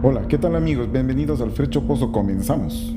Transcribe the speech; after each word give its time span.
Hola, 0.00 0.28
¿qué 0.28 0.38
tal 0.38 0.54
amigos? 0.54 0.92
Bienvenidos 0.92 1.40
al 1.40 1.50
Frecho 1.50 1.82
Pozo, 1.82 2.12
comenzamos. 2.12 2.94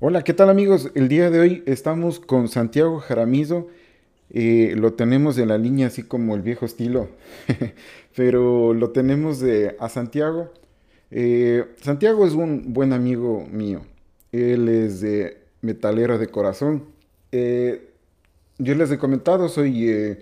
Hola, 0.00 0.22
¿qué 0.22 0.34
tal 0.34 0.50
amigos? 0.50 0.90
El 0.94 1.08
día 1.08 1.30
de 1.30 1.40
hoy 1.40 1.62
estamos 1.64 2.20
con 2.20 2.48
Santiago 2.48 3.00
Jaramizo. 3.00 3.68
Eh, 4.28 4.74
lo 4.76 4.92
tenemos 4.92 5.38
en 5.38 5.48
la 5.48 5.56
línea 5.56 5.86
así 5.86 6.02
como 6.02 6.34
el 6.34 6.42
viejo 6.42 6.66
estilo, 6.66 7.08
pero 8.14 8.74
lo 8.74 8.90
tenemos 8.90 9.40
de, 9.40 9.76
a 9.80 9.88
Santiago. 9.88 10.52
Eh, 11.10 11.64
Santiago 11.80 12.26
es 12.26 12.34
un 12.34 12.74
buen 12.74 12.92
amigo 12.92 13.46
mío. 13.50 13.80
Él 14.30 14.68
es 14.68 15.00
de 15.00 15.38
metalero 15.62 16.18
de 16.18 16.26
corazón. 16.26 16.92
Eh, 17.32 17.93
yo 18.58 18.74
les 18.74 18.90
he 18.90 18.98
comentado, 18.98 19.48
soy... 19.48 20.18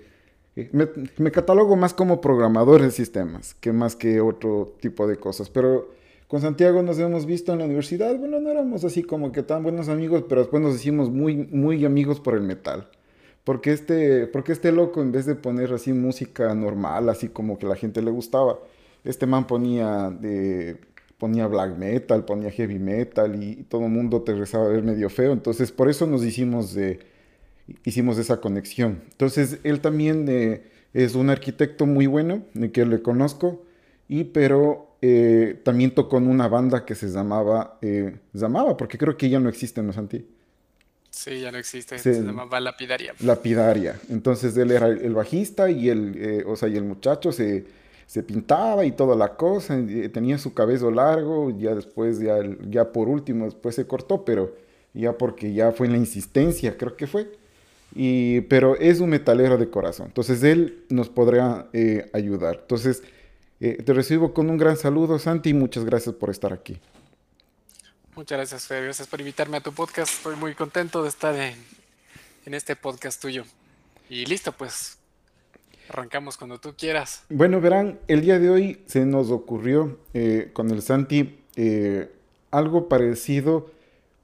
Me, 0.54 0.86
me, 1.16 1.30
catalogo 1.30 1.76
más 1.76 1.94
como 1.94 2.20
programador 2.20 2.82
de 2.82 2.90
sistemas 2.90 3.54
que 3.54 3.72
más 3.72 3.96
que 3.96 4.20
otro 4.20 4.74
tipo 4.80 5.06
de 5.06 5.16
cosas, 5.16 5.48
pero 5.48 5.88
con 6.32 6.40
Santiago 6.40 6.82
nos 6.82 6.98
hemos 6.98 7.26
visto 7.26 7.52
en 7.52 7.58
la 7.58 7.66
universidad. 7.66 8.16
Bueno, 8.16 8.40
no 8.40 8.50
éramos 8.50 8.84
así 8.84 9.02
como 9.02 9.32
que 9.32 9.42
tan 9.42 9.62
buenos 9.62 9.90
amigos, 9.90 10.24
pero 10.26 10.40
después 10.40 10.62
nos 10.62 10.74
hicimos 10.74 11.10
muy, 11.10 11.36
muy 11.36 11.84
amigos 11.84 12.20
por 12.20 12.34
el 12.34 12.40
metal. 12.40 12.88
Porque 13.44 13.72
este, 13.72 14.26
porque 14.28 14.52
este 14.52 14.72
loco, 14.72 15.02
en 15.02 15.12
vez 15.12 15.26
de 15.26 15.34
poner 15.34 15.74
así 15.74 15.92
música 15.92 16.54
normal, 16.54 17.10
así 17.10 17.28
como 17.28 17.58
que 17.58 17.66
la 17.66 17.76
gente 17.76 18.00
le 18.00 18.10
gustaba, 18.10 18.58
este 19.04 19.26
man 19.26 19.46
ponía, 19.46 20.10
ponía 21.18 21.46
black 21.48 21.76
metal, 21.76 22.24
ponía 22.24 22.50
heavy 22.50 22.78
metal 22.78 23.42
y, 23.42 23.64
todo 23.64 23.82
el 23.82 23.90
mundo 23.90 24.22
te 24.22 24.34
rezaba 24.34 24.66
a 24.66 24.68
ver 24.68 24.82
medio 24.82 25.10
feo. 25.10 25.32
Entonces, 25.32 25.70
por 25.70 25.90
eso 25.90 26.06
nos 26.06 26.24
hicimos, 26.24 26.72
de, 26.72 27.00
hicimos 27.84 28.18
esa 28.18 28.40
conexión. 28.40 29.02
Entonces, 29.10 29.58
él 29.64 29.80
también 29.80 30.26
eh, 30.28 30.62
es 30.94 31.14
un 31.14 31.30
arquitecto 31.30 31.86
muy 31.86 32.06
bueno, 32.06 32.42
que 32.72 32.84
le 32.84 33.02
conozco, 33.02 33.64
y 34.08 34.24
pero 34.24 34.92
eh, 35.00 35.60
también 35.64 35.90
tocó 35.92 36.18
en 36.18 36.28
una 36.28 36.46
banda 36.46 36.84
que 36.84 36.94
se 36.94 37.08
llamaba, 37.08 37.78
eh, 37.82 38.18
llamaba, 38.32 38.76
porque 38.76 38.96
creo 38.98 39.16
que 39.16 39.28
ya 39.28 39.40
no 39.40 39.48
existe, 39.48 39.82
¿no, 39.82 39.92
Santi? 39.92 40.24
Sí, 41.10 41.40
ya 41.40 41.50
no 41.50 41.58
existe, 41.58 41.98
se, 41.98 42.22
llamaba 42.22 42.60
Lapidaria. 42.60 43.12
Lapidaria. 43.20 44.00
Entonces 44.08 44.56
él 44.56 44.70
era 44.70 44.86
el 44.86 45.12
bajista 45.12 45.70
y 45.70 45.88
el, 45.88 46.14
eh, 46.16 46.44
o 46.46 46.56
sea, 46.56 46.68
y 46.68 46.76
el 46.76 46.84
muchacho 46.84 47.32
se, 47.32 47.66
se, 48.06 48.22
pintaba 48.22 48.84
y 48.84 48.92
toda 48.92 49.16
la 49.16 49.36
cosa, 49.36 49.76
tenía 50.12 50.38
su 50.38 50.54
cabello 50.54 50.90
largo, 50.90 51.50
ya 51.58 51.74
después, 51.74 52.20
ya, 52.20 52.36
ya 52.68 52.92
por 52.92 53.08
último, 53.08 53.46
después 53.46 53.74
se 53.74 53.86
cortó, 53.86 54.24
pero 54.24 54.54
ya 54.94 55.18
porque 55.18 55.52
ya 55.52 55.72
fue 55.72 55.86
en 55.86 55.94
la 55.94 55.98
insistencia, 55.98 56.76
creo 56.78 56.96
que 56.96 57.06
fue. 57.06 57.41
Y, 57.94 58.42
pero 58.42 58.76
es 58.76 59.00
un 59.00 59.10
metalero 59.10 59.58
de 59.58 59.68
corazón, 59.68 60.06
entonces 60.06 60.42
él 60.42 60.84
nos 60.88 61.08
podrá 61.08 61.68
ayudar. 62.12 62.58
Entonces, 62.62 63.02
eh, 63.64 63.80
te 63.80 63.92
recibo 63.92 64.34
con 64.34 64.50
un 64.50 64.58
gran 64.58 64.76
saludo, 64.76 65.20
Santi, 65.20 65.50
y 65.50 65.54
muchas 65.54 65.84
gracias 65.84 66.16
por 66.16 66.30
estar 66.30 66.52
aquí. 66.52 66.80
Muchas 68.16 68.36
gracias, 68.36 68.66
Fer. 68.66 68.82
Gracias 68.82 69.06
por 69.06 69.20
invitarme 69.20 69.56
a 69.56 69.60
tu 69.60 69.72
podcast. 69.72 70.12
Estoy 70.14 70.34
muy 70.34 70.56
contento 70.56 71.00
de 71.04 71.08
estar 71.08 71.32
en, 71.36 71.54
este 72.52 72.74
podcast 72.74 73.22
tuyo. 73.22 73.44
Y 74.10 74.26
listo, 74.26 74.50
pues 74.50 74.98
arrancamos 75.88 76.36
cuando 76.36 76.58
tú 76.58 76.74
quieras. 76.76 77.22
Bueno, 77.28 77.60
verán, 77.60 78.00
el 78.08 78.22
día 78.22 78.40
de 78.40 78.50
hoy 78.50 78.82
se 78.86 79.06
nos 79.06 79.30
ocurrió 79.30 79.96
eh, 80.12 80.50
con 80.52 80.72
el 80.72 80.82
Santi 80.82 81.38
eh, 81.54 82.10
algo 82.50 82.88
parecido 82.88 83.70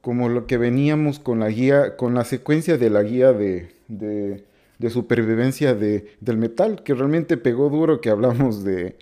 como 0.00 0.28
lo 0.28 0.46
que 0.46 0.58
veníamos 0.58 1.18
con 1.18 1.40
la 1.40 1.48
guía, 1.48 1.96
con 1.96 2.14
la 2.14 2.24
secuencia 2.24 2.78
de 2.78 2.90
la 2.90 3.02
guía 3.02 3.32
de, 3.32 3.72
de 4.78 4.90
supervivencia 4.90 5.74
de, 5.74 6.06
del 6.20 6.38
metal, 6.38 6.82
que 6.82 6.94
realmente 6.94 7.36
pegó 7.36 7.68
duro, 7.68 8.00
que 8.00 8.10
hablamos 8.10 8.64
de, 8.64 8.96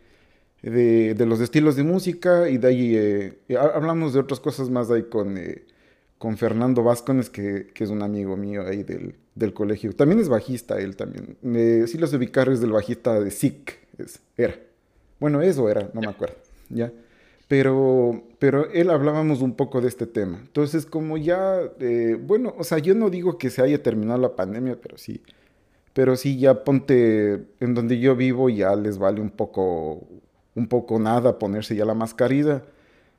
de, 0.62 1.26
los 1.26 1.41
estilos 1.41 1.76
de 1.76 1.82
música 1.82 2.48
y 2.48 2.59
de 2.59 2.69
ahí 2.69 2.97
eh, 2.97 3.56
hablamos 3.56 4.15
de 4.15 4.21
otras 4.21 4.41
cosas 4.41 4.71
más 4.71 4.91
ahí 4.91 5.04
con, 5.04 5.37
eh, 5.37 5.65
con 6.19 6.37
Fernando 6.38 6.82
Vázquez, 6.82 7.28
que, 7.31 7.69
que, 7.75 7.84
es 7.84 7.91
un 7.91 8.03
amigo 8.03 8.37
mío 8.37 8.66
ahí 8.66 8.82
del, 8.82 9.16
del 9.34 9.53
colegio. 9.53 9.92
También 9.94 10.21
es 10.21 10.28
bajista 10.28 10.78
él 10.78 10.97
también. 10.97 11.37
sí 11.87 11.98
los 11.98 12.12
ubicar 12.15 12.48
es 12.48 12.60
del 12.60 12.72
bajista 12.72 13.21
de 13.21 13.31
SIC, 13.31 13.78
era. 14.37 14.56
Bueno, 15.21 15.41
eso 15.41 15.69
era, 15.71 15.91
no 15.94 16.00
me 16.00 16.09
acuerdo, 16.09 16.37
¿ya? 16.69 16.92
Pero, 17.49 18.25
pero 18.39 18.71
él 18.73 18.91
hablábamos 18.91 19.41
un 19.41 19.55
poco 19.55 19.81
de 19.81 19.89
este 19.89 20.07
tema. 20.07 20.39
Entonces, 20.39 20.84
como 20.84 21.17
ya, 21.17 21.61
eh, 21.79 22.19
bueno, 22.21 22.55
o 22.59 22.65
sea, 22.65 22.79
yo 22.79 22.95
no 22.95 23.09
digo 23.09 23.39
que 23.39 23.51
se 23.51 23.62
haya 23.62 23.83
terminado 23.83 24.19
la 24.21 24.34
pandemia, 24.34 24.81
pero 24.81 24.99
sí, 24.99 25.23
pero 25.93 26.17
sí 26.17 26.39
ya 26.39 26.65
ponte 26.65 27.47
en 27.61 27.75
donde 27.75 27.99
yo 28.01 28.17
vivo 28.17 28.51
ya 28.51 28.75
les 28.77 28.99
vale 28.99 29.21
un 29.21 29.31
poco 29.31 30.07
un 30.57 30.67
poco 30.69 30.99
nada 30.99 31.39
ponerse 31.39 31.77
ya 31.77 31.84
la 31.84 31.95
mascarilla. 31.95 32.65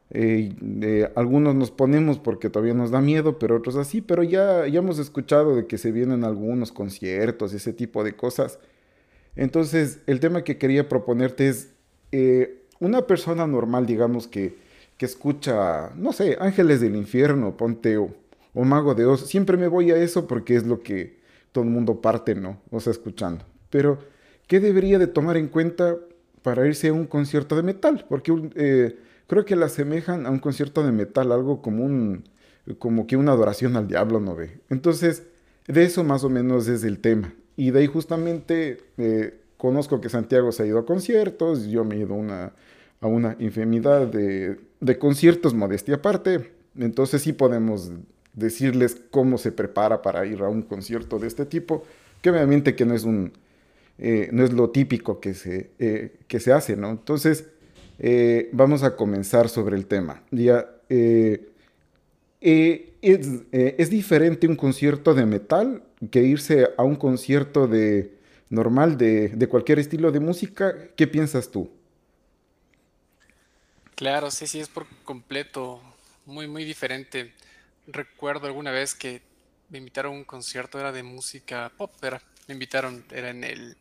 Eh, 0.10 0.54
eh, 0.82 1.12
algunos 1.16 1.56
nos 1.56 1.72
ponemos 1.72 2.18
porque 2.20 2.50
todavía 2.50 2.74
nos 2.74 2.92
da 2.92 3.02
miedo, 3.02 3.40
pero 3.40 3.58
otros 3.58 3.76
así, 3.76 4.02
pero 4.02 4.24
ya, 4.24 4.68
ya 4.68 4.80
hemos 4.80 5.00
escuchado 5.00 5.56
de 5.56 5.68
que 5.68 5.78
se 5.78 5.92
vienen 5.92 6.24
algunos 6.24 6.72
conciertos, 6.72 7.54
ese 7.54 7.74
tipo 7.74 8.04
de 8.04 8.16
cosas. 8.16 8.59
Entonces, 9.36 10.00
el 10.08 10.20
tema 10.20 10.44
que 10.44 10.58
quería 10.58 10.90
proponerte 10.90 11.48
es 11.50 11.74
eh, 12.12 12.64
una 12.80 13.02
persona 13.02 13.48
normal, 13.48 13.86
digamos, 13.86 14.28
que, 14.28 14.56
que 14.98 15.06
escucha, 15.06 15.92
no 15.96 16.14
sé, 16.14 16.38
Ángeles 16.40 16.82
del 16.82 16.96
Infierno, 16.96 17.56
Ponte 17.58 17.98
o, 17.98 18.10
Mago 18.54 18.96
de 18.96 19.06
Oz. 19.06 19.28
Siempre 19.28 19.56
me 19.56 19.68
voy 19.68 19.92
a 19.92 19.98
eso 19.98 20.28
porque 20.28 20.56
es 20.56 20.66
lo 20.66 20.82
que 20.82 21.18
todo 21.52 21.64
el 21.64 21.70
mundo 21.70 22.02
parte, 22.02 22.34
¿no? 22.34 22.60
O 22.72 22.80
sea, 22.80 22.92
escuchando. 22.92 23.46
Pero, 23.70 24.00
¿qué 24.48 24.60
debería 24.60 24.98
de 24.98 25.06
tomar 25.06 25.38
en 25.38 25.48
cuenta 25.48 25.96
para 26.42 26.66
irse 26.66 26.88
a 26.88 26.94
un 26.94 27.08
concierto 27.08 27.56
de 27.56 27.64
metal, 27.64 28.06
porque 28.08 28.34
eh, 28.56 28.98
creo 29.28 29.44
que 29.44 29.56
la 29.56 29.66
asemejan 29.66 30.26
a 30.26 30.32
un 30.32 30.40
concierto 30.40 30.82
de 30.82 30.92
metal, 30.94 31.32
algo 31.34 31.62
como 31.62 31.84
un, 31.84 32.24
como 32.80 33.06
que 33.06 33.18
una 33.18 33.34
adoración 33.34 33.76
al 33.76 33.88
diablo, 33.88 34.20
¿no 34.20 34.34
ve? 34.34 34.59
Entonces, 34.70 35.24
de 35.68 35.84
eso 35.84 36.04
más 36.04 36.24
o 36.24 36.30
menos 36.30 36.68
es 36.70 36.84
el 36.84 37.00
tema. 37.00 37.34
Y 37.58 37.72
de 37.72 37.80
ahí 37.80 37.88
justamente 37.88 38.78
eh, 38.98 39.40
conozco 39.57 40.01
que 40.01 40.09
Santiago 40.09 40.51
se 40.51 40.63
ha 40.63 40.66
ido 40.66 40.79
a 40.79 40.85
conciertos, 40.85 41.68
yo 41.68 41.84
me 41.84 41.95
he 41.95 42.00
ido 42.00 42.16
a 43.01 43.07
una 43.07 43.35
infinidad 43.40 44.07
de, 44.07 44.57
conciertos, 45.00 45.53
modestia 45.53 45.95
aparte, 45.95 46.51
entonces 46.78 47.22
sí 47.22 47.34
podemos 47.34 47.91
decirles 48.34 49.01
cómo 49.12 49.38
se 49.38 49.51
prepara 49.51 50.01
para 50.01 50.25
ir 50.25 50.41
a 50.41 50.50
un 50.50 50.62
concierto 50.62 51.19
de 51.19 51.28
este 51.28 51.46
tipo, 51.46 51.84
que 52.22 52.29
obviamente 52.29 52.75
que 52.75 52.85
no 52.85 52.94
es 52.94 53.03
un 53.03 53.31
eh, 54.00 54.29
no 54.31 54.44
es 54.44 54.53
lo 54.53 54.69
típico 54.69 55.19
que 55.19 55.34
se, 55.34 55.72
eh, 55.79 56.17
que 56.28 56.40
se 56.40 56.53
hace, 56.53 56.75
¿no? 56.75 56.91
Entonces, 56.91 57.47
eh, 57.97 58.50
vamos 58.51 58.84
a 58.84 58.96
comenzar 58.96 59.50
sobre 59.50 59.75
el 59.75 59.88
tema. 59.88 60.22
Ya, 60.29 60.69
es, 60.90 61.40
diferente 63.90 64.47
un 64.47 64.56
concierto 64.56 65.16
de 65.16 65.25
metal 65.25 65.84
que 66.12 66.22
irse 66.22 66.69
a 66.78 66.84
un 66.84 66.96
concierto 66.96 67.67
de 67.67 68.16
normal 68.50 68.97
de, 68.97 69.30
de 69.30 69.47
cualquier 69.47 69.80
estilo 69.80 70.12
de 70.12 70.19
música. 70.19 70.75
¿Qué 70.96 71.08
piensas 71.08 71.50
tú? 71.50 71.69
Claro, 73.96 74.30
sí, 74.31 74.47
sí, 74.47 74.59
es 74.59 74.69
por 74.69 74.85
completo 75.03 75.81
muy, 76.25 76.47
muy 76.47 76.63
diferente. 76.63 77.34
Recuerdo 77.88 78.47
alguna 78.47 78.72
vez 78.72 78.94
que 78.94 79.22
me 79.69 79.80
invitaron 79.80 80.13
a 80.13 80.16
un 80.18 80.24
concierto, 80.24 80.80
era 80.80 80.91
de 80.91 81.03
música 81.03 81.72
pop, 81.75 81.91
era 82.03 82.22
me 82.47 82.53
invitaron, 82.53 83.03
era 83.12 83.30
en 83.30 83.44
el, 83.44 83.78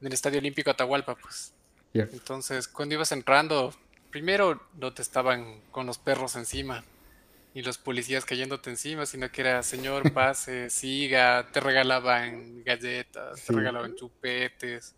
en 0.00 0.06
el 0.06 0.12
Estadio 0.12 0.38
Olímpico 0.38 0.70
Atahualpa, 0.70 1.16
pues. 1.16 1.52
Entonces, 1.94 2.68
cuando 2.68 2.94
ibas 2.94 3.10
entrando, 3.10 3.74
primero 4.10 4.60
no 4.74 4.92
te 4.92 5.02
estaban 5.02 5.60
con 5.72 5.86
los 5.86 5.98
perros 5.98 6.36
encima, 6.36 6.84
ni 7.58 7.64
los 7.64 7.76
policías 7.76 8.24
cayéndote 8.24 8.70
encima, 8.70 9.04
sino 9.04 9.28
que 9.32 9.40
era, 9.40 9.64
señor, 9.64 10.12
pase, 10.12 10.70
siga, 10.70 11.44
te 11.52 11.58
regalaban 11.58 12.62
galletas, 12.62 13.44
te 13.44 13.52
regalaban 13.52 13.96
chupetes 13.96 14.94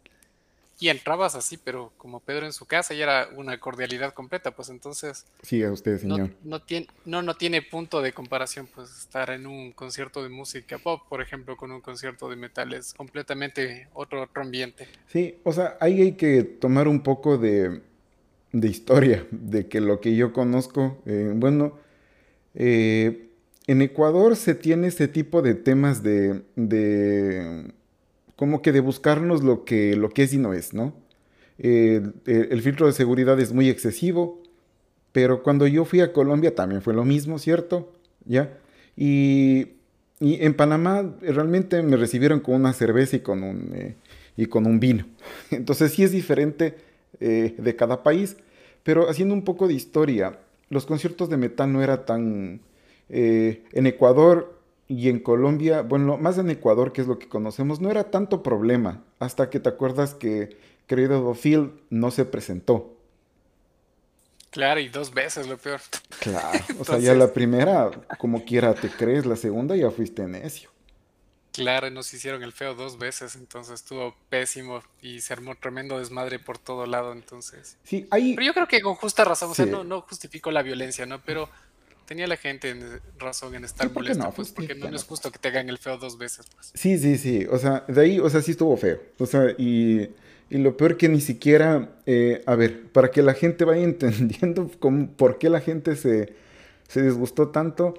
y 0.78 0.90
entrabas 0.90 1.34
así, 1.34 1.56
pero 1.56 1.90
como 1.96 2.20
Pedro 2.20 2.44
en 2.44 2.52
su 2.52 2.66
casa 2.66 2.92
y 2.92 3.00
era 3.00 3.30
una 3.34 3.58
cordialidad 3.58 4.12
completa, 4.12 4.50
pues 4.50 4.68
entonces... 4.68 5.24
Sí, 5.42 5.62
a 5.62 5.72
usted, 5.72 5.98
señor. 5.98 6.32
No, 6.44 6.60
tiene, 6.60 6.86
no, 7.06 7.22
no 7.22 7.34
tiene 7.34 7.62
punto 7.62 8.02
de 8.02 8.12
comparación, 8.12 8.68
pues 8.74 8.90
estar 8.90 9.30
en 9.30 9.46
un 9.46 9.72
concierto 9.72 10.22
de 10.22 10.28
música 10.28 10.76
pop, 10.76 11.00
por 11.08 11.22
ejemplo, 11.22 11.56
con 11.56 11.72
un 11.72 11.80
concierto 11.80 12.28
de 12.28 12.36
metal, 12.36 12.74
es 12.74 12.92
completamente 12.92 13.88
otro, 13.94 14.22
otro 14.22 14.42
ambiente. 14.42 14.86
Sí, 15.06 15.38
o 15.44 15.52
sea, 15.52 15.78
ahí 15.80 16.02
hay 16.02 16.12
que 16.12 16.42
tomar 16.42 16.88
un 16.88 17.02
poco 17.02 17.38
de, 17.38 17.80
de 18.52 18.68
historia, 18.68 19.26
de 19.30 19.66
que 19.66 19.80
lo 19.80 20.00
que 20.00 20.14
yo 20.14 20.34
conozco, 20.34 21.02
eh, 21.06 21.32
bueno, 21.34 21.88
eh, 22.62 23.30
en 23.66 23.80
Ecuador 23.80 24.36
se 24.36 24.54
tiene 24.54 24.86
este 24.86 25.08
tipo 25.08 25.40
de 25.40 25.54
temas 25.54 26.02
de, 26.02 26.42
de 26.56 27.72
como 28.36 28.60
que 28.60 28.72
de 28.72 28.80
buscarnos 28.80 29.42
lo 29.42 29.64
que, 29.64 29.96
lo 29.96 30.10
que 30.10 30.24
es 30.24 30.34
y 30.34 30.38
no 30.38 30.52
es, 30.52 30.74
¿no? 30.74 30.94
el 31.62 32.62
filtro 32.62 32.86
de 32.86 32.94
seguridad 32.94 33.38
es 33.38 33.52
muy 33.52 33.68
excesivo, 33.68 34.42
pero 35.12 35.42
cuando 35.42 35.66
yo 35.66 35.84
fui 35.84 36.00
a 36.00 36.12
Colombia 36.12 36.54
también 36.54 36.80
fue 36.80 36.94
lo 36.94 37.04
mismo, 37.04 37.38
¿cierto? 37.38 37.92
¿Ya? 38.24 38.58
Y, 38.96 39.72
y 40.20 40.44
en 40.44 40.54
Panamá 40.54 41.14
realmente 41.20 41.82
me 41.82 41.96
recibieron 41.96 42.40
con 42.40 42.54
una 42.54 42.72
cerveza 42.72 43.16
y 43.16 43.20
con 43.20 43.42
un, 43.42 43.72
eh, 43.74 43.94
y 44.36 44.46
con 44.46 44.66
un 44.66 44.80
vino. 44.80 45.06
Entonces 45.50 45.92
sí 45.92 46.02
es 46.02 46.12
diferente 46.12 46.76
eh, 47.20 47.54
de 47.56 47.76
cada 47.76 48.02
país, 48.02 48.36
pero 48.82 49.08
haciendo 49.08 49.34
un 49.34 49.44
poco 49.44 49.68
de 49.68 49.74
historia, 49.74 50.38
los 50.70 50.86
conciertos 50.86 51.28
de 51.28 51.36
metal 51.36 51.72
no 51.72 51.82
era 51.82 52.06
tan... 52.06 52.62
Eh, 53.10 53.64
en 53.72 53.86
Ecuador 53.86 54.56
y 54.86 55.08
en 55.08 55.18
Colombia, 55.18 55.82
bueno, 55.82 56.16
más 56.16 56.38
en 56.38 56.48
Ecuador, 56.48 56.92
que 56.92 57.00
es 57.00 57.06
lo 57.08 57.18
que 57.18 57.28
conocemos, 57.28 57.80
no 57.80 57.90
era 57.90 58.10
tanto 58.10 58.42
problema, 58.42 59.04
hasta 59.18 59.50
que 59.50 59.60
te 59.60 59.68
acuerdas 59.68 60.14
que 60.14 60.56
querido 60.86 61.34
Phil 61.34 61.72
no 61.90 62.10
se 62.10 62.24
presentó. 62.24 62.96
Claro, 64.50 64.80
y 64.80 64.88
dos 64.88 65.14
veces 65.14 65.46
lo 65.46 65.56
peor. 65.58 65.80
Claro, 66.18 66.58
o 66.80 66.84
sea, 66.84 66.98
ya 66.98 67.14
la 67.14 67.32
primera, 67.32 67.90
como 68.18 68.44
quiera 68.44 68.74
te 68.74 68.88
crees, 68.88 69.26
la 69.26 69.36
segunda 69.36 69.76
ya 69.76 69.90
fuiste 69.90 70.26
necio. 70.26 70.70
Claro, 71.52 71.90
nos 71.90 72.12
hicieron 72.14 72.42
el 72.42 72.52
feo 72.52 72.74
dos 72.74 72.98
veces, 72.98 73.34
entonces 73.34 73.74
estuvo 73.74 74.14
pésimo 74.28 74.82
y 75.02 75.20
se 75.20 75.32
armó 75.32 75.56
tremendo 75.56 75.98
desmadre 75.98 76.38
por 76.38 76.58
todo 76.58 76.86
lado, 76.86 77.12
entonces. 77.12 77.76
Sí, 77.82 78.06
hay... 78.10 78.34
Pero 78.34 78.46
yo 78.46 78.54
creo 78.54 78.68
que 78.68 78.80
con 78.80 78.94
justa 78.94 79.24
razón, 79.24 79.50
o 79.50 79.54
sea, 79.54 79.66
no, 79.66 79.82
no 79.82 80.02
justifico 80.02 80.50
la 80.50 80.62
violencia, 80.62 81.06
¿no? 81.06 81.20
Pero 81.24 81.48
tenía 82.10 82.26
la 82.26 82.36
gente 82.36 82.76
razón 83.18 83.54
en 83.54 83.64
estar 83.64 83.88
molesto, 83.92 84.24
no, 84.24 84.32
pues, 84.32 84.50
porque 84.50 84.74
no, 84.74 84.88
es 84.88 85.04
justo 85.04 85.30
que 85.30 85.38
te 85.38 85.46
hagan 85.46 85.68
el 85.68 85.78
feo 85.78 85.96
dos 85.96 86.18
veces, 86.18 86.46
pues. 86.52 86.72
Sí, 86.74 86.98
sí, 86.98 87.16
sí, 87.18 87.46
o 87.48 87.56
sea, 87.56 87.84
de 87.86 88.00
ahí, 88.00 88.18
o 88.18 88.28
sea, 88.28 88.42
sí 88.42 88.50
estuvo 88.50 88.76
feo, 88.76 89.00
o 89.18 89.26
sea, 89.26 89.54
y, 89.56 90.10
y 90.50 90.58
lo 90.58 90.76
peor 90.76 90.96
que 90.96 91.08
ni 91.08 91.20
siquiera, 91.20 91.90
eh, 92.06 92.42
a 92.46 92.56
ver, 92.56 92.88
para 92.88 93.12
que 93.12 93.22
la 93.22 93.34
gente 93.34 93.64
vaya 93.64 93.82
entendiendo 93.84 94.70
cómo, 94.80 95.08
por 95.08 95.38
qué 95.38 95.50
la 95.50 95.60
gente 95.60 95.94
se, 95.94 96.34
se 96.88 97.02
disgustó 97.02 97.50
tanto, 97.50 97.94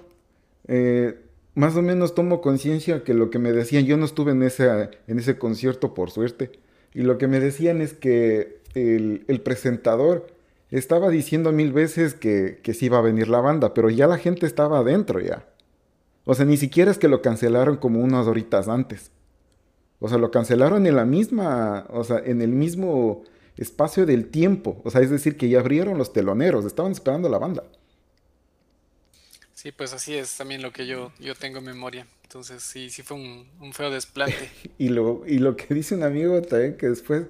eh, 0.68 1.18
más 1.56 1.76
o 1.76 1.82
menos 1.82 2.16
tomo 2.16 2.42
conciencia 2.42 3.04
que 3.04 3.14
lo 3.14 3.30
que 3.30 3.40
me 3.40 3.52
decían, 3.52 3.86
yo 3.86 3.98
no 3.98 4.06
estuve 4.06 4.32
en 4.32 4.44
ese, 4.44 4.90
en 5.08 5.20
ese 5.20 5.38
concierto 5.38 5.94
por 5.94 6.12
suerte, 6.12 6.52
y 6.94 7.02
lo 7.02 7.18
que 7.18 7.28
me 7.28 7.40
decían 7.40 7.82
es 7.82 7.94
que 7.94 8.62
el, 8.74 9.26
el 9.28 9.42
presentador 9.42 10.28
estaba 10.70 11.10
diciendo 11.10 11.52
mil 11.52 11.74
veces 11.74 12.14
que, 12.14 12.60
que 12.64 12.74
sí 12.74 12.86
iba 12.86 12.98
a 12.98 13.02
venir 13.02 13.28
la 13.28 13.42
banda, 13.42 13.74
pero 13.74 13.90
ya 13.90 14.08
la 14.08 14.18
gente 14.18 14.46
estaba 14.46 14.80
adentro 14.80 15.20
ya. 15.20 15.46
O 16.24 16.34
sea, 16.34 16.46
ni 16.46 16.58
siquiera 16.58 16.92
es 16.92 16.98
que 16.98 17.08
lo 17.08 17.22
cancelaron 17.22 17.78
como 17.78 18.02
unas 18.02 18.28
horitas 18.28 18.68
antes. 18.68 19.12
O 20.00 20.08
sea, 20.08 20.18
lo 20.18 20.32
cancelaron 20.32 20.88
en 20.88 20.96
la 20.96 21.06
misma, 21.06 21.86
o 21.90 22.04
sea, 22.04 22.20
en 22.24 22.42
el 22.42 22.50
mismo 22.50 23.24
espacio 23.58 24.06
del 24.06 24.28
tiempo. 24.28 24.82
O 24.84 24.90
sea, 24.90 25.02
es 25.02 25.10
decir, 25.10 25.38
que 25.38 25.50
ya 25.50 25.60
abrieron 25.60 25.98
los 25.98 26.14
teloneros, 26.14 26.66
estaban 26.66 26.92
esperando 26.92 27.28
la 27.30 27.38
banda. 27.38 27.64
Sí, 29.62 29.72
pues 29.72 29.94
así 29.94 30.16
es 30.16 30.36
también 30.38 30.64
lo 30.64 30.74
que 30.74 30.88
yo, 30.88 31.12
yo 31.20 31.36
tengo 31.36 31.60
en 31.60 31.66
memoria. 31.66 32.08
Entonces 32.24 32.64
sí, 32.64 32.90
sí 32.90 33.04
fue 33.04 33.16
un, 33.16 33.74
feo 33.74 33.92
desplante. 33.92 34.50
y, 34.80 34.90
lo, 34.90 35.22
y 35.28 35.38
lo 35.38 35.56
que 35.56 35.72
dice 35.76 35.94
un 35.94 36.02
amigo 36.02 36.42
también, 36.42 36.78
que 36.78 36.90
después, 36.90 37.28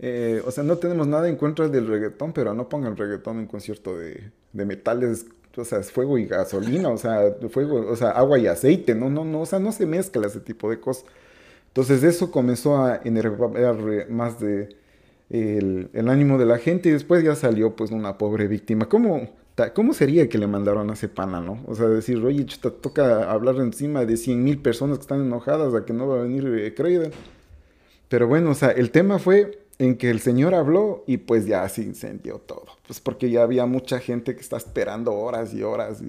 eh, 0.00 0.42
o 0.44 0.50
sea, 0.50 0.64
no 0.64 0.78
tenemos 0.78 1.06
nada 1.06 1.28
en 1.28 1.36
contra 1.36 1.68
del 1.68 1.86
reggaetón, 1.86 2.32
pero 2.32 2.54
no 2.54 2.68
pongan 2.68 2.96
reggaetón 2.96 3.38
en 3.38 3.46
concierto 3.46 3.96
de, 3.96 4.32
de 4.52 4.64
metales, 4.64 5.26
o 5.56 5.64
sea, 5.64 5.78
es 5.78 5.92
fuego 5.92 6.18
y 6.18 6.26
gasolina, 6.26 6.88
o 6.88 6.98
sea, 6.98 7.36
fuego, 7.50 7.88
o 7.88 7.94
sea, 7.94 8.10
agua 8.10 8.40
y 8.40 8.48
aceite, 8.48 8.96
no, 8.96 9.08
no, 9.08 9.24
no, 9.24 9.42
o 9.42 9.46
sea, 9.46 9.60
no 9.60 9.70
se 9.70 9.86
mezcla 9.86 10.26
ese 10.26 10.40
tipo 10.40 10.68
de 10.70 10.80
cosas. 10.80 11.04
Entonces 11.68 12.02
eso 12.02 12.32
comenzó 12.32 12.84
a 12.84 13.00
enervar 13.04 14.08
más 14.08 14.40
de 14.40 14.74
el, 15.28 15.88
el, 15.92 16.08
ánimo 16.08 16.36
de 16.36 16.46
la 16.46 16.58
gente 16.58 16.88
y 16.88 16.92
después 16.92 17.22
ya 17.22 17.36
salió 17.36 17.76
pues 17.76 17.92
una 17.92 18.18
pobre 18.18 18.48
víctima. 18.48 18.88
¿Cómo, 18.88 19.30
¿Cómo 19.74 19.92
sería 19.92 20.28
que 20.28 20.38
le 20.38 20.46
mandaron 20.46 20.88
a 20.90 20.94
ese 20.94 21.08
pana, 21.08 21.40
no? 21.40 21.62
O 21.66 21.74
sea, 21.74 21.86
decir, 21.86 22.24
oye, 22.24 22.46
chuta, 22.46 22.70
toca 22.70 23.30
hablar 23.30 23.56
encima 23.56 24.04
de 24.06 24.16
100 24.16 24.42
mil 24.42 24.58
personas 24.58 24.98
que 24.98 25.02
están 25.02 25.20
enojadas 25.20 25.74
a 25.74 25.84
que 25.84 25.92
no 25.92 26.08
va 26.08 26.20
a 26.20 26.22
venir 26.22 26.46
eh, 26.46 27.10
Pero 28.08 28.26
bueno, 28.26 28.50
o 28.50 28.54
sea, 28.54 28.70
el 28.70 28.90
tema 28.90 29.18
fue 29.18 29.60
en 29.78 29.96
que 29.96 30.10
el 30.10 30.20
señor 30.20 30.54
habló 30.54 31.04
y 31.06 31.18
pues 31.18 31.46
ya 31.46 31.68
se 31.68 31.82
incendió 31.82 32.38
todo. 32.38 32.66
Pues 32.86 33.00
porque 33.00 33.30
ya 33.30 33.42
había 33.42 33.66
mucha 33.66 33.98
gente 33.98 34.34
que 34.34 34.40
está 34.40 34.56
esperando 34.56 35.12
horas 35.14 35.52
y 35.54 35.62
horas 35.62 36.02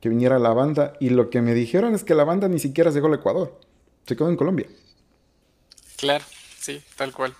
que 0.00 0.08
viniera 0.08 0.38
la 0.38 0.52
banda. 0.52 0.94
Y 1.00 1.10
lo 1.10 1.30
que 1.30 1.40
me 1.42 1.54
dijeron 1.54 1.94
es 1.94 2.04
que 2.04 2.14
la 2.14 2.24
banda 2.24 2.48
ni 2.48 2.58
siquiera 2.58 2.90
llegó 2.90 3.08
al 3.08 3.14
Ecuador. 3.14 3.58
Se 4.06 4.16
quedó 4.16 4.28
en 4.28 4.36
Colombia. 4.36 4.66
Claro, 5.96 6.24
sí, 6.58 6.82
tal 6.96 7.12
cual. 7.12 7.34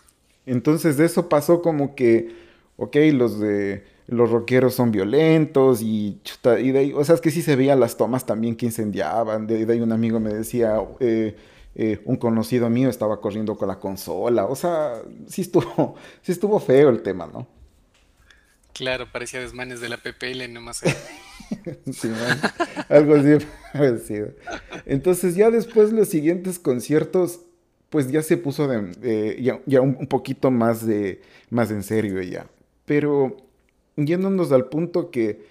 Entonces 0.47 0.97
de 0.97 1.07
eso 1.07 1.29
pasó 1.29 1.63
como 1.63 1.95
que, 1.95 2.35
ok, 2.77 2.97
los 3.13 3.39
de 3.41 3.85
los 4.13 4.31
rockeros 4.31 4.75
son 4.75 4.93
violentos 4.93 5.81
y, 5.81 6.21
y 6.61 6.71
de 6.71 6.79
ahí, 6.79 6.93
o 6.93 7.03
sea, 7.03 7.15
es 7.15 7.21
que 7.21 7.31
sí 7.31 7.43
se 7.43 7.57
veían 7.57 7.81
las 7.81 7.97
tomas 7.97 8.27
también 8.27 8.57
que 8.57 8.67
incendiaban. 8.67 9.47
De, 9.47 9.67
ahí 9.71 9.81
un 9.81 9.91
amigo 9.91 10.21
me 10.21 10.33
decía, 10.33 10.77
eh, 11.01 11.35
eh, 11.75 12.01
un 12.05 12.17
conocido 12.17 12.69
mío 12.69 12.91
estaba 12.91 13.21
corriendo 13.21 13.57
con 13.57 13.69
la 13.69 13.79
consola. 13.81 14.45
O 14.45 14.55
sea, 14.55 15.03
sí 15.27 15.41
estuvo, 15.41 15.97
sí 16.23 16.33
estuvo 16.33 16.61
feo 16.61 16.91
el 16.91 17.03
tema, 17.03 17.27
¿no? 17.27 17.47
Claro, 18.75 19.11
parecía 19.11 19.41
desmanes 19.41 19.81
de 19.81 19.89
la 19.89 19.97
PPL 19.97 20.53
nomás. 20.53 20.81
sí, 21.93 22.11
algo 22.89 23.15
así 23.15 23.47
parecido. 23.73 24.29
Entonces 24.85 25.35
ya 25.35 25.51
después 25.51 25.93
los 25.93 26.09
siguientes 26.09 26.59
conciertos, 26.59 27.41
pues 27.89 28.11
ya 28.11 28.23
se 28.23 28.37
puso 28.37 28.69
de, 28.69 29.39
ya, 29.43 29.61
ya 29.67 29.81
un, 29.81 29.97
un, 29.99 30.07
poquito 30.07 30.51
más 30.51 30.87
de 30.87 31.23
más 31.51 31.71
en 31.71 31.83
serio 31.83 32.21
ya. 32.23 32.47
Pero 32.87 33.37
yéndonos 33.97 34.53
al 34.53 34.67
punto 34.67 35.11
que, 35.11 35.45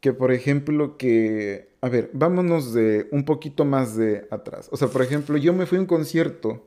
que, 0.00 0.12
por 0.12 0.32
ejemplo, 0.32 0.96
que, 0.96 1.68
a 1.80 1.88
ver, 1.88 2.10
vámonos 2.12 2.72
de 2.72 3.08
un 3.10 3.24
poquito 3.24 3.64
más 3.64 3.96
de 3.96 4.26
atrás. 4.30 4.68
O 4.72 4.76
sea, 4.76 4.88
por 4.88 5.02
ejemplo, 5.02 5.36
yo 5.36 5.52
me 5.52 5.66
fui 5.66 5.78
a 5.78 5.80
un 5.80 5.86
concierto 5.86 6.66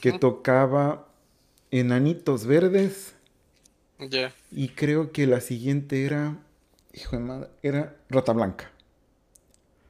que 0.00 0.12
tocaba 0.12 1.08
Enanitos 1.70 2.46
Verdes. 2.46 3.14
Ya. 3.98 4.32
Y 4.52 4.68
creo 4.68 5.12
que 5.12 5.26
la 5.26 5.40
siguiente 5.40 6.04
era, 6.04 6.36
hijo 6.92 7.16
de 7.16 7.22
madre, 7.22 7.48
era 7.62 7.96
Rata 8.08 8.32
Blanca. 8.32 8.70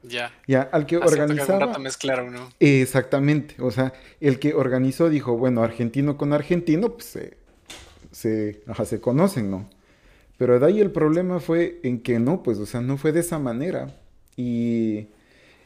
Ya. 0.03 0.31
Ya, 0.47 0.61
al 0.61 0.85
que 0.85 0.97
organizaba. 0.97 1.77
mezclaron, 1.77 2.33
¿no? 2.33 2.49
Exactamente. 2.59 3.55
O 3.59 3.69
sea, 3.71 3.93
el 4.21 4.39
que 4.39 4.53
organizó 4.53 5.09
dijo, 5.09 5.37
bueno, 5.37 5.61
argentino 5.61 6.17
con 6.17 6.33
argentino, 6.33 6.93
pues 6.93 7.05
se, 7.05 7.37
se, 8.11 8.61
se 8.85 9.01
conocen, 9.01 9.51
¿no? 9.51 9.69
Pero 10.39 10.57
de 10.57 10.65
ahí 10.65 10.79
el 10.79 10.89
problema 10.89 11.41
fue 11.41 11.81
en 11.83 12.01
que 12.01 12.17
no, 12.17 12.41
pues, 12.43 12.59
o 12.59 12.65
sea, 12.65 12.79
no 12.79 12.95
fue 12.95 13.11
de 13.11 13.19
esa 13.19 13.39
manera. 13.39 13.99
Y, 14.37 15.09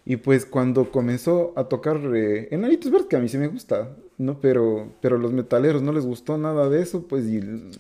y 0.04 0.16
pues 0.16 0.48
cuando 0.48 0.92
comenzó 0.92 1.54
a 1.56 1.66
tocar 1.66 2.02
eh, 2.16 2.48
Enanitos 2.50 2.92
Verdes, 2.92 3.08
que 3.08 3.16
a 3.16 3.20
mí 3.20 3.30
sí 3.30 3.38
me 3.38 3.48
gusta, 3.48 3.90
¿no? 4.18 4.42
Pero, 4.42 4.92
pero 5.00 5.20
los 5.20 5.32
metaleros 5.32 5.84
no 5.84 5.94
les 5.94 6.08
gustó 6.08 6.40
nada 6.40 6.70
de 6.70 6.82
eso, 6.82 7.08
pues, 7.08 7.26
y 7.28 7.40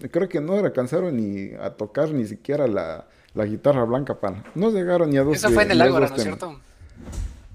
creo 0.09 0.29
que 0.29 0.39
no 0.39 0.53
alcanzaron 0.53 1.17
ni 1.17 1.55
a 1.55 1.71
tocar 1.71 2.11
ni 2.11 2.25
siquiera 2.25 2.67
la, 2.67 3.07
la 3.33 3.45
guitarra 3.45 3.85
blanca 3.85 4.19
para. 4.19 4.43
No 4.53 4.69
llegaron 4.69 5.09
ni 5.09 5.17
a 5.17 5.23
dos. 5.23 5.35
Eso 5.35 5.49
fue 5.49 5.63
en 5.63 5.71
el 5.71 5.81
Ágora, 5.81 6.09
¿no 6.09 6.15
es 6.15 6.21
cierto? 6.21 6.59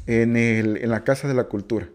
En, 0.06 0.36
el, 0.36 0.78
en 0.78 0.90
la 0.90 1.04
Casa 1.04 1.28
de 1.28 1.34
la 1.34 1.44
Cultura. 1.44 1.88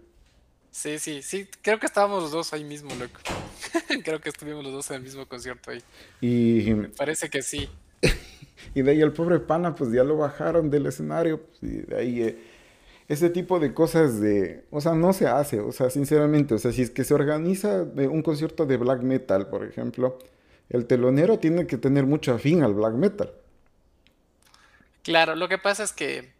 Sí, 0.73 0.97
sí, 0.97 1.21
sí, 1.21 1.47
creo 1.61 1.79
que 1.79 1.85
estábamos 1.85 2.23
los 2.23 2.31
dos 2.31 2.51
ahí 2.51 2.63
mismo, 2.63 2.89
loco. 2.95 3.19
creo 4.03 4.19
que 4.19 4.29
estuvimos 4.29 4.63
los 4.63 4.73
dos 4.73 4.89
en 4.89 4.97
el 4.97 5.03
mismo 5.03 5.27
concierto 5.27 5.69
ahí. 5.69 5.83
Y... 6.19 6.73
Me 6.73 6.89
parece 6.89 7.29
que 7.29 7.43
sí. 7.43 7.69
y 8.73 8.81
de 8.81 8.91
ahí 8.91 9.01
el 9.01 9.13
pobre 9.13 9.39
pana, 9.39 9.75
pues 9.75 9.91
ya 9.93 10.03
lo 10.03 10.17
bajaron 10.17 10.71
del 10.71 10.87
escenario. 10.87 11.41
Pues, 11.41 11.61
y 11.61 11.77
de 11.83 11.95
ahí 11.95 12.23
eh, 12.23 12.43
ese 13.07 13.29
tipo 13.29 13.59
de 13.59 13.75
cosas 13.75 14.19
de... 14.19 14.65
O 14.71 14.81
sea, 14.81 14.95
no 14.95 15.13
se 15.13 15.27
hace, 15.27 15.59
o 15.59 15.71
sea, 15.71 15.91
sinceramente. 15.91 16.55
O 16.55 16.57
sea, 16.57 16.71
si 16.71 16.81
es 16.81 16.89
que 16.89 17.03
se 17.03 17.13
organiza 17.13 17.83
un 17.83 18.23
concierto 18.23 18.65
de 18.65 18.77
black 18.77 19.03
metal, 19.03 19.49
por 19.49 19.63
ejemplo, 19.63 20.17
el 20.69 20.87
telonero 20.87 21.37
tiene 21.37 21.67
que 21.67 21.77
tener 21.77 22.07
mucho 22.07 22.33
afín 22.33 22.63
al 22.63 22.73
black 22.73 22.95
metal. 22.95 23.31
Claro, 25.03 25.35
lo 25.35 25.47
que 25.47 25.59
pasa 25.59 25.83
es 25.83 25.93
que 25.93 26.33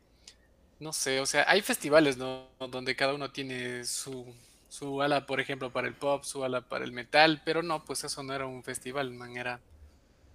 no 0.84 0.94
sé, 0.94 1.20
o 1.20 1.25
sea, 1.25 1.46
hay 1.48 1.62
festivales, 1.62 2.18
¿no? 2.18 2.48
Donde 2.70 2.96
cada 2.96 3.13
uno 3.13 3.32
tiene 3.32 3.86
su, 3.86 4.25
su 4.70 5.02
ala, 5.02 5.25
por 5.25 5.40
ejemplo, 5.40 5.72
para 5.72 5.88
el 5.88 5.96
pop, 5.96 6.24
su 6.24 6.44
ala 6.44 6.62
para 6.62 6.86
el 6.86 6.92
metal, 6.92 7.42
pero 7.46 7.63
no, 7.63 7.86
pues 7.86 8.04
eso 8.04 8.22
no 8.22 8.34
era 8.34 8.46
un 8.46 8.63
festival, 8.63 9.12
man, 9.12 9.38
era 9.38 9.62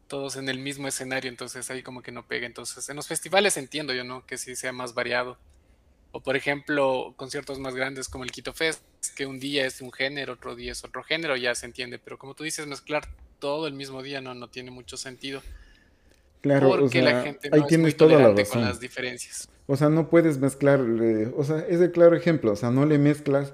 todos 0.09 0.37
en 0.37 0.49
el 0.49 0.59
mismo 0.59 0.88
escenario, 0.88 1.31
entonces 1.31 1.71
ahí 1.71 1.83
como 1.83 2.02
que 2.02 2.12
no 2.12 2.26
pega. 2.26 2.47
Entonces, 2.47 2.88
en 2.88 2.97
los 2.97 3.07
festivales 3.07 3.57
entiendo 3.57 3.93
yo, 3.93 4.05
¿no? 4.05 4.26
Que 4.26 4.38
sí 4.38 4.57
sea 4.57 4.73
más 4.73 4.95
variado. 4.95 5.38
O 6.11 6.21
por 6.23 6.37
ejemplo, 6.37 7.12
conciertos 7.17 7.59
más 7.59 7.75
grandes 7.75 8.09
como 8.09 8.25
el 8.25 8.33
Quito 8.33 8.55
Fest, 8.55 8.83
que 9.14 9.26
un 9.26 9.38
día 9.38 9.67
es 9.67 9.83
un 9.83 9.93
género, 9.93 10.33
otro 10.33 10.57
día 10.57 10.73
es 10.73 10.83
otro 10.83 11.05
género, 11.05 11.37
ya 11.37 11.55
se 11.55 11.67
entiende, 11.67 11.99
pero 11.99 12.19
como 12.19 12.35
tú 12.35 12.45
dices, 12.45 12.67
mezclar 12.67 13.07
todo 13.38 13.67
el 13.67 13.75
mismo 13.75 14.02
día 14.02 14.23
no, 14.23 14.35
no 14.35 14.49
tiene 14.49 14.71
mucho 14.71 14.97
sentido. 14.97 15.43
Claro, 16.40 16.71
porque 16.78 17.02
la 17.02 17.23
gente 17.23 17.50
no 17.50 17.57
ahí 17.57 17.62
tienes 17.68 17.97
toda 17.97 18.18
la 18.18 18.28
razón. 18.33 18.61
con 18.61 18.62
las 18.62 18.80
diferencias. 18.80 19.49
O 19.66 19.76
sea, 19.76 19.88
no 19.88 20.09
puedes 20.09 20.38
mezclar, 20.38 20.80
o 20.80 21.45
sea, 21.45 21.61
es 21.68 21.80
el 21.80 21.90
claro 21.92 22.16
ejemplo, 22.16 22.52
o 22.52 22.57
sea, 22.57 22.71
no 22.71 22.87
le 22.87 22.99
mezclas 22.99 23.52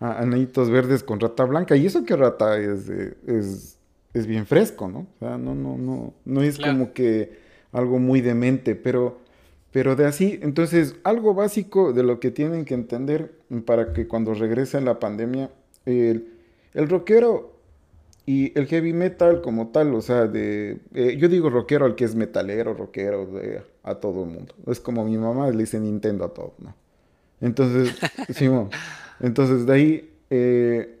a 0.00 0.20
anillitos 0.20 0.70
verdes 0.70 1.02
con 1.02 1.18
rata 1.20 1.44
blanca. 1.44 1.76
Y 1.76 1.86
eso 1.86 2.04
que 2.04 2.14
rata 2.16 2.58
es, 2.58 2.88
es, 2.88 3.78
es 4.14 4.26
bien 4.26 4.46
fresco, 4.46 4.88
¿no? 4.88 5.00
O 5.00 5.18
sea, 5.18 5.38
no, 5.38 5.54
no, 5.54 5.76
no, 5.78 6.14
no 6.24 6.42
es 6.42 6.58
como 6.58 6.92
que 6.92 7.38
algo 7.72 7.98
muy 7.98 8.20
demente, 8.20 8.74
pero, 8.74 9.18
Pero 9.72 9.96
de 9.96 10.06
así, 10.06 10.38
entonces, 10.42 10.96
algo 11.04 11.34
básico 11.34 11.92
de 11.92 12.02
lo 12.02 12.20
que 12.20 12.30
tienen 12.30 12.64
que 12.64 12.74
entender 12.74 13.32
para 13.66 13.92
que 13.92 14.06
cuando 14.08 14.32
regrese 14.34 14.80
la 14.80 14.98
pandemia, 14.98 15.50
el, 15.84 16.32
el 16.74 16.88
rockero 16.88 17.55
y 18.28 18.58
el 18.58 18.66
heavy 18.66 18.92
metal 18.92 19.40
como 19.40 19.68
tal, 19.68 19.94
o 19.94 20.02
sea, 20.02 20.26
de, 20.26 20.80
eh, 20.94 21.16
yo 21.16 21.28
digo 21.28 21.48
rockero 21.48 21.86
al 21.86 21.94
que 21.94 22.04
es 22.04 22.16
metalero, 22.16 22.74
rockero, 22.74 23.24
de, 23.26 23.62
a 23.84 23.94
todo 23.94 24.24
el 24.24 24.30
mundo. 24.30 24.52
Es 24.66 24.80
como 24.80 25.04
mi 25.04 25.16
mamá 25.16 25.48
le 25.48 25.58
dice 25.58 25.78
Nintendo 25.78 26.24
a 26.24 26.34
todo, 26.34 26.54
¿no? 26.58 26.74
Entonces, 27.40 27.94
sí, 28.34 28.50
entonces 29.20 29.64
de 29.64 29.72
ahí, 29.72 30.10
eh, 30.30 30.98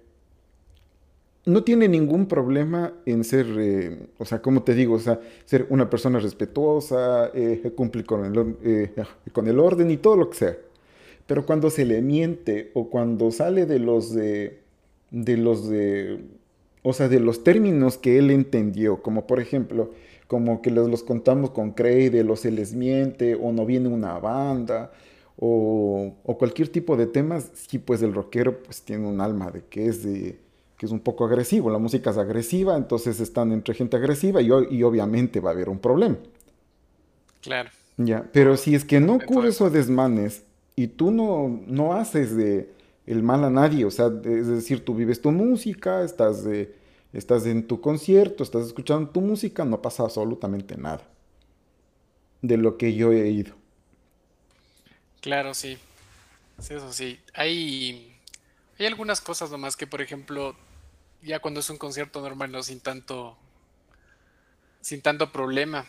no 1.46 1.64
tiene 1.64 1.88
ningún 1.88 2.26
problema 2.26 2.92
en 3.06 3.24
ser, 3.24 3.46
eh, 3.58 4.06
o 4.18 4.24
sea, 4.24 4.40
como 4.40 4.62
te 4.62 4.74
digo, 4.74 4.94
o 4.94 5.00
sea, 5.00 5.18
ser 5.46 5.66
una 5.68 5.90
persona 5.90 6.20
respetuosa, 6.20 7.32
cumplir 7.74 8.04
con 8.04 8.24
el, 8.24 8.92
con 9.32 9.48
el 9.48 9.58
orden 9.58 9.90
y 9.90 9.96
todo 9.96 10.16
lo 10.16 10.30
que 10.30 10.36
sea. 10.36 10.56
Pero 11.26 11.44
cuando 11.44 11.70
se 11.70 11.84
le 11.84 12.02
miente 12.02 12.70
o 12.74 12.88
cuando 12.88 13.32
sale 13.32 13.66
de 13.66 13.80
los 13.80 14.12
de, 14.12 14.60
de 15.10 15.36
los 15.36 15.68
de, 15.68 16.20
o 16.88 16.92
sea, 16.92 17.08
de 17.08 17.18
los 17.18 17.42
términos 17.42 17.98
que 17.98 18.16
él 18.16 18.30
entendió, 18.30 19.02
como 19.02 19.26
por 19.26 19.40
ejemplo, 19.40 19.90
como 20.28 20.62
que 20.62 20.70
los, 20.70 20.88
los 20.88 21.02
contamos 21.02 21.50
con 21.50 21.72
Creide, 21.72 22.22
o 22.22 22.36
se 22.36 22.52
les 22.52 22.74
miente, 22.74 23.34
o 23.34 23.52
no 23.52 23.66
viene 23.66 23.88
una 23.88 24.20
banda, 24.20 24.92
o, 25.36 26.14
o 26.22 26.38
cualquier 26.38 26.68
tipo 26.68 26.96
de 26.96 27.08
temas, 27.08 27.50
sí, 27.54 27.78
pues 27.78 28.02
el 28.02 28.14
rockero 28.14 28.62
pues 28.62 28.82
tiene 28.82 29.04
un 29.04 29.20
alma 29.20 29.50
de 29.50 29.64
que 29.64 29.86
es 29.86 30.04
de 30.04 30.38
que 30.78 30.86
es 30.86 30.92
un 30.92 31.00
poco 31.00 31.24
agresivo, 31.24 31.70
la 31.70 31.78
música 31.78 32.10
es 32.10 32.18
agresiva, 32.18 32.76
entonces 32.76 33.18
están 33.18 33.50
entre 33.50 33.74
gente 33.74 33.96
agresiva 33.96 34.40
y, 34.40 34.50
y 34.70 34.82
obviamente 34.84 35.40
va 35.40 35.50
a 35.50 35.54
haber 35.54 35.68
un 35.68 35.80
problema. 35.80 36.18
Claro. 37.40 37.70
Ya, 37.96 38.28
pero 38.32 38.56
si 38.56 38.76
es 38.76 38.84
que 38.84 39.00
no 39.00 39.14
ocurre 39.14 39.50
o 39.58 39.70
desmanes 39.70 40.44
y 40.76 40.86
tú 40.86 41.10
no, 41.10 41.62
no 41.66 41.94
haces 41.94 42.36
de 42.36 42.70
el 43.06 43.24
mal 43.24 43.42
a 43.42 43.50
nadie, 43.50 43.84
o 43.84 43.90
sea, 43.90 44.06
es 44.24 44.46
decir, 44.46 44.84
tú 44.84 44.94
vives 44.94 45.20
tu 45.20 45.32
música, 45.32 46.04
estás, 46.04 46.44
de, 46.44 46.74
estás 47.16 47.46
en 47.46 47.66
tu 47.66 47.80
concierto, 47.80 48.42
estás 48.42 48.66
escuchando 48.66 49.10
tu 49.10 49.20
música, 49.20 49.64
no 49.64 49.80
pasa 49.80 50.02
absolutamente 50.02 50.76
nada 50.76 51.02
de 52.42 52.56
lo 52.56 52.76
que 52.76 52.94
yo 52.94 53.12
he 53.12 53.28
ido. 53.28 53.54
Claro, 55.20 55.54
sí. 55.54 55.78
sí 56.60 56.74
eso 56.74 56.92
sí. 56.92 57.18
Hay, 57.34 58.16
hay 58.78 58.86
algunas 58.86 59.20
cosas 59.20 59.50
nomás 59.50 59.76
que, 59.76 59.86
por 59.86 60.02
ejemplo, 60.02 60.54
ya 61.22 61.40
cuando 61.40 61.60
es 61.60 61.70
un 61.70 61.78
concierto 61.78 62.20
normal, 62.20 62.52
no 62.52 62.62
sin 62.62 62.80
tanto, 62.80 63.36
sin 64.80 65.00
tanto 65.00 65.32
problema. 65.32 65.86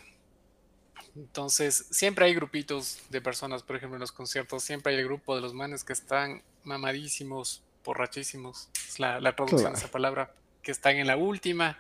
Entonces, 1.15 1.87
siempre 1.91 2.25
hay 2.25 2.35
grupitos 2.35 2.99
de 3.09 3.21
personas, 3.21 3.63
por 3.63 3.75
ejemplo, 3.75 3.97
en 3.97 4.01
los 4.01 4.11
conciertos, 4.11 4.63
siempre 4.63 4.93
hay 4.93 4.99
el 4.99 5.05
grupo 5.05 5.35
de 5.35 5.41
los 5.41 5.53
manes 5.53 5.83
que 5.83 5.93
están 5.93 6.41
mamadísimos, 6.63 7.63
borrachísimos, 7.83 8.69
es 8.87 8.99
la, 8.99 9.19
la 9.19 9.35
traducción 9.35 9.73
de 9.73 9.79
esa 9.79 9.89
palabra, 9.89 10.33
que 10.67 10.73
están 10.73 10.97
en 10.97 11.07
la 11.07 11.15
última 11.15 11.79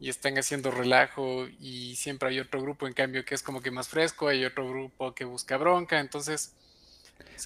y 0.00 0.08
están 0.08 0.38
haciendo 0.38 0.70
relajo 0.70 1.46
y 1.60 1.96
siempre 1.96 2.30
hay 2.30 2.40
otro 2.40 2.62
grupo 2.62 2.86
en 2.86 2.94
cambio 2.94 3.26
que 3.26 3.34
es 3.34 3.42
como 3.42 3.60
que 3.60 3.70
más 3.70 3.90
fresco, 3.90 4.28
hay 4.28 4.46
otro 4.46 4.66
grupo 4.66 5.14
que 5.14 5.26
busca 5.26 5.58
bronca, 5.58 6.00
entonces 6.00 6.54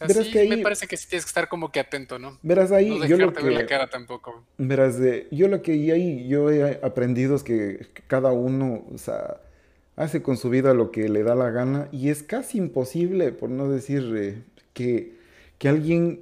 verás 0.06 0.28
que 0.28 0.38
ahí, 0.38 0.48
me 0.48 0.58
parece 0.58 0.86
que 0.86 0.96
sí 0.96 1.08
tienes 1.08 1.24
que 1.24 1.30
estar 1.30 1.48
como 1.48 1.72
que 1.72 1.80
atento, 1.80 2.20
¿no? 2.20 2.38
Verás 2.40 2.70
ahí, 2.70 3.00
no 3.00 3.04
yo 3.04 3.16
lo 3.16 3.32
que... 3.32 3.50
la 3.50 3.66
cara 3.66 3.90
tampoco. 3.90 4.44
Verás, 4.58 4.96
de, 4.96 5.26
yo 5.32 5.48
lo 5.48 5.60
que 5.60 5.72
ahí 5.90 6.28
yo 6.28 6.52
he 6.52 6.78
aprendido 6.84 7.34
es 7.34 7.42
que 7.42 7.88
cada 8.06 8.30
uno, 8.30 8.86
o 8.94 8.98
sea, 8.98 9.40
hace 9.96 10.22
con 10.22 10.36
su 10.36 10.50
vida 10.50 10.72
lo 10.72 10.92
que 10.92 11.08
le 11.08 11.24
da 11.24 11.34
la 11.34 11.50
gana 11.50 11.88
y 11.90 12.10
es 12.10 12.22
casi 12.22 12.58
imposible, 12.58 13.32
por 13.32 13.50
no 13.50 13.68
decir 13.68 14.14
eh, 14.16 14.40
que, 14.72 15.16
que 15.58 15.68
alguien 15.68 16.20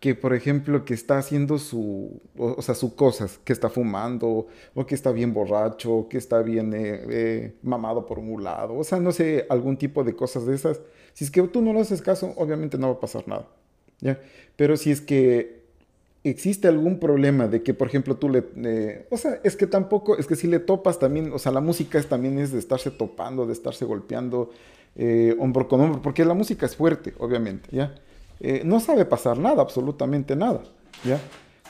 que, 0.00 0.14
por 0.14 0.34
ejemplo, 0.34 0.84
que 0.84 0.94
está 0.94 1.18
haciendo 1.18 1.58
su, 1.58 2.20
o, 2.36 2.60
sea, 2.60 2.74
sus 2.74 2.92
cosas, 2.92 3.38
que 3.44 3.52
está 3.52 3.68
fumando, 3.70 4.46
o 4.74 4.86
que 4.86 4.94
está 4.94 5.10
bien 5.10 5.32
borracho, 5.32 5.92
o 5.94 6.08
que 6.08 6.18
está 6.18 6.42
bien 6.42 6.74
eh, 6.74 7.06
eh, 7.10 7.54
mamado 7.62 8.06
por 8.06 8.18
un 8.18 8.44
lado, 8.44 8.76
o 8.76 8.84
sea, 8.84 9.00
no 9.00 9.12
sé, 9.12 9.46
algún 9.48 9.76
tipo 9.76 10.04
de 10.04 10.14
cosas 10.14 10.46
de 10.46 10.54
esas, 10.54 10.80
si 11.14 11.24
es 11.24 11.30
que 11.30 11.42
tú 11.44 11.62
no 11.62 11.72
le 11.72 11.80
haces 11.80 12.02
caso, 12.02 12.34
obviamente 12.36 12.76
no 12.76 12.88
va 12.88 12.94
a 12.94 13.00
pasar 13.00 13.26
nada. 13.26 13.46
¿ya? 14.00 14.20
Pero 14.56 14.76
si 14.76 14.90
es 14.90 15.00
que 15.00 15.64
existe 16.24 16.68
algún 16.68 16.98
problema 16.98 17.48
de 17.48 17.62
que, 17.62 17.72
por 17.72 17.88
ejemplo, 17.88 18.16
tú 18.16 18.28
le... 18.28 19.06
o 19.10 19.16
sea, 19.16 19.40
es 19.44 19.56
que 19.56 19.66
tampoco, 19.66 20.18
es 20.18 20.26
que 20.26 20.36
si 20.36 20.46
le 20.46 20.58
topas 20.58 20.98
también, 20.98 21.32
o 21.32 21.38
sea, 21.38 21.52
la 21.52 21.60
música 21.60 21.98
es, 21.98 22.06
también 22.06 22.38
es 22.38 22.52
de 22.52 22.58
estarse 22.58 22.90
topando, 22.90 23.46
de 23.46 23.52
estarse 23.52 23.84
golpeando 23.84 24.50
eh, 24.96 25.36
hombro 25.38 25.68
con 25.68 25.80
hombro, 25.80 26.02
porque 26.02 26.24
la 26.24 26.34
música 26.34 26.66
es 26.66 26.74
fuerte, 26.74 27.14
obviamente, 27.18 27.68
¿ya? 27.70 27.94
Eh, 28.40 28.62
no 28.64 28.80
sabe 28.80 29.04
pasar 29.04 29.38
nada, 29.38 29.62
absolutamente 29.62 30.36
nada, 30.36 30.62
¿ya? 31.04 31.20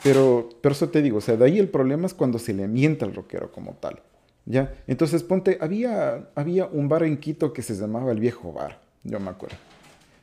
Pero, 0.02 0.48
pero 0.60 0.72
eso 0.72 0.88
te 0.88 1.02
digo, 1.02 1.18
o 1.18 1.20
sea, 1.20 1.36
de 1.36 1.44
ahí 1.44 1.58
el 1.58 1.68
problema 1.68 2.06
es 2.06 2.14
cuando 2.14 2.38
se 2.38 2.52
le 2.52 2.68
mienta 2.68 3.06
al 3.06 3.14
rockero 3.14 3.52
como 3.52 3.74
tal, 3.74 4.00
¿ya? 4.44 4.74
Entonces, 4.86 5.22
ponte, 5.22 5.58
había, 5.60 6.28
había 6.34 6.66
un 6.66 6.88
bar 6.88 7.04
en 7.04 7.18
Quito 7.18 7.52
que 7.52 7.62
se 7.62 7.74
llamaba 7.74 8.12
El 8.12 8.20
Viejo 8.20 8.52
Bar, 8.52 8.80
yo 9.04 9.20
me 9.20 9.30
acuerdo. 9.30 9.56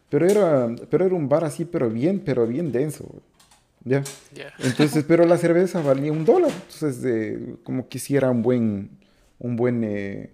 Pero 0.09 0.27
era, 0.27 0.75
pero 0.89 1.05
era 1.05 1.15
un 1.15 1.27
bar 1.27 1.43
así, 1.43 1.65
pero 1.65 1.89
bien, 1.89 2.21
pero 2.23 2.45
bien 2.45 2.71
denso. 2.71 3.05
¿Ya? 3.85 4.03
Entonces, 4.59 5.03
pero 5.07 5.25
la 5.25 5.37
cerveza 5.37 5.81
valía 5.81 6.11
un 6.11 6.23
dólar. 6.23 6.51
Entonces, 6.51 7.39
como 7.63 7.87
quisiera 7.87 8.29
un 8.29 8.41
buen, 8.41 8.91
un 9.39 9.55
buen, 9.55 9.83
eh, 9.83 10.29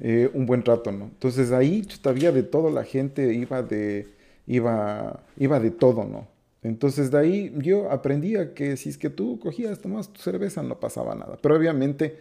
eh, 0.00 0.30
un 0.32 0.46
buen 0.46 0.64
rato, 0.64 0.90
¿no? 0.90 1.04
Entonces 1.04 1.52
ahí 1.52 1.86
había 2.04 2.32
de 2.32 2.42
todo, 2.42 2.70
la 2.70 2.84
gente 2.84 3.32
iba 3.34 3.62
de, 3.62 4.08
iba, 4.48 5.22
iba 5.36 5.60
de 5.60 5.70
todo, 5.70 6.04
¿no? 6.04 6.26
Entonces 6.62 7.10
de 7.10 7.18
ahí 7.18 7.54
yo 7.58 7.90
aprendía 7.90 8.52
que 8.54 8.76
si 8.76 8.88
es 8.88 8.98
que 8.98 9.10
tú 9.10 9.38
cogías, 9.38 9.80
tomabas 9.80 10.12
tu 10.12 10.20
cerveza, 10.20 10.62
no 10.62 10.80
pasaba 10.80 11.14
nada. 11.14 11.38
Pero 11.40 11.56
obviamente, 11.56 12.18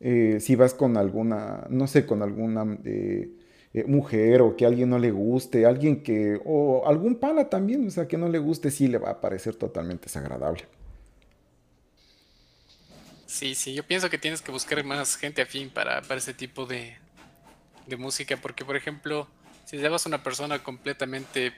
eh, 0.00 0.38
si 0.40 0.56
vas 0.56 0.72
con 0.72 0.96
alguna, 0.96 1.66
no 1.68 1.86
sé, 1.86 2.06
con 2.06 2.22
alguna 2.22 2.78
eh, 2.84 3.28
mujer 3.86 4.40
o 4.40 4.56
que 4.56 4.64
a 4.64 4.68
alguien 4.68 4.88
no 4.88 4.98
le 4.98 5.10
guste, 5.10 5.66
alguien 5.66 6.02
que, 6.02 6.40
o 6.44 6.86
algún 6.86 7.16
pana 7.16 7.50
también, 7.50 7.86
o 7.86 7.90
sea, 7.90 8.08
que 8.08 8.16
no 8.16 8.28
le 8.28 8.38
guste, 8.38 8.70
sí 8.70 8.88
le 8.88 8.98
va 8.98 9.10
a 9.10 9.20
parecer 9.20 9.56
totalmente 9.56 10.04
desagradable. 10.04 10.64
Sí, 13.26 13.54
sí, 13.54 13.74
yo 13.74 13.82
pienso 13.82 14.08
que 14.08 14.16
tienes 14.16 14.40
que 14.40 14.52
buscar 14.52 14.82
más 14.84 15.16
gente 15.16 15.42
afín 15.42 15.68
para, 15.68 16.00
para 16.00 16.16
ese 16.16 16.32
tipo 16.32 16.64
de, 16.64 16.96
de 17.86 17.96
música, 17.96 18.38
porque 18.38 18.64
por 18.64 18.76
ejemplo, 18.76 19.28
si 19.66 19.76
llevas 19.76 20.06
a 20.06 20.08
una 20.08 20.22
persona 20.22 20.62
completamente 20.62 21.52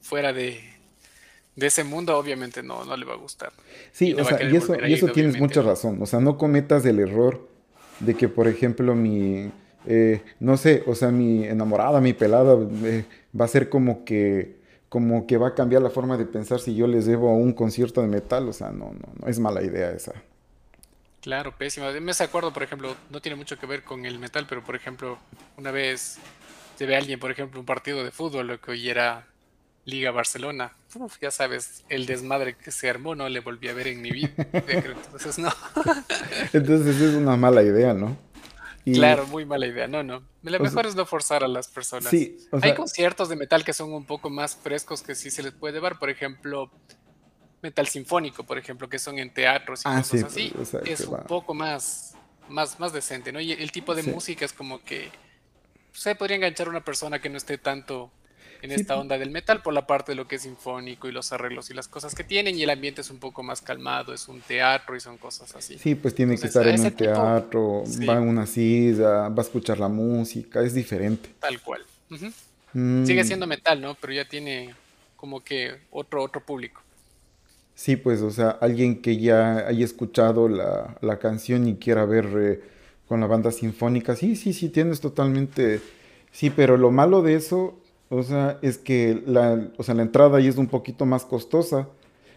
fuera 0.00 0.32
de, 0.32 0.60
de 1.54 1.66
ese 1.66 1.84
mundo, 1.84 2.16
obviamente 2.16 2.62
no, 2.62 2.84
no 2.84 2.96
le 2.96 3.04
va 3.04 3.12
a 3.12 3.18
gustar. 3.18 3.52
Sí, 3.92 4.14
o 4.14 4.24
sea, 4.24 4.42
y 4.42 4.56
eso, 4.56 4.74
y 4.84 4.94
eso 4.94 5.08
tienes 5.08 5.38
mucha 5.38 5.62
razón. 5.62 6.00
O 6.02 6.06
sea, 6.06 6.20
no 6.20 6.36
cometas 6.38 6.84
el 6.86 6.98
error 6.98 7.46
de 8.00 8.14
que, 8.14 8.28
por 8.28 8.48
ejemplo, 8.48 8.94
mi, 8.94 9.50
eh, 9.86 10.22
no 10.40 10.56
sé, 10.56 10.82
o 10.86 10.94
sea, 10.94 11.10
mi 11.10 11.44
enamorada, 11.44 12.00
mi 12.00 12.14
pelada, 12.14 12.56
eh, 12.84 13.04
va 13.38 13.44
a 13.44 13.48
ser 13.48 13.68
como 13.68 14.06
que, 14.06 14.56
como 14.88 15.26
que 15.26 15.36
va 15.36 15.48
a 15.48 15.54
cambiar 15.54 15.82
la 15.82 15.90
forma 15.90 16.16
de 16.16 16.24
pensar 16.24 16.60
si 16.60 16.74
yo 16.74 16.86
les 16.86 17.04
debo 17.04 17.28
a 17.28 17.34
un 17.34 17.52
concierto 17.52 18.00
de 18.00 18.08
metal, 18.08 18.48
o 18.48 18.54
sea, 18.54 18.70
no, 18.70 18.86
no, 18.92 19.12
no 19.20 19.28
es 19.28 19.38
mala 19.38 19.62
idea 19.62 19.90
esa. 19.90 20.14
Claro, 21.20 21.54
pésima. 21.56 21.90
Me 21.90 22.12
acuerdo, 22.12 22.52
por 22.52 22.62
ejemplo, 22.62 22.94
no 23.10 23.20
tiene 23.20 23.36
mucho 23.36 23.58
que 23.58 23.66
ver 23.66 23.82
con 23.82 24.06
el 24.06 24.18
metal, 24.18 24.46
pero 24.48 24.62
por 24.62 24.76
ejemplo, 24.76 25.18
una 25.56 25.70
vez 25.70 26.18
se 26.76 26.86
ve 26.86 26.94
a 26.96 26.98
alguien, 26.98 27.20
por 27.20 27.30
ejemplo, 27.30 27.60
un 27.60 27.66
partido 27.66 28.04
de 28.04 28.10
fútbol, 28.10 28.46
lo 28.46 28.60
que 28.60 28.72
hoy 28.72 28.88
era 28.88 29.26
Liga 29.84 30.10
Barcelona. 30.10 30.72
ya 31.20 31.30
sabes, 31.30 31.84
el 31.88 32.06
desmadre 32.06 32.56
que 32.56 32.70
se 32.70 32.88
armó 32.88 33.14
no 33.14 33.28
le 33.28 33.40
volví 33.40 33.68
a 33.68 33.74
ver 33.74 33.88
en 33.88 34.02
mi 34.02 34.10
vida. 34.10 34.30
Entonces, 34.52 35.38
no. 35.38 35.52
Entonces 36.52 37.00
es 37.00 37.14
una 37.14 37.36
mala 37.36 37.62
idea, 37.62 37.92
¿no? 37.94 38.16
Claro, 38.84 39.26
muy 39.26 39.46
mala 39.46 39.66
idea. 39.66 39.86
No, 39.88 40.02
no. 40.02 40.22
Lo 40.42 40.60
mejor 40.60 40.86
es 40.86 40.94
no 40.94 41.06
forzar 41.06 41.42
a 41.42 41.48
las 41.48 41.68
personas. 41.68 42.10
Sí, 42.10 42.36
Hay 42.60 42.74
conciertos 42.74 43.28
de 43.30 43.36
metal 43.36 43.64
que 43.64 43.72
son 43.72 43.92
un 43.92 44.04
poco 44.04 44.28
más 44.28 44.56
frescos 44.56 45.02
que 45.02 45.14
sí 45.14 45.30
se 45.30 45.42
les 45.42 45.52
puede 45.52 45.74
llevar. 45.74 45.98
Por 45.98 46.10
ejemplo, 46.10 46.70
metal 47.62 47.86
sinfónico, 47.88 48.44
por 48.44 48.58
ejemplo, 48.58 48.88
que 48.88 48.98
son 48.98 49.18
en 49.18 49.32
teatros 49.32 49.80
y 49.80 49.88
ah, 49.88 49.96
cosas 49.96 50.24
así. 50.24 50.52
Pues, 50.54 50.74
es 50.84 51.00
un 51.00 51.22
poco 51.24 51.54
más, 51.54 52.14
más, 52.50 52.78
más 52.78 52.92
decente, 52.92 53.32
¿no? 53.32 53.40
Y 53.40 53.52
el 53.52 53.72
tipo 53.72 53.94
de 53.94 54.02
música 54.02 54.44
es 54.44 54.52
como 54.52 54.82
que 54.84 55.10
se 55.94 56.14
podría 56.14 56.36
enganchar 56.36 56.66
a 56.66 56.70
una 56.70 56.84
persona 56.84 57.20
que 57.20 57.30
no 57.30 57.38
esté 57.38 57.56
tanto 57.56 58.10
en 58.62 58.72
esta 58.72 58.96
onda 58.96 59.18
del 59.18 59.30
metal 59.30 59.60
por 59.62 59.74
la 59.74 59.86
parte 59.86 60.12
de 60.12 60.16
lo 60.16 60.26
que 60.26 60.36
es 60.36 60.42
sinfónico 60.42 61.06
y 61.06 61.12
los 61.12 61.32
arreglos 61.32 61.70
y 61.70 61.74
las 61.74 61.86
cosas 61.86 62.14
que 62.14 62.24
tienen 62.24 62.58
y 62.58 62.62
el 62.62 62.70
ambiente 62.70 63.02
es 63.02 63.10
un 63.10 63.18
poco 63.18 63.42
más 63.42 63.60
calmado, 63.60 64.14
es 64.14 64.26
un 64.26 64.40
teatro 64.40 64.96
y 64.96 65.00
son 65.00 65.18
cosas 65.18 65.54
así. 65.54 65.78
Sí, 65.78 65.94
pues 65.94 66.14
tiene 66.14 66.38
que 66.38 66.46
estar 66.46 66.66
en 66.66 66.80
un 66.80 66.90
teatro, 66.92 67.84
va 68.08 68.14
en 68.14 68.28
una 68.28 68.46
silla, 68.46 69.28
va 69.28 69.38
a 69.38 69.42
escuchar 69.42 69.78
la 69.78 69.88
música, 69.88 70.62
es 70.62 70.74
diferente. 70.74 71.28
Tal 71.38 71.60
cual. 71.60 71.82
Mm. 72.72 73.04
Sigue 73.04 73.24
siendo 73.24 73.46
metal, 73.46 73.80
¿no? 73.80 73.94
Pero 74.00 74.14
ya 74.14 74.26
tiene 74.26 74.74
como 75.16 75.44
que 75.44 75.74
otro, 75.90 76.22
otro 76.22 76.40
público. 76.40 76.82
Sí, 77.74 77.96
pues, 77.96 78.22
o 78.22 78.30
sea, 78.30 78.50
alguien 78.50 79.02
que 79.02 79.18
ya 79.18 79.66
haya 79.66 79.84
escuchado 79.84 80.48
la, 80.48 80.96
la 81.02 81.18
canción 81.18 81.68
y 81.68 81.76
quiera 81.76 82.04
ver 82.06 82.28
eh, 82.36 82.73
con 83.08 83.20
la 83.20 83.26
banda 83.26 83.50
sinfónica, 83.50 84.16
sí, 84.16 84.36
sí, 84.36 84.52
sí, 84.52 84.68
tienes 84.68 85.00
totalmente 85.00 85.80
Sí, 86.34 86.50
pero 86.50 86.76
lo 86.76 86.90
malo 86.90 87.22
de 87.22 87.36
eso, 87.36 87.78
o 88.08 88.24
sea, 88.24 88.58
es 88.60 88.76
que 88.76 89.22
la, 89.24 89.70
o 89.78 89.84
sea, 89.84 89.94
la 89.94 90.02
entrada 90.02 90.38
ahí 90.38 90.48
es 90.48 90.56
un 90.56 90.66
poquito 90.66 91.06
más 91.06 91.24
costosa. 91.24 91.88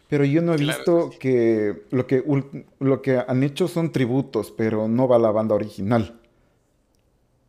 Pero 0.08 0.24
yo 0.24 0.42
no 0.44 0.54
he 0.54 0.58
visto 0.58 1.10
que 1.20 1.84
lo, 1.90 2.06
que 2.06 2.24
lo 2.80 3.02
que 3.02 3.24
han 3.28 3.44
hecho 3.44 3.68
son 3.68 3.92
tributos, 3.92 4.52
pero 4.52 4.88
no 4.88 5.08
va 5.08 5.18
la 5.18 5.32
banda 5.32 5.56
original. 5.56 6.20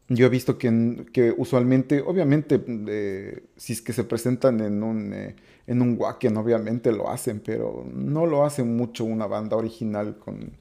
Yo 0.09 0.25
he 0.27 0.29
visto 0.31 0.57
que, 0.57 1.05
que 1.13 1.35
usualmente, 1.37 2.01
obviamente, 2.01 2.61
eh, 2.67 3.43
si 3.57 3.75
es 3.75 3.83
que 3.83 3.93
se 3.93 4.05
presentan 4.05 4.61
en 4.61 4.83
un, 4.83 5.13
eh, 5.13 5.37
en 5.67 5.83
un 5.83 5.97
Wacken, 5.99 6.35
obviamente 6.39 6.93
lo 6.93 7.11
hacen, 7.11 7.41
pero 7.45 7.85
no 7.93 8.25
lo 8.25 8.47
hace 8.47 8.65
mucho 8.65 9.05
una 9.05 9.27
banda 9.27 9.57
original 9.57 10.17
con, 10.17 10.53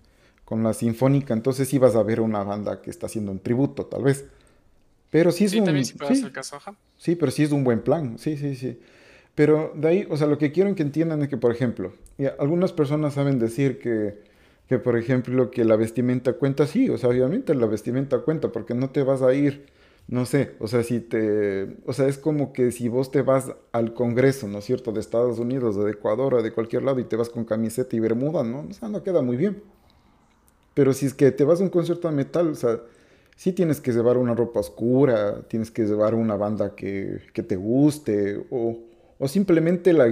con 0.48 0.64
la 0.64 0.72
sinfónica. 0.72 1.34
Entonces 1.34 1.68
sí 1.68 1.78
vas 1.78 1.98
a 1.98 2.04
ver 2.04 2.22
una 2.22 2.42
banda 2.42 2.82
que 2.82 2.90
está 2.90 3.08
haciendo 3.08 3.34
un 3.34 3.40
tributo, 3.40 3.86
tal 3.86 4.04
vez. 4.04 4.28
Pero 5.10 5.34
sí 5.34 5.44
es 5.44 5.54
un... 5.54 5.84
sí, 6.98 7.16
pero 7.18 7.32
sí 7.34 7.44
es 7.44 7.52
un 7.52 7.66
buen 7.66 7.82
plan. 7.82 8.18
Sí, 8.18 8.38
sí, 8.38 8.56
sí. 8.56 8.80
Pero 9.36 9.74
de 9.76 9.88
ahí, 9.90 10.08
o 10.10 10.16
sea, 10.16 10.26
lo 10.26 10.38
que 10.38 10.54
quiero 10.54 10.74
que 10.74 10.84
entiendan 10.84 11.22
es 11.22 11.28
que, 11.28 11.36
por 11.36 11.52
ejemplo, 11.52 11.92
algunas 12.40 12.72
personas 12.72 13.16
saben 13.16 13.40
decir 13.40 13.78
que, 13.78 14.22
que, 14.70 14.80
por 14.80 14.98
ejemplo, 14.98 15.52
que 15.52 15.66
la 15.66 15.76
vestimenta 15.76 16.32
cuenta, 16.32 16.66
sí, 16.66 16.90
o 16.90 16.98
sea, 16.98 17.10
obviamente 17.10 17.54
la 17.54 17.66
vestimenta 17.66 18.20
cuenta, 18.20 18.50
porque 18.54 18.74
no 18.74 18.90
te 18.90 19.04
vas 19.04 19.22
a 19.22 19.34
ir, 19.34 19.66
no 20.08 20.26
sé, 20.26 20.56
o 20.60 20.68
sea, 20.68 20.82
si 20.82 21.02
te, 21.02 21.76
o 21.86 21.92
sea, 21.92 22.08
es 22.08 22.18
como 22.18 22.54
que 22.54 22.72
si 22.72 22.88
vos 22.88 23.12
te 23.12 23.22
vas 23.22 23.52
al 23.74 23.94
Congreso, 23.94 24.48
¿no 24.48 24.60
es 24.60 24.66
cierto?, 24.66 24.94
de 24.94 25.02
Estados 25.02 25.40
Unidos, 25.40 25.76
o 25.76 25.84
de 25.84 25.92
Ecuador, 25.92 26.36
o 26.36 26.42
de 26.42 26.54
cualquier 26.54 26.84
lado, 26.84 27.00
y 27.00 27.04
te 27.04 27.18
vas 27.18 27.30
con 27.30 27.44
camiseta 27.44 27.96
y 27.98 28.00
bermuda, 28.00 28.46
¿no? 28.46 28.66
O 28.70 28.74
sea, 28.74 28.88
no 28.88 29.04
queda 29.04 29.22
muy 29.22 29.36
bien. 29.36 29.62
Pero 30.78 30.94
si 30.94 31.08
es 31.08 31.14
que 31.14 31.32
te 31.32 31.44
vas 31.44 31.60
a 31.60 31.64
un 31.64 31.70
concierto 31.70 32.08
de 32.08 32.16
metal, 32.16 32.50
o 32.50 32.56
sea, 32.56 32.80
sí 33.36 33.52
tienes 33.52 33.82
que 33.82 33.92
llevar 33.92 34.16
una 34.18 34.34
ropa 34.34 34.62
oscura, 34.62 35.42
tienes 35.50 35.72
que 35.72 35.84
llevar 35.84 36.16
una 36.16 36.38
banda 36.38 36.76
que, 36.76 37.20
que 37.34 37.44
te 37.44 37.58
guste, 37.58 38.46
o 38.52 38.88
o 39.20 39.28
simplemente 39.28 39.94
la, 39.94 40.06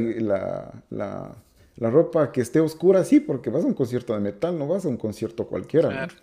la, 0.89 1.89
ropa 1.89 2.31
que 2.31 2.41
esté 2.41 2.59
oscura, 2.59 3.03
sí, 3.03 3.19
porque 3.19 3.49
vas 3.49 3.63
a 3.63 3.67
un 3.67 3.73
concierto 3.73 4.13
de 4.13 4.19
metal, 4.19 4.57
no 4.57 4.67
vas 4.67 4.85
a 4.85 4.87
un 4.87 4.97
concierto 4.97 5.45
cualquiera. 5.47 5.89
Claro. 5.89 6.15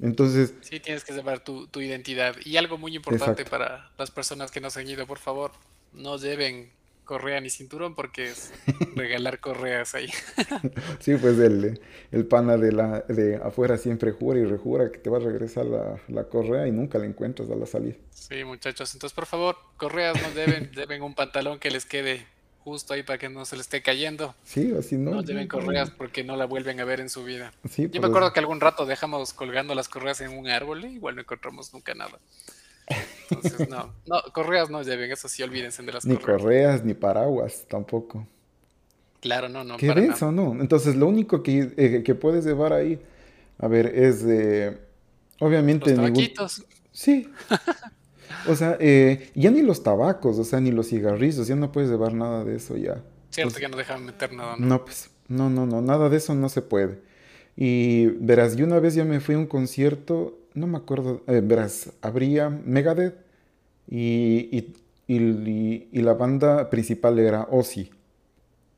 Entonces... 0.00 0.54
Sí, 0.62 0.80
tienes 0.80 1.04
que 1.04 1.12
llevar 1.12 1.40
tu, 1.40 1.68
identidad. 1.74 2.36
Y 2.44 2.56
algo 2.56 2.78
muy 2.78 2.96
importante 2.96 3.44
para 3.44 3.90
las 3.98 4.10
personas 4.10 4.50
que 4.50 4.60
nos 4.60 4.76
han 4.76 4.88
ido, 4.88 5.06
por 5.06 5.18
favor, 5.18 5.52
no 5.92 6.16
lleven 6.16 6.70
correa 7.06 7.40
ni 7.40 7.48
cinturón 7.48 7.94
porque 7.94 8.24
es 8.24 8.52
regalar 8.94 9.40
correas 9.40 9.94
ahí. 9.94 10.10
sí, 10.98 11.14
pues 11.16 11.38
el, 11.38 11.80
el 12.12 12.26
pana 12.26 12.58
de, 12.58 12.72
la, 12.72 13.00
de 13.08 13.36
afuera 13.36 13.78
siempre 13.78 14.12
jura 14.12 14.38
y 14.38 14.44
rejura 14.44 14.92
que 14.92 14.98
te 14.98 15.08
va 15.08 15.16
a 15.16 15.20
regresar 15.20 15.64
la, 15.64 15.98
la, 16.08 16.24
correa 16.24 16.66
y 16.68 16.72
nunca 16.72 16.98
la 16.98 17.06
encuentras 17.06 17.50
a 17.50 17.54
la 17.54 17.64
salida. 17.64 17.96
Sí, 18.10 18.44
muchachos, 18.44 18.92
entonces 18.92 19.14
por 19.14 19.24
favor, 19.24 19.56
correas 19.78 20.20
no 20.20 20.30
deben, 20.32 20.70
deben 20.74 21.02
un 21.02 21.14
pantalón 21.14 21.58
que 21.58 21.70
les 21.70 21.86
quede 21.86 22.26
justo 22.66 22.94
ahí 22.94 23.04
para 23.04 23.16
que 23.16 23.28
no 23.28 23.44
se 23.44 23.54
le 23.54 23.62
esté 23.62 23.80
cayendo. 23.80 24.34
Sí, 24.42 24.74
así 24.76 24.96
no. 24.96 25.12
No 25.12 25.22
deben 25.22 25.46
correas 25.46 25.90
porque 25.90 26.24
no 26.24 26.34
la 26.36 26.46
vuelven 26.46 26.80
a 26.80 26.84
ver 26.84 26.98
en 26.98 27.08
su 27.08 27.22
vida. 27.22 27.52
Sí, 27.70 27.88
Yo 27.88 28.00
me 28.00 28.08
acuerdo 28.08 28.32
que 28.32 28.40
algún 28.40 28.60
rato 28.60 28.84
dejamos 28.86 29.32
colgando 29.32 29.72
las 29.76 29.88
correas 29.88 30.20
en 30.20 30.36
un 30.36 30.48
árbol 30.48 30.84
y 30.84 30.94
igual 30.94 31.14
no 31.14 31.20
encontramos 31.20 31.72
nunca 31.72 31.94
nada. 31.94 32.18
Entonces, 33.30 33.68
no, 33.68 33.92
no, 34.06 34.22
correas 34.32 34.70
no 34.70 34.82
lleven, 34.82 35.10
eso 35.10 35.28
sí, 35.28 35.42
olvídense 35.42 35.82
de 35.82 35.92
las 35.92 36.04
ni 36.04 36.16
correas. 36.16 36.38
Ni 36.38 36.42
correas, 36.42 36.84
ni 36.84 36.94
paraguas 36.94 37.64
tampoco. 37.68 38.26
Claro, 39.20 39.48
no, 39.48 39.64
no. 39.64 39.76
Qué 39.76 39.92
denso, 39.92 40.30
¿no? 40.30 40.52
Entonces, 40.60 40.94
lo 40.94 41.06
único 41.06 41.42
que, 41.42 41.72
eh, 41.76 42.02
que, 42.04 42.14
puedes 42.14 42.44
llevar 42.44 42.72
ahí, 42.72 43.00
a 43.58 43.66
ver, 43.66 43.86
es 43.86 44.24
de. 44.24 44.78
obviamente. 45.40 45.90
Los 45.90 45.96
tabaquitos. 45.96 46.64
Sí. 46.92 47.28
o 48.48 48.54
sea, 48.54 48.76
eh, 48.78 49.30
ya 49.34 49.50
ni 49.50 49.62
los 49.62 49.82
tabacos, 49.82 50.38
o 50.38 50.44
sea, 50.44 50.60
ni 50.60 50.70
los 50.70 50.88
cigarrillos, 50.88 51.48
ya 51.48 51.56
no 51.56 51.72
puedes 51.72 51.90
llevar 51.90 52.14
nada 52.14 52.44
de 52.44 52.56
eso 52.56 52.76
ya. 52.76 53.02
Cierto 53.30 53.58
que 53.58 53.68
no 53.68 53.76
dejan 53.76 54.04
meter 54.04 54.32
nada, 54.32 54.56
¿no? 54.56 54.66
No, 54.66 54.84
pues, 54.84 55.10
no, 55.28 55.50
no, 55.50 55.66
no, 55.66 55.82
nada 55.82 56.08
de 56.08 56.16
eso 56.18 56.34
no 56.34 56.48
se 56.48 56.62
puede. 56.62 57.00
Y 57.56 58.06
verás, 58.20 58.56
yo 58.56 58.64
una 58.64 58.78
vez 58.78 58.94
ya 58.94 59.04
me 59.04 59.20
fui 59.20 59.34
a 59.34 59.38
un 59.38 59.46
concierto 59.46 60.38
no 60.56 60.66
me 60.66 60.78
acuerdo, 60.78 61.22
eh, 61.28 61.42
verás, 61.44 61.92
habría 62.00 62.48
Megadeth 62.48 63.14
y, 63.88 64.74
y, 65.06 66.00
la 66.00 66.14
banda 66.14 66.70
principal 66.70 67.18
era 67.18 67.46
Ozzy. 67.50 67.90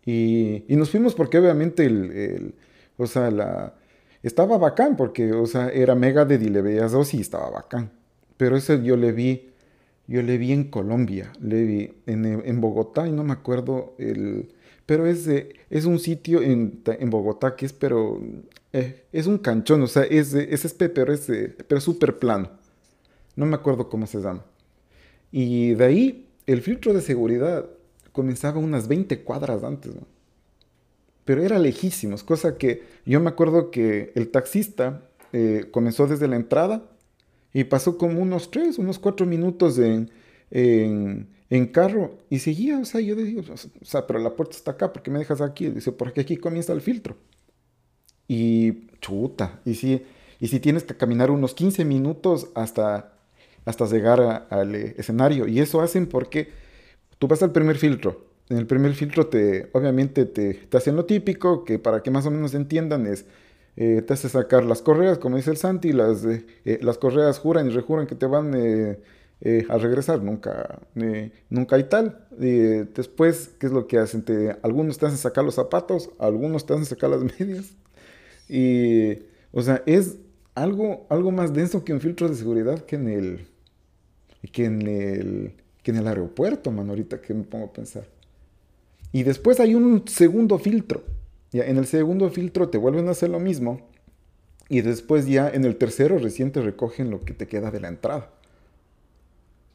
Y, 0.05 0.64
nos 0.69 0.91
fuimos 0.91 1.14
porque 1.14 1.38
obviamente 1.38 1.87
el, 1.87 2.55
o 2.97 3.07
sea, 3.07 3.31
la, 3.31 3.75
estaba 4.23 4.59
bacán 4.59 4.97
porque, 4.97 5.33
o 5.33 5.47
sea, 5.47 5.69
era 5.69 5.95
Megadeth 5.95 6.43
y 6.43 6.49
le 6.49 6.62
veías 6.62 6.95
Ozzy 6.95 7.19
y 7.19 7.21
estaba 7.21 7.49
bacán. 7.49 7.93
Pero 8.37 8.57
ese 8.57 8.83
yo 8.83 8.97
le 8.97 9.12
vi, 9.12 9.51
yo 10.09 10.23
le 10.23 10.37
vi 10.37 10.53
en 10.53 10.64
Colombia, 10.64 11.33
le 11.41 11.64
vi 11.64 11.93
en, 12.07 12.25
en 12.27 12.61
Bogotá 12.61 13.07
y 13.07 13.12
no 13.12 13.25
me 13.25 13.33
acuerdo 13.33 13.95
el... 13.99 14.53
Pero 14.85 15.07
es, 15.07 15.29
es 15.29 15.85
un 15.85 15.99
sitio 15.99 16.43
en, 16.43 16.83
en 16.87 17.11
Bogotá 17.11 17.55
que 17.55 17.67
es, 17.67 17.73
pero 17.73 18.21
eh, 18.72 19.07
es 19.12 19.26
un 19.26 19.38
canchón, 19.38 19.83
o 19.83 19.87
sea, 19.87 20.02
es, 20.04 20.35
es 20.35 20.64
este, 20.64 20.88
pero 20.88 21.12
es 21.12 21.26
pero 21.66 21.81
súper 21.81 22.18
plano. 22.18 22.50
No 23.37 23.46
me 23.46 23.54
acuerdo 23.54 23.88
cómo 23.88 24.07
se 24.07 24.20
llama. 24.20 24.44
Y 25.31 25.74
de 25.74 25.85
ahí, 25.85 26.28
el 26.46 26.62
filtro 26.62 26.92
de 26.92 27.00
seguridad 27.00 27.66
comenzaba 28.12 28.59
unas 28.59 28.88
20 28.88 29.22
cuadras 29.22 29.62
antes, 29.62 29.92
Pero 31.24 31.42
era 31.42 31.59
lejísimos, 31.59 32.24
cosa 32.24 32.57
que 32.57 32.83
yo 33.04 33.20
me 33.20 33.28
acuerdo 33.28 33.70
que 33.70 34.12
el 34.14 34.31
taxista 34.31 35.02
eh, 35.33 35.66
comenzó 35.70 36.07
desde 36.07 36.26
la 36.26 36.37
entrada 36.37 36.83
y 37.52 37.64
pasó 37.64 37.98
como 37.98 38.20
unos 38.20 38.50
3, 38.50 38.78
unos 38.78 38.98
4 38.98 39.26
minutos 39.26 39.78
en, 39.78 40.11
en, 40.50 41.66
carro 41.66 42.18
y 42.31 42.38
seguía, 42.38 42.78
o 42.78 42.85
sea, 42.85 43.00
yo 43.00 43.14
digo, 43.14 43.42
o 43.52 43.85
sea, 43.85 44.07
pero 44.07 44.18
la 44.18 44.35
puerta 44.35 44.57
está 44.57 44.72
acá, 44.72 44.92
¿por 44.92 45.02
qué 45.02 45.11
me 45.11 45.18
dejas 45.18 45.40
aquí? 45.40 45.68
Dice, 45.68 45.92
porque 45.92 46.22
aquí 46.22 46.38
comienza 46.38 46.72
el 46.72 46.81
filtro. 46.81 47.16
Y 48.29 48.88
chuta, 49.01 49.61
y 49.64 49.75
si, 49.75 50.05
y 50.38 50.49
si 50.49 50.61
tienes 50.61 50.85
que 50.85 50.97
caminar 50.97 51.31
unos 51.31 51.55
15 51.55 51.85
minutos 51.85 52.49
hasta, 52.55 53.12
hasta 53.64 53.87
llegar 53.87 54.47
al 54.51 54.75
eh, 54.75 54.95
escenario. 54.99 55.47
Y 55.47 55.61
eso 55.61 55.81
hacen 55.81 56.07
porque 56.07 56.49
tú 57.19 57.29
vas 57.29 57.43
al 57.43 57.53
primer 57.53 57.77
filtro. 57.77 58.27
En 58.49 58.59
el 58.59 58.67
primer 58.67 58.95
filtro 58.95 59.27
te, 59.27 59.69
obviamente 59.73 60.25
te, 60.25 60.55
te 60.55 60.77
hacen 60.77 60.97
lo 60.97 61.05
típico, 61.05 61.64
que 61.64 61.79
para 61.79 62.03
que 62.03 62.11
más 62.11 62.27
o 62.27 62.31
menos 62.31 62.55
entiendan 62.55 63.07
es, 63.07 63.27
eh, 63.77 64.03
te 64.03 64.14
hace 64.14 64.29
sacar 64.29 64.64
las 64.64 64.83
correas, 64.83 65.19
como 65.19 65.37
dice 65.37 65.51
el 65.51 65.57
Santi, 65.59 65.93
las, 65.93 66.25
eh, 66.25 66.79
las 66.83 66.99
correas 66.99 67.38
juran 67.38 67.67
y 67.69 67.71
rejuran 67.71 68.07
que 68.07 68.14
te 68.14 68.27
van 68.27 68.55
a 68.55 69.79
regresar, 69.79 70.23
nunca, 70.23 70.81
nunca 71.49 71.77
hay 71.77 71.85
tal. 71.85 72.27
después, 72.38 73.51
¿qué 73.61 73.67
es 73.67 73.73
lo 73.73 73.87
que 73.87 73.99
hacen? 73.99 74.23
Te, 74.23 74.57
algunos 74.62 74.99
te 74.99 75.07
hacen 75.07 75.19
sacar 75.19 75.45
los 75.45 75.55
zapatos, 75.55 76.11
algunos 76.19 76.67
te 76.67 76.73
hacen 76.73 76.87
sacar 76.87 77.11
las 77.11 77.21
medias. 77.38 77.77
Y, 78.49 79.19
o 79.53 79.63
sea, 79.63 79.83
es 79.87 80.17
algo, 80.55 81.07
algo 81.09 81.31
más 81.31 81.53
denso 81.53 81.85
que 81.85 81.93
un 81.93 82.01
filtro 82.01 82.29
de 82.29 82.35
seguridad 82.35 82.85
que 82.85 82.97
en 82.97 83.09
el, 83.09 83.47
que 84.53 84.65
en 84.65 84.83
el, 84.83 85.53
que 85.83 85.91
en 85.91 85.97
el 85.99 86.09
aeropuerto, 86.09 86.71
man, 86.71 86.89
ahorita 86.89 87.21
que 87.21 87.35
me 87.35 87.45
pongo 87.45 87.67
a 87.67 87.73
pensar. 87.73 88.07
Y 89.13 89.23
después 89.23 89.61
hay 89.61 89.75
un 89.75 90.07
segundo 90.07 90.59
filtro. 90.59 91.03
Ya, 91.51 91.65
en 91.65 91.79
el 91.79 91.87
segundo 91.87 92.29
filtro 92.31 92.69
te 92.69 92.79
vuelven 92.79 93.09
a 93.09 93.13
hacer 93.13 93.31
lo 93.31 93.41
mismo. 93.41 93.89
Y 94.69 94.83
después 94.83 95.27
ya 95.27 95.49
en 95.49 95.65
el 95.65 95.77
tercero 95.77 96.19
recién 96.19 96.53
te 96.53 96.61
recogen 96.61 97.11
lo 97.11 97.25
que 97.25 97.33
te 97.33 97.49
queda 97.49 97.71
de 97.71 97.81
la 97.81 97.89
entrada. 97.89 98.31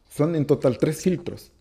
Son 0.10 0.36
en 0.36 0.46
total 0.46 0.78
tres 0.78 1.02
filtros. 1.02 1.52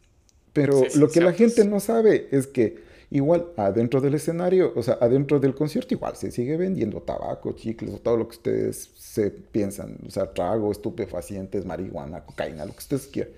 Pero 0.52 0.82
lo 0.96 1.08
que 1.08 1.22
la 1.22 1.32
gente 1.32 1.64
no 1.64 1.80
sabe 1.80 2.28
es 2.30 2.46
que 2.46 2.76
Igual, 3.14 3.48
adentro 3.58 4.00
del 4.00 4.14
escenario, 4.14 4.72
o 4.74 4.82
sea, 4.82 4.96
adentro 4.98 5.38
del 5.38 5.54
concierto, 5.54 5.92
igual 5.92 6.16
se 6.16 6.30
sigue 6.30 6.56
vendiendo 6.56 7.02
tabaco, 7.02 7.52
chicles 7.52 7.92
o 7.94 7.98
todo 7.98 8.16
lo 8.16 8.26
que 8.26 8.36
ustedes 8.36 8.90
se 8.96 9.30
piensan, 9.30 9.98
o 10.06 10.10
sea, 10.10 10.32
trago, 10.32 10.72
estupefacientes, 10.72 11.66
marihuana, 11.66 12.24
cocaína, 12.24 12.64
lo 12.64 12.72
que 12.72 12.78
ustedes 12.78 13.08
quieran. 13.08 13.34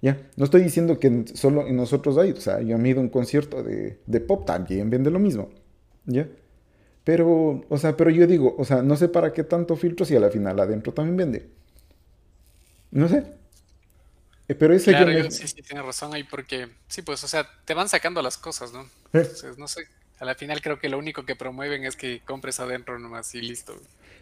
Ya, 0.00 0.30
no 0.36 0.44
estoy 0.46 0.62
diciendo 0.62 0.98
que 0.98 1.26
solo 1.34 1.66
en 1.66 1.76
nosotros 1.76 2.16
hay, 2.16 2.30
o 2.30 2.40
sea, 2.40 2.62
yo 2.62 2.78
he 2.78 2.88
ido 2.88 3.00
a 3.00 3.02
un 3.02 3.10
concierto 3.10 3.62
de, 3.62 3.98
de 4.06 4.20
pop, 4.20 4.46
también 4.46 4.88
vende 4.88 5.10
lo 5.10 5.18
mismo, 5.18 5.50
¿ya? 6.06 6.26
Pero, 7.04 7.64
o 7.68 7.76
sea, 7.76 7.98
pero 7.98 8.08
yo 8.10 8.26
digo, 8.26 8.54
o 8.58 8.64
sea, 8.64 8.82
no 8.82 8.96
sé 8.96 9.08
para 9.10 9.34
qué 9.34 9.44
tanto 9.44 9.76
filtro 9.76 10.06
si 10.06 10.16
a 10.16 10.20
la 10.20 10.30
final 10.30 10.58
adentro 10.58 10.94
también 10.94 11.18
vende. 11.18 11.50
No 12.90 13.08
sé, 13.08 13.24
pero 14.54 14.74
ese 14.74 14.92
claro, 14.92 15.30
sí, 15.30 15.46
sí, 15.46 15.62
tienes 15.62 15.84
razón 15.84 16.14
ahí 16.14 16.24
porque, 16.24 16.68
sí, 16.88 17.02
pues, 17.02 17.22
o 17.22 17.28
sea, 17.28 17.46
te 17.64 17.74
van 17.74 17.88
sacando 17.88 18.22
las 18.22 18.38
cosas, 18.38 18.72
¿no? 18.72 18.88
Entonces, 19.12 19.58
no 19.58 19.68
sé, 19.68 19.86
a 20.18 20.24
la 20.24 20.34
final 20.34 20.60
creo 20.62 20.78
que 20.78 20.88
lo 20.88 20.98
único 20.98 21.24
que 21.26 21.36
promueven 21.36 21.84
es 21.84 21.96
que 21.96 22.20
compres 22.24 22.58
adentro 22.60 22.98
nomás 22.98 23.34
y 23.34 23.42
listo. 23.42 23.74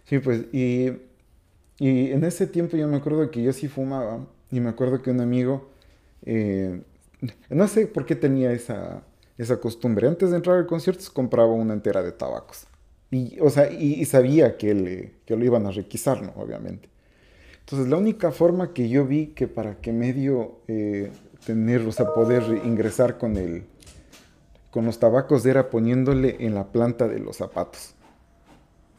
Sí, 0.05 0.19
pues, 0.19 0.45
y, 0.53 0.93
y 1.79 2.11
en 2.11 2.25
ese 2.25 2.47
tiempo 2.47 2.77
yo 2.77 2.89
me 2.89 2.97
acuerdo 2.97 3.31
que 3.31 3.43
yo 3.43 3.53
sí 3.53 3.69
fumaba 3.69 4.27
y 4.51 4.61
me 4.61 4.71
acuerdo 4.71 5.03
que 5.03 5.11
un 5.11 5.21
amigo, 5.21 5.71
eh, 6.25 6.83
no 7.49 7.69
sé 7.69 7.87
por 7.87 8.07
qué 8.07 8.17
tenía 8.17 8.53
esa, 8.53 9.03
esa 9.39 9.61
costumbre, 9.61 10.09
antes 10.09 10.31
de 10.31 10.37
entrar 10.37 10.57
al 10.57 10.67
concierto 10.67 11.05
compraba 11.13 11.53
una 11.53 11.75
entera 11.75 12.03
de 12.03 12.13
tabacos. 12.13 12.67
Y, 13.11 13.39
o 13.41 13.51
sea, 13.51 13.71
y, 13.71 14.05
sabía 14.05 14.57
que, 14.57 14.75
le, 14.75 15.13
que 15.25 15.37
lo 15.37 15.45
iban 15.45 15.67
a 15.67 15.71
requisar, 15.71 16.23
¿no? 16.23 16.33
Obviamente. 16.37 16.89
Entonces, 17.67 17.89
la 17.89 17.97
única 17.97 18.31
forma 18.31 18.73
que 18.73 18.89
yo 18.89 19.05
vi 19.05 19.27
que 19.29 19.49
para 19.49 19.81
que 19.81 19.93
medio 19.93 20.61
eh, 20.69 21.11
tener, 21.45 21.83
o 21.83 21.91
sea, 21.91 22.15
poder 22.15 22.63
ingresar 22.65 23.19
con 23.19 23.37
el, 23.37 23.65
con 24.71 24.87
los 24.87 25.01
tabacos 25.01 25.45
era 25.45 25.69
poniéndole 25.69 26.37
en 26.39 26.55
la 26.55 26.71
planta 26.71 27.09
de 27.09 27.19
los 27.19 27.39
zapatos. 27.39 27.95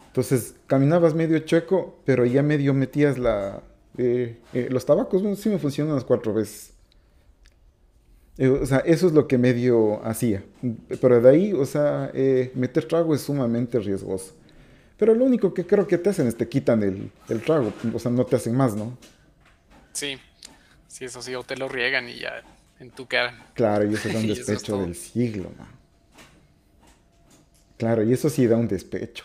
Entonces, 0.08 0.56
caminabas 0.68 1.14
medio 1.14 1.40
chueco, 1.40 2.00
pero 2.04 2.26
ya 2.26 2.44
medio 2.44 2.74
metías 2.74 3.18
la, 3.18 3.62
eh, 3.98 4.38
eh, 4.54 4.68
los 4.70 4.86
tabacos, 4.86 5.22
bueno, 5.22 5.36
sí 5.36 5.50
me 5.50 5.58
funcionan 5.58 5.96
las 5.96 6.04
cuatro 6.04 6.34
veces. 6.34 6.74
Eh, 8.38 8.48
o 8.50 8.66
sea, 8.66 8.80
eso 8.80 9.08
es 9.08 9.14
lo 9.14 9.28
que 9.28 9.38
medio 9.38 10.04
hacía. 10.06 10.44
Pero 11.02 11.22
de 11.22 11.30
ahí, 11.30 11.54
o 11.54 11.66
sea, 11.66 12.12
meter 12.54 12.86
trago 12.86 13.16
es 13.16 13.22
sumamente 13.22 13.80
riesgoso. 13.80 14.34
Pero 14.98 15.14
lo 15.14 15.26
único 15.26 15.54
que 15.54 15.66
creo 15.66 15.88
que 15.88 15.98
te 15.98 16.10
hacen 16.10 16.28
es 16.28 16.36
te 16.36 16.50
quitan 16.50 16.82
el, 16.84 17.42
trago. 17.42 17.72
O 17.94 18.00
sea, 18.00 18.12
no 18.12 18.26
te 18.26 18.36
hacen 18.36 18.56
más, 18.56 18.76
¿no? 18.76 18.98
Sí, 19.94 20.18
sí, 20.88 21.06
eso 21.06 21.22
sí, 21.22 21.36
o 21.36 21.44
te 21.44 21.56
lo 21.56 21.70
riegan 21.70 22.10
y 22.10 22.20
ya 22.20 22.42
en 22.80 22.92
tu 22.92 23.06
cara. 23.06 23.48
Claro, 23.54 23.90
y 23.90 23.94
eso 23.94 24.10
da 24.14 24.20
un 24.20 24.28
despecho 24.28 24.82
del 24.82 24.96
siglo, 24.96 25.52
man. 25.58 25.68
Claro, 27.78 28.04
y 28.04 28.12
eso 28.12 28.30
sí 28.30 28.48
da 28.48 28.58
un 28.58 28.68
despecho. 28.68 29.24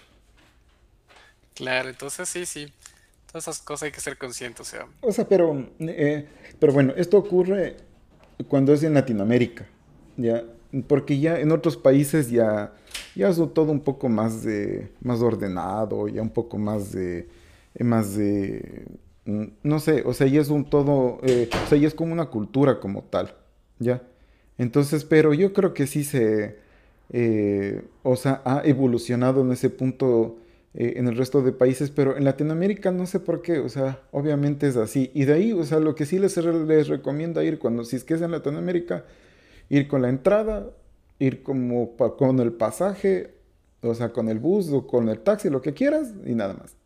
Claro, 1.55 1.89
entonces 1.89 2.29
sí, 2.29 2.45
sí. 2.45 2.73
Todas 3.27 3.45
esas 3.45 3.61
cosas 3.61 3.85
hay 3.85 3.93
que 3.93 4.01
ser 4.01 4.19
conscientes, 4.19 4.61
o 4.61 4.65
sea. 4.65 4.87
O 5.01 5.11
sea, 5.11 5.27
pero, 5.27 5.67
eh, 5.81 6.27
pero 6.59 6.73
bueno, 6.73 6.93
esto 6.97 7.17
ocurre 7.17 7.77
cuando 8.49 8.75
es 8.75 8.83
en 8.83 8.93
Latinoamérica, 8.93 9.67
¿ya? 10.19 10.45
Porque 10.87 11.19
ya 11.19 11.39
en 11.39 11.51
otros 11.51 11.79
países 11.79 12.31
ya, 12.31 12.73
ya 13.15 13.29
es 13.29 13.37
todo 13.37 13.73
un 13.73 13.81
poco 13.81 14.09
más, 14.09 14.43
de, 14.43 14.91
más 15.03 15.21
ordenado, 15.21 16.09
ya 16.09 16.23
un 16.23 16.31
poco 16.31 16.59
más 16.59 16.93
de, 16.93 17.29
más 17.81 18.17
de, 18.17 18.87
mm, 19.27 19.45
no 19.63 19.81
sé, 19.81 20.03
o 20.07 20.13
sea, 20.15 20.27
ya 20.27 20.41
es 20.41 20.49
un 20.49 20.65
todo, 20.69 21.19
eh, 21.23 21.49
o 21.65 21.69
sea, 21.69 21.79
ya 21.79 21.89
es 21.89 21.95
como 21.95 22.13
una 22.13 22.27
cultura 22.27 22.81
como 22.81 23.03
tal, 23.05 23.35
¿ya? 23.79 24.03
Entonces, 24.59 25.05
pero 25.05 25.35
yo 25.35 25.53
creo 25.53 25.75
que 25.75 25.87
sí 25.87 26.05
se, 26.05 26.57
eh, 27.11 27.83
o 28.03 28.17
sea, 28.17 28.43
ha 28.45 28.63
evolucionado 28.65 29.43
en 29.43 29.53
ese 29.53 29.71
punto 29.71 30.39
eh, 30.75 30.95
en 30.97 31.07
el 31.07 31.17
resto 31.17 31.43
de 31.43 31.53
países, 31.53 31.91
pero 31.91 32.17
en 32.17 32.25
Latinoamérica 32.25 32.91
no 32.93 33.07
sé 33.07 33.21
por 33.21 33.43
qué, 33.43 33.59
o 33.59 33.69
sea, 33.69 34.01
obviamente 34.11 34.67
es 34.69 34.77
así. 34.77 35.11
Y 35.15 35.27
de 35.27 35.35
ahí, 35.35 35.53
o 35.53 35.65
sea, 35.65 35.81
lo 35.81 35.95
que 35.95 36.07
sí 36.07 36.19
les, 36.19 36.37
les 36.39 36.89
recomiendo 36.89 37.43
ir 37.43 37.59
cuando, 37.59 37.85
si 37.85 37.97
es 37.97 38.05
que 38.05 38.15
es 38.15 38.23
en 38.23 38.31
Latinoamérica, 38.31 39.05
ir 39.69 39.87
con 39.89 40.03
la 40.03 40.09
entrada, 40.09 40.71
ir 41.23 41.43
como 41.43 41.97
con 41.97 42.41
el 42.41 42.53
pasaje, 42.53 43.35
o 43.81 43.95
sea, 43.95 44.13
con 44.13 44.29
el 44.29 44.39
bus 44.39 44.71
o 44.71 44.87
con 44.87 45.09
el 45.09 45.21
taxi, 45.21 45.51
lo 45.51 45.63
que 45.63 45.73
quieras, 45.73 46.13
y 46.27 46.35
nada 46.35 46.55
más. 46.55 46.77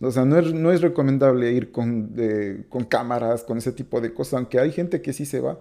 O 0.00 0.10
sea, 0.10 0.26
no 0.26 0.38
es, 0.38 0.52
no 0.52 0.70
es 0.70 0.82
recomendable 0.82 1.50
ir 1.52 1.72
con, 1.72 2.14
con 2.68 2.84
cámaras, 2.84 3.42
con 3.42 3.56
ese 3.56 3.72
tipo 3.72 4.00
de 4.02 4.12
cosas, 4.12 4.34
aunque 4.34 4.60
hay 4.60 4.70
gente 4.70 5.00
que 5.00 5.14
sí 5.14 5.24
se 5.24 5.40
va. 5.40 5.58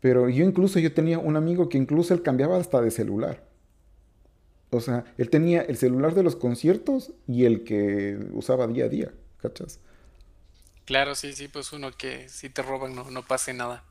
Pero 0.00 0.28
yo 0.28 0.44
incluso, 0.44 0.80
yo 0.80 0.92
tenía 0.92 1.18
un 1.18 1.36
amigo 1.36 1.68
que 1.68 1.78
incluso 1.78 2.14
él 2.14 2.22
cambiaba 2.22 2.56
hasta 2.56 2.80
de 2.80 2.90
celular. 2.90 3.44
O 4.70 4.80
sea, 4.80 5.04
él 5.16 5.30
tenía 5.30 5.62
el 5.62 5.76
celular 5.76 6.14
de 6.14 6.24
los 6.24 6.34
conciertos 6.34 7.12
y 7.28 7.44
el 7.44 7.62
que 7.62 8.18
usaba 8.32 8.66
día 8.66 8.86
a 8.86 8.88
día, 8.88 9.12
¿cachas? 9.40 9.78
Claro, 10.84 11.14
sí, 11.14 11.32
sí, 11.32 11.48
pues 11.48 11.72
uno 11.72 11.92
que 11.92 12.28
si 12.28 12.48
te 12.50 12.62
roban 12.62 12.94
no, 12.94 13.10
no 13.10 13.22
pase 13.22 13.54
nada. 13.54 13.84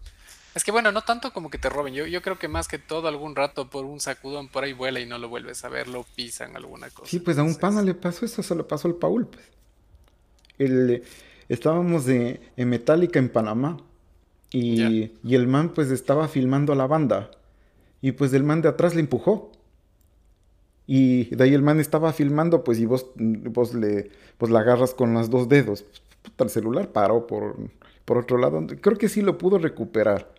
Es 0.57 0.63
que 0.63 0.71
bueno, 0.71 0.91
no 0.91 1.03
tanto 1.03 1.31
como 1.33 1.51
que 1.51 1.59
te 1.59 1.69
roben. 1.69 1.93
Yo, 1.93 2.07
yo 2.07 2.23
creo 2.23 2.39
que 2.39 2.47
más 2.47 2.67
que 2.67 2.79
todo 2.79 3.07
algún 3.07 3.35
rato 3.35 3.69
por 3.69 3.85
un 3.85 3.99
sacudón 3.99 4.47
por 4.47 4.63
ahí 4.63 4.73
vuela 4.73 4.99
y 4.99 5.05
no 5.05 5.19
lo 5.19 5.29
vuelves 5.29 5.63
a 5.63 5.69
ver, 5.69 5.87
lo 5.87 6.03
pisan 6.15 6.55
alguna 6.55 6.89
cosa. 6.89 7.07
Sí, 7.07 7.19
pues 7.19 7.37
a 7.37 7.43
un 7.43 7.53
pana 7.57 7.83
le 7.83 7.93
pasó 7.93 8.25
eso, 8.25 8.41
se 8.41 8.55
lo 8.55 8.67
pasó 8.67 8.87
al 8.87 8.95
Paul, 8.95 9.27
pues. 9.27 9.45
El, 10.57 11.03
estábamos 11.47 12.05
de, 12.05 12.41
en 12.57 12.69
Metallica 12.69 13.19
en 13.19 13.29
Panamá 13.29 13.77
y, 14.49 15.11
y 15.23 15.35
el 15.35 15.45
man 15.45 15.73
pues 15.75 15.91
estaba 15.91 16.27
filmando 16.27 16.73
a 16.73 16.75
la 16.75 16.87
banda 16.87 17.29
y 18.01 18.13
pues 18.13 18.33
el 18.33 18.41
man 18.43 18.63
de 18.63 18.69
atrás 18.69 18.95
le 18.95 19.01
empujó. 19.01 19.51
Y 20.87 21.35
de 21.35 21.43
ahí 21.43 21.53
el 21.53 21.61
man 21.61 21.79
estaba 21.79 22.13
filmando, 22.13 22.63
pues, 22.63 22.79
y 22.79 22.87
vos, 22.87 23.11
vos 23.15 23.75
le, 23.75 24.09
pues, 24.39 24.51
la 24.51 24.61
agarras 24.61 24.95
con 24.95 25.13
los 25.13 25.29
dos 25.29 25.49
dedos. 25.49 25.85
Puta, 26.23 26.45
el 26.45 26.49
celular 26.49 26.93
paró 26.93 27.27
por, 27.27 27.57
por 28.05 28.17
otro 28.17 28.37
lado. 28.37 28.65
Creo 28.81 28.97
que 28.97 29.09
sí 29.09 29.21
lo 29.21 29.37
pudo 29.37 29.59
recuperar, 29.59 30.33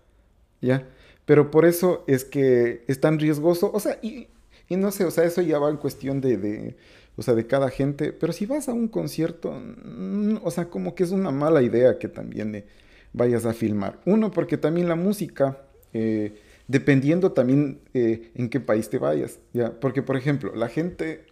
¿ya? 0.61 0.88
Pero 1.25 1.51
por 1.51 1.64
eso 1.66 2.05
es 2.07 2.25
que 2.25 2.85
es 2.88 3.01
tan 3.01 3.18
riesgoso. 3.18 3.71
O 3.73 3.81
sea, 3.81 3.99
y, 4.03 4.29
y 4.68 4.77
no 4.77 4.90
sé, 4.90 5.05
o 5.05 5.11
sea, 5.11 5.25
eso 5.25 5.42
ya 5.42 5.59
va 5.59 5.71
en 5.71 5.77
cuestión 5.77 6.21
de, 6.21 6.77
o 7.16 7.23
sea, 7.23 7.35
de 7.35 7.47
cada 7.47 7.71
gente. 7.71 8.12
Pero 8.12 8.33
si 8.33 8.47
vas 8.47 8.68
a 8.68 8.73
un 8.73 8.88
concierto, 8.88 9.53
mm, 9.53 10.38
o 10.42 10.51
sea, 10.51 10.71
como 10.71 10.94
que 10.94 11.05
es 11.05 11.11
una 11.11 11.31
mala 11.31 11.62
idea 11.62 11.99
que 11.99 12.09
también 12.09 12.64
vayas 13.12 13.44
a 13.47 13.53
filmar. 13.53 14.01
Uno, 14.07 14.31
porque 14.31 14.57
también 14.57 14.88
la 14.88 14.97
música... 14.97 15.59
Eh, 15.92 16.35
dependiendo 16.68 17.33
también 17.33 17.81
eh, 17.94 18.31
en 18.35 18.51
qué 18.51 18.61
país 18.61 18.88
te 18.90 18.99
vayas, 18.99 19.40
¿ya? 19.53 19.73
Porque, 19.81 20.03
por 20.03 20.16
ejemplo, 20.16 20.55
la 20.55 20.68
gente 20.68 21.25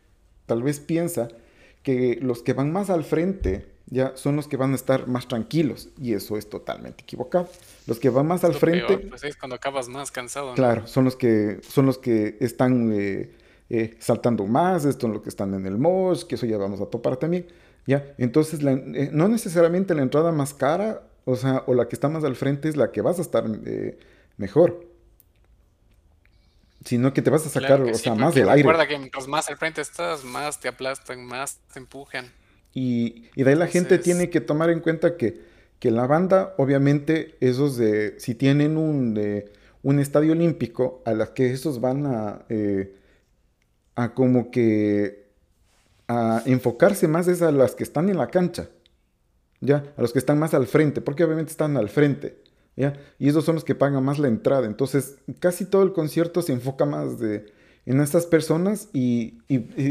tal 0.46 0.62
vez 0.62 0.80
piensa 0.80 1.28
que 1.82 2.18
los 2.20 2.42
que 2.42 2.54
van 2.54 2.72
más 2.72 2.90
al 2.90 3.04
frente, 3.04 3.66
ya, 3.86 4.16
son 4.16 4.36
los 4.36 4.48
que 4.48 4.56
van 4.56 4.72
a 4.72 4.74
estar 4.74 5.06
más 5.06 5.28
tranquilos, 5.28 5.88
y 6.00 6.14
eso 6.14 6.36
es 6.36 6.48
totalmente 6.48 7.02
equivocado. 7.02 7.48
Los 7.86 8.00
que 8.00 8.10
van 8.10 8.26
más 8.26 8.44
al 8.44 8.54
frente... 8.54 8.98
pues 8.98 9.24
es 9.24 9.36
cuando 9.36 9.56
acabas 9.56 9.88
más 9.88 10.10
cansado. 10.10 10.54
Claro, 10.54 10.86
son 10.86 11.04
los 11.04 11.16
que, 11.16 11.60
son 11.68 11.86
los 11.86 11.98
que 11.98 12.36
están 12.40 12.92
eh, 12.92 13.32
eh, 13.70 13.96
saltando 14.00 14.46
más, 14.46 14.84
esto 14.84 15.06
es 15.06 15.12
lo 15.12 15.22
que 15.22 15.28
están 15.28 15.54
en 15.54 15.66
el 15.66 15.78
mosh, 15.78 16.24
que 16.24 16.34
eso 16.34 16.46
ya 16.46 16.58
vamos 16.58 16.80
a 16.80 16.86
topar 16.86 17.16
también, 17.16 17.46
¿ya? 17.86 18.14
Entonces, 18.18 18.60
no 18.62 19.28
necesariamente 19.28 19.94
la 19.94 20.02
entrada 20.02 20.32
más 20.32 20.52
cara, 20.52 21.02
o 21.24 21.36
sea, 21.36 21.62
o 21.66 21.74
la 21.74 21.88
que 21.88 21.94
está 21.96 22.08
más 22.08 22.24
al 22.24 22.36
frente 22.36 22.68
es 22.68 22.76
la 22.76 22.90
que 22.90 23.02
vas 23.02 23.18
a 23.18 23.22
estar 23.22 23.44
mejor 24.36 24.86
sino 26.86 27.12
que 27.12 27.20
te 27.20 27.30
vas 27.30 27.44
a 27.44 27.50
sacar, 27.50 27.80
o 27.82 27.94
sea, 27.94 28.14
más 28.14 28.34
del 28.34 28.48
aire. 28.48 28.62
Recuerda 28.62 28.86
que 28.86 28.96
mientras 28.96 29.26
más 29.26 29.48
al 29.48 29.56
frente 29.56 29.80
estás, 29.80 30.22
más 30.22 30.60
te 30.60 30.68
aplastan, 30.68 31.24
más 31.26 31.58
te 31.72 31.80
empujan. 31.80 32.32
Y, 32.78 33.24
y 33.34 33.42
de 33.42 33.50
ahí 33.52 33.56
la 33.56 33.68
gente 33.68 33.96
tiene 33.96 34.28
que 34.28 34.42
tomar 34.42 34.68
en 34.68 34.80
cuenta 34.80 35.16
que, 35.16 35.40
que 35.78 35.90
la 35.90 36.06
banda, 36.06 36.54
obviamente, 36.58 37.34
esos 37.40 37.78
de, 37.78 38.20
si 38.20 38.34
tienen 38.34 38.76
un, 38.76 39.14
de, 39.14 39.50
un 39.82 39.98
estadio 39.98 40.32
olímpico, 40.32 41.02
a 41.06 41.14
las 41.14 41.30
que 41.30 41.50
esos 41.50 41.80
van 41.80 42.04
a, 42.04 42.44
eh, 42.50 42.94
a 43.94 44.12
como 44.12 44.50
que, 44.50 45.30
a 46.06 46.42
enfocarse 46.44 47.08
más 47.08 47.28
es 47.28 47.40
a 47.40 47.50
las 47.50 47.74
que 47.74 47.82
están 47.82 48.10
en 48.10 48.18
la 48.18 48.28
cancha, 48.28 48.68
ya, 49.62 49.82
a 49.96 50.02
los 50.02 50.12
que 50.12 50.18
están 50.18 50.38
más 50.38 50.52
al 50.52 50.66
frente, 50.66 51.00
porque 51.00 51.24
obviamente 51.24 51.52
están 51.52 51.78
al 51.78 51.88
frente. 51.88 52.36
Y 53.18 53.30
esos 53.30 53.46
son 53.46 53.54
los 53.54 53.64
que 53.64 53.74
pagan 53.74 54.04
más 54.04 54.18
la 54.18 54.28
entrada. 54.28 54.66
Entonces, 54.66 55.16
casi 55.40 55.64
todo 55.64 55.82
el 55.82 55.94
concierto 55.94 56.42
se 56.42 56.52
enfoca 56.52 56.84
más 56.84 57.18
de, 57.18 57.46
en 57.86 58.02
estas 58.02 58.26
personas 58.26 58.90
y, 58.92 59.38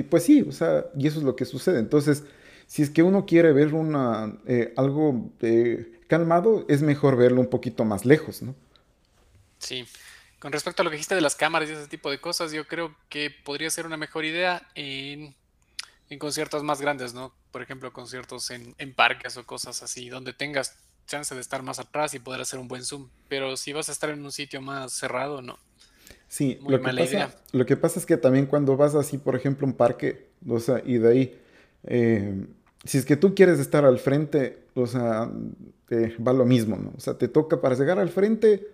pues 0.04 0.22
sí, 0.22 0.46
o 0.48 0.52
sea, 0.52 0.86
y 0.96 1.08
eso 1.08 1.18
es 1.18 1.26
lo 1.26 1.36
que 1.36 1.46
sucede. 1.46 1.80
Entonces, 1.80 2.24
si 2.68 2.82
es 2.82 2.90
que 2.90 3.04
uno 3.04 3.26
quiere 3.26 3.54
ver 3.54 3.74
una, 3.74 4.38
eh, 4.48 4.74
algo 4.78 5.32
eh, 5.42 6.00
calmado, 6.08 6.66
es 6.68 6.82
mejor 6.82 7.16
verlo 7.16 7.42
un 7.42 7.50
poquito 7.50 7.86
más 7.86 8.06
lejos, 8.06 8.42
¿no? 8.42 8.56
Sí. 9.60 9.86
Con 10.40 10.52
respecto 10.52 10.82
a 10.82 10.84
lo 10.84 10.92
que 10.92 10.98
dijiste 10.98 11.16
de 11.16 11.22
las 11.22 11.36
cámaras 11.36 11.70
y 11.70 11.74
ese 11.74 11.88
tipo 11.88 12.12
de 12.12 12.20
cosas, 12.20 12.52
yo 12.52 12.68
creo 12.68 12.96
que 13.10 13.32
podría 13.32 13.70
ser 13.70 13.86
una 13.86 13.98
mejor 13.98 14.26
idea 14.26 14.68
en, 14.76 15.36
conciertos 16.20 16.64
más 16.64 16.82
grandes, 16.82 17.14
¿no? 17.14 17.34
Por 17.52 17.62
ejemplo, 17.62 17.92
conciertos 17.92 18.52
en, 18.52 18.76
en 18.78 18.94
parques 18.94 19.38
o 19.38 19.46
cosas 19.46 19.82
así, 19.82 20.10
donde 20.10 20.34
tengas 20.34 20.78
chance 21.08 21.34
de 21.34 21.42
estar 21.42 21.64
más 21.64 21.80
atrás 21.80 22.14
y 22.14 22.20
poder 22.20 22.42
hacer 22.42 22.60
un 22.60 22.68
buen 22.68 22.84
zoom. 22.84 23.10
Pero 23.28 23.58
si 23.58 23.74
vas 23.74 23.90
a 23.90 23.92
estar 23.92 24.10
en 24.10 24.24
un 24.24 24.32
sitio 24.32 24.62
más 24.62 24.94
cerrado, 24.94 25.42
no. 25.42 25.58
Sí, 26.28 26.60
lo, 26.68 26.82
que 26.82 26.92
pasa, 26.92 27.36
lo 27.52 27.66
que 27.66 27.78
pasa 27.78 28.00
es 28.00 28.06
que 28.06 28.18
también 28.18 28.46
cuando 28.46 28.76
vas 28.76 28.96
así, 28.96 29.18
por 29.18 29.36
ejemplo, 29.36 29.66
un 29.66 29.74
parque, 29.74 30.28
o 30.48 30.60
sea, 30.60 30.82
y 30.84 30.98
de 30.98 31.10
ahí, 31.10 31.42
eh, 31.86 32.46
si 32.84 32.98
es 32.98 33.06
que 33.06 33.18
tú 33.18 33.34
quieres 33.34 33.60
estar 33.60 33.86
al 33.86 34.00
frente, 34.00 34.60
o 34.74 34.88
sea, 34.88 35.32
va 35.92 36.34
lo 36.34 36.46
mismo, 36.46 36.78
¿no? 36.78 36.94
O 36.96 37.00
sea, 37.00 37.18
te 37.18 37.28
toca 37.28 37.62
para 37.62 37.76
llegar 37.76 38.00
al 38.00 38.10
frente, 38.10 38.68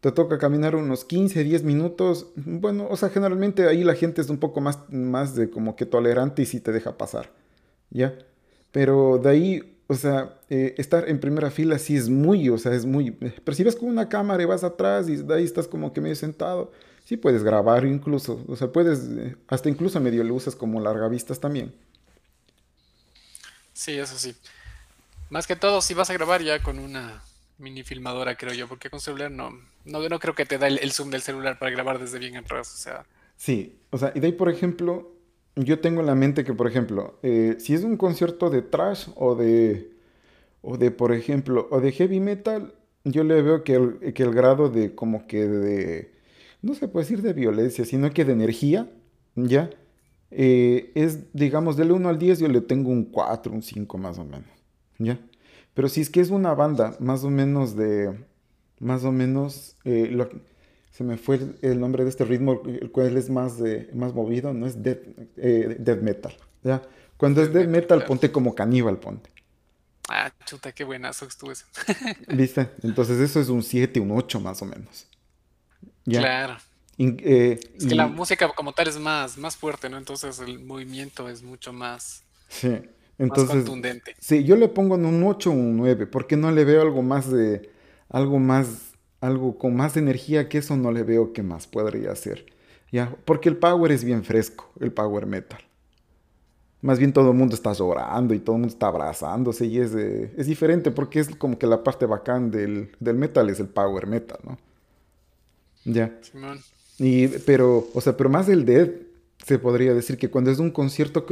te 0.00 0.12
toca 0.12 0.38
caminar 0.38 0.76
unos 0.76 1.04
15, 1.04 1.42
10 1.42 1.64
minutos. 1.64 2.28
Bueno, 2.36 2.86
o 2.88 2.96
sea, 2.96 3.08
generalmente 3.08 3.66
ahí 3.66 3.82
la 3.82 3.94
gente 3.94 4.20
es 4.20 4.28
un 4.28 4.38
poco 4.38 4.60
más, 4.60 4.78
más 4.90 5.34
de 5.34 5.50
como 5.50 5.74
que 5.76 5.86
tolerante 5.86 6.42
y 6.42 6.46
sí 6.46 6.60
te 6.60 6.72
deja 6.72 6.96
pasar, 6.96 7.30
¿ya? 7.90 8.16
Pero 8.72 9.18
de 9.18 9.30
ahí 9.30 9.76
o 9.88 9.94
sea, 9.94 10.40
eh, 10.50 10.74
estar 10.78 11.08
en 11.08 11.20
primera 11.20 11.50
fila 11.50 11.78
sí 11.78 11.96
es 11.96 12.08
muy, 12.08 12.48
o 12.48 12.58
sea, 12.58 12.74
es 12.74 12.84
muy... 12.84 13.16
Si 13.52 13.64
vas 13.64 13.76
con 13.76 13.88
una 13.88 14.08
cámara 14.08 14.42
y 14.42 14.46
vas 14.46 14.64
atrás 14.64 15.08
y 15.08 15.16
de 15.16 15.34
ahí 15.34 15.44
estás 15.44 15.68
como 15.68 15.92
que 15.92 16.00
medio 16.00 16.16
sentado, 16.16 16.72
sí 17.04 17.16
puedes 17.16 17.44
grabar 17.44 17.84
incluso, 17.84 18.44
o 18.48 18.56
sea, 18.56 18.72
puedes, 18.72 19.04
eh, 19.10 19.36
hasta 19.46 19.68
incluso 19.68 20.00
medio 20.00 20.24
lo 20.24 20.34
usas 20.34 20.56
como 20.56 20.80
largavistas 20.80 21.38
también. 21.38 21.72
Sí, 23.76 23.92
eso 23.92 24.18
sí. 24.18 24.34
Más 25.28 25.46
que 25.46 25.54
todo, 25.54 25.82
si 25.82 25.92
vas 25.92 26.08
a 26.08 26.14
grabar 26.14 26.42
ya 26.42 26.62
con 26.62 26.78
una 26.78 27.22
mini 27.58 27.82
filmadora, 27.82 28.34
creo 28.34 28.54
yo, 28.54 28.68
porque 28.68 28.88
con 28.88 29.00
celular 29.00 29.30
no, 29.30 29.50
no, 29.84 30.08
no 30.08 30.18
creo 30.18 30.34
que 30.34 30.46
te 30.46 30.56
da 30.56 30.66
el, 30.66 30.92
zoom 30.92 31.10
del 31.10 31.20
celular 31.20 31.58
para 31.58 31.70
grabar 31.72 31.98
desde 31.98 32.18
bien 32.18 32.38
atrás, 32.38 32.72
o 32.72 32.76
sea... 32.78 33.04
Sí, 33.36 33.78
o 33.90 33.98
sea, 33.98 34.12
y 34.14 34.20
de 34.20 34.28
ahí, 34.28 34.32
por 34.32 34.48
ejemplo, 34.48 35.12
yo 35.56 35.78
tengo 35.80 36.00
en 36.00 36.06
la 36.06 36.14
mente 36.14 36.42
que, 36.42 36.54
por 36.54 36.66
ejemplo, 36.66 37.18
eh, 37.22 37.56
si 37.58 37.74
es 37.74 37.84
un 37.84 37.98
concierto 37.98 38.48
de 38.48 38.62
trash 38.62 39.08
o 39.14 39.34
de, 39.34 39.90
o 40.62 40.78
de, 40.78 40.90
por 40.90 41.12
ejemplo, 41.12 41.68
o 41.70 41.80
de 41.80 41.92
heavy 41.92 42.18
metal, 42.18 42.74
yo 43.04 43.24
le 43.24 43.42
veo 43.42 43.62
que 43.62 43.74
el, 43.74 44.14
que 44.14 44.22
el 44.22 44.32
grado 44.32 44.70
de 44.70 44.94
como 44.94 45.26
que 45.26 45.46
de, 45.46 46.12
no 46.62 46.74
se 46.74 46.88
puede 46.88 47.04
decir 47.04 47.20
de 47.20 47.34
violencia, 47.34 47.84
sino 47.84 48.10
que 48.10 48.24
de 48.24 48.32
energía, 48.32 48.88
¿ya? 49.34 49.68
Eh, 50.30 50.92
es, 50.94 51.32
digamos, 51.32 51.76
del 51.76 51.92
1 51.92 52.08
al 52.08 52.18
10 52.18 52.40
yo 52.40 52.48
le 52.48 52.60
tengo 52.60 52.90
un 52.90 53.04
4, 53.04 53.52
un 53.52 53.62
5 53.62 53.98
más 53.98 54.18
o 54.18 54.24
menos, 54.24 54.50
¿ya? 54.98 55.18
Pero 55.74 55.88
si 55.88 56.00
es 56.00 56.10
que 56.10 56.20
es 56.20 56.30
una 56.30 56.54
banda 56.54 56.96
más 57.00 57.22
o 57.24 57.30
menos 57.30 57.76
de, 57.76 58.18
más 58.80 59.04
o 59.04 59.12
menos, 59.12 59.76
eh, 59.84 60.08
lo, 60.10 60.28
se 60.90 61.04
me 61.04 61.16
fue 61.16 61.38
el, 61.62 61.78
nombre 61.78 62.04
de 62.04 62.10
este 62.10 62.24
ritmo, 62.24 62.62
el 62.64 62.90
cual 62.90 63.16
es 63.16 63.30
más, 63.30 63.58
de, 63.58 63.90
más 63.92 64.14
movido, 64.14 64.52
no 64.52 64.66
es 64.66 64.82
death, 64.82 65.02
eh, 65.36 65.76
death 65.78 66.00
metal, 66.00 66.34
¿ya? 66.62 66.82
Cuando 67.16 67.42
es 67.42 67.52
death 67.52 67.68
metal, 67.68 68.04
ponte 68.04 68.32
como 68.32 68.54
caníbal, 68.54 68.98
ponte. 68.98 69.30
Ah, 70.08 70.32
chuta, 70.44 70.72
qué 70.72 70.84
buenazo 70.84 71.26
estuvo 71.26 71.52
eso. 71.52 71.66
¿Viste? 72.28 72.68
Entonces 72.82 73.18
eso 73.18 73.40
es 73.40 73.48
un 73.48 73.62
7, 73.62 74.00
un 74.00 74.12
8 74.12 74.40
más 74.40 74.62
o 74.62 74.66
menos. 74.66 75.06
¿Ya? 76.04 76.20
Claro. 76.20 76.56
Eh, 76.98 77.60
es 77.76 77.86
que 77.86 77.94
la 77.94 78.06
música 78.06 78.48
como 78.54 78.72
tal 78.72 78.88
es 78.88 78.98
más, 78.98 79.36
más 79.36 79.56
fuerte, 79.56 79.90
¿no? 79.90 79.98
Entonces 79.98 80.38
el 80.40 80.60
movimiento 80.60 81.28
es 81.28 81.42
mucho 81.42 81.72
más, 81.72 82.22
sí. 82.48 82.80
Entonces, 83.18 83.54
más 83.54 83.64
contundente. 83.64 84.14
Sí, 84.18 84.44
yo 84.44 84.56
le 84.56 84.68
pongo 84.68 84.96
en 84.96 85.06
un 85.06 85.22
8 85.24 85.50
o 85.50 85.52
un 85.52 85.76
9, 85.76 86.06
porque 86.06 86.36
no 86.36 86.50
le 86.50 86.64
veo 86.64 86.82
algo 86.82 87.02
más 87.02 87.30
de, 87.30 87.70
algo 88.08 88.38
más, 88.38 88.92
algo 89.20 89.58
con 89.58 89.74
más 89.74 89.96
energía 89.96 90.48
que 90.48 90.58
eso 90.58 90.76
no 90.76 90.92
le 90.92 91.02
veo 91.02 91.32
que 91.32 91.42
más 91.42 91.66
podría 91.66 92.12
hacer. 92.12 92.46
¿Ya? 92.92 93.14
Porque 93.24 93.48
el 93.48 93.56
power 93.56 93.90
es 93.90 94.04
bien 94.04 94.24
fresco, 94.24 94.70
el 94.80 94.92
power 94.92 95.26
metal. 95.26 95.60
Más 96.82 96.98
bien 96.98 97.12
todo 97.12 97.30
el 97.32 97.36
mundo 97.36 97.54
está 97.54 97.72
llorando 97.72 98.32
y 98.32 98.38
todo 98.38 98.56
el 98.56 98.60
mundo 98.60 98.72
está 98.72 98.86
abrazándose 98.86 99.66
y 99.66 99.78
es, 99.80 99.92
es 99.92 100.46
diferente 100.46 100.90
porque 100.90 101.18
es 101.20 101.34
como 101.34 101.58
que 101.58 101.66
la 101.66 101.82
parte 101.82 102.06
bacán 102.06 102.50
del, 102.50 102.92
del 103.00 103.16
metal 103.16 103.50
es 103.50 103.58
el 103.60 103.68
power 103.68 104.06
metal, 104.06 104.38
¿no? 104.44 104.58
Ya. 105.84 106.12
Y, 106.98 107.28
pero, 107.28 107.88
o 107.92 108.00
sea, 108.00 108.16
pero 108.16 108.30
más 108.30 108.46
del 108.46 108.64
Dead, 108.64 108.90
se 109.44 109.58
podría 109.58 109.94
decir 109.94 110.16
que 110.16 110.30
cuando 110.30 110.50
es 110.50 110.58
un 110.58 110.70
concierto, 110.70 111.26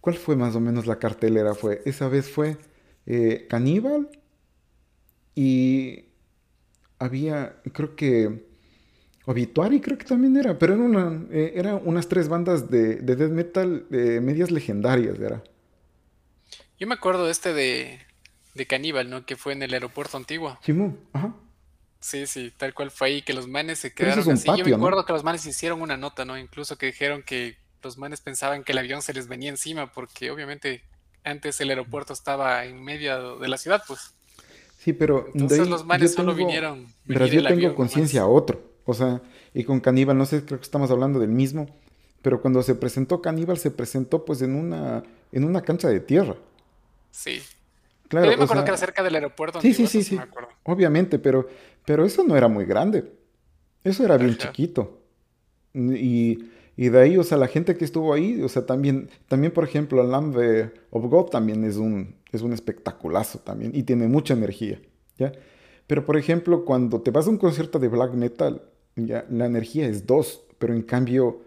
¿cuál 0.00 0.16
fue 0.16 0.36
más 0.36 0.54
o 0.54 0.60
menos 0.60 0.86
la 0.86 0.98
cartelera? 0.98 1.54
Fue, 1.54 1.82
esa 1.84 2.08
vez 2.08 2.30
fue 2.30 2.56
eh, 3.06 3.46
Caníbal 3.48 4.08
y 5.34 6.04
había, 6.98 7.56
creo 7.72 7.94
que 7.96 8.46
Obituary 9.24 9.80
creo 9.80 9.98
que 9.98 10.06
también 10.06 10.36
era, 10.36 10.58
pero 10.58 10.74
eran 10.74 10.86
una, 10.86 11.26
eh, 11.30 11.52
era 11.54 11.76
unas 11.76 12.08
tres 12.08 12.28
bandas 12.28 12.70
de, 12.70 12.96
de 12.96 13.16
death 13.16 13.30
metal 13.30 13.86
eh, 13.90 14.20
medias 14.22 14.50
legendarias, 14.50 15.18
era. 15.20 15.42
Yo 16.78 16.86
me 16.86 16.94
acuerdo 16.94 17.26
de 17.26 17.32
este 17.32 17.52
de, 17.52 17.98
de 18.54 18.66
Caníbal, 18.66 19.10
¿no? 19.10 19.26
Que 19.26 19.36
fue 19.36 19.52
en 19.52 19.62
el 19.62 19.74
aeropuerto 19.74 20.16
antiguo. 20.16 20.56
ajá. 21.12 21.34
Sí, 22.00 22.26
sí, 22.26 22.52
tal 22.56 22.74
cual 22.74 22.90
fue 22.90 23.08
ahí, 23.08 23.22
que 23.22 23.32
los 23.32 23.48
manes 23.48 23.80
se 23.80 23.92
quedaron 23.92 24.30
así. 24.30 24.48
Yo 24.56 24.64
me 24.64 24.74
acuerdo 24.74 25.04
que 25.04 25.12
los 25.12 25.24
manes 25.24 25.44
hicieron 25.46 25.82
una 25.82 25.96
nota, 25.96 26.24
¿no? 26.24 26.38
Incluso 26.38 26.78
que 26.78 26.86
dijeron 26.86 27.22
que 27.22 27.56
los 27.82 27.98
manes 27.98 28.20
pensaban 28.20 28.64
que 28.64 28.72
el 28.72 28.78
avión 28.78 29.02
se 29.02 29.12
les 29.12 29.28
venía 29.28 29.50
encima, 29.50 29.92
porque 29.92 30.30
obviamente 30.30 30.84
antes 31.24 31.60
el 31.60 31.70
aeropuerto 31.70 32.12
estaba 32.12 32.64
en 32.64 32.82
medio 32.82 33.38
de 33.38 33.48
la 33.48 33.58
ciudad, 33.58 33.82
pues. 33.86 34.14
Sí, 34.78 34.92
pero. 34.92 35.28
Entonces 35.34 35.68
los 35.68 35.84
manes 35.84 36.14
solo 36.14 36.34
vinieron. 36.34 36.86
Pero 37.06 37.26
yo 37.26 37.44
tengo 37.44 37.74
conciencia 37.74 38.26
otro. 38.26 38.62
O 38.84 38.94
sea, 38.94 39.20
y 39.52 39.64
con 39.64 39.80
Caníbal, 39.80 40.16
no 40.16 40.24
sé, 40.24 40.44
creo 40.44 40.58
que 40.58 40.64
estamos 40.64 40.90
hablando 40.90 41.18
del 41.18 41.30
mismo. 41.30 41.68
Pero 42.22 42.40
cuando 42.40 42.62
se 42.62 42.74
presentó 42.74 43.20
Caníbal, 43.20 43.58
se 43.58 43.70
presentó 43.70 44.24
pues 44.24 44.42
en 44.42 44.54
una, 44.54 45.02
en 45.32 45.44
una 45.44 45.62
cancha 45.62 45.88
de 45.88 46.00
tierra. 46.00 46.36
Sí. 47.10 47.42
Claro, 48.08 48.30
yo 48.30 48.38
me 48.38 48.44
acuerdo 48.44 48.64
que 48.64 48.70
era 48.70 48.78
cerca 48.78 49.02
del 49.02 49.14
aeropuerto. 49.14 49.60
Sí, 49.60 49.74
sí, 49.74 49.86
sí, 49.86 50.02
sí. 50.02 50.18
Obviamente, 50.64 51.18
pero, 51.18 51.46
pero 51.84 52.04
eso 52.04 52.24
no 52.24 52.36
era 52.36 52.48
muy 52.48 52.64
grande. 52.64 53.12
Eso 53.84 54.04
era 54.04 54.16
bien 54.16 54.36
chiquito. 54.36 55.02
Y, 55.74 56.38
de 56.76 57.00
ahí, 57.00 57.16
o 57.16 57.24
sea, 57.24 57.38
la 57.38 57.48
gente 57.48 57.76
que 57.76 57.84
estuvo 57.84 58.12
ahí, 58.14 58.42
o 58.42 58.48
sea, 58.48 58.66
también, 58.66 59.10
también 59.28 59.52
por 59.52 59.64
ejemplo, 59.64 60.02
el 60.02 60.10
Lamb 60.10 60.36
of 60.90 61.04
God 61.06 61.26
también 61.26 61.64
es 61.64 61.76
un, 61.76 62.16
es 62.32 62.42
un 62.42 62.52
espectaculazo 62.52 63.40
también 63.40 63.72
y 63.74 63.82
tiene 63.82 64.06
mucha 64.06 64.34
energía, 64.34 64.80
¿ya? 65.16 65.32
Pero 65.86 66.04
por 66.04 66.16
ejemplo, 66.16 66.64
cuando 66.64 67.00
te 67.00 67.10
vas 67.10 67.26
a 67.26 67.30
un 67.30 67.38
concierto 67.38 67.78
de 67.78 67.88
black 67.88 68.12
metal, 68.12 68.62
ya, 68.94 69.24
la 69.30 69.46
energía 69.46 69.88
es 69.88 70.06
dos, 70.06 70.44
pero 70.58 70.74
en 70.74 70.82
cambio, 70.82 71.40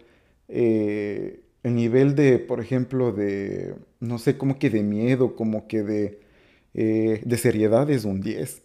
eh, 0.48 1.44
el 1.62 1.74
nivel 1.74 2.14
de, 2.14 2.38
por 2.38 2.60
ejemplo, 2.60 3.12
de, 3.12 3.74
no 4.00 4.18
sé, 4.18 4.36
como 4.36 4.58
que 4.58 4.68
de 4.68 4.82
miedo, 4.82 5.36
como 5.36 5.68
que 5.68 5.82
de 5.82 6.20
eh, 6.74 7.22
de 7.24 7.36
seriedad 7.36 7.90
es 7.90 8.04
un 8.04 8.20
10. 8.20 8.62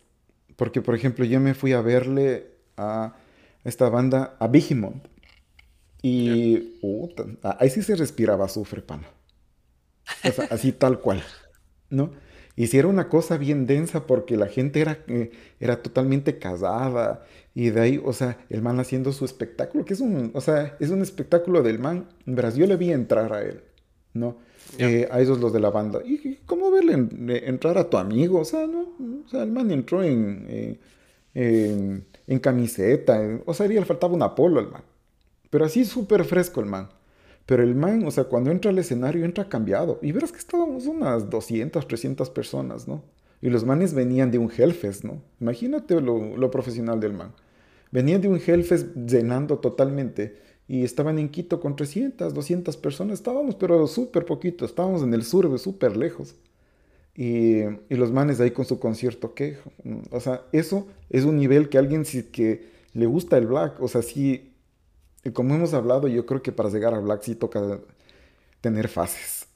Porque, 0.56 0.82
por 0.82 0.96
ejemplo, 0.96 1.26
yo 1.26 1.40
me 1.40 1.54
fui 1.54 1.74
a 1.74 1.82
verle 1.82 2.48
a 2.78 3.16
esta 3.64 3.90
banda, 3.90 4.36
a 4.40 4.48
Behemoth. 4.48 5.08
Y 6.02 6.80
ahí 7.44 7.70
sí 7.70 7.82
se 7.82 7.96
respiraba 7.96 8.46
azufre, 8.46 8.82
pana. 8.82 9.08
O 10.24 10.32
sea, 10.32 10.46
así 10.52 10.72
tal 10.72 11.02
cual, 11.02 11.24
¿no? 11.90 12.12
Y 12.56 12.68
si 12.68 12.80
era 12.80 12.88
una 12.88 13.08
cosa 13.08 13.38
bien 13.38 13.68
densa 13.68 14.08
porque 14.08 14.36
la 14.36 14.48
gente 14.48 14.82
era, 14.82 15.00
eh, 15.08 15.32
era 15.60 15.82
totalmente 15.84 16.40
casada. 16.40 17.24
Y 17.54 17.70
de 17.70 17.82
ahí, 17.82 18.02
o 18.04 18.14
sea, 18.14 18.40
el 18.50 18.62
man 18.64 18.80
haciendo 18.80 19.12
su 19.12 19.26
espectáculo, 19.26 19.86
que 19.86 19.94
es 19.94 20.00
un, 20.02 20.32
o 20.34 20.42
sea, 20.42 20.76
es 20.80 20.90
un 20.90 21.02
espectáculo 21.04 21.62
del 21.62 21.78
man. 21.78 22.10
Verás, 22.26 22.56
yo 22.56 22.66
le 22.66 22.76
vi 22.76 22.92
entrar 22.92 23.32
a 23.32 23.44
él, 23.44 23.64
¿no? 24.14 24.38
Eh, 24.78 25.08
a 25.12 25.20
esos 25.22 25.40
los 25.40 25.54
de 25.54 25.60
la 25.60 25.70
banda. 25.70 26.02
¿Y 26.06 26.40
cómo 26.46 26.72
verle 26.72 26.94
entrar 27.46 27.78
a 27.78 27.90
tu 27.90 27.98
amigo? 27.98 28.40
O 28.40 28.46
sea, 28.46 28.68
¿no? 28.68 28.94
O 29.26 29.30
sea, 29.30 29.44
el 29.44 29.52
man 29.52 29.72
entró 29.72 30.04
en, 30.04 30.78
en, 31.34 32.40
camiseta. 32.40 33.40
o 33.46 33.54
sea, 33.54 33.68
le 33.68 33.84
faltaba 33.86 34.14
un 34.14 34.22
apolo 34.22 34.60
al 34.60 34.70
man. 34.72 34.84
Pero 35.50 35.66
así 35.66 35.86
súper 35.86 36.26
fresco 36.26 36.60
el 36.60 36.68
man. 36.68 36.90
Pero 37.46 37.64
el 37.64 37.76
man, 37.76 38.06
o 38.06 38.12
sea, 38.12 38.26
cuando 38.26 38.52
entra 38.52 38.72
al 38.72 38.78
escenario, 38.78 39.24
entra 39.24 39.48
cambiado. 39.48 40.00
Y 40.02 40.12
verás 40.12 40.32
que 40.32 40.40
estábamos 40.40 40.86
unas 40.86 41.30
200, 41.30 41.88
300 41.88 42.30
personas, 42.30 42.88
¿no? 42.88 43.04
Y 43.42 43.50
los 43.50 43.64
manes 43.64 43.94
venían 43.94 44.32
de 44.32 44.38
un 44.38 44.52
Hellfest, 44.52 45.06
¿no? 45.06 45.22
Imagínate 45.40 46.02
lo, 46.02 46.36
lo 46.36 46.52
profesional 46.52 47.00
del 47.00 47.14
man. 47.14 47.34
Venían 47.92 48.20
de 48.22 48.28
un 48.28 48.42
Hellfest 48.46 48.96
llenando 48.96 49.60
totalmente 49.60 50.36
y 50.68 50.84
estaban 50.84 51.18
en 51.20 51.30
Quito 51.30 51.60
con 51.60 51.76
300, 51.76 52.34
200 52.34 52.78
personas, 52.78 53.16
estábamos 53.16 53.56
pero 53.56 53.88
súper 53.88 54.26
poquito, 54.26 54.66
estábamos 54.66 55.02
en 55.04 55.14
el 55.14 55.24
sur, 55.24 55.58
súper 55.60 55.96
lejos. 55.96 56.36
Y, 57.16 57.62
y, 57.90 57.96
los 57.96 58.12
manes 58.12 58.40
ahí 58.40 58.52
con 58.52 58.66
su 58.66 58.80
concierto, 58.80 59.34
¿qué? 59.34 59.58
O 60.12 60.20
sea, 60.20 60.44
eso 60.52 60.88
es 61.10 61.24
un 61.24 61.38
nivel 61.38 61.68
que 61.68 61.80
alguien 61.80 62.06
si 62.06 62.24
que 62.24 62.70
le 62.94 63.08
gusta 63.08 63.38
el 63.38 63.48
black, 63.48 63.82
o 63.82 63.88
sea, 63.88 64.04
sí, 64.04 64.54
como 65.34 65.56
hemos 65.56 65.74
hablado, 65.74 66.08
yo 66.08 66.26
creo 66.26 66.42
que 66.44 66.52
para 66.52 66.70
llegar 66.70 66.94
al 66.94 67.04
black 67.04 67.24
sí 67.24 67.36
toca 67.36 67.80
tener 68.62 68.88
fases. 68.88 69.48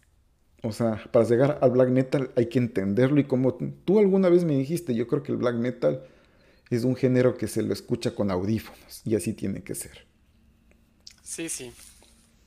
O 0.63 0.71
sea, 0.71 1.03
para 1.11 1.25
llegar 1.25 1.57
al 1.61 1.71
black 1.71 1.89
metal 1.89 2.31
hay 2.35 2.47
que 2.47 2.59
entenderlo 2.59 3.19
y 3.19 3.23
como 3.23 3.55
tú 3.55 3.99
alguna 3.99 4.29
vez 4.29 4.43
me 4.45 4.57
dijiste, 4.57 4.93
yo 4.93 5.07
creo 5.07 5.23
que 5.23 5.31
el 5.31 5.37
black 5.37 5.55
metal 5.55 6.03
es 6.69 6.83
un 6.83 6.95
género 6.95 7.35
que 7.35 7.47
se 7.47 7.63
lo 7.63 7.73
escucha 7.73 8.13
con 8.13 8.31
audífonos 8.31 9.01
y 9.05 9.15
así 9.15 9.33
tiene 9.33 9.63
que 9.63 9.75
ser. 9.75 10.10
Sí, 11.31 11.47
sí, 11.47 11.73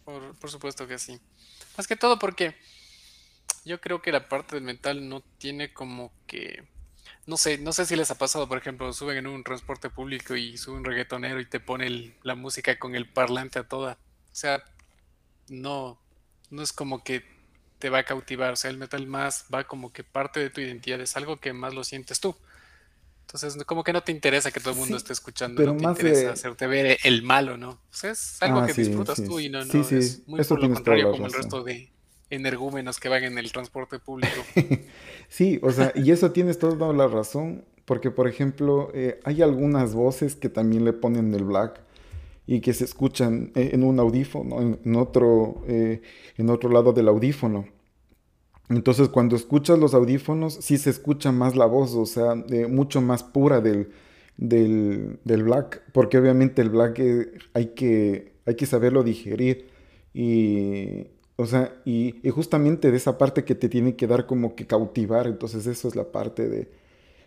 por, 0.04 0.50
supuesto 0.50 0.86
que 0.86 0.98
sí. 0.98 1.18
Más 1.74 1.86
que 1.86 1.96
todo 1.96 2.18
porque 2.18 2.54
yo 3.64 3.80
creo 3.80 4.02
que 4.02 4.12
la 4.12 4.28
parte 4.28 4.56
del 4.56 4.62
mental 4.62 5.08
no 5.08 5.22
tiene 5.38 5.72
como 5.72 6.12
que... 6.26 6.62
No 7.26 7.38
sé, 7.38 7.56
no 7.56 7.72
sé 7.72 7.86
si 7.86 7.96
les 7.96 8.10
ha 8.10 8.18
pasado, 8.18 8.46
por 8.46 8.58
ejemplo, 8.58 8.92
suben 8.92 9.16
en 9.16 9.26
un 9.26 9.42
transporte 9.42 9.88
público 9.88 10.36
y 10.36 10.58
sube 10.58 10.76
un 10.76 10.84
reggaetonero 10.84 11.40
y 11.40 11.46
te 11.46 11.60
pone 11.60 12.14
la 12.24 12.34
música 12.34 12.78
con 12.78 12.94
el 12.94 13.08
parlante 13.08 13.58
a 13.58 13.66
toda. 13.66 13.94
O 14.30 14.34
sea, 14.34 14.62
no, 15.48 15.98
no 16.50 16.62
es 16.62 16.74
como 16.74 17.02
que 17.02 17.24
te 17.78 17.88
va 17.88 18.00
a 18.00 18.04
cautivar. 18.04 18.52
O 18.52 18.56
sea, 18.56 18.70
el 18.70 18.76
metal 18.76 19.06
más 19.06 19.46
va 19.52 19.64
como 19.64 19.94
que 19.94 20.04
parte 20.04 20.40
de 20.40 20.50
tu 20.50 20.60
identidad, 20.60 21.00
es 21.00 21.16
algo 21.16 21.40
que 21.40 21.54
más 21.54 21.72
lo 21.72 21.84
sientes 21.84 22.20
tú. 22.20 22.36
Entonces, 23.26 23.64
como 23.64 23.82
que 23.82 23.92
no 23.92 24.02
te 24.02 24.12
interesa 24.12 24.50
que 24.50 24.60
todo 24.60 24.74
el 24.74 24.78
mundo 24.78 24.96
esté 24.96 25.12
escuchando, 25.12 25.56
pero 25.56 25.72
no 25.72 25.94
te 25.94 26.02
interesa 26.02 26.32
hacerte 26.32 26.66
ver 26.66 26.98
el 27.02 27.22
malo, 27.22 27.56
¿no? 27.56 27.80
Sea, 27.90 28.12
es 28.12 28.36
algo 28.42 28.60
ah, 28.60 28.66
que 28.66 28.74
disfrutas 28.74 29.22
tú 29.24 29.40
y 29.40 29.48
no, 29.48 29.64
no 29.64 29.80
es 29.80 30.22
muy 30.28 30.44
por 30.44 30.62
lo 30.62 30.68
contrario 30.74 31.10
como 31.10 31.26
el 31.26 31.32
resto 31.32 31.64
de 31.64 31.90
energúmenos 32.30 33.00
que 33.00 33.08
van 33.08 33.24
en 33.24 33.38
el 33.38 33.50
transporte 33.50 33.98
público. 33.98 34.34
sí, 35.28 35.58
o 35.62 35.72
sea, 35.72 35.92
y 35.94 36.10
eso 36.10 36.32
tienes 36.32 36.58
toda 36.58 36.92
la 36.92 37.08
razón, 37.08 37.64
porque 37.84 38.10
por 38.10 38.28
ejemplo, 38.28 38.90
eh, 38.94 39.20
hay 39.24 39.42
algunas 39.42 39.94
voces 39.94 40.36
que 40.36 40.48
también 40.48 40.84
le 40.84 40.92
ponen 40.92 41.34
el 41.34 41.44
black 41.44 41.80
y 42.46 42.60
que 42.60 42.74
se 42.74 42.84
escuchan 42.84 43.52
eh, 43.54 43.70
en 43.72 43.84
un 43.84 43.98
audífono, 43.98 44.60
en, 44.60 44.96
otro, 44.96 45.64
eh, 45.66 46.02
en 46.36 46.50
otro 46.50 46.70
lado 46.70 46.92
del 46.92 47.08
audífono. 47.08 47.66
Entonces 48.68 49.08
cuando 49.08 49.36
escuchas 49.36 49.78
los 49.78 49.94
audífonos 49.94 50.54
sí 50.54 50.78
se 50.78 50.90
escucha 50.90 51.32
más 51.32 51.54
la 51.54 51.66
voz, 51.66 51.94
o 51.94 52.06
sea, 52.06 52.34
mucho 52.68 53.00
más 53.00 53.22
pura 53.22 53.60
del, 53.60 53.90
del, 54.36 55.18
black, 55.24 55.82
porque 55.92 56.18
obviamente 56.18 56.62
el 56.62 56.70
black 56.70 56.98
eh, 56.98 57.32
hay, 57.52 57.66
que, 57.68 58.32
hay 58.46 58.54
que 58.54 58.66
saberlo 58.66 59.02
digerir 59.02 59.68
y, 60.12 61.08
O 61.36 61.46
sea, 61.46 61.74
y, 61.84 62.14
justamente 62.30 62.90
de 62.90 62.96
esa 62.96 63.18
parte 63.18 63.44
que 63.44 63.54
te 63.54 63.68
tiene 63.68 63.96
que 63.96 64.06
dar 64.06 64.26
como 64.26 64.54
que 64.54 64.66
cautivar, 64.66 65.26
entonces 65.26 65.66
eso 65.66 65.88
es 65.88 65.96
la 65.96 66.12
parte 66.12 66.48
de 66.48 66.68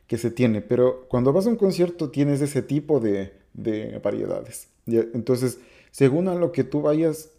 que 0.08 0.18
se 0.18 0.32
tiene. 0.32 0.62
Pero 0.62 1.06
cuando 1.10 1.34
vas 1.34 1.46
a 1.48 1.50
un 1.50 1.58
concierto 1.58 2.10
tienes 2.10 2.42
ese 2.42 2.62
tipo 2.62 3.00
de, 3.00 3.34
variedades. 4.04 4.70
Entonces, 4.88 5.60
según 5.92 6.28
a 6.30 6.36
lo 6.36 6.52
que 6.52 6.64
tú 6.64 6.82
vayas, 6.82 7.32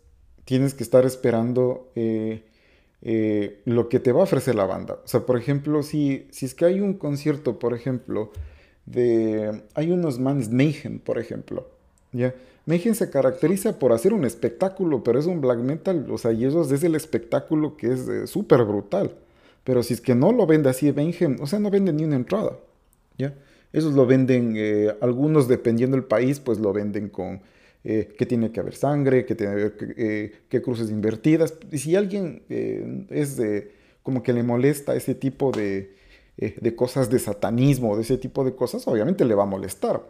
tienes 0.45 0.75
que 0.75 0.83
estar 0.83 1.07
esperando 1.07 1.91
eh, 1.95 2.43
eh, 3.03 3.61
lo 3.65 3.89
que 3.89 4.01
te 4.01 4.13
va 4.13 4.21
a 4.21 4.25
ofrecer 4.25 4.55
la 4.55 4.67
banda. 4.67 4.95
O 5.05 5.09
sea, 5.09 5.21
por 5.21 5.39
ejemplo, 5.39 5.83
si, 5.83 6.27
si 6.31 6.47
es 6.47 6.55
que 6.55 6.65
hay 6.65 6.81
un 6.81 6.95
concierto, 6.95 7.59
por 7.59 7.75
ejemplo, 7.75 8.33
de... 8.87 9.63
Hay 9.75 9.91
unos 9.91 10.19
manes, 10.19 10.51
Mayhem, 10.51 10.99
por 10.99 11.19
ejemplo. 11.19 11.69
¿ya? 12.13 12.35
Mayhem 12.67 12.95
se 12.95 13.11
caracteriza 13.11 13.79
por 13.79 13.93
hacer 13.93 14.13
un 14.13 14.25
espectáculo, 14.25 15.03
pero 15.03 15.19
es 15.19 15.27
un 15.27 15.41
black 15.41 15.59
metal, 15.59 16.07
o 16.11 16.19
sea, 16.19 16.33
y 16.33 16.45
eso 16.45 16.63
es 16.63 16.83
el 16.83 16.95
espectáculo 16.95 17.77
que 17.77 17.93
es 17.93 18.09
eh, 18.09 18.27
súper 18.27 18.65
brutal. 18.65 19.17
Pero 19.65 19.83
si 19.83 19.95
es 19.95 20.01
que 20.01 20.15
no 20.15 20.33
lo 20.33 20.47
vende 20.47 20.69
así 20.69 20.93
Mayhem, 20.93 21.39
o 21.41 21.47
sea, 21.47 21.61
no 21.61 21.71
vende 21.71 21.93
ni 21.93 22.05
una 22.05 22.17
entrada, 22.17 22.59
¿ya? 23.17 23.35
Esos 23.73 23.95
lo 23.95 24.07
venden, 24.07 24.55
eh, 24.57 24.95
algunos 25.01 25.47
dependiendo 25.47 25.97
del 25.97 26.05
país, 26.05 26.41
pues 26.41 26.59
lo 26.59 26.73
venden 26.73 27.09
con 27.09 27.41
eh, 27.91 28.15
que 28.19 28.27
tiene 28.27 28.53
que 28.53 28.61
haber 28.61 28.75
sangre, 28.75 29.25
que 29.25 29.35
tiene 29.35 29.55
que 29.55 29.61
haber 29.63 30.33
que 30.47 30.63
cruces 30.63 30.91
invertidas. 30.91 31.55
Y 31.73 31.79
si 31.79 31.97
alguien 31.97 32.43
es 33.09 33.39
de, 33.39 33.73
como 34.03 34.23
que 34.23 34.35
le 34.35 34.43
molesta 34.43 34.95
ese 34.95 35.15
tipo 35.15 35.53
de, 35.53 35.97
de 36.37 36.77
cosas 36.77 37.09
de 37.09 37.19
satanismo, 37.19 37.97
de 37.97 38.03
ese 38.03 38.19
tipo 38.19 38.45
de 38.45 38.55
cosas, 38.55 38.87
obviamente 38.87 39.25
le 39.25 39.35
va 39.35 39.45
a 39.45 39.47
molestar. 39.47 40.03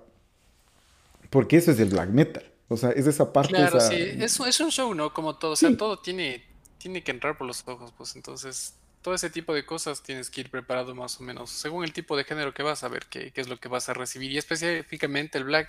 Porque 1.31 1.57
eso 1.57 1.71
es 1.71 1.79
el 1.79 1.91
black 1.91 2.09
metal. 2.11 2.45
O 2.67 2.77
sea, 2.77 2.91
es 2.91 3.07
esa 3.07 3.33
parte. 3.33 3.51
Claro, 3.51 3.79
sí. 3.79 3.95
Es, 3.95 4.41
es, 4.41 4.61
un 4.61 4.71
show, 4.73 4.93
¿no? 4.93 5.15
Como 5.15 5.37
todo. 5.37 5.53
O 5.53 5.57
sea, 5.57 5.77
todo 5.77 6.01
tiene, 6.01 6.43
tiene 6.79 7.05
que 7.05 7.13
entrar 7.13 7.39
por 7.39 7.47
los 7.47 7.63
ojos, 7.69 7.93
pues 7.97 8.17
entonces. 8.17 8.75
Todo 9.03 9.15
ese 9.15 9.31
tipo 9.31 9.55
de 9.55 9.65
cosas 9.65 10.03
tienes 10.03 10.29
que 10.29 10.41
ir 10.41 10.51
preparado 10.51 10.93
más 10.97 11.21
o 11.21 11.23
menos, 11.23 11.51
según 11.51 11.85
el 11.85 11.93
tipo 11.93 12.17
de 12.17 12.25
género 12.25 12.53
que 12.53 12.65
vas 12.65 12.83
a 12.83 12.89
ver, 12.89 13.07
qué, 13.09 13.31
qué 13.31 13.41
es 13.41 13.49
lo 13.49 13.59
que 13.59 13.69
vas 13.69 13.89
a 13.89 13.95
recibir. 13.95 14.33
Y 14.33 14.39
específicamente 14.39 15.39
el 15.39 15.45
black 15.45 15.69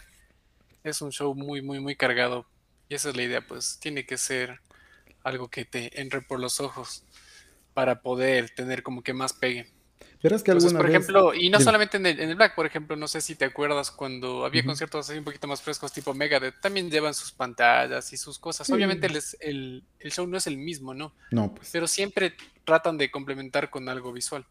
es 0.84 1.02
un 1.02 1.12
show 1.12 1.34
muy, 1.36 1.62
muy, 1.62 1.80
muy 1.80 1.96
cargado. 1.96 2.46
Y 2.88 2.96
esa 2.96 3.10
es 3.10 3.16
la 3.16 3.24
idea, 3.24 3.46
pues 3.46 3.80
tiene 3.80 4.06
que 4.06 4.18
ser 4.18 4.60
algo 5.24 5.50
que 5.50 5.66
te 5.66 6.00
entre 6.02 6.22
por 6.22 6.40
los 6.40 6.60
ojos 6.60 7.04
para 7.74 8.02
poder 8.02 8.50
tener 8.52 8.84
como 8.84 9.04
que 9.04 9.14
más 9.14 9.34
pegue 9.34 9.72
que 10.20 10.54
por 10.54 10.90
ejemplo, 10.90 11.34
y 11.34 11.50
no 11.50 11.62
solamente 11.62 11.96
en 11.96 12.06
el, 12.06 12.36
Black, 12.36 12.54
por 12.54 12.66
ejemplo, 12.66 12.98
no 12.98 13.08
sé 13.08 13.22
si 13.22 13.36
te 13.36 13.46
acuerdas 13.46 13.90
cuando 13.90 14.44
había 14.44 14.66
conciertos 14.66 15.10
así 15.10 15.18
un 15.18 15.24
poquito 15.24 15.48
más 15.48 15.62
frescos 15.62 15.94
tipo 15.94 16.14
Megadeth, 16.14 16.60
también 16.60 16.92
llevan 16.92 17.14
sus 17.14 17.32
pantallas 17.32 18.12
y 18.12 18.18
sus 18.18 18.38
cosas. 18.38 18.70
Obviamente 18.70 19.08
el, 19.08 19.84
show 20.10 20.28
no 20.28 20.38
es 20.38 20.46
el 20.48 20.58
mismo, 20.58 20.94
¿no? 20.94 21.14
No, 21.32 21.56
pues. 21.56 21.70
Pero 21.72 21.88
siempre 21.88 22.36
tratan 22.66 22.98
de 22.98 23.10
complementar 23.10 23.70
con 23.70 23.88
algo 23.88 24.12
visual. 24.12 24.46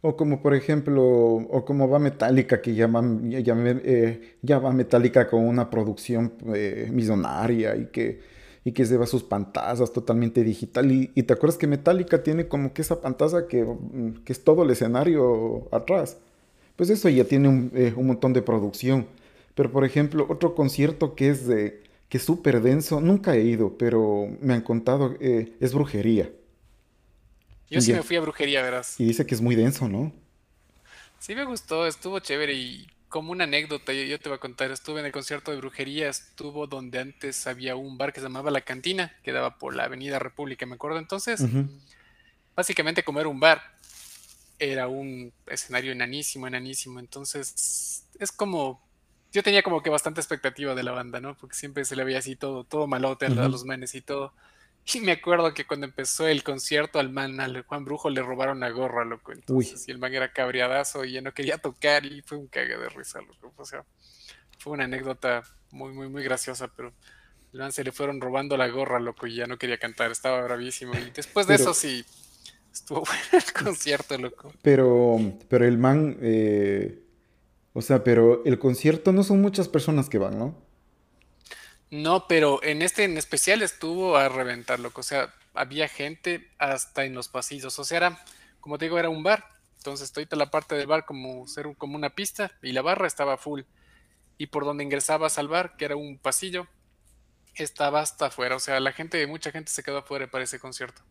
O 0.00 0.16
como 0.16 0.42
por 0.42 0.54
ejemplo, 0.54 1.02
o 1.04 1.64
como 1.64 1.88
va 1.88 1.98
Metallica, 1.98 2.60
que 2.60 2.74
ya, 2.74 2.90
eh, 2.94 4.36
ya 4.42 4.58
va 4.58 4.72
Metallica 4.72 5.28
con 5.28 5.44
una 5.46 5.70
producción 5.70 6.32
eh, 6.54 6.88
millonaria 6.92 7.76
y 7.76 7.86
que 7.86 8.36
y 8.66 8.72
que 8.72 8.84
lleva 8.84 9.06
sus 9.06 9.22
pantallas 9.22 9.92
totalmente 9.92 10.42
digital. 10.42 10.90
Y, 10.90 11.22
te 11.22 11.34
acuerdas 11.34 11.56
que 11.56 11.68
Metallica 11.68 12.24
tiene 12.24 12.48
como 12.48 12.72
que 12.72 12.82
esa 12.82 13.00
pantalla 13.00 13.46
que, 13.46 13.62
mm, 13.64 14.24
que 14.24 14.32
es 14.32 14.42
todo 14.42 14.64
el 14.64 14.70
escenario 14.70 15.68
atrás. 15.70 16.18
Pues 16.74 16.90
eso 16.90 17.08
ya 17.08 17.24
tiene 17.24 17.48
un, 17.48 17.70
eh, 17.76 17.94
un, 17.96 18.08
montón 18.08 18.32
de 18.32 18.42
producción. 18.42 19.06
Pero 19.54 19.70
por 19.70 19.84
ejemplo, 19.84 20.26
otro 20.28 20.56
concierto 20.56 21.14
que 21.14 21.28
es 21.30 21.46
de 21.46 21.80
que 22.08 22.18
súper 22.18 22.60
denso, 22.60 23.00
nunca 23.00 23.36
he 23.36 23.42
ido, 23.42 23.78
pero 23.78 24.28
me 24.40 24.54
han 24.54 24.62
contado, 24.62 25.14
eh, 25.20 25.52
es 25.60 25.72
brujería. 25.72 26.30
Yo 27.68 27.80
sí 27.80 27.92
me 27.92 28.02
fui 28.02 28.16
a 28.16 28.20
brujería, 28.20 28.62
verás. 28.62 28.98
Y 29.00 29.04
dice 29.04 29.26
que 29.26 29.34
es 29.34 29.40
muy 29.40 29.54
denso, 29.54 29.88
¿no? 29.88 30.12
Sí 31.18 31.34
me 31.34 31.44
gustó, 31.44 31.86
estuvo 31.86 32.18
chévere 32.20 32.54
y 32.54 32.86
como 33.08 33.32
una 33.32 33.44
anécdota, 33.44 33.92
yo, 33.92 34.18
te 34.18 34.28
voy 34.28 34.36
a 34.36 34.40
contar, 34.40 34.70
estuve 34.70 35.00
en 35.00 35.06
el 35.06 35.12
concierto 35.12 35.50
de 35.50 35.56
brujería, 35.56 36.08
estuvo 36.08 36.66
donde 36.66 36.98
antes 36.98 37.46
había 37.46 37.76
un 37.76 37.96
bar 37.96 38.12
que 38.12 38.20
se 38.20 38.26
llamaba 38.26 38.50
La 38.50 38.60
Cantina, 38.60 39.16
que 39.22 39.32
daba 39.32 39.58
por 39.58 39.74
la 39.74 39.84
Avenida 39.84 40.18
República, 40.18 40.66
me 40.66 40.74
acuerdo. 40.74 40.98
Entonces, 40.98 41.42
básicamente 42.54 43.04
como 43.04 43.20
era 43.20 43.28
un 43.28 43.40
bar, 43.40 43.62
era 44.58 44.88
un 44.88 45.32
escenario 45.46 45.92
enanísimo, 45.92 46.46
enanísimo. 46.46 47.00
Entonces, 47.00 48.04
es 48.18 48.32
como, 48.32 48.82
yo 49.32 49.42
tenía 49.42 49.62
como 49.62 49.82
que 49.82 49.90
bastante 49.90 50.20
expectativa 50.20 50.74
de 50.74 50.82
la 50.82 50.92
banda, 50.92 51.20
¿no? 51.20 51.36
Porque 51.36 51.56
siempre 51.56 51.84
se 51.84 51.96
le 51.96 52.04
veía 52.04 52.18
así 52.18 52.36
todo, 52.36 52.64
todo 52.64 52.86
malote 52.86 53.26
a 53.26 53.30
los 53.30 53.64
manes 53.64 53.94
y 53.94 54.00
todo. 54.00 54.32
Y 54.92 55.00
me 55.00 55.12
acuerdo 55.12 55.52
que 55.54 55.66
cuando 55.66 55.86
empezó 55.86 56.26
el 56.26 56.42
concierto 56.42 56.98
al 56.98 57.10
man, 57.10 57.40
al 57.40 57.62
Juan 57.62 57.84
Brujo, 57.84 58.10
le 58.10 58.22
robaron 58.22 58.60
la 58.60 58.70
gorra, 58.70 59.04
loco. 59.04 59.32
Entonces, 59.32 59.86
y 59.88 59.90
el 59.90 59.98
man 59.98 60.14
era 60.14 60.32
cabriadazo 60.32 61.04
y 61.04 61.12
ya 61.12 61.20
no 61.20 61.32
quería 61.32 61.58
tocar 61.58 62.04
y 62.04 62.22
fue 62.22 62.38
un 62.38 62.46
cague 62.46 62.76
de 62.76 62.88
risa, 62.88 63.20
loco. 63.20 63.52
O 63.56 63.64
sea, 63.64 63.84
fue 64.58 64.72
una 64.72 64.84
anécdota 64.84 65.42
muy, 65.70 65.92
muy, 65.92 66.08
muy 66.08 66.22
graciosa, 66.22 66.68
pero 66.68 66.92
el 67.52 67.60
man 67.60 67.72
se 67.72 67.84
le 67.84 67.92
fueron 67.92 68.20
robando 68.20 68.56
la 68.56 68.68
gorra, 68.68 69.00
loco, 69.00 69.26
y 69.26 69.36
ya 69.36 69.46
no 69.46 69.58
quería 69.58 69.78
cantar, 69.78 70.10
estaba 70.10 70.42
bravísimo. 70.42 70.94
Y 70.94 71.10
después 71.10 71.46
de 71.46 71.54
eso 71.54 71.74
sí, 71.74 72.04
estuvo 72.72 73.00
bueno 73.06 73.22
el 73.32 73.64
concierto, 73.64 74.18
loco. 74.18 74.52
Pero, 74.62 75.18
pero 75.48 75.64
el 75.64 75.78
man, 75.78 76.16
eh, 76.20 77.02
o 77.72 77.82
sea, 77.82 78.04
pero 78.04 78.44
el 78.44 78.58
concierto 78.58 79.12
no 79.12 79.22
son 79.22 79.40
muchas 79.40 79.68
personas 79.68 80.08
que 80.08 80.18
van, 80.18 80.38
¿no? 80.38 80.65
No, 81.90 82.26
pero 82.26 82.62
en 82.62 82.82
este 82.82 83.04
en 83.04 83.16
especial 83.16 83.62
estuvo 83.62 84.16
a 84.16 84.28
reventar, 84.28 84.80
loco. 84.80 85.00
O 85.00 85.04
sea, 85.04 85.32
había 85.54 85.88
gente 85.88 86.48
hasta 86.58 87.04
en 87.04 87.14
los 87.14 87.28
pasillos. 87.28 87.78
O 87.78 87.84
sea, 87.84 87.98
era, 87.98 88.18
como 88.60 88.78
te 88.78 88.86
digo, 88.86 88.98
era 88.98 89.08
un 89.08 89.22
bar. 89.22 89.44
Entonces, 89.78 90.10
toda 90.12 90.26
la 90.32 90.50
parte 90.50 90.74
del 90.74 90.88
bar 90.88 91.04
como 91.04 91.46
ser 91.46 91.68
como 91.78 91.96
una 91.96 92.10
pista 92.10 92.50
y 92.62 92.72
la 92.72 92.82
barra 92.82 93.06
estaba 93.06 93.36
full. 93.36 93.62
Y 94.36 94.48
por 94.48 94.64
donde 94.64 94.84
ingresabas 94.84 95.38
al 95.38 95.48
bar, 95.48 95.76
que 95.76 95.84
era 95.84 95.96
un 95.96 96.18
pasillo, 96.18 96.66
estaba 97.54 98.00
hasta 98.00 98.26
afuera. 98.26 98.56
O 98.56 98.60
sea, 98.60 98.80
la 98.80 98.92
gente, 98.92 99.24
mucha 99.26 99.52
gente 99.52 99.70
se 99.70 99.82
quedó 99.82 99.98
afuera 99.98 100.28
para 100.28 100.44
ese 100.44 100.58
concierto. 100.58 101.02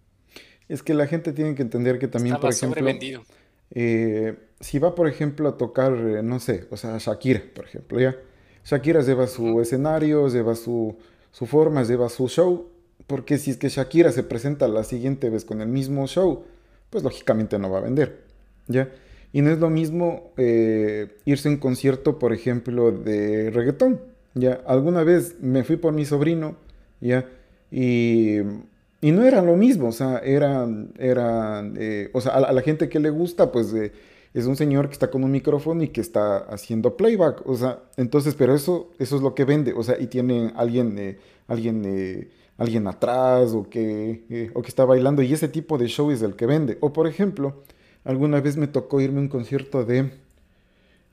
Es 0.68 0.84
que 0.84 0.94
la 0.94 1.08
gente 1.08 1.32
tiene 1.32 1.56
que 1.56 1.62
entender 1.62 2.00
que 2.00 2.08
también, 2.08 2.38
por 2.38 2.52
ejemplo, 2.52 2.86
eh, 3.72 4.38
si 4.60 4.78
va, 4.78 4.94
por 4.94 5.08
ejemplo, 5.08 5.48
a 5.50 5.58
tocar, 5.58 5.94
eh, 5.94 6.22
no 6.22 6.40
sé, 6.40 6.68
o 6.70 6.78
sea, 6.78 6.98
Shakira, 6.98 7.42
por 7.54 7.66
ejemplo, 7.66 8.00
ya 8.00 8.16
Shakira 8.66 9.02
lleva 9.02 9.28
su 9.28 9.62
escenario, 9.62 10.28
lleva 10.28 10.56
su, 10.56 10.96
su 11.32 11.46
forma, 11.46 11.84
lleva 11.84 12.10
su 12.10 12.28
show, 12.28 12.68
porque 13.06 13.38
si 13.38 13.52
es 13.52 13.58
que 13.58 13.70
Shakira 13.70 14.12
se 14.12 14.24
presenta 14.24 14.68
la 14.68 14.84
siguiente 14.84 15.30
vez 15.30 15.46
con 15.46 15.62
el 15.62 15.68
mismo 15.68 16.08
show, 16.08 16.44
pues 16.90 17.04
lógicamente 17.04 17.60
no 17.60 17.70
va 17.70 17.78
a 17.78 17.82
vender, 17.82 18.24
¿ya? 18.68 18.90
Y 19.32 19.42
no 19.42 19.52
es 19.52 19.60
lo 19.60 19.70
mismo 19.70 20.32
eh, 20.38 21.18
irse 21.26 21.48
a 21.48 21.52
un 21.52 21.58
concierto, 21.58 22.18
por 22.18 22.34
ejemplo, 22.34 22.92
de 22.92 23.52
reggaetón, 23.52 24.02
¿ya? 24.34 24.62
Alguna 24.66 25.04
vez 25.04 25.36
me 25.42 25.64
fui 25.64 25.76
por 25.76 25.94
mi 25.94 26.06
sobrino, 26.06 26.56
¿ya? 27.02 27.30
Y, 27.70 28.38
y 29.00 29.12
no 29.12 29.26
era 29.26 29.44
lo 29.44 29.58
mismo, 29.58 29.90
o 29.90 29.92
sea, 29.92 30.20
eran, 30.20 30.92
eran 30.98 31.76
eh, 31.78 32.10
o 32.14 32.22
sea, 32.22 32.34
a 32.34 32.52
la, 32.52 32.62
gente 32.64 32.90
que 32.90 33.00
le 33.00 33.12
gusta, 33.12 33.52
pues... 33.52 33.72
Eh, 33.74 33.92
es 34.36 34.48
un 34.48 34.58
señor 34.58 34.88
que 34.88 34.94
está 34.94 35.10
con 35.10 35.24
un 35.24 35.32
micrófono 35.32 35.82
y 35.82 35.88
que 35.88 36.02
está 36.02 36.40
haciendo 36.40 36.98
playback, 36.98 37.48
o 37.48 37.56
sea, 37.56 37.80
entonces, 37.96 38.36
pero 38.36 38.54
eso, 38.54 38.92
eso 39.00 39.16
es 39.16 39.22
lo 39.22 39.34
que 39.34 39.46
vende, 39.46 39.72
o 39.72 39.82
sea, 39.82 39.96
y 39.98 40.08
tiene 40.08 40.52
alguien, 40.58 41.00
eh, 41.00 41.18
alguien, 41.48 41.84
eh, 41.86 42.28
alguien 42.58 42.86
atrás 42.86 43.54
o 43.54 43.70
que, 43.70 44.26
eh, 44.30 44.52
o 44.54 44.62
que 44.62 44.68
está 44.68 44.84
bailando 44.84 45.22
y 45.22 45.32
ese 45.32 45.48
tipo 45.48 45.78
de 45.78 45.88
show 45.88 46.12
es 46.12 46.22
el 46.22 46.36
que 46.36 46.48
vende. 46.48 46.78
O 46.82 46.92
por 46.92 47.08
ejemplo, 47.08 47.64
alguna 48.04 48.42
vez 48.42 48.58
me 48.58 48.68
tocó 48.68 49.00
irme 49.00 49.20
a 49.20 49.22
un 49.22 49.30
concierto 49.30 49.86
de, 49.86 50.12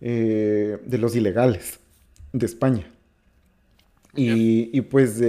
de 0.01 0.99
los 0.99 1.15
ilegales 1.15 1.79
de 2.33 2.45
España. 2.45 2.91
Y, 4.17 4.81
pues, 4.81 5.23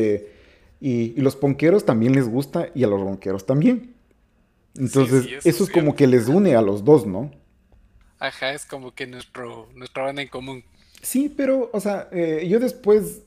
y, 0.82 1.22
los 1.22 1.36
ponqueros 1.36 1.86
también 1.86 2.14
les 2.14 2.28
gusta 2.28 2.70
y 2.74 2.84
a 2.84 2.88
los 2.88 3.00
ronqueros 3.00 3.46
también. 3.46 3.94
Entonces, 4.76 5.28
eso, 5.46 5.64
es 5.64 5.70
como 5.70 5.96
que 5.96 6.08
les 6.08 6.28
une 6.28 6.56
a 6.56 6.62
los 6.64 6.84
dos, 6.84 7.06
¿no? 7.06 7.43
Ajá, 8.24 8.54
es 8.54 8.66
como 8.66 8.96
que 8.96 9.06
nuestro, 9.06 9.68
nuestra 9.76 10.04
banda 10.04 10.22
en 10.22 10.30
común. 10.30 10.64
Sí, 11.02 11.28
pero, 11.28 11.70
o 11.74 11.80
sea, 11.82 12.08
eh, 12.14 12.48
yo 12.50 12.62
después, 12.62 13.24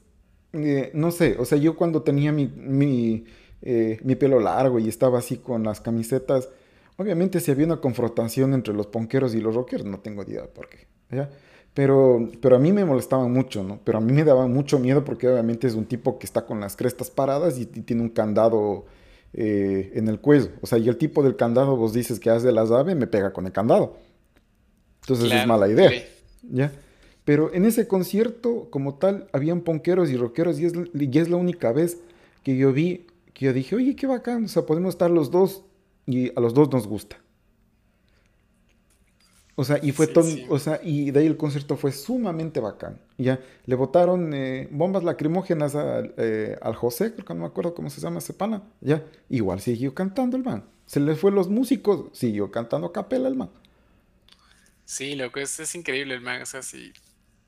eh, 0.55 0.91
no 0.95 1.11
sé, 1.11 1.37
o 1.39 1.45
sea, 1.45 1.59
yo 1.59 1.77
cuando 1.77 2.01
tenía 2.01 2.33
mi, 2.33 2.47
mi, 2.47 3.27
eh, 3.61 4.01
mi, 4.03 4.15
pelo 4.15 4.41
largo 4.41 4.79
y 4.79 4.89
estaba 4.89 5.19
así 5.19 5.37
con 5.37 5.65
las 5.65 5.83
camisetas, 5.83 6.49
obviamente 6.97 7.41
si 7.41 7.51
había 7.51 7.67
una 7.67 7.83
confrontación 7.83 8.55
entre 8.55 8.73
los 8.73 8.87
ponqueros 8.87 9.35
y 9.35 9.43
los 9.43 9.55
rockers, 9.55 9.85
no 9.85 10.01
tengo 10.01 10.23
idea 10.23 10.47
por 10.47 10.71
qué, 10.71 10.87
¿ya? 11.11 11.29
Pero, 11.75 12.31
pero 12.41 12.57
a 12.57 12.59
mí 12.59 12.73
me 12.73 12.87
molestaban 12.87 13.31
mucho, 13.31 13.63
¿no? 13.63 13.81
Pero 13.85 13.99
a 13.99 14.01
mí 14.01 14.15
me 14.15 14.25
daba 14.25 14.47
mucho 14.47 14.79
miedo 14.79 15.05
porque 15.05 15.29
obviamente 15.29 15.67
es 15.67 15.75
un 15.75 15.85
tipo 15.85 16.19
que 16.19 16.25
está 16.25 16.47
con 16.47 16.59
las 16.59 16.75
crestas 16.75 17.11
paradas 17.11 17.59
y, 17.59 17.67
tiene 17.67 18.01
un 18.01 18.09
candado 18.09 18.87
en 19.35 20.09
el 20.09 20.21
cuello. 20.21 20.49
O 20.63 20.67
sea, 20.67 20.79
y 20.79 20.89
el 20.89 20.97
tipo 20.97 21.23
del 21.23 21.37
candado, 21.37 21.77
vos 21.77 21.93
dices 21.93 22.19
que 22.19 22.31
hace 22.31 22.51
las 22.51 22.71
aves, 22.71 22.97
me 22.97 23.07
pega 23.07 23.35
con 23.35 23.45
el 23.45 23.53
candado. 23.53 24.06
Entonces 25.07 25.33
es 25.33 25.47
mala 25.47 25.69
idea. 25.69 25.91
¿Ya? 26.43 26.73
Pero 27.25 27.53
en 27.55 27.65
ese 27.65 27.87
concierto, 27.87 28.69
como 28.71 28.95
tal, 28.95 29.29
habían 29.33 29.61
ponqueros 29.61 30.11
y 30.11 30.17
rockeros 30.17 30.59
y 30.59 30.67
es, 30.67 30.73
y 30.95 31.19
es 31.19 31.29
la 31.29 31.37
única 31.37 31.73
vez 31.73 31.99
que 32.43 32.57
yo 32.57 32.73
vi 32.73 33.07
que 33.37 33.45
yo 33.45 33.53
dije, 33.53 33.77
oye, 33.77 33.95
qué 33.95 34.07
bacán, 34.07 34.47
o 34.47 34.49
sea, 34.49 34.65
podemos 34.65 34.95
estar 34.95 35.11
los 35.11 35.31
dos 35.31 35.63
y 36.07 36.31
a 36.39 36.41
los 36.41 36.55
dos 36.55 36.73
nos 36.73 36.87
gusta. 36.87 37.19
O 39.57 39.65
sea, 39.65 39.79
y 39.83 39.93
fue 39.93 40.07
todo, 40.07 40.27
o 40.49 40.59
sea, 40.59 40.81
y 40.83 41.11
de 41.11 41.21
ahí 41.21 41.27
el 41.27 41.37
concierto 41.37 41.77
fue 41.77 41.93
sumamente 41.93 42.61
bacán. 42.61 42.99
Ya, 43.19 43.41
le 43.67 43.75
botaron 43.75 44.33
eh, 44.33 44.69
bombas 44.71 45.05
lacrimógenas 45.05 45.75
eh, 45.77 46.57
al 46.63 46.75
José, 46.77 47.13
creo 47.13 47.27
que 47.27 47.35
no 47.35 47.41
me 47.41 47.47
acuerdo 47.47 47.75
cómo 47.75 47.91
se 47.91 48.01
llama 48.01 48.19
ese 48.21 48.33
pana. 48.33 48.63
Ya, 48.81 49.05
igual 49.29 49.61
siguió 49.61 49.95
cantando 49.95 50.39
el 50.39 50.43
man. 50.43 50.65
Se 50.87 51.01
le 51.01 51.15
fue 51.15 51.31
los 51.31 51.51
músicos, 51.51 52.07
siguió 52.13 52.51
cantando 52.51 52.87
a 52.87 52.93
capela 52.93 53.29
el 53.29 53.35
man. 53.35 53.51
Sí, 54.87 55.17
lo 55.17 55.33
que 55.33 55.43
es, 55.43 55.59
es 55.59 55.75
increíble 55.75 56.15
el 56.15 56.21
man, 56.21 56.41
o 56.41 56.47
sea, 56.47 56.63
sí, 56.63 56.93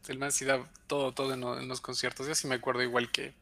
el 0.08 0.18
man 0.18 0.32
sí 0.32 0.44
da 0.44 0.68
todo, 0.88 1.12
todo 1.12 1.32
en, 1.32 1.68
los 1.68 1.80
conciertos. 1.80 2.26
Yo 2.26 2.34
sí 2.34 2.48
me 2.48 2.56
acuerdo 2.56 2.82
igual 2.82 3.10
que 3.10 3.32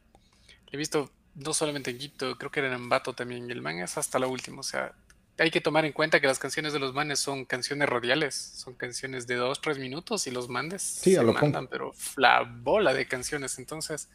he 0.71 0.77
visto 0.77 1.11
no 1.33 1.53
solamente 1.53 1.91
en 1.91 1.97
Quito, 1.97 2.37
creo 2.37 2.51
que 2.51 2.59
era 2.59 2.69
en 2.69 2.75
Ambato 2.75 3.13
también, 3.13 3.49
y 3.49 3.51
el 3.51 3.61
man 3.61 3.79
es 3.79 3.97
hasta 3.97 4.19
la 4.19 4.27
última, 4.27 4.59
o 4.59 4.63
sea, 4.63 4.93
hay 5.39 5.51
que 5.51 5.61
tomar 5.61 5.85
en 5.85 5.93
cuenta 5.93 6.19
que 6.19 6.27
las 6.27 6.39
canciones 6.39 6.73
de 6.73 6.79
los 6.79 6.93
manes 6.93 7.19
son 7.19 7.45
canciones 7.45 7.89
radiales, 7.89 8.35
son 8.35 8.73
canciones 8.75 9.27
de 9.27 9.35
dos, 9.35 9.61
tres 9.61 9.77
minutos 9.77 10.25
y 10.27 10.31
los 10.31 10.49
mandes 10.49 10.81
sí, 10.81 11.13
se 11.13 11.23
lo 11.23 11.33
mandan, 11.33 11.67
pero 11.67 11.93
la 12.15 12.41
bola 12.41 12.93
de 12.93 13.07
canciones, 13.07 13.59
entonces 13.59 14.09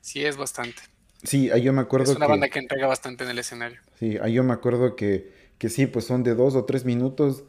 sí 0.00 0.24
es 0.24 0.36
bastante. 0.36 0.82
Sí, 1.22 1.50
ahí 1.50 1.62
yo 1.62 1.72
me 1.72 1.80
acuerdo 1.80 2.10
Es 2.10 2.16
una 2.16 2.26
banda 2.26 2.48
que 2.48 2.58
entrega 2.58 2.86
bastante 2.86 3.24
en 3.24 3.30
el 3.30 3.38
escenario. 3.38 3.80
Sí, 3.98 4.18
ahí 4.20 4.34
yo 4.34 4.44
me 4.44 4.52
acuerdo 4.52 4.96
que, 4.96 5.32
que 5.58 5.70
sí, 5.70 5.86
pues 5.86 6.04
son 6.04 6.22
de 6.22 6.34
dos 6.34 6.54
o 6.54 6.66
tres 6.66 6.84
minutos 6.84 7.44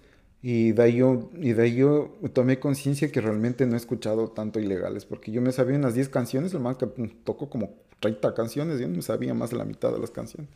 y 0.49 0.71
de 0.71 0.81
ahí 0.81 0.95
yo, 0.95 1.29
y 1.33 1.51
de 1.51 1.61
ahí 1.61 1.75
yo 1.75 2.17
tomé 2.31 2.57
conciencia 2.57 3.11
que 3.11 3.19
realmente 3.19 3.65
no 3.65 3.73
he 3.73 3.77
escuchado 3.77 4.29
tanto 4.29 4.61
ilegales, 4.61 5.03
porque 5.03 5.29
yo 5.29 5.41
me 5.41 5.51
sabía 5.51 5.75
unas 5.75 5.93
10 5.93 6.07
canciones, 6.07 6.53
el 6.53 6.61
man 6.61 6.75
que 6.75 6.85
tocó 7.25 7.49
como 7.49 7.71
30 7.99 8.33
canciones, 8.33 8.79
yo 8.79 8.87
no 8.87 8.95
me 8.95 9.01
sabía 9.01 9.33
más 9.33 9.49
de 9.49 9.57
la 9.57 9.65
mitad 9.65 9.91
de 9.91 9.99
las 9.99 10.09
canciones. 10.09 10.49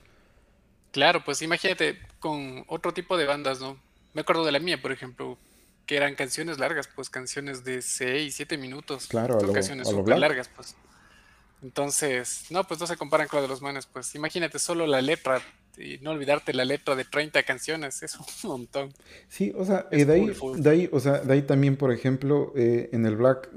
Claro, 0.93 1.25
pues 1.25 1.41
imagínate 1.41 1.99
con 2.21 2.63
otro 2.67 2.93
tipo 2.93 3.17
de 3.17 3.25
bandas, 3.25 3.59
¿no? 3.59 3.77
Me 4.13 4.21
acuerdo 4.21 4.45
de 4.45 4.53
la 4.53 4.59
mía, 4.59 4.81
por 4.81 4.93
ejemplo, 4.93 5.37
que 5.85 5.97
eran 5.97 6.15
canciones 6.15 6.57
largas, 6.57 6.87
pues 6.87 7.09
canciones 7.09 7.65
de 7.65 7.81
6, 7.81 8.33
7 8.33 8.57
minutos. 8.57 9.07
Claro, 9.07 9.41
Son 9.41 9.51
canciones 9.51 9.89
súper 9.89 10.19
largas, 10.19 10.49
pues. 10.55 10.73
Entonces, 11.61 12.45
no, 12.49 12.63
pues 12.65 12.79
no 12.79 12.87
se 12.87 12.95
comparan 12.95 13.27
con 13.27 13.39
la 13.39 13.41
de 13.41 13.49
los 13.49 13.61
manes, 13.61 13.87
pues 13.87 14.15
imagínate 14.15 14.57
solo 14.57 14.87
la 14.87 15.01
letra 15.01 15.41
y 15.77 15.99
no 16.01 16.11
olvidarte 16.11 16.53
la 16.53 16.65
letra 16.65 16.95
de 16.95 17.05
30 17.05 17.43
canciones, 17.43 18.03
es 18.03 18.15
un 18.15 18.25
montón. 18.49 18.93
Sí, 19.27 19.53
o 19.55 19.65
sea, 19.65 19.87
de, 19.91 20.11
ahí, 20.11 20.31
de, 20.57 20.69
ahí, 20.69 20.89
o 20.91 20.99
sea, 20.99 21.19
de 21.19 21.33
ahí 21.33 21.41
también, 21.41 21.77
por 21.77 21.91
ejemplo, 21.91 22.53
eh, 22.55 22.89
en 22.91 23.05
el 23.05 23.15
Black 23.15 23.49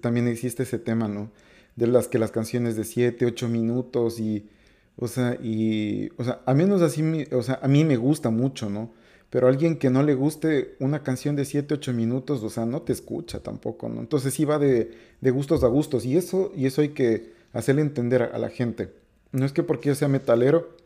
también 0.00 0.28
existe 0.28 0.62
ese 0.64 0.78
tema, 0.78 1.08
¿no? 1.08 1.30
De 1.76 1.86
las 1.86 2.08
que 2.08 2.18
las 2.18 2.30
canciones 2.30 2.76
de 2.76 2.84
7, 2.84 3.24
8 3.26 3.48
minutos 3.48 4.20
y 4.20 4.48
o 5.00 5.08
sea, 5.08 5.38
y, 5.42 6.10
o 6.18 6.24
sea, 6.24 6.42
a 6.44 6.52
menos 6.52 6.82
así, 6.82 7.02
o 7.32 7.42
sea, 7.42 7.58
a 7.62 7.68
mí 7.68 7.84
me 7.84 7.96
gusta 7.96 8.28
mucho, 8.28 8.68
¿no? 8.68 8.92
Pero 9.30 9.48
alguien 9.48 9.78
que 9.78 9.88
no 9.88 10.02
le 10.02 10.14
guste 10.14 10.76
una 10.78 11.02
canción 11.02 11.36
de 11.36 11.46
7, 11.46 11.74
8 11.74 11.92
minutos, 11.94 12.42
o 12.42 12.50
sea, 12.50 12.66
no 12.66 12.82
te 12.82 12.92
escucha 12.92 13.40
tampoco, 13.40 13.88
¿no? 13.88 14.00
Entonces 14.00 14.34
sí 14.34 14.44
va 14.44 14.58
de, 14.58 14.90
gustos 15.22 15.64
a 15.64 15.68
gustos. 15.68 16.04
Y 16.04 16.18
eso, 16.18 16.52
y 16.54 16.66
eso 16.66 16.82
hay 16.82 16.90
que 16.90 17.32
hacerle 17.54 17.80
entender 17.80 18.24
a, 18.24 18.38
la 18.38 18.50
gente. 18.50 18.92
No 19.32 19.46
es 19.46 19.52
que 19.52 19.62
porque 19.62 19.88
yo 19.88 19.94
sea 19.94 20.08
metalero 20.08 20.76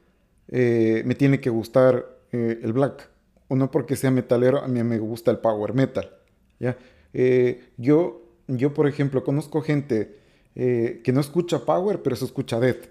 eh, 0.48 1.02
me 1.04 1.14
tiene 1.14 1.40
que 1.40 1.50
gustar 1.50 2.18
eh, 2.32 2.60
el 2.62 2.72
black. 2.72 3.10
O 3.48 3.56
no 3.56 3.70
porque 3.70 3.96
sea 3.96 4.10
metalero 4.10 4.62
a 4.62 4.68
mí 4.68 4.82
me 4.82 4.98
gusta 4.98 5.30
el 5.30 5.38
power 5.38 5.74
metal. 5.74 6.10
¿ya? 6.58 6.76
Eh, 7.12 7.72
yo, 7.76 8.22
yo, 8.48 8.72
por 8.74 8.88
ejemplo, 8.88 9.22
conozco 9.24 9.62
gente 9.62 10.22
que 10.54 11.10
no 11.12 11.20
escucha 11.20 11.64
power, 11.64 12.00
pero 12.00 12.14
se 12.14 12.24
escucha 12.24 12.60
death. 12.60 12.88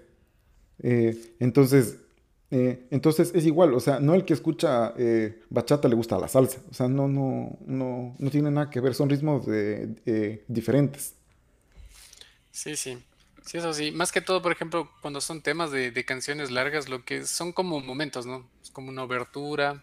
Entonces, 1.40 1.96
entonces 2.50 3.32
es 3.34 3.46
igual, 3.46 3.72
o 3.72 3.80
sea, 3.80 4.00
no 4.00 4.14
el 4.14 4.26
que 4.26 4.34
escucha 4.34 4.92
bachata 5.48 5.88
le 5.88 5.94
gusta 5.94 6.18
la 6.18 6.28
salsa, 6.28 6.60
o 6.70 6.74
sea, 6.74 6.88
no, 6.88 7.08
no, 7.08 7.56
no, 7.64 8.16
no 8.18 8.30
tiene 8.30 8.50
nada 8.50 8.68
que 8.68 8.80
ver, 8.80 8.94
son 8.94 9.08
ritmos 9.08 9.46
diferentes. 10.46 11.14
Sí, 12.50 12.76
sí. 12.76 12.98
Sí, 13.44 13.58
eso 13.58 13.72
sí. 13.72 13.90
Más 13.90 14.12
que 14.12 14.20
todo, 14.20 14.42
por 14.42 14.52
ejemplo, 14.52 14.90
cuando 15.02 15.20
son 15.20 15.42
temas 15.42 15.70
de, 15.70 16.04
canciones 16.04 16.50
largas, 16.50 16.88
lo 16.88 17.04
que 17.04 17.26
son 17.26 17.52
como 17.52 17.80
momentos, 17.80 18.26
¿no? 18.26 18.48
Es 18.62 18.70
como 18.70 18.88
una 18.88 19.04
obertura, 19.04 19.82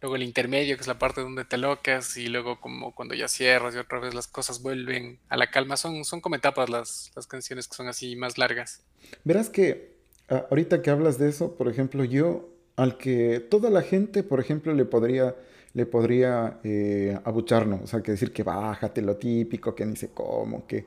luego 0.00 0.16
el 0.16 0.22
intermedio, 0.22 0.76
que 0.76 0.82
es 0.82 0.86
la 0.86 0.98
parte 0.98 1.20
donde 1.20 1.44
te 1.44 1.58
locas, 1.58 2.16
y 2.16 2.28
luego 2.28 2.60
como 2.60 2.94
cuando 2.94 3.14
ya 3.14 3.28
cierras 3.28 3.74
y 3.74 3.78
otra 3.78 3.98
vez 3.98 4.14
las 4.14 4.28
cosas 4.28 4.62
vuelven 4.62 5.18
a 5.28 5.36
la 5.36 5.50
calma. 5.50 5.76
Son, 5.76 6.04
son 6.04 6.20
como 6.20 6.36
etapas 6.36 6.70
las, 6.70 7.12
las 7.16 7.26
canciones 7.26 7.66
que 7.66 7.74
son 7.74 7.88
así 7.88 8.16
más 8.16 8.38
largas. 8.38 8.82
Verás 9.24 9.50
que 9.50 9.98
Ah, 10.28 10.46
ahorita 10.50 10.82
que 10.82 10.90
hablas 10.90 11.18
de 11.18 11.28
eso, 11.28 11.56
por 11.56 11.68
ejemplo, 11.68 12.04
yo 12.04 12.50
al 12.76 12.98
que 12.98 13.40
toda 13.40 13.70
la 13.70 13.82
gente, 13.82 14.22
por 14.22 14.40
ejemplo, 14.40 14.74
le 14.74 14.84
podría, 14.84 15.34
le 15.72 15.86
podría 15.86 16.60
eh, 16.64 17.18
abucharnos, 17.24 17.82
o 17.82 17.86
sea, 17.86 18.02
que 18.02 18.12
decir 18.12 18.32
que 18.32 18.42
bájate 18.42 19.00
lo 19.02 19.16
típico, 19.16 19.74
que 19.74 19.86
ni 19.86 19.96
sé 19.96 20.10
cómo, 20.12 20.66
que, 20.66 20.84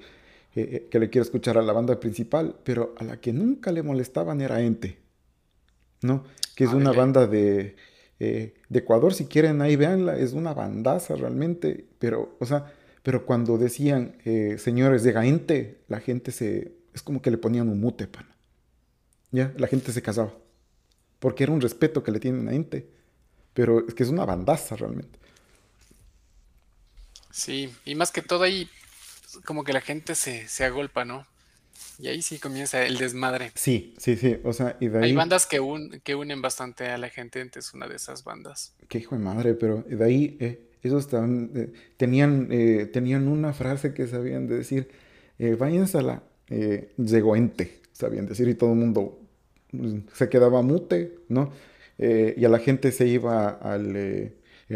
eh, 0.56 0.88
que 0.90 1.00
le 1.00 1.10
quiero 1.10 1.24
escuchar 1.24 1.58
a 1.58 1.62
la 1.62 1.74
banda 1.74 2.00
principal, 2.00 2.56
pero 2.64 2.96
a 2.98 3.04
la 3.04 3.20
que 3.20 3.34
nunca 3.34 3.72
le 3.72 3.84
molestaban 3.84 4.42
era 4.42 4.62
Ente, 4.62 4.98
¿no? 6.02 6.24
Que 6.56 6.66
es 6.66 6.72
ah, 6.72 6.76
una 6.76 6.92
banda 6.92 7.28
de, 7.28 7.76
eh, 8.20 8.54
de 8.70 8.80
Ecuador, 8.80 9.14
si 9.14 9.26
quieren 9.26 9.62
ahí 9.62 9.76
véanla, 9.76 10.18
es 10.18 10.34
una 10.34 10.54
bandaza 10.54 11.16
realmente, 11.16 11.86
pero, 12.00 12.36
o 12.40 12.46
sea, 12.46 12.74
pero 13.04 13.26
cuando 13.26 13.58
decían 13.58 14.18
señores 14.58 15.02
de 15.02 15.12
Gaente, 15.12 15.80
la 15.88 16.00
gente 16.00 16.32
se, 16.32 16.76
es 16.94 17.02
como 17.02 17.22
que 17.22 17.32
le 17.32 17.40
ponían 17.40 17.68
un 17.68 17.80
mute, 17.80 18.06
pana. 18.06 18.36
Ya, 19.32 19.54
la 19.58 19.68
gente 19.68 19.92
se 19.92 20.02
casaba. 20.02 20.34
Porque 21.20 21.44
era 21.44 21.54
un 21.54 21.62
respeto 21.62 22.04
que 22.04 22.12
le 22.12 22.20
tienen 22.20 22.48
a 22.48 22.52
gente. 22.52 22.88
Pero 23.54 23.86
es 23.88 23.94
que 23.94 24.04
es 24.04 24.10
una 24.10 24.26
bandaza 24.26 24.76
realmente. 24.76 25.20
Sí, 27.32 27.74
y 27.86 27.96
más 27.96 28.12
que 28.12 28.22
todo 28.22 28.44
ahí, 28.44 28.70
como 29.46 29.64
que 29.64 29.74
la 29.74 29.82
gente 29.82 30.16
se, 30.16 30.48
se 30.48 30.66
agolpa, 30.66 31.06
¿no? 31.06 31.26
Y 32.00 32.08
ahí 32.08 32.22
sí 32.22 32.40
comienza 32.40 32.84
el 32.86 32.98
desmadre. 32.98 33.52
Sí, 33.56 33.94
sí, 33.98 34.16
sí. 34.16 34.38
O 34.44 34.54
sea, 34.54 34.78
y 34.80 34.88
de 34.88 35.00
ahí... 35.00 35.04
Hay 35.06 35.16
bandas 35.16 35.46
que, 35.46 35.60
que 36.04 36.16
unen 36.16 36.42
bastante 36.42 36.88
a 36.88 36.98
la 36.98 37.10
gente, 37.10 37.48
es 37.56 37.74
una 37.74 37.88
de 37.88 37.96
esas 37.96 38.24
bandas. 38.24 38.74
Qué 38.88 39.00
hijo 39.00 39.16
de 39.16 39.22
madre, 39.24 39.54
pero 39.54 39.84
de 39.88 40.04
ahí 40.04 40.38
eh, 40.40 40.62
esos 40.84 41.06
estaban, 41.06 41.52
eh, 41.56 41.74
tenían, 41.98 42.48
eh, 42.52 42.90
tenían 42.92 43.28
una 43.28 43.54
frase 43.54 43.94
que 43.94 44.08
sabían 44.08 44.48
de 44.48 44.58
decir, 44.58 44.90
váyanse 45.58 45.98
a 45.98 46.02
la 46.02 46.24
Zegoente, 47.04 47.82
sabían 47.94 48.26
decir, 48.28 48.48
y 48.48 48.56
todo 48.56 48.72
el 48.72 48.78
mundo 48.78 49.20
se 50.14 50.30
quedaba 50.30 50.62
mute, 50.62 51.16
¿no? 51.30 51.52
Eh, 51.98 52.34
y 52.38 52.46
a 52.46 52.50
la 52.50 52.60
gente 52.60 52.92
se 52.92 53.08
iba 53.08 53.50
al, 53.50 53.96
eh, 53.96 54.34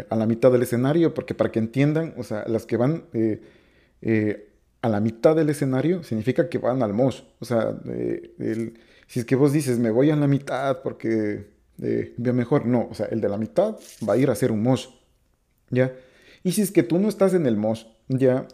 a 0.10 0.16
la 0.16 0.26
mitad 0.26 0.52
del 0.52 0.62
escenario, 0.62 1.14
porque 1.14 1.34
para 1.34 1.52
que 1.52 1.60
entiendan, 1.60 2.14
o 2.18 2.24
sea, 2.24 2.46
las 2.48 2.66
que 2.66 2.78
van 2.78 3.06
eh, 3.14 4.45
a 4.86 4.90
la 4.90 5.00
mitad 5.00 5.36
del 5.36 5.50
escenario 5.50 6.04
significa 6.04 6.48
que 6.48 6.60
van 6.60 6.84
al 6.84 6.94
mosh. 6.94 7.24
O 7.40 7.46
sea, 7.46 7.76
si 9.08 9.20
es 9.20 9.26
que 9.26 9.36
vos 9.36 9.52
dices, 9.52 9.80
me 9.80 9.90
voy 9.90 10.12
a 10.12 10.16
la 10.16 10.28
mitad 10.28 10.84
porque 10.84 11.48
veo 11.78 12.34
mejor, 12.36 12.68
no, 12.68 12.88
o 12.92 12.94
sea, 12.94 13.08
el 13.08 13.20
de 13.20 13.28
la 13.28 13.40
mitad 13.40 13.78
va 14.08 14.14
a 14.14 14.18
ir 14.18 14.30
a 14.30 14.34
hacer 14.34 14.52
un 14.52 14.62
mosh, 14.62 14.86
¿ya? 15.72 15.92
Y 16.44 16.52
si 16.52 16.62
es 16.62 16.70
que 16.70 16.84
tú 16.84 17.00
no 17.00 17.10
estás 17.10 17.34
en 17.34 17.48
el 17.48 17.58
mosh, 17.58 17.86
ya, 18.10 18.48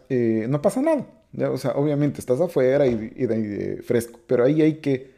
no 0.48 0.62
pasa 0.62 0.80
nada, 0.80 1.06
¿ya? 1.32 1.50
O 1.50 1.58
sea, 1.58 1.72
obviamente 1.72 2.18
estás 2.18 2.40
afuera 2.40 2.86
y, 2.86 3.12
y 3.14 3.82
fresco, 3.82 4.18
pero 4.26 4.44
ahí 4.44 4.62
hay 4.62 4.76
que 4.76 5.10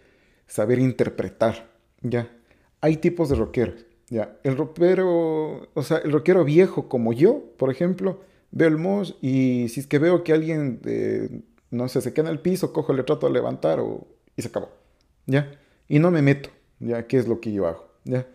saber 0.48 0.80
interpretar, 0.80 1.70
¿ya? 2.02 2.28
Hay 2.80 2.96
tipos 2.96 3.28
de 3.28 3.36
rockeros, 3.36 3.86
¿ya? 4.08 4.36
El 4.42 4.56
rockero, 4.56 5.68
o 5.74 5.82
sea, 5.84 5.98
el 5.98 6.10
rockero 6.10 6.42
viejo 6.42 6.88
como 6.88 7.12
yo, 7.12 7.40
por 7.56 7.70
ejemplo, 7.70 8.18
veo 8.54 8.68
el 8.68 8.78
mosh 8.78 9.12
y 9.20 9.68
si 9.68 9.80
es 9.80 9.86
que 9.86 9.98
veo 9.98 10.22
que 10.22 10.32
alguien, 10.32 10.80
eh, 10.84 11.42
no 11.70 11.88
sé, 11.88 12.00
se 12.00 12.14
queda 12.14 12.28
en 12.28 12.34
el 12.34 12.40
piso, 12.40 12.72
cojo, 12.72 12.92
le 12.92 13.02
trato 13.02 13.26
de 13.26 13.32
levantar 13.32 13.80
o, 13.80 14.06
y 14.36 14.42
se 14.42 14.48
acabó, 14.48 14.70
¿ya? 15.26 15.58
Y 15.88 15.98
no 15.98 16.10
me 16.10 16.22
meto, 16.22 16.50
¿ya? 16.78 17.06
¿Qué 17.06 17.18
es 17.18 17.26
lo 17.26 17.40
que 17.40 17.52
yo 17.52 17.66
hago, 17.66 17.90
¿ya? 18.04 18.26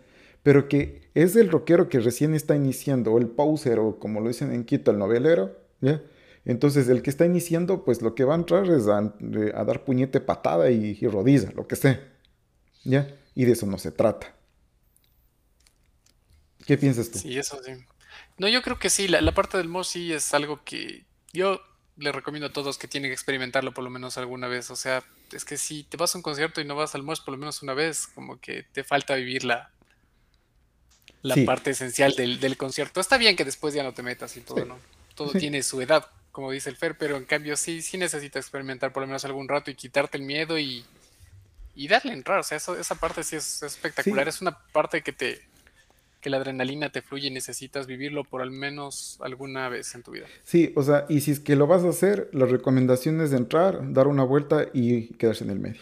Pero 0.44 0.68
que 0.68 1.10
es 1.14 1.36
el 1.38 1.50
rockero 1.50 1.88
que 1.88 2.00
recién 2.00 2.36
está 2.36 2.56
iniciando, 2.56 3.14
o 3.14 3.18
el 3.18 3.28
pauser, 3.28 3.80
o 3.80 3.98
como 3.98 4.20
lo 4.20 4.28
dicen 4.28 4.52
en 4.52 4.66
Quito, 4.66 4.92
el 4.92 5.00
novelero, 5.00 5.58
¿ya? 5.80 6.04
Entonces, 6.44 6.90
el 6.90 7.02
que 7.02 7.10
está 7.10 7.26
iniciando, 7.26 7.86
pues 7.86 8.02
lo 8.02 8.14
que 8.14 8.26
va 8.26 8.34
a 8.34 8.38
entrar 8.38 8.70
es 8.70 8.88
a, 8.88 9.02
dar 9.64 9.86
puñete, 9.86 10.20
patada 10.20 10.70
y, 10.70 10.98
y, 11.00 11.08
rodiza, 11.08 11.52
lo 11.52 11.68
que 11.68 11.76
sea. 11.76 12.00
¿Ya? 12.84 13.14
Y 13.36 13.46
de 13.46 13.52
eso 13.52 13.66
no 13.66 13.78
se 13.78 13.92
trata. 13.92 14.34
¿Qué 16.66 16.78
piensas 16.78 17.12
tú? 17.12 17.20
Sí, 17.20 17.38
eso 17.38 17.58
sí. 17.64 17.74
No, 18.40 18.48
yo 18.48 18.62
creo 18.62 18.80
que 18.80 18.90
sí, 18.90 19.08
la, 19.08 19.34
parte 19.34 19.58
del 19.58 19.68
mosh 19.68 19.88
sí 19.88 20.14
es 20.14 20.34
algo 20.34 20.64
que 20.64 21.06
yo 21.34 21.62
le 21.98 22.12
recomiendo 22.12 22.48
a 22.48 22.54
todos 22.54 22.78
que 22.78 22.88
tienen 22.88 23.10
que 23.10 23.14
experimentarlo 23.14 23.74
por 23.74 23.84
lo 23.84 23.90
menos 23.90 24.18
alguna 24.18 24.48
vez. 24.48 24.72
O 24.72 24.76
sea, 24.76 25.04
es 25.32 25.46
que 25.46 25.58
si 25.58 25.84
te 25.84 25.98
vas 25.98 26.16
a 26.16 26.18
un 26.18 26.22
concierto 26.22 26.62
y 26.62 26.66
no 26.66 26.76
vas 26.76 26.96
al 26.96 27.04
mosh 27.04 27.20
por 27.24 27.34
lo 27.34 27.38
menos 27.38 27.62
una 27.62 27.74
vez, 27.74 28.08
como 28.08 28.40
que 28.40 28.64
te 28.64 28.84
falta 28.84 29.16
vivir 29.16 29.44
la, 29.44 29.72
la 31.22 31.36
parte 31.46 31.72
esencial 31.72 32.16
del, 32.16 32.58
concierto. 32.58 33.02
Está 33.02 33.18
bien 33.18 33.36
que 33.36 33.46
después 33.46 33.74
ya 33.74 33.84
no 33.84 33.94
te 33.94 34.04
metas 34.04 34.36
y 34.38 34.42
todo, 34.42 34.66
¿no? 34.66 34.80
Todo 35.16 35.34
tiene 35.34 35.62
su 35.62 35.82
edad 35.82 36.10
como 36.32 36.52
dice 36.52 36.70
el 36.70 36.78
Fer, 36.78 36.98
pero 36.98 37.18
en 37.18 37.26
cambio 37.26 37.58
sí, 37.58 37.82
sí 37.82 37.98
necesitas 37.98 38.46
experimentar 38.46 38.94
por 38.94 39.02
lo 39.02 39.08
menos 39.08 39.26
algún 39.26 39.50
rato 39.50 39.72
y 39.72 39.76
quitarte 39.76 40.18
el 40.18 40.24
miedo 40.24 40.58
y, 40.58 40.86
y 41.76 41.88
darle 41.90 42.14
entrar. 42.14 42.40
O 42.40 42.44
sea, 42.44 42.58
eso, 42.58 42.80
esa 42.80 42.96
parte 42.96 43.24
sí 43.24 43.36
es, 43.36 43.62
espectacular. 43.64 44.28
Es 44.28 44.42
una 44.42 44.58
parte 44.58 45.02
que 45.02 45.12
te 45.12 45.46
que 46.22 46.30
la 46.30 46.38
adrenalina 46.38 46.92
te 46.92 47.02
fluye 47.02 47.28
y 47.28 47.32
necesitas 47.32 47.88
vivirlo 47.88 48.24
por 48.24 48.42
al 48.42 48.52
menos 48.52 49.18
alguna 49.22 49.70
vez 49.70 49.96
en 49.96 50.04
tu 50.04 50.12
vida. 50.12 50.26
Sí, 50.44 50.74
o 50.76 50.84
sea, 50.84 51.06
y 51.10 51.22
si 51.22 51.32
es 51.32 51.40
que 51.40 51.56
lo 51.56 51.68
vas 51.68 51.84
a 51.84 51.90
hacer, 51.90 52.30
la 52.34 52.46
recomendación 52.46 53.22
es 53.22 53.32
de 53.32 53.38
entrar, 53.38 53.94
dar 53.94 54.08
una 54.08 54.24
vuelta 54.24 54.68
y 54.74 55.14
quedarse 55.14 55.44
en 55.44 55.52
el 55.52 55.60
medio. 55.60 55.82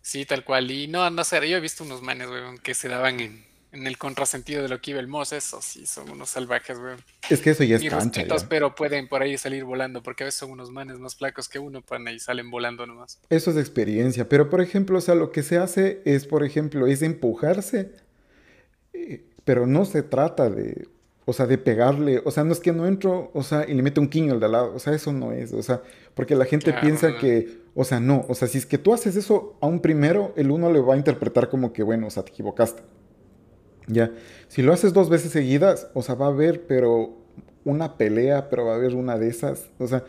Sí, 0.00 0.24
tal 0.24 0.44
cual. 0.44 0.70
Y 0.70 0.88
no, 0.88 1.08
no 1.10 1.24
sé, 1.24 1.48
yo 1.48 1.56
he 1.56 1.60
visto 1.60 1.84
unos 1.84 2.02
manes, 2.02 2.28
weón, 2.28 2.58
que 2.58 2.74
se 2.74 2.88
daban 2.88 3.20
en, 3.20 3.44
en 3.72 3.86
el 3.86 3.96
contrasentido 3.98 4.62
de 4.62 4.68
lo 4.68 4.80
que 4.80 4.90
iba 4.90 5.00
el 5.00 5.08
Moss, 5.08 5.32
eso 5.32 5.60
sí, 5.62 5.86
son 5.86 6.10
unos 6.10 6.28
salvajes, 6.28 6.76
weón. 6.76 6.98
Es 7.30 7.40
que 7.40 7.50
eso 7.50 7.64
ya 7.64 7.76
es 7.76 7.84
cancha. 7.88 8.22
Pero 8.48 8.74
pueden 8.74 9.08
por 9.08 9.22
ahí 9.22 9.38
salir 9.38 9.64
volando, 9.64 10.02
porque 10.02 10.24
a 10.24 10.26
veces 10.26 10.40
son 10.40 10.50
unos 10.50 10.70
manes 10.70 10.98
más 10.98 11.16
flacos 11.16 11.48
que 11.48 11.58
uno, 11.58 11.80
pan 11.80 12.06
ahí 12.06 12.18
salen 12.18 12.50
volando 12.50 12.86
nomás. 12.86 13.18
Eso 13.30 13.50
es 13.50 13.56
experiencia, 13.56 14.28
pero 14.28 14.50
por 14.50 14.60
ejemplo, 14.60 14.98
o 14.98 15.00
sea, 15.00 15.14
lo 15.14 15.32
que 15.32 15.42
se 15.42 15.56
hace 15.56 16.02
es, 16.04 16.26
por 16.26 16.44
ejemplo, 16.44 16.86
es 16.86 17.00
empujarse, 17.00 17.92
pero 19.44 19.66
no 19.66 19.84
se 19.84 20.02
trata 20.02 20.50
de, 20.50 20.88
o 21.24 21.32
sea, 21.32 21.46
de 21.46 21.58
pegarle, 21.58 22.20
o 22.24 22.30
sea, 22.30 22.44
no 22.44 22.52
es 22.52 22.60
que 22.60 22.72
no 22.72 22.86
entro, 22.86 23.30
o 23.34 23.42
sea, 23.42 23.64
y 23.68 23.74
le 23.74 23.82
meto 23.82 24.00
un 24.00 24.08
quiño 24.08 24.32
al 24.32 24.40
de 24.40 24.46
al 24.46 24.52
lado, 24.52 24.74
o 24.74 24.78
sea, 24.78 24.94
eso 24.94 25.12
no 25.12 25.32
es, 25.32 25.52
o 25.52 25.62
sea, 25.62 25.82
porque 26.14 26.34
la 26.34 26.44
gente 26.44 26.72
piensa 26.80 27.16
que, 27.16 27.62
o 27.74 27.84
sea, 27.84 28.00
no, 28.00 28.24
o 28.28 28.34
sea, 28.34 28.48
si 28.48 28.58
es 28.58 28.66
que 28.66 28.78
tú 28.78 28.92
haces 28.92 29.16
eso 29.16 29.56
a 29.60 29.66
un 29.66 29.80
primero, 29.80 30.32
el 30.36 30.50
uno 30.50 30.72
le 30.72 30.80
va 30.80 30.94
a 30.94 30.96
interpretar 30.96 31.48
como 31.48 31.72
que, 31.72 31.82
bueno, 31.82 32.08
o 32.08 32.10
sea, 32.10 32.24
te 32.24 32.30
equivocaste. 32.30 32.82
Ya, 33.88 34.12
si 34.48 34.62
lo 34.62 34.72
haces 34.72 34.92
dos 34.92 35.10
veces 35.10 35.32
seguidas, 35.32 35.88
o 35.94 36.02
sea, 36.02 36.14
va 36.14 36.26
a 36.26 36.30
haber, 36.30 36.66
pero 36.66 37.16
una 37.64 37.96
pelea, 37.96 38.48
pero 38.48 38.66
va 38.66 38.72
a 38.72 38.76
haber 38.76 38.94
una 38.94 39.18
de 39.18 39.28
esas, 39.28 39.70
o 39.78 39.86
sea, 39.86 40.04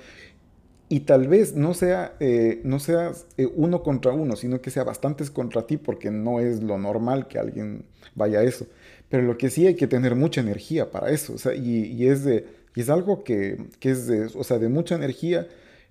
y 0.94 1.00
tal 1.00 1.28
vez 1.28 1.56
no 1.56 1.74
sea, 1.74 2.16
eh, 2.20 2.62
no 2.64 2.78
seas 2.80 3.26
eh, 3.38 3.48
uno 3.56 3.82
contra 3.82 4.12
uno, 4.12 4.36
sino 4.36 4.62
que 4.62 4.70
sea 4.70 4.84
bastantes 4.84 5.32
contra 5.32 5.66
ti, 5.66 5.78
porque 5.78 6.12
no 6.12 6.40
es 6.40 6.62
lo 6.62 6.78
normal 6.78 7.28
que 7.28 7.40
alguien 7.40 7.86
vaya 8.14 8.42
a 8.42 8.44
eso. 8.44 8.68
Pero 9.10 9.24
lo 9.24 9.36
que 9.36 9.50
sí 9.50 9.66
hay 9.66 9.74
que 9.74 9.88
tener 9.88 10.14
mucha 10.14 10.42
energía 10.42 10.92
para 10.92 11.10
eso, 11.10 11.34
o 11.34 11.40
sea, 11.40 11.56
y, 11.56 12.08
es, 12.08 12.24
de, 12.24 12.46
y 12.76 12.82
es 12.82 12.92
algo 12.92 13.24
que, 13.24 13.58
que, 13.80 13.90
es 13.90 14.06
de, 14.06 14.26
o 14.36 14.44
sea, 14.44 14.60
de 14.60 14.70
mucha 14.70 14.94
energía, 14.94 15.48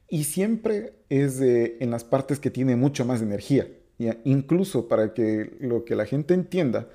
y 0.08 0.22
siempre 0.22 0.92
es 1.08 1.36
de, 1.40 1.78
en 1.80 1.90
las 1.90 2.04
partes 2.04 2.38
que 2.38 2.52
tiene 2.52 2.76
mucho 2.76 3.04
más 3.04 3.22
energía. 3.22 3.66
¿ya? 3.98 4.18
Incluso 4.22 4.86
para 4.86 5.14
que 5.14 5.56
lo 5.58 5.84
que 5.84 5.96
la 5.96 6.06
gente 6.06 6.32
entienda, 6.32 6.86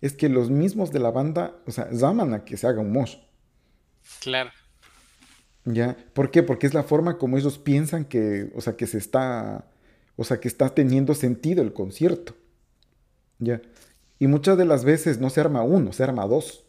es 0.00 0.12
que 0.12 0.28
los 0.28 0.50
mismos 0.50 0.92
de 0.92 1.00
la 1.00 1.10
banda, 1.10 1.56
o 1.66 1.72
sea, 1.72 1.90
llaman 1.90 2.32
a 2.32 2.44
que 2.44 2.56
se 2.56 2.68
haga 2.68 2.80
un 2.80 2.92
mosh. 2.92 3.16
Claro. 4.20 4.52
¿Ya? 5.66 5.96
¿Por 6.14 6.30
qué? 6.30 6.42
Porque 6.42 6.66
es 6.66 6.74
la 6.74 6.84
forma 6.84 7.18
como 7.18 7.36
ellos 7.36 7.58
piensan 7.58 8.04
que, 8.04 8.50
o 8.54 8.60
sea, 8.60 8.76
que 8.76 8.86
se 8.86 8.98
está, 8.98 9.66
o 10.16 10.24
sea, 10.24 10.38
que 10.40 10.48
está 10.48 10.74
teniendo 10.74 11.14
sentido 11.14 11.62
el 11.62 11.72
concierto. 11.72 12.36
¿Ya? 13.38 13.60
Y 14.18 14.28
muchas 14.28 14.56
de 14.56 14.64
las 14.64 14.84
veces 14.84 15.18
no 15.18 15.28
se 15.28 15.40
arma 15.40 15.62
uno, 15.62 15.92
se 15.92 16.04
arma 16.04 16.24
dos. 16.26 16.64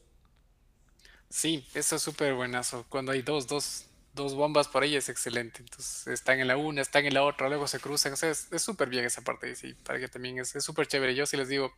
Sí, 1.30 1.66
eso 1.76 1.96
es 1.96 2.02
súper 2.02 2.34
buenazo. 2.34 2.86
Cuando 2.90 3.12
hay 3.12 3.22
dos, 3.22 3.48
dos, 3.48 3.86
dos 4.16 4.34
bombas 4.34 4.68
por 4.68 4.82
ahí 4.82 4.96
es 4.96 5.10
excelente. 5.10 5.60
Entonces 5.60 6.08
están 6.08 6.40
en 6.40 6.48
la 6.48 6.58
una, 6.58 6.82
están 6.82 7.06
en 7.06 7.14
la 7.14 7.24
otra, 7.24 7.50
luego 7.50 7.68
se 7.68 7.80
cruzan. 7.80 8.14
O 8.14 8.16
sea, 8.18 8.32
es 8.32 8.50
súper 8.58 8.90
bien 8.90 9.06
esa 9.06 9.22
parte. 9.22 9.56
Sí, 9.56 9.76
para 9.86 10.00
que 10.00 10.08
también 10.08 10.40
es 10.40 10.50
súper 10.60 10.88
chévere. 10.88 11.14
Yo 11.14 11.26
sí 11.28 11.38
les 11.38 11.48
digo, 11.48 11.72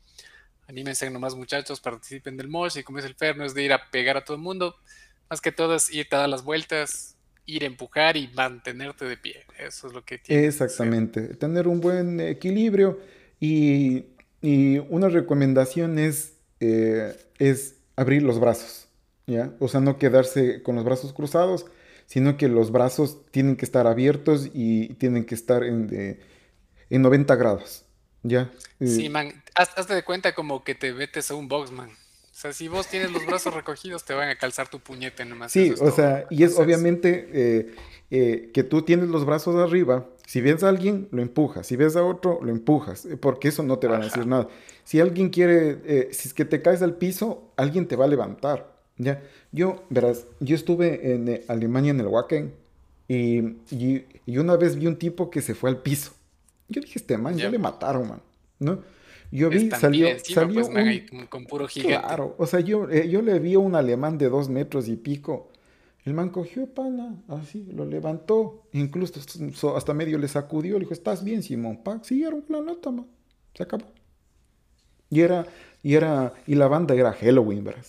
anímense 0.70 1.10
nomás 1.10 1.36
muchachos, 1.36 1.82
participen 1.82 2.38
del 2.38 2.48
mosh 2.48 2.78
y 2.78 2.84
como 2.84 3.00
es 3.00 3.06
el 3.06 3.16
Fer, 3.16 3.36
no 3.36 3.44
es 3.44 3.56
de 3.56 3.64
ir 3.64 3.74
a 3.74 3.90
pegar 3.90 4.16
a 4.18 4.24
todo 4.24 4.38
el 4.38 4.44
mundo, 4.44 4.76
más 5.30 5.42
que 5.42 5.52
todo 5.52 5.76
es 5.76 5.92
irte 5.94 6.16
a 6.16 6.20
dar 6.20 6.30
las 6.30 6.44
vueltas, 6.44 7.16
ir 7.46 7.64
a 7.64 7.68
empujar 7.68 8.18
y 8.18 8.28
mantenerte 8.30 9.06
de 9.06 9.18
pie. 9.18 9.46
Eso 9.58 9.88
es 9.88 9.94
lo 9.94 10.04
que 10.04 10.18
tiene. 10.18 10.46
Exactamente, 10.46 11.36
tener 11.36 11.68
un 11.68 11.82
buen 11.82 12.20
equilibrio 12.20 13.00
y, 13.40 14.06
y 14.42 14.80
una 14.90 15.10
recomendación 15.10 16.00
es, 16.00 16.34
eh, 16.60 17.16
es 17.38 17.76
abrir 17.96 18.24
los 18.24 18.40
brazos, 18.40 18.88
¿ya? 19.28 19.54
O 19.60 19.68
sea, 19.68 19.82
no 19.82 19.98
quedarse 19.98 20.64
con 20.64 20.76
los 20.76 20.86
brazos 20.86 21.14
cruzados, 21.14 21.66
sino 22.06 22.38
que 22.38 22.48
los 22.48 22.72
brazos 22.72 23.20
tienen 23.32 23.56
que 23.56 23.66
estar 23.66 23.86
abiertos 23.86 24.50
y 24.54 24.96
tienen 24.96 25.26
que 25.26 25.36
estar 25.36 25.64
en, 25.64 25.88
de, 25.88 26.20
en 26.90 27.02
90 27.02 27.36
grados. 27.36 27.86
Ya. 28.24 28.52
Sí, 28.82 29.10
man, 29.10 29.32
hazte 29.56 29.94
de 29.94 30.04
cuenta 30.04 30.34
como 30.34 30.64
que 30.64 30.76
te 30.76 30.94
metes 30.94 31.32
a 31.32 31.36
un 31.36 31.48
box, 31.48 31.72
man. 31.72 31.90
O 32.40 32.42
sea, 32.42 32.54
si 32.54 32.70
vos 32.70 32.88
tienes 32.88 33.12
los 33.12 33.26
brazos 33.26 33.54
recogidos, 33.54 34.06
te 34.06 34.14
van 34.14 34.30
a 34.30 34.38
calzar 34.38 34.70
tu 34.70 34.80
puñete 34.80 35.26
nomás. 35.26 35.52
Sí, 35.52 35.74
o 35.78 35.92
sea, 35.92 36.26
y 36.30 36.46
es 36.46 36.58
obviamente 36.58 37.28
eh, 37.34 37.76
eh, 38.12 38.52
que 38.54 38.64
tú 38.64 38.82
tienes 38.84 39.10
los 39.10 39.26
brazos 39.26 39.58
arriba. 39.58 40.08
Si 40.26 40.40
ves 40.40 40.64
a 40.64 40.70
alguien, 40.70 41.10
lo 41.12 41.22
empujas. 41.22 41.68
Si 41.68 41.76
ves 41.76 41.98
a 41.98 42.04
otro, 42.06 42.40
lo 42.42 42.50
empujas. 42.50 43.04
Eh, 43.04 43.18
porque 43.18 43.50
eso 43.50 43.62
no 43.62 43.78
te 43.78 43.90
va 43.90 43.98
a 43.98 44.00
decir 44.00 44.26
nada. 44.26 44.48
Si 44.86 45.02
alguien 45.02 45.32
quiere, 45.32 46.14
si 46.14 46.30
es 46.30 46.34
que 46.34 46.46
te 46.46 46.62
caes 46.62 46.82
al 46.82 46.96
piso, 46.96 47.52
alguien 47.58 47.90
te 47.90 47.98
va 47.98 48.06
a 48.06 48.08
levantar. 48.08 48.74
Ya. 48.96 49.22
Yo, 49.52 49.84
verás, 49.90 50.26
yo 50.40 50.56
estuve 50.56 51.14
en 51.14 51.44
Alemania 51.50 51.92
en 51.92 52.00
el 52.00 52.08
Wacken 52.08 52.54
y, 53.10 53.40
y 54.26 54.38
una 54.38 54.56
vez 54.56 54.78
vi 54.78 54.88
un 54.88 54.96
tipo 54.96 55.30
que 55.30 55.42
se 55.42 55.56
fue 55.56 55.72
al 55.72 55.82
piso. 55.82 56.14
Yo 56.70 56.80
dije, 56.80 57.00
este 57.00 57.18
man, 57.18 57.36
ya 57.36 57.50
le 57.50 57.60
mataron, 57.60 58.08
man, 58.08 58.22
¿no? 58.60 58.80
Yo 59.32 59.50
vi, 59.50 59.70
salió, 59.70 60.08
salió 60.24 60.68
pues, 60.70 61.28
con 61.30 61.46
puro 61.46 61.68
gigante. 61.68 62.08
Claro, 62.08 62.36
o 62.38 62.48
sea, 62.48 62.62
yo, 62.62 62.90
eh, 62.90 63.10
yo 63.10 63.22
le 63.22 63.40
vi 63.40 63.54
a 63.54 63.60
un 63.60 63.76
alemán 63.76 64.18
de 64.18 64.28
dos 64.30 64.50
metros 64.50 64.88
y 64.88 64.96
pico. 64.96 65.50
El 66.06 66.14
man 66.14 66.30
cogió 66.30 66.66
pana, 66.66 67.22
así, 67.28 67.68
lo 67.72 67.86
levantó, 67.86 68.64
incluso 68.72 69.76
hasta 69.76 69.94
medio 69.94 70.18
le 70.18 70.28
sacudió, 70.28 70.76
le 70.76 70.80
dijo, 70.80 70.94
¿estás 70.94 71.24
bien, 71.24 71.44
Simón? 71.44 71.84
Pa, 71.84 72.04
siguieron 72.04 72.44
la 72.48 72.62
nota, 72.62 72.90
man. 72.90 73.06
Se 73.54 73.64
acabó. 73.64 73.86
Y 75.10 75.22
era, 75.22 75.46
y 75.84 75.94
era, 75.96 76.34
y 76.48 76.56
la 76.56 76.68
banda 76.68 76.96
era 76.96 77.14
Halloween, 77.14 77.64
¿verdad? 77.64 77.86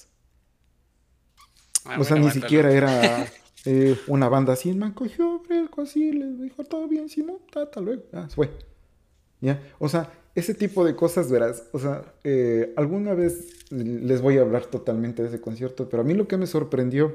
Ah, 1.86 1.96
o 1.98 2.04
sea, 2.04 2.16
ni 2.16 2.30
siquiera 2.30 2.72
era 2.72 3.26
eh, 3.64 3.98
una 4.08 4.28
banda 4.28 4.52
así, 4.52 4.68
el 4.68 4.76
man 4.76 4.92
cogió, 4.92 5.40
fresco 5.46 5.82
así, 5.82 6.12
le 6.12 6.26
dijo, 6.44 6.64
todo 6.64 6.86
bien, 6.88 7.08
Simón, 7.08 7.38
hasta 7.54 7.80
luego, 7.80 8.02
ah, 8.12 8.28
fue. 8.34 8.50
¿Ya? 9.40 9.62
O 9.78 9.88
sea, 9.88 10.10
ese 10.34 10.54
tipo 10.54 10.84
de 10.84 10.94
cosas, 10.94 11.30
verás, 11.30 11.64
o 11.72 11.78
sea, 11.78 12.02
eh, 12.24 12.72
alguna 12.76 13.14
vez 13.14 13.64
les 13.70 14.20
voy 14.20 14.38
a 14.38 14.42
hablar 14.42 14.66
totalmente 14.66 15.22
de 15.22 15.28
ese 15.28 15.40
concierto, 15.40 15.88
pero 15.88 16.02
a 16.02 16.04
mí 16.04 16.14
lo 16.14 16.28
que 16.28 16.36
me 16.36 16.46
sorprendió 16.46 17.14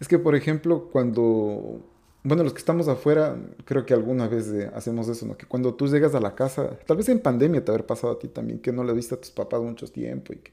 es 0.00 0.08
que, 0.08 0.18
por 0.18 0.34
ejemplo, 0.34 0.88
cuando, 0.90 1.80
bueno, 2.24 2.42
los 2.42 2.52
que 2.52 2.58
estamos 2.58 2.88
afuera, 2.88 3.36
creo 3.64 3.86
que 3.86 3.94
alguna 3.94 4.26
vez 4.26 4.48
eh, 4.48 4.70
hacemos 4.74 5.08
eso, 5.08 5.26
¿no? 5.26 5.36
Que 5.36 5.46
cuando 5.46 5.74
tú 5.74 5.86
llegas 5.86 6.14
a 6.14 6.20
la 6.20 6.34
casa, 6.34 6.76
tal 6.86 6.96
vez 6.96 7.08
en 7.08 7.20
pandemia 7.20 7.64
te 7.64 7.70
haber 7.70 7.86
pasado 7.86 8.14
a 8.14 8.18
ti 8.18 8.28
también, 8.28 8.58
que 8.58 8.72
no 8.72 8.82
le 8.82 8.92
viste 8.92 9.14
a 9.14 9.20
tus 9.20 9.30
papás 9.30 9.60
mucho 9.60 9.86
tiempo 9.86 10.32
y 10.32 10.36
que 10.38 10.52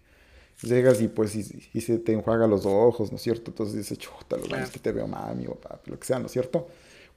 llegas 0.61 1.01
y 1.01 1.07
pues 1.07 1.35
y, 1.35 1.81
se 1.81 1.99
te 1.99 2.13
enjuaga 2.13 2.47
los 2.47 2.65
ojos, 2.65 3.11
¿no 3.11 3.15
es 3.15 3.21
cierto? 3.21 3.51
Entonces 3.51 3.75
dices, 3.75 3.97
chuta, 3.97 4.37
lo 4.37 4.55
es 4.55 4.69
que 4.69 4.79
te 4.79 4.91
veo 4.91 5.07
mami 5.07 5.47
o 5.47 5.55
papi, 5.55 5.91
lo 5.91 5.99
que 5.99 6.05
sea, 6.05 6.19
¿no 6.19 6.25
es 6.25 6.31
cierto? 6.31 6.67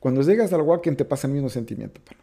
Cuando 0.01 0.23
llegas 0.23 0.53
al 0.53 0.63
Wacken 0.63 0.97
te 0.97 1.05
pasa 1.05 1.27
el 1.27 1.33
mismo 1.33 1.49
sentimiento, 1.49 2.01
pero 2.05 2.21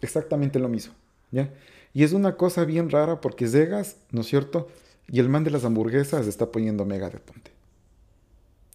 exactamente 0.00 0.58
lo 0.58 0.68
mismo, 0.68 0.94
¿ya? 1.30 1.52
Y 1.94 2.04
es 2.04 2.12
una 2.12 2.36
cosa 2.36 2.64
bien 2.64 2.90
rara 2.90 3.20
porque 3.20 3.46
llegas, 3.46 3.96
¿no 4.10 4.20
es 4.20 4.26
cierto? 4.26 4.68
Y 5.10 5.20
el 5.20 5.28
man 5.28 5.44
de 5.44 5.50
las 5.50 5.64
hamburguesas 5.64 6.26
está 6.26 6.52
poniendo 6.52 6.84
mega 6.84 7.10
de 7.10 7.18
ponte. 7.18 7.50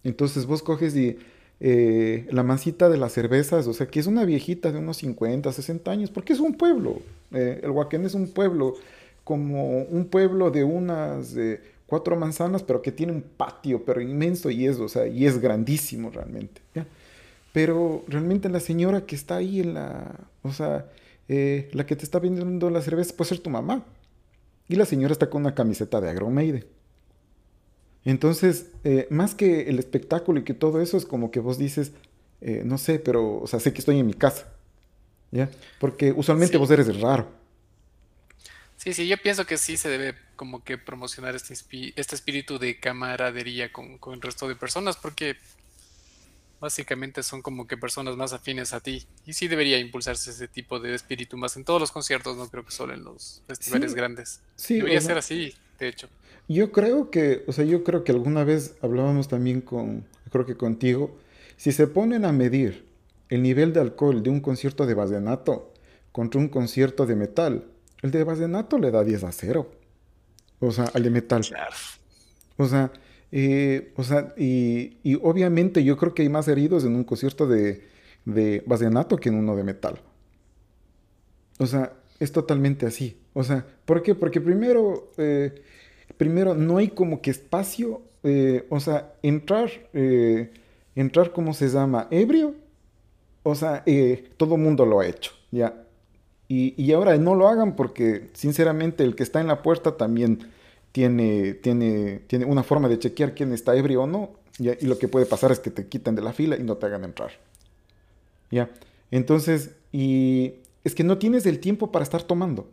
Entonces 0.02 0.46
vos 0.46 0.62
coges 0.62 0.94
y 0.96 1.18
eh, 1.60 2.26
la 2.30 2.42
mancita 2.42 2.88
de 2.88 2.98
las 2.98 3.12
cervezas, 3.12 3.66
o 3.66 3.72
sea, 3.72 3.86
que 3.86 4.00
es 4.00 4.06
una 4.06 4.24
viejita 4.24 4.72
de 4.72 4.78
unos 4.78 4.98
50, 4.98 5.50
60 5.52 5.90
años, 5.90 6.10
porque 6.10 6.32
es 6.32 6.40
un 6.40 6.54
pueblo. 6.54 7.00
Eh, 7.32 7.60
el 7.62 7.70
Huaquén 7.70 8.04
es 8.04 8.14
un 8.14 8.28
pueblo, 8.28 8.74
como 9.22 9.82
un 9.84 10.06
pueblo 10.06 10.50
de 10.50 10.64
unas 10.64 11.34
cuatro 11.86 12.16
manzanas, 12.16 12.62
pero 12.62 12.82
que 12.82 12.92
tiene 12.92 13.12
un 13.12 13.22
patio, 13.22 13.84
pero 13.84 14.00
inmenso 14.00 14.50
y 14.50 14.66
es, 14.66 14.78
o 14.78 14.88
sea, 14.88 15.06
y 15.06 15.26
es 15.26 15.38
grandísimo 15.38 16.10
realmente. 16.10 16.60
¿ya? 16.74 16.86
Pero 17.52 18.04
realmente 18.08 18.48
la 18.48 18.60
señora 18.60 19.06
que 19.06 19.14
está 19.14 19.36
ahí 19.36 19.60
en 19.60 19.74
la, 19.74 20.12
o 20.42 20.52
sea, 20.52 20.86
eh, 21.28 21.70
la 21.72 21.86
que 21.86 21.96
te 21.96 22.04
está 22.04 22.18
vendiendo 22.18 22.70
la 22.70 22.82
cerveza 22.82 23.16
puede 23.16 23.30
ser 23.30 23.38
tu 23.38 23.50
mamá. 23.50 23.84
Y 24.68 24.76
la 24.76 24.86
señora 24.86 25.12
está 25.12 25.28
con 25.28 25.42
una 25.42 25.54
camiseta 25.54 26.00
de 26.00 26.10
Agromeide. 26.10 26.66
Entonces, 28.04 28.66
eh, 28.84 29.06
más 29.10 29.34
que 29.34 29.68
el 29.68 29.78
espectáculo 29.78 30.40
y 30.40 30.44
que 30.44 30.54
todo 30.54 30.80
eso 30.80 30.96
es 30.96 31.06
como 31.06 31.30
que 31.30 31.40
vos 31.40 31.58
dices, 31.58 31.92
eh, 32.40 32.62
no 32.64 32.78
sé, 32.78 32.98
pero, 32.98 33.40
o 33.40 33.46
sea, 33.46 33.60
sé 33.60 33.72
que 33.72 33.78
estoy 33.78 33.98
en 33.98 34.06
mi 34.06 34.14
casa. 34.14 34.48
¿Ya? 35.30 35.50
Porque 35.80 36.12
usualmente 36.12 36.56
vos 36.58 36.70
eres 36.70 37.00
raro. 37.00 37.28
Sí, 38.76 38.92
sí, 38.92 39.08
yo 39.08 39.16
pienso 39.16 39.46
que 39.46 39.56
sí 39.56 39.76
se 39.76 39.88
debe 39.88 40.14
como 40.36 40.62
que 40.62 40.78
promocionar 40.78 41.34
este, 41.34 41.54
este 41.96 42.14
espíritu 42.14 42.58
de 42.58 42.78
camaradería 42.78 43.72
con, 43.72 43.98
con 43.98 44.14
el 44.14 44.20
resto 44.20 44.46
de 44.46 44.56
personas, 44.56 44.96
porque 44.96 45.36
básicamente 46.60 47.22
son 47.22 47.42
como 47.42 47.66
que 47.66 47.76
personas 47.76 48.16
más 48.16 48.32
afines 48.32 48.72
a 48.72 48.80
ti. 48.80 49.06
Y 49.26 49.32
sí 49.34 49.48
debería 49.48 49.78
impulsarse 49.78 50.30
ese 50.30 50.48
tipo 50.48 50.80
de 50.80 50.94
espíritu 50.94 51.36
más 51.36 51.56
en 51.56 51.64
todos 51.64 51.80
los 51.80 51.92
conciertos, 51.92 52.36
no 52.36 52.48
creo 52.48 52.64
que 52.64 52.70
solo 52.70 52.94
en 52.94 53.04
los 53.04 53.42
festivales 53.46 53.94
grandes. 53.94 54.40
Sí, 54.56 54.76
debería 54.76 55.00
ser 55.00 55.18
así, 55.18 55.54
de 55.78 55.88
hecho. 55.88 56.08
Yo 56.48 56.72
creo 56.72 57.10
que, 57.10 57.44
o 57.46 57.52
sea, 57.52 57.64
yo 57.64 57.84
creo 57.84 58.04
que 58.04 58.12
alguna 58.12 58.44
vez 58.44 58.74
hablábamos 58.82 59.28
también 59.28 59.60
con, 59.60 60.06
creo 60.30 60.44
que 60.44 60.56
contigo, 60.56 61.16
si 61.56 61.72
se 61.72 61.86
ponen 61.86 62.24
a 62.24 62.32
medir 62.32 62.86
el 63.28 63.42
nivel 63.42 63.72
de 63.72 63.80
alcohol 63.80 64.22
de 64.22 64.30
un 64.30 64.40
concierto 64.40 64.86
de 64.86 64.94
vallenato 64.94 65.72
contra 66.12 66.40
un 66.40 66.48
concierto 66.48 67.06
de 67.06 67.16
metal, 67.16 67.64
el 68.04 68.10
de 68.10 68.22
Vallenato 68.22 68.78
le 68.78 68.90
da 68.90 69.02
10 69.02 69.24
a 69.24 69.32
0. 69.32 69.66
O 70.60 70.70
sea, 70.72 70.84
al 70.92 71.02
de 71.02 71.08
metal. 71.08 71.42
O 72.58 72.68
sea, 72.68 72.92
eh, 73.36 73.92
o 73.96 74.04
sea 74.04 74.32
y, 74.36 74.98
y, 75.02 75.16
obviamente 75.16 75.82
yo 75.82 75.96
creo 75.96 76.14
que 76.14 76.22
hay 76.22 76.28
más 76.28 76.46
heridos 76.46 76.84
en 76.84 76.94
un 76.94 77.02
concierto 77.02 77.48
de, 77.48 77.82
de 78.24 78.62
Vallenato 78.64 79.16
que 79.16 79.28
en 79.28 79.34
uno 79.34 79.56
de 79.56 79.64
metal. 79.64 80.00
O 81.58 81.66
sea, 81.66 81.94
es 82.20 82.30
totalmente 82.30 82.86
así. 82.86 83.18
O 83.32 83.42
sea, 83.42 83.66
¿por 83.86 84.04
qué? 84.04 84.14
Porque 84.14 84.40
primero, 84.40 85.10
eh, 85.16 85.52
primero 86.16 86.54
no 86.54 86.76
hay 86.76 86.90
como 86.90 87.20
que 87.20 87.32
espacio, 87.32 88.02
eh, 88.22 88.66
o 88.70 88.78
sea, 88.78 89.14
entrar, 89.20 89.68
entrar, 90.94 91.32
¿cómo 91.32 91.54
se 91.54 91.68
llama? 91.68 92.06
Ebrio. 92.12 92.54
O 93.42 93.56
sea, 93.56 93.84
todo 94.36 94.56
mundo 94.56 94.86
lo 94.86 95.00
ha 95.00 95.08
hecho, 95.08 95.32
¿ya? 95.50 95.84
Y, 96.46 96.80
y, 96.80 96.92
ahora 96.92 97.16
no 97.16 97.34
lo 97.34 97.48
hagan 97.48 97.74
porque, 97.74 98.30
sinceramente, 98.34 99.02
el 99.02 99.16
que 99.16 99.24
está 99.24 99.40
en 99.40 99.48
la 99.48 99.60
puerta 99.60 99.96
también 99.96 100.52
tiene, 100.94 101.54
tiene, 101.54 102.20
tiene 102.28 102.44
una 102.44 102.62
forma 102.62 102.88
de 102.88 103.00
chequear 103.00 103.34
quién 103.34 103.52
está 103.52 103.74
ebrio 103.74 104.02
o 104.02 104.06
no. 104.06 104.30
¿ya? 104.58 104.76
Y 104.80 104.86
lo 104.86 104.96
que 104.96 105.08
puede 105.08 105.26
pasar 105.26 105.50
es 105.50 105.58
que 105.58 105.72
te 105.72 105.88
quiten 105.88 106.14
de 106.14 106.22
la 106.22 106.32
fila 106.32 106.56
y 106.56 106.62
no 106.62 106.76
te 106.76 106.86
hagan 106.86 107.02
entrar. 107.02 107.32
¿Ya? 108.48 108.70
Entonces, 109.10 109.72
y 109.90 110.54
es 110.84 110.94
que 110.94 111.02
no 111.02 111.18
tienes 111.18 111.46
el 111.46 111.58
tiempo 111.58 111.90
para 111.90 112.04
estar 112.04 112.22
tomando, 112.22 112.68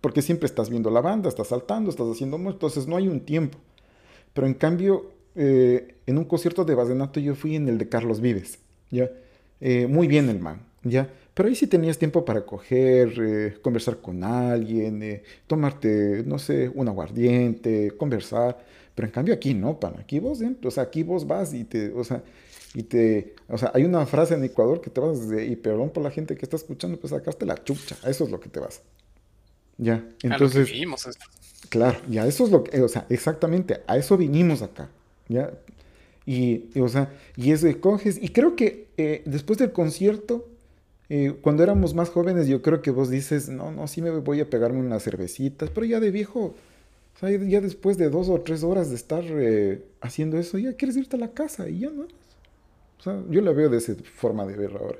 porque 0.00 0.22
siempre 0.22 0.46
estás 0.46 0.70
viendo 0.70 0.88
la 0.88 1.00
banda, 1.00 1.28
estás 1.28 1.48
saltando, 1.48 1.90
estás 1.90 2.06
haciendo 2.06 2.36
entonces 2.36 2.86
no 2.86 2.96
hay 2.96 3.08
un 3.08 3.18
tiempo. 3.18 3.58
Pero 4.34 4.46
en 4.46 4.54
cambio, 4.54 5.10
eh, 5.34 5.96
en 6.06 6.18
un 6.18 6.26
concierto 6.26 6.64
de 6.64 6.76
Basenato 6.76 7.18
yo 7.18 7.34
fui 7.34 7.56
en 7.56 7.68
el 7.68 7.78
de 7.78 7.88
Carlos 7.88 8.20
Vives, 8.20 8.60
¿ya? 8.92 9.10
Eh, 9.60 9.88
muy 9.88 10.06
bien 10.06 10.28
el 10.28 10.38
man, 10.38 10.60
¿ya? 10.84 11.10
Pero 11.34 11.48
ahí 11.48 11.54
sí 11.56 11.66
tenías 11.66 11.98
tiempo 11.98 12.24
para 12.24 12.46
coger, 12.46 13.12
eh, 13.20 13.58
conversar 13.60 13.98
con 13.98 14.22
alguien, 14.22 15.22
tomarte, 15.46 16.22
no 16.24 16.38
sé, 16.38 16.68
un 16.68 16.88
aguardiente, 16.88 17.92
conversar. 17.96 18.56
Pero 18.94 19.08
en 19.08 19.12
cambio 19.12 19.34
aquí 19.34 19.52
no, 19.52 19.78
pan. 19.80 19.94
Aquí 19.98 20.20
vos, 20.20 20.40
o 20.62 20.70
sea, 20.70 20.84
aquí 20.84 21.02
vos 21.02 21.26
vas 21.26 21.52
y 21.52 21.64
te, 21.64 21.92
o 21.92 22.04
sea, 22.04 22.22
y 22.74 22.82
te, 22.82 23.34
o 23.48 23.58
sea, 23.58 23.70
hay 23.74 23.84
una 23.84 24.04
frase 24.06 24.34
en 24.34 24.44
Ecuador 24.44 24.80
que 24.80 24.90
te 24.90 25.00
vas 25.00 25.28
de, 25.28 25.46
y 25.46 25.56
perdón 25.56 25.90
por 25.90 26.02
la 26.02 26.10
gente 26.10 26.36
que 26.36 26.44
está 26.44 26.56
escuchando, 26.56 26.98
pues 26.98 27.10
sacaste 27.10 27.46
la 27.46 27.62
chucha, 27.62 27.96
eso 28.06 28.24
es 28.24 28.30
lo 28.30 28.40
que 28.40 28.48
te 28.48 28.60
vas. 28.60 28.82
Ya, 29.78 30.04
entonces... 30.22 30.68
A 30.68 30.70
Claro, 31.68 31.98
ya 32.08 32.26
eso 32.26 32.44
es 32.44 32.50
lo 32.50 32.64
que, 32.64 32.82
o 32.82 32.88
sea, 32.88 33.06
exactamente, 33.08 33.80
a 33.86 33.96
eso 33.96 34.16
vinimos 34.16 34.62
acá, 34.62 34.90
ya. 35.28 35.52
Y, 36.26 36.78
o 36.78 36.88
sea, 36.88 37.12
y 37.36 37.52
eso 37.52 37.68
coges, 37.80 38.22
y 38.22 38.28
creo 38.28 38.56
que 38.56 38.88
eh, 38.96 39.22
después 39.24 39.58
del 39.58 39.72
concierto, 39.72 40.48
eh, 41.08 41.36
cuando 41.40 41.62
éramos 41.62 41.94
más 41.94 42.10
jóvenes, 42.10 42.46
yo 42.46 42.62
creo 42.62 42.82
que 42.82 42.90
vos 42.90 43.10
dices, 43.10 43.48
no, 43.48 43.70
no, 43.70 43.86
sí 43.88 44.02
me 44.02 44.10
voy 44.10 44.40
a 44.40 44.48
pegarme 44.48 44.80
unas 44.80 45.02
cervecitas, 45.02 45.70
pero 45.70 45.86
ya 45.86 46.00
de 46.00 46.10
viejo, 46.10 46.54
o 47.16 47.18
sea, 47.18 47.30
ya 47.30 47.60
después 47.60 47.98
de 47.98 48.10
dos 48.10 48.28
o 48.28 48.40
tres 48.40 48.64
horas 48.64 48.90
de 48.90 48.96
estar 48.96 49.24
eh, 49.26 49.84
haciendo 50.00 50.38
eso, 50.38 50.58
ya 50.58 50.74
quieres 50.74 50.96
irte 50.96 51.16
a 51.16 51.20
la 51.20 51.32
casa 51.32 51.68
y 51.68 51.80
ya 51.80 51.90
no 51.90 52.06
yo 53.28 53.40
la 53.40 53.52
veo 53.52 53.68
de 53.68 53.78
esa 53.78 53.94
forma 54.16 54.44
de 54.46 54.56
ver 54.56 54.72
ahora. 54.76 54.98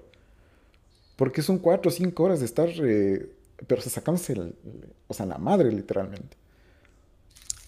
Porque 1.17 1.43
son 1.43 1.59
cuatro 1.59 1.91
o 1.91 1.93
cinco 1.93 2.25
horas 2.25 2.41
de 2.41 2.47
estar, 2.47 2.69
eh, 2.69 3.29
pero 3.67 3.81
se 3.81 3.91
sacándose, 3.91 4.35
o 5.07 5.15
sea, 5.15 5.27
la 5.27 5.39
madre 5.39 5.71
literalmente. 5.71 6.37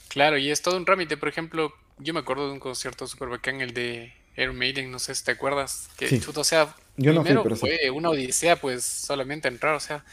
Claro, 0.08 0.38
y 0.38 0.50
es 0.50 0.62
todo 0.62 0.76
un 0.76 0.84
trámite. 0.84 1.16
Por 1.16 1.28
ejemplo, 1.28 1.72
yo 1.98 2.12
me 2.12 2.20
acuerdo 2.20 2.46
de 2.46 2.52
un 2.52 2.60
concierto 2.60 3.06
súper 3.06 3.28
bacán, 3.28 3.60
el 3.60 3.72
de 3.72 4.12
Air 4.36 4.52
Maiden, 4.52 4.90
no 4.90 4.98
sé 4.98 5.14
si 5.14 5.24
te 5.24 5.32
acuerdas. 5.32 5.88
Que, 5.96 6.08
sí. 6.08 6.20
o 6.34 6.44
sea, 6.44 6.74
yo 6.96 7.12
primero 7.22 7.36
no 7.36 7.42
fui, 7.42 7.44
pero 7.44 7.56
fue 7.56 7.90
una 7.90 8.10
odisea, 8.10 8.56
pues 8.56 8.84
solamente 8.84 9.48
entrar, 9.48 9.74
o 9.74 9.80
sea, 9.80 10.04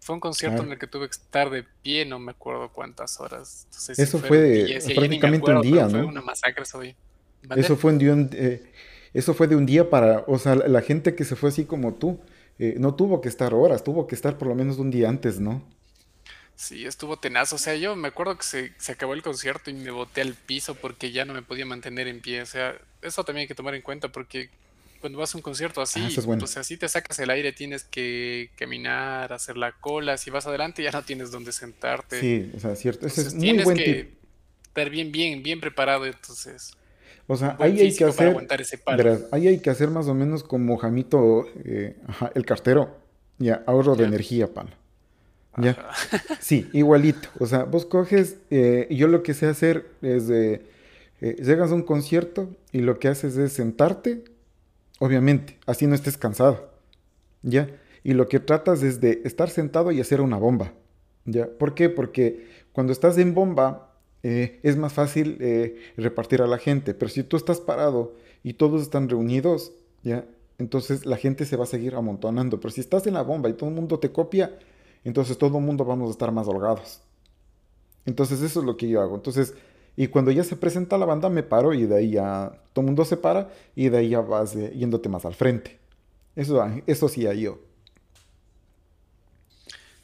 fue 0.00 0.14
un 0.14 0.20
concierto 0.20 0.62
en 0.62 0.72
el 0.72 0.78
que 0.78 0.86
tuve 0.86 1.06
que 1.06 1.12
estar 1.12 1.50
de 1.50 1.64
pie, 1.82 2.06
no 2.06 2.18
me 2.18 2.32
acuerdo 2.32 2.70
cuántas 2.72 3.20
horas. 3.20 3.66
Eso 3.96 4.18
fue 4.18 4.80
prácticamente 4.94 5.50
un 5.50 5.62
día, 5.62 5.84
¿no? 5.84 5.90
Fue 5.90 6.04
una 6.04 6.22
masacre 6.22 6.62
eso 6.62 6.80
Eso 7.54 7.76
fue 7.76 7.92
un 7.92 7.98
día, 7.98 8.16
eh, 8.32 8.72
eso 9.12 9.34
fue 9.34 9.46
de 9.46 9.56
un 9.56 9.66
día 9.66 9.90
para, 9.90 10.24
o 10.26 10.38
sea, 10.38 10.54
la 10.54 10.82
gente 10.82 11.14
que 11.14 11.24
se 11.24 11.36
fue 11.36 11.50
así 11.50 11.64
como 11.64 11.94
tú, 11.94 12.20
eh, 12.58 12.74
no 12.78 12.94
tuvo 12.94 13.20
que 13.20 13.28
estar 13.28 13.54
horas, 13.54 13.84
tuvo 13.84 14.06
que 14.06 14.14
estar 14.14 14.38
por 14.38 14.48
lo 14.48 14.54
menos 14.54 14.78
un 14.78 14.90
día 14.90 15.08
antes, 15.08 15.38
¿no? 15.40 15.62
Sí, 16.56 16.84
estuvo 16.84 17.18
tenaz. 17.18 17.54
O 17.54 17.58
sea, 17.58 17.74
yo 17.74 17.96
me 17.96 18.08
acuerdo 18.08 18.36
que 18.36 18.44
se, 18.44 18.72
se, 18.76 18.92
acabó 18.92 19.14
el 19.14 19.22
concierto 19.22 19.70
y 19.70 19.74
me 19.74 19.90
boté 19.90 20.20
al 20.20 20.34
piso 20.34 20.74
porque 20.74 21.10
ya 21.10 21.24
no 21.24 21.32
me 21.32 21.40
podía 21.40 21.64
mantener 21.64 22.06
en 22.06 22.20
pie. 22.20 22.42
O 22.42 22.46
sea, 22.46 22.76
eso 23.00 23.24
también 23.24 23.44
hay 23.44 23.48
que 23.48 23.54
tomar 23.54 23.74
en 23.74 23.80
cuenta 23.80 24.12
porque 24.12 24.50
cuando 25.00 25.18
vas 25.18 25.34
a 25.34 25.38
un 25.38 25.42
concierto 25.42 25.80
así, 25.80 26.00
ah, 26.02 26.20
bueno. 26.26 26.40
pues 26.40 26.56
así 26.56 26.76
te 26.76 26.88
sacas 26.88 27.18
el 27.18 27.30
aire, 27.30 27.52
tienes 27.52 27.84
que 27.84 28.50
caminar, 28.56 29.32
hacer 29.32 29.56
la 29.56 29.72
cola. 29.72 30.16
Si 30.18 30.30
vas 30.30 30.46
adelante 30.46 30.82
ya 30.82 30.90
no 30.90 31.02
tienes 31.02 31.30
dónde 31.30 31.52
sentarte. 31.52 32.20
Sí, 32.20 32.50
o 32.56 32.60
sea, 32.60 32.76
cierto. 32.76 33.06
Ese 33.06 33.22
es 33.22 33.34
muy 33.34 33.42
tienes 33.42 33.64
buen 33.64 33.76
que 33.76 33.84
tip. 34.04 34.14
estar 34.68 34.90
bien, 34.90 35.10
bien, 35.10 35.42
bien 35.42 35.60
preparado. 35.60 36.06
Entonces, 36.06 36.72
O 37.26 37.36
sea, 37.36 37.56
ahí 37.58 37.80
hay 37.80 37.94
que 37.96 38.04
hacer, 38.04 38.36
verás, 38.96 39.24
ahí 39.32 39.48
hay 39.48 39.58
que 39.60 39.70
hacer 39.70 39.88
más 39.90 40.06
o 40.06 40.14
menos 40.14 40.42
como 40.44 40.76
Jamito, 40.76 41.46
eh, 41.64 41.96
ajá, 42.06 42.30
el 42.34 42.44
cartero, 42.44 42.98
ya, 43.38 43.62
ahorro 43.66 43.94
de 43.96 44.02
Ya. 44.02 44.08
energía, 44.08 44.52
pan. 44.52 44.68
Ya. 45.56 45.70
Ajá. 45.72 46.22
Sí, 46.40 46.68
igualito. 46.72 47.28
O 47.38 47.46
sea, 47.46 47.64
vos 47.64 47.84
coges, 47.86 48.36
eh, 48.50 48.86
yo 48.90 49.08
lo 49.08 49.22
que 49.22 49.34
sé 49.34 49.46
hacer 49.46 49.86
es 50.02 50.26
de, 50.28 50.62
eh, 51.20 51.36
llegas 51.42 51.70
a 51.70 51.74
un 51.74 51.82
concierto 51.82 52.48
y 52.72 52.80
lo 52.80 52.98
que 52.98 53.08
haces 53.08 53.36
es 53.36 53.52
sentarte, 53.52 54.24
obviamente, 55.00 55.58
así 55.66 55.88
no 55.88 55.96
estés 55.96 56.16
cansado, 56.16 56.70
¿ya? 57.42 57.68
Y 58.04 58.12
lo 58.12 58.28
que 58.28 58.38
tratas 58.38 58.84
es 58.84 59.00
de 59.00 59.22
estar 59.24 59.50
sentado 59.50 59.90
y 59.90 60.00
hacer 60.00 60.20
una 60.20 60.36
bomba, 60.36 60.72
¿ya? 61.24 61.48
¿Por 61.48 61.74
qué? 61.74 61.88
Porque 61.88 62.46
cuando 62.72 62.92
estás 62.92 63.18
en 63.18 63.34
bomba 63.34 63.92
eh, 64.22 64.60
es 64.62 64.76
más 64.76 64.92
fácil 64.92 65.38
eh, 65.40 65.76
repartir 65.96 66.42
a 66.42 66.46
la 66.46 66.58
gente, 66.58 66.94
pero 66.94 67.08
si 67.08 67.24
tú 67.24 67.36
estás 67.36 67.60
parado 67.60 68.14
y 68.44 68.52
todos 68.52 68.82
están 68.82 69.08
reunidos, 69.08 69.72
¿ya? 70.04 70.24
Entonces 70.58 71.06
la 71.06 71.16
gente 71.16 71.46
se 71.46 71.56
va 71.56 71.64
a 71.64 71.66
seguir 71.66 71.94
amontonando, 71.94 72.60
pero 72.60 72.70
si 72.70 72.82
estás 72.82 73.06
en 73.06 73.14
la 73.14 73.22
bomba 73.22 73.48
y 73.48 73.54
todo 73.54 73.70
el 73.70 73.74
mundo 73.74 73.98
te 73.98 74.12
copia, 74.12 74.58
entonces 75.02 75.38
todo 75.38 75.58
el 75.58 75.64
mundo 75.64 75.84
vamos 75.86 76.08
a 76.08 76.12
estar 76.12 76.30
más 76.30 76.46
holgados. 76.46 77.00
Entonces 78.04 78.42
eso 78.42 78.60
es 78.60 78.66
lo 78.66 78.76
que 78.76 78.88
yo 78.88 79.00
hago. 79.00 79.14
Entonces, 79.14 79.54
y 79.96 80.08
cuando 80.08 80.30
ya 80.30 80.44
se 80.44 80.56
presenta 80.56 80.98
la 80.98 81.06
banda, 81.06 81.28
me 81.28 81.42
paro 81.42 81.74
y 81.74 81.86
de 81.86 81.96
ahí 81.96 82.10
ya 82.12 82.52
todo 82.72 82.82
el 82.82 82.86
mundo 82.86 83.04
se 83.04 83.16
para 83.16 83.50
y 83.76 83.88
de 83.88 83.98
ahí 83.98 84.08
ya 84.10 84.20
vas 84.20 84.56
eh, 84.56 84.72
yéndote 84.74 85.08
más 85.08 85.24
al 85.24 85.34
frente. 85.34 85.78
Eso, 86.36 86.60
ah, 86.62 86.74
eso 86.86 87.08
sí, 87.08 87.26
ahí 87.26 87.42
yo. 87.42 87.58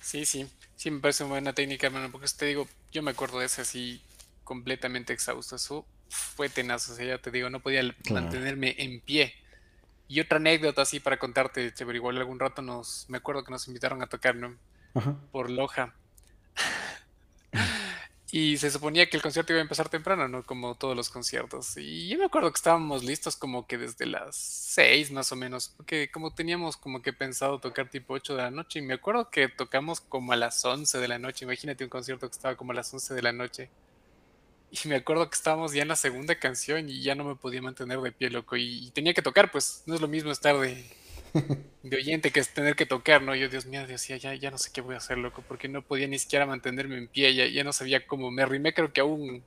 Sí, 0.01 0.25
sí, 0.27 0.47
sí 0.77 0.91
me 0.91 1.01
parece 1.01 1.25
una 1.25 1.33
buena 1.35 1.53
técnica, 1.53 1.87
hermano, 1.89 2.11
porque 2.13 2.29
te 2.37 2.47
digo, 2.47 2.69
yo 2.93 3.03
me 3.03 3.11
acuerdo 3.11 3.41
de 3.41 3.47
ese 3.47 3.63
así 3.63 4.03
completamente 4.45 5.13
exhausto. 5.13 5.57
Eso 5.57 5.87
fue 6.09 6.49
tenaz, 6.49 6.89
o 6.89 6.95
sea, 6.95 7.05
ya 7.07 7.19
te 7.19 7.31
digo, 7.31 7.51
no 7.51 7.61
podía 7.61 7.83
Claro. 8.05 8.27
mantenerme 8.27 8.75
en 8.79 9.01
pie. 9.01 9.35
Y 10.09 10.21
otra 10.21 10.39
anécdota 10.39 10.83
así 10.83 11.01
para 11.01 11.19
contarte, 11.19 11.73
chévere, 11.75 11.99
igual 11.99 12.19
algún 12.19 12.41
rato 12.41 12.63
nos, 12.63 13.07
me 13.09 13.19
acuerdo 13.19 13.45
que 13.45 13.53
nos 13.53 13.69
invitaron 13.69 14.03
a 14.03 14.09
tocar, 14.09 14.37
¿no? 14.37 14.57
Ajá. 14.95 15.17
Por 15.33 15.51
Loja. 15.51 15.95
Y 18.33 18.57
se 18.57 18.71
suponía 18.73 19.09
que 19.09 19.17
el 19.17 19.23
concierto 19.23 19.53
iba 19.53 19.61
a 19.61 19.63
empezar 19.63 19.89
temprano, 19.89 20.27
¿no? 20.27 20.43
Como 20.45 20.75
todos 20.75 20.97
los 20.97 21.11
conciertos. 21.11 21.77
Y 21.77 22.09
yo 22.09 22.19
me 22.19 22.25
acuerdo 22.25 22.51
que 22.51 22.57
estábamos 22.57 23.05
listos 23.05 23.37
como 23.37 23.69
que 23.69 23.79
desde 23.79 24.05
las 24.07 24.35
6 24.37 25.13
más 25.13 25.31
o 25.31 25.37
menos, 25.37 25.73
porque 25.77 26.11
como 26.11 26.35
teníamos 26.35 26.77
como 26.77 27.03
que 27.03 27.13
pensado 27.13 27.61
tocar 27.61 27.89
tipo 27.89 28.15
8 28.15 28.35
de 28.35 28.43
la 28.43 28.51
noche, 28.51 28.81
y 28.81 28.83
me 28.83 28.95
acuerdo 28.95 29.31
que 29.31 29.49
tocamos 29.49 30.01
como 30.01 30.33
a 30.33 30.37
las 30.37 30.65
11 30.65 30.99
de 30.99 31.09
la 31.09 31.19
noche. 31.21 31.45
Imagínate 31.45 31.85
un 31.85 31.91
concierto 31.91 32.29
que 32.29 32.35
estaba 32.35 32.57
como 32.57 32.73
a 32.73 32.75
las 32.75 32.93
11 32.93 33.15
de 33.15 33.23
la 33.23 33.33
noche. 33.33 33.71
Y 34.71 34.89
me 34.89 34.97
acuerdo 34.97 35.29
que 35.31 35.37
estábamos 35.37 35.73
ya 35.73 35.83
en 35.83 35.89
la 35.89 35.97
segunda 35.97 36.39
canción 36.39 36.89
y 36.91 37.03
ya 37.03 37.15
no 37.15 37.25
me 37.25 37.37
podía 37.37 37.63
mantener 37.63 38.01
de 38.01 38.13
pie, 38.13 38.31
loco. 38.31 38.57
Y, 38.57 38.91
tenía 38.91 39.15
que 39.15 39.23
tocar, 39.23 39.53
pues 39.53 39.85
no 39.87 39.95
es 39.95 40.01
lo 40.01 40.09
mismo 40.09 40.33
estar 40.33 40.59
de, 40.59 40.85
de 41.83 41.97
oyente 41.97 42.31
que 42.31 42.41
es 42.41 42.53
tener 42.53 42.77
que 42.77 42.87
tocar, 42.87 43.23
¿no? 43.23 43.35
Yo, 43.35 43.49
Dios 43.49 43.67
mío, 43.67 43.87
decía, 43.87 44.17
ya, 44.17 44.35
ya 44.35 44.51
no 44.51 44.59
sé 44.59 44.71
qué 44.73 44.81
voy 44.81 44.95
a 44.95 44.99
hacer, 44.99 45.19
loco, 45.19 45.43
porque 45.47 45.69
no 45.69 45.83
podía 45.83 46.09
ni 46.09 46.19
siquiera 46.19 46.47
mantenerme 46.47 46.99
en 46.99 47.09
pie, 47.09 47.35
ya, 47.35 47.47
ya 47.47 47.65
no 47.65 47.73
sabía 47.73 48.07
cómo. 48.07 48.31
Me 48.31 48.43
arrimé 48.43 48.75
creo 48.75 48.93
que 48.93 49.01
a 49.01 49.05
un, 49.05 49.43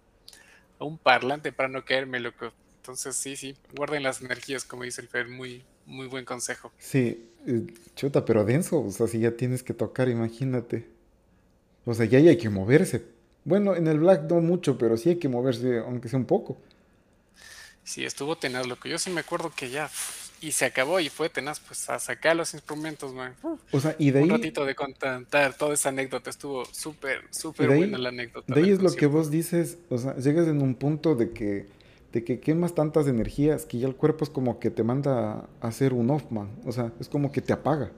a 0.80 0.84
un 0.86 0.98
parlante 0.98 1.52
para 1.52 1.70
no 1.70 1.86
caerme, 1.86 2.20
loco. 2.20 2.52
Entonces, 2.78 3.16
sí, 3.16 3.36
sí, 3.36 3.56
guarden 3.76 4.04
las 4.04 4.22
energías, 4.22 4.64
como 4.64 4.84
dice 4.84 5.02
el 5.02 5.08
Fer, 5.08 5.28
muy, 5.28 5.64
muy 5.86 6.08
buen 6.08 6.26
consejo. 6.26 6.72
Sí, 6.78 7.30
eh, 7.46 7.68
chuta, 7.96 8.26
pero 8.26 8.46
denso. 8.46 8.82
O 8.82 8.92
sea, 8.92 9.08
si 9.08 9.20
ya 9.20 9.32
tienes 9.32 9.64
que 9.64 9.74
tocar, 9.74 10.10
imagínate. 10.10 10.88
O 11.86 11.94
sea, 11.94 12.06
ya 12.06 12.20
ahí 12.20 12.30
hay 12.30 12.38
que 12.38 12.50
moverse. 12.50 13.04
Bueno, 13.44 13.76
en 13.76 13.88
el 13.88 14.00
black 14.00 14.30
no 14.30 14.42
mucho, 14.42 14.78
pero 14.78 14.98
sí 14.98 15.10
hay 15.10 15.16
que 15.18 15.28
moverse, 15.28 15.80
aunque 15.80 16.10
sea 16.10 16.20
un 16.20 16.26
poco. 16.26 16.58
Sí, 17.84 18.06
estuvo 18.06 18.38
tenaz, 18.38 18.68
loco. 18.68 18.88
Yo 18.88 19.00
sí 19.00 19.10
me 19.10 19.22
acuerdo 19.22 19.52
que 19.56 19.70
ya, 19.70 19.90
y 20.42 20.52
se 20.52 20.66
acabó 20.66 21.00
y 21.00 21.10
fue 21.10 21.30
tenaz, 21.30 21.60
pues 21.60 21.90
a 21.90 22.00
sacar 22.00 22.36
los 22.36 22.54
instrumentos, 22.54 23.14
man. 23.14 23.36
O 23.72 23.80
sea, 23.80 23.96
y 24.00 24.12
de 24.12 24.22
un 24.22 24.32
ahí, 24.32 24.38
ratito 24.38 24.66
de 24.66 24.76
contar 24.76 25.26
toda 25.58 25.74
esa 25.74 25.90
anécdota, 25.90 26.30
estuvo 26.30 26.66
súper, 26.66 27.24
súper 27.32 27.68
buena 27.68 27.98
la 27.98 28.10
anécdota 28.10 28.54
de 28.54 28.62
ahí 28.62 28.70
es 28.70 28.82
lo 28.82 28.92
que 28.92 29.06
vos 29.06 29.32
dices, 29.32 29.78
o 29.90 29.98
sea, 29.98 30.16
llegas 30.18 30.48
en 30.48 30.62
un 30.62 30.76
punto 30.76 31.16
de 31.16 31.32
que, 31.32 31.68
de 32.12 32.24
que 32.24 32.40
quemas 32.40 32.76
tantas 32.76 33.08
energías 33.08 33.66
que 33.66 33.80
ya 33.80 33.88
el 33.88 33.96
cuerpo 33.96 34.24
es 34.24 34.30
como 34.30 34.60
que 34.60 34.70
te 34.72 34.84
manda 34.84 35.48
a 35.62 35.68
hacer 35.68 35.94
un 35.94 36.10
off, 36.10 36.32
man. 36.32 36.50
O 36.66 36.72
sea, 36.72 36.92
es 37.00 37.08
como 37.08 37.32
que 37.32 37.42
te 37.42 37.54
apaga. 37.54 37.92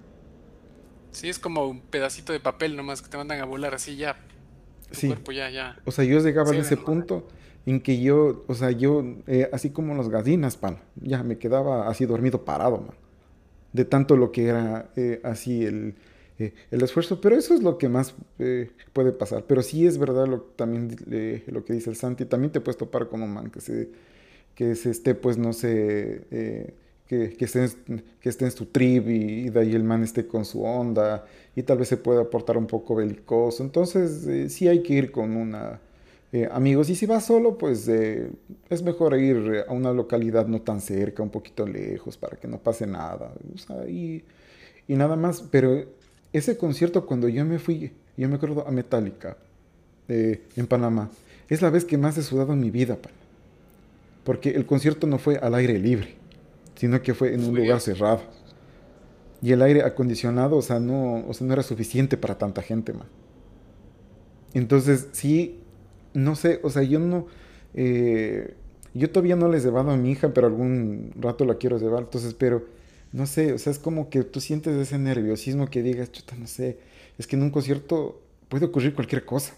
Sí, 1.12 1.30
es 1.30 1.40
como 1.40 1.68
un 1.68 1.82
pedacito 1.82 2.34
de 2.34 2.40
papel 2.40 2.76
nomás 2.76 3.02
que 3.02 3.10
te 3.10 3.18
mandan 3.18 3.42
a 3.42 3.46
volar 3.46 3.74
así 3.74 3.96
ya. 3.96 4.18
Tu 4.92 5.02
Sí, 5.02 5.08
cuerpo 5.08 5.32
ya, 5.32 5.50
ya. 5.50 5.76
o 5.86 5.92
sea, 5.92 6.06
yo 6.06 6.20
llegaba 6.20 6.52
a 6.52 6.54
Sí, 6.54 6.56
de 6.56 6.62
ese 6.62 6.78
punto 6.78 7.28
en 7.66 7.82
que 7.82 8.02
yo, 8.02 8.44
o 8.48 8.54
sea, 8.56 8.72
yo, 8.72 9.04
eh, 9.28 9.50
así 9.54 9.72
como 9.72 9.96
las 9.96 10.10
gallinas, 10.10 10.58
pan, 10.58 10.80
ya 10.96 11.24
me 11.24 11.38
quedaba 11.38 11.88
así 11.90 12.06
dormido 12.06 12.46
parado, 12.46 12.80
man. 12.80 12.96
de 13.74 13.86
tanto 13.86 14.18
lo 14.18 14.32
que 14.32 14.48
era 14.48 14.92
eh, 14.98 15.22
así 15.24 15.66
el, 15.66 15.96
eh, 16.40 16.54
el 16.72 16.82
esfuerzo, 16.84 17.22
pero 17.22 17.36
eso 17.38 17.54
es 17.56 17.64
lo 17.64 17.78
que 17.78 17.90
más 17.90 18.16
puede 18.94 19.12
pasar. 19.14 19.46
Pero 19.48 19.62
sí 19.64 19.86
es 19.88 19.98
verdad 19.98 20.28
lo, 20.28 20.42
también 20.42 20.96
lo 21.48 21.66
que 21.66 21.74
dice 21.74 21.90
el 21.90 21.96
Santi, 21.98 22.26
también 22.26 22.52
te 22.52 22.62
puedes 22.62 22.78
topar 22.78 23.08
con 23.10 23.22
un 23.24 23.34
man 23.34 23.52
que 23.52 23.62
se, 23.62 23.90
que 24.56 24.76
se 24.76 24.92
esté, 24.92 25.16
pues 25.16 25.38
no 25.38 25.54
sé, 25.54 26.26
que, 27.12 27.36
que, 27.36 27.46
que 28.22 28.30
esté 28.30 28.46
en 28.46 28.52
su 28.52 28.68
trip 28.68 29.10
y, 29.10 29.48
y 29.48 29.50
de 29.50 29.60
ahí 29.60 29.76
el 29.76 29.84
man 29.84 30.02
esté 30.02 30.26
con 30.26 30.46
su 30.46 30.64
onda 30.64 31.26
y 31.58 31.64
tal 31.64 31.78
vez 31.78 31.90
se 31.90 31.98
pueda 31.98 32.22
aportar 32.22 32.56
un 32.58 32.68
poco 32.68 32.96
belicoso. 32.96 33.64
Entonces 33.64 34.26
eh, 34.28 34.50
sí 34.50 34.70
hay 34.70 34.82
que 34.82 34.94
ir 34.94 35.12
con 35.12 35.36
una... 35.36 35.82
eh, 36.32 36.48
amigos, 36.52 36.90
y 36.90 36.96
si 36.96 37.06
vas 37.06 37.26
solo, 37.26 37.58
pues 37.58 37.88
eh, 37.90 38.30
es 38.70 38.82
mejor 38.82 39.20
ir 39.20 39.66
a 39.68 39.74
una 39.74 39.92
localidad 39.92 40.48
no 40.48 40.62
tan 40.62 40.80
cerca, 40.80 41.22
un 41.22 41.30
poquito 41.30 41.68
lejos, 41.68 42.18
para 42.18 42.38
que 42.38 42.48
no 42.48 42.58
pase 42.58 42.88
nada. 42.88 43.34
Y, 43.90 44.24
y 44.88 44.96
nada 44.96 45.18
más. 45.18 45.42
Pero 45.52 45.84
ese 46.32 46.56
concierto, 46.56 47.06
cuando 47.06 47.28
yo 47.28 47.44
me 47.44 47.60
fui, 47.60 47.92
yo 48.16 48.30
me 48.30 48.36
acuerdo 48.36 48.66
a 48.66 48.72
Metallica, 48.72 49.36
eh, 50.08 50.42
en 50.56 50.68
Panamá, 50.68 51.10
es 51.50 51.62
la 51.62 51.70
vez 51.70 51.84
que 51.84 51.98
más 51.98 52.18
he 52.18 52.24
sudado 52.24 52.54
en 52.54 52.62
mi 52.62 52.72
vida, 52.72 52.98
porque 54.24 54.52
el 54.52 54.66
concierto 54.66 55.08
no 55.08 55.18
fue 55.18 55.36
al 55.38 55.54
aire 55.56 55.78
libre, 55.78 56.16
sino 56.76 57.02
que 57.02 57.14
fue 57.14 57.34
en 57.34 57.44
un 57.44 57.56
lugar 57.56 57.80
cerrado. 57.82 58.22
Y 59.42 59.52
el 59.52 59.62
aire 59.62 59.84
acondicionado, 59.84 60.58
o 60.58 60.62
sea, 60.62 60.80
no, 60.80 61.26
o 61.28 61.34
sea, 61.34 61.48
no 61.48 61.54
era 61.54 61.64
suficiente 61.64 62.18
para 62.18 62.38
tanta 62.38 62.62
gente, 62.62 62.94
man. 62.94 63.08
Entonces, 64.54 65.08
sí, 65.14 65.60
no 66.14 66.36
sé, 66.36 66.60
o 66.64 66.70
sea, 66.70 66.84
yo 66.84 67.00
no, 67.00 67.28
eh, 67.74 68.56
yo 68.94 69.10
todavía 69.10 69.36
no 69.36 69.48
les 69.48 69.64
he 69.64 69.68
llevado 69.68 69.92
a 69.92 69.98
mi 69.98 70.12
hija, 70.12 70.34
pero 70.34 70.48
algún 70.48 71.12
rato 71.20 71.46
la 71.46 71.56
quiero 71.56 71.78
llevar, 71.80 72.04
entonces, 72.04 72.34
pero, 72.34 72.66
no 73.14 73.26
sé, 73.26 73.54
o 73.54 73.58
sea, 73.58 73.72
es 73.72 73.80
como 73.80 74.10
que 74.10 74.24
tú 74.24 74.42
sientes 74.42 74.76
ese 74.76 74.98
nerviosismo 74.98 75.70
que 75.70 75.82
digas, 75.82 76.12
chuta, 76.12 76.36
no 76.36 76.48
sé, 76.48 76.78
es 77.18 77.28
que 77.28 77.36
en 77.36 77.44
un 77.44 77.50
concierto 77.50 78.22
puede 78.50 78.66
ocurrir 78.66 78.94
cualquier 78.94 79.26
cosa. 79.26 79.54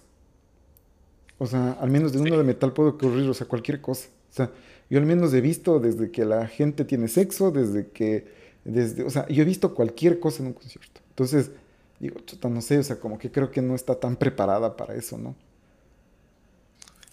O 1.40 1.48
sea, 1.48 1.74
al 1.74 1.90
menos 1.90 2.14
de 2.14 2.20
uno 2.20 2.38
de 2.38 2.44
metal 2.44 2.74
puede 2.74 2.92
ocurrir, 2.92 3.28
o 3.30 3.34
sea, 3.34 3.48
cualquier 3.48 3.82
cosa. 3.82 4.08
O 4.32 4.36
sea, 4.36 4.52
yo 4.94 5.00
al 5.00 5.06
menos 5.08 5.34
he 5.34 5.42
visto 5.42 5.80
desde 5.80 6.12
que 6.12 6.26
la 6.26 6.48
gente 6.48 6.86
tiene 6.86 7.08
sexo, 7.10 7.52
desde 7.52 7.90
que, 7.92 8.28
desde, 8.66 9.04
o 9.04 9.10
sea, 9.10 9.28
yo 9.30 9.44
he 9.44 9.46
visto 9.46 9.74
cualquier 9.76 10.20
cosa 10.20 10.42
en 10.44 10.48
un 10.50 10.54
concierto. 10.54 11.02
Entonces, 11.10 11.52
digo, 12.00 12.20
chuta, 12.22 12.50
no 12.50 12.62
sé, 12.62 12.80
o 12.80 12.84
sea, 12.84 13.00
como 13.00 13.18
que 13.20 13.32
creo 13.32 13.52
que 13.52 13.62
no 13.62 13.76
está 13.76 14.00
tan 14.00 14.18
preparada 14.18 14.78
para 14.78 14.96
eso, 14.96 15.18
¿no? 15.18 15.36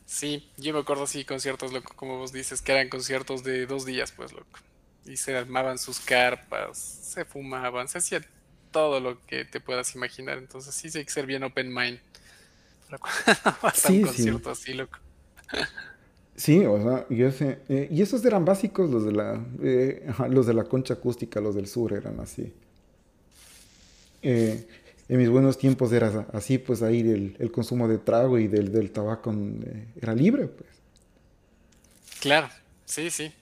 sí, 0.05 0.51
yo 0.57 0.72
me 0.72 0.81
acuerdo 0.81 1.05
así 1.05 1.24
conciertos, 1.24 1.72
loco, 1.72 1.95
como 1.97 2.18
vos 2.18 2.33
dices, 2.33 2.62
que 2.62 2.72
eran 2.72 2.89
conciertos 2.89 3.43
de 3.45 3.66
dos 3.66 3.85
días, 3.85 4.12
pues, 4.12 4.33
loco. 4.33 4.59
Y 5.05 5.16
se 5.16 5.37
armaban 5.37 5.78
sus 5.78 6.01
carpas, 6.01 6.78
se 6.78 7.24
fumaban, 7.24 7.89
se 7.89 7.99
hacía 7.99 8.20
todo 8.70 9.01
lo 9.01 9.24
que 9.26 9.45
te 9.45 9.61
puedas 9.61 9.95
imaginar. 9.95 10.39
Entonces 10.39 10.74
sí, 10.74 10.91
sí 10.91 10.99
hay 10.99 11.05
que 11.05 11.12
ser 11.12 11.26
bien 11.26 11.43
open 11.45 11.72
mind 11.74 12.01
para 12.87 12.99
cuando 13.01 13.22
vas 13.62 13.87
a 13.87 13.93
un 13.93 13.99
Sí, 13.99 14.07
sí. 14.07 14.09
concierto 14.09 14.51
así, 14.51 14.74
loco. 14.74 14.99
Sí, 16.41 16.64
o 16.64 16.80
sea, 16.82 17.07
yo 17.11 17.30
sé, 17.30 17.59
eh, 17.68 17.86
y 17.91 18.01
esos 18.01 18.24
eran 18.24 18.47
básicos, 18.47 18.88
los 18.88 19.05
de 19.05 19.12
la, 19.12 19.45
eh, 19.62 20.11
los 20.30 20.47
de 20.47 20.55
la 20.55 20.64
concha 20.64 20.95
acústica, 20.95 21.38
los 21.38 21.55
del 21.55 21.66
sur 21.66 21.93
eran 21.93 22.18
así. 22.18 22.51
Eh, 24.22 24.66
en 25.09 25.18
mis 25.18 25.28
buenos 25.28 25.59
tiempos 25.59 25.93
era 25.93 26.26
así, 26.32 26.57
pues 26.57 26.80
ahí 26.82 27.01
el, 27.01 27.36
el 27.38 27.53
consumo 27.53 27.88
de 27.88 27.99
trago 27.99 28.38
y 28.38 28.49
del, 28.49 28.72
del 28.72 28.91
tabaco 28.91 29.34
era 30.01 30.14
libre, 30.14 30.47
pues. 30.47 30.70
Claro, 32.20 32.49
sí, 32.86 33.11
sí. 33.11 33.32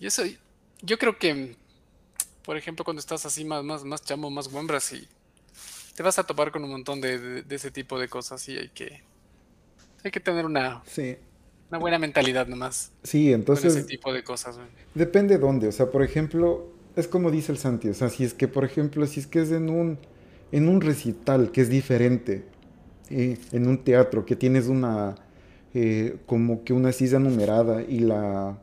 Y 0.00 0.06
eso, 0.06 0.22
yo 0.80 0.98
creo 0.98 1.18
que, 1.18 1.54
por 2.44 2.56
ejemplo, 2.56 2.84
cuando 2.84 3.00
estás 3.00 3.26
así 3.26 3.44
más, 3.44 3.62
más, 3.64 3.84
más 3.84 4.02
chamo, 4.04 4.30
más 4.30 4.48
guambras, 4.48 4.92
y 4.92 5.06
te 5.96 6.02
vas 6.02 6.18
a 6.18 6.24
topar 6.24 6.50
con 6.52 6.64
un 6.64 6.70
montón 6.70 7.00
de, 7.00 7.18
de- 7.18 7.42
de 7.42 7.56
ese 7.56 7.70
tipo 7.70 7.98
de 7.98 8.08
cosas 8.08 8.48
y 8.48 8.56
hay 8.56 8.68
que, 8.70 9.02
hay 10.04 10.10
que 10.10 10.20
tener 10.20 10.46
una, 10.46 10.82
Sí, 10.86 11.16
una 11.70 11.78
buena 11.80 11.98
mentalidad 11.98 12.46
nomás 12.46 12.92
sí, 13.02 13.32
con 13.52 13.64
ese 13.64 13.82
entonces 13.82 13.84
tipo 13.84 14.12
de 14.12 14.24
cosas, 14.24 14.56
güey. 14.58 14.68
depende 14.94 15.38
dónde, 15.38 15.68
o 15.68 15.72
sea, 15.72 15.90
por 15.90 16.02
ejemplo, 16.02 16.66
es 16.96 17.08
como 17.08 17.30
dice 17.30 17.52
el 17.52 17.58
Santi, 17.58 17.88
o 17.88 17.94
sea, 17.94 18.08
si 18.08 18.24
es 18.24 18.34
que, 18.34 18.48
por 18.48 18.64
ejemplo, 18.64 19.06
si 19.06 19.20
es 19.20 19.26
que 19.26 19.40
es 19.42 19.50
en 19.52 19.70
un, 19.70 19.98
en 20.52 20.68
un 20.68 20.80
recital 20.80 21.52
que 21.52 21.60
es 21.62 21.68
diferente, 21.68 22.44
eh, 23.10 23.38
en 23.52 23.66
un 23.68 23.84
teatro 23.84 24.26
que 24.26 24.36
tienes 24.36 24.68
una, 24.68 25.16
eh, 25.74 26.16
como 26.26 26.64
que 26.64 26.72
una 26.72 26.92
silla 26.92 27.18
numerada 27.18 27.82
y 27.82 28.00
la, 28.00 28.58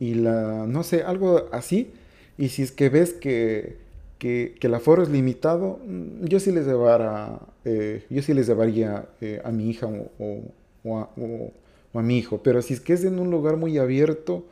y 0.00 0.14
la, 0.14 0.66
no 0.66 0.82
sé, 0.82 1.02
algo 1.02 1.48
así, 1.52 1.92
y 2.38 2.48
si 2.50 2.62
es 2.62 2.72
que 2.72 2.88
ves 2.88 3.12
que, 3.14 3.78
que, 4.18 4.56
que 4.60 4.66
el 4.68 4.74
aforo 4.74 5.02
es 5.02 5.08
limitado, 5.10 5.80
mm, 5.86 6.26
yo 6.26 6.40
sí 6.40 6.52
les 6.52 6.66
llevara, 6.66 7.40
eh, 7.64 8.04
yo 8.10 8.22
sí 8.22 8.34
les 8.34 8.46
llevaría 8.46 9.06
eh, 9.20 9.40
a 9.44 9.50
mi 9.52 9.70
hija 9.70 9.86
o, 9.86 10.10
o, 10.18 10.42
o 10.84 10.98
a, 10.98 11.10
o- 11.16 11.52
o 11.92 11.98
a 12.00 12.02
mi 12.02 12.18
hijo, 12.18 12.42
pero 12.42 12.62
si 12.62 12.74
es 12.74 12.80
que 12.80 12.94
es 12.94 13.04
en 13.04 13.18
un 13.18 13.30
lugar 13.30 13.56
muy 13.56 13.78
abierto, 13.78 14.46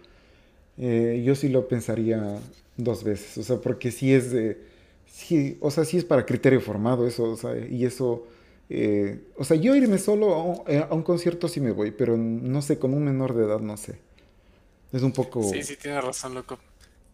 eh, 0.78 1.22
yo 1.24 1.34
sí 1.34 1.48
lo 1.48 1.68
pensaría 1.68 2.40
dos 2.76 3.04
veces, 3.04 3.38
o 3.38 3.42
sea, 3.42 3.58
porque 3.60 3.90
sí 3.92 4.12
es 4.14 4.30
de, 4.32 4.60
sí, 5.06 5.58
o 5.60 5.70
sea, 5.70 5.84
sí 5.84 5.98
es 5.98 6.04
para 6.04 6.26
criterio 6.26 6.60
formado 6.60 7.06
eso, 7.06 7.24
o 7.24 7.36
sea, 7.36 7.56
y 7.58 7.84
eso, 7.84 8.26
eh, 8.70 9.20
o 9.36 9.44
sea, 9.44 9.56
yo 9.56 9.74
irme 9.76 9.98
solo 9.98 10.34
a 10.34 10.42
un, 10.44 10.62
eh, 10.68 10.84
a 10.88 10.94
un 10.94 11.02
concierto 11.02 11.48
sí 11.48 11.60
me 11.60 11.72
voy, 11.72 11.90
pero 11.92 12.16
no 12.16 12.62
sé, 12.62 12.78
con 12.78 12.94
un 12.94 13.04
menor 13.04 13.34
de 13.34 13.44
edad 13.44 13.60
no 13.60 13.76
sé, 13.76 14.00
es 14.92 15.02
un 15.02 15.12
Sí, 15.38 15.62
poco, 15.62 15.64
sí, 15.64 15.76
tienes 15.76 16.04
razón, 16.04 16.34
loco. 16.34 16.60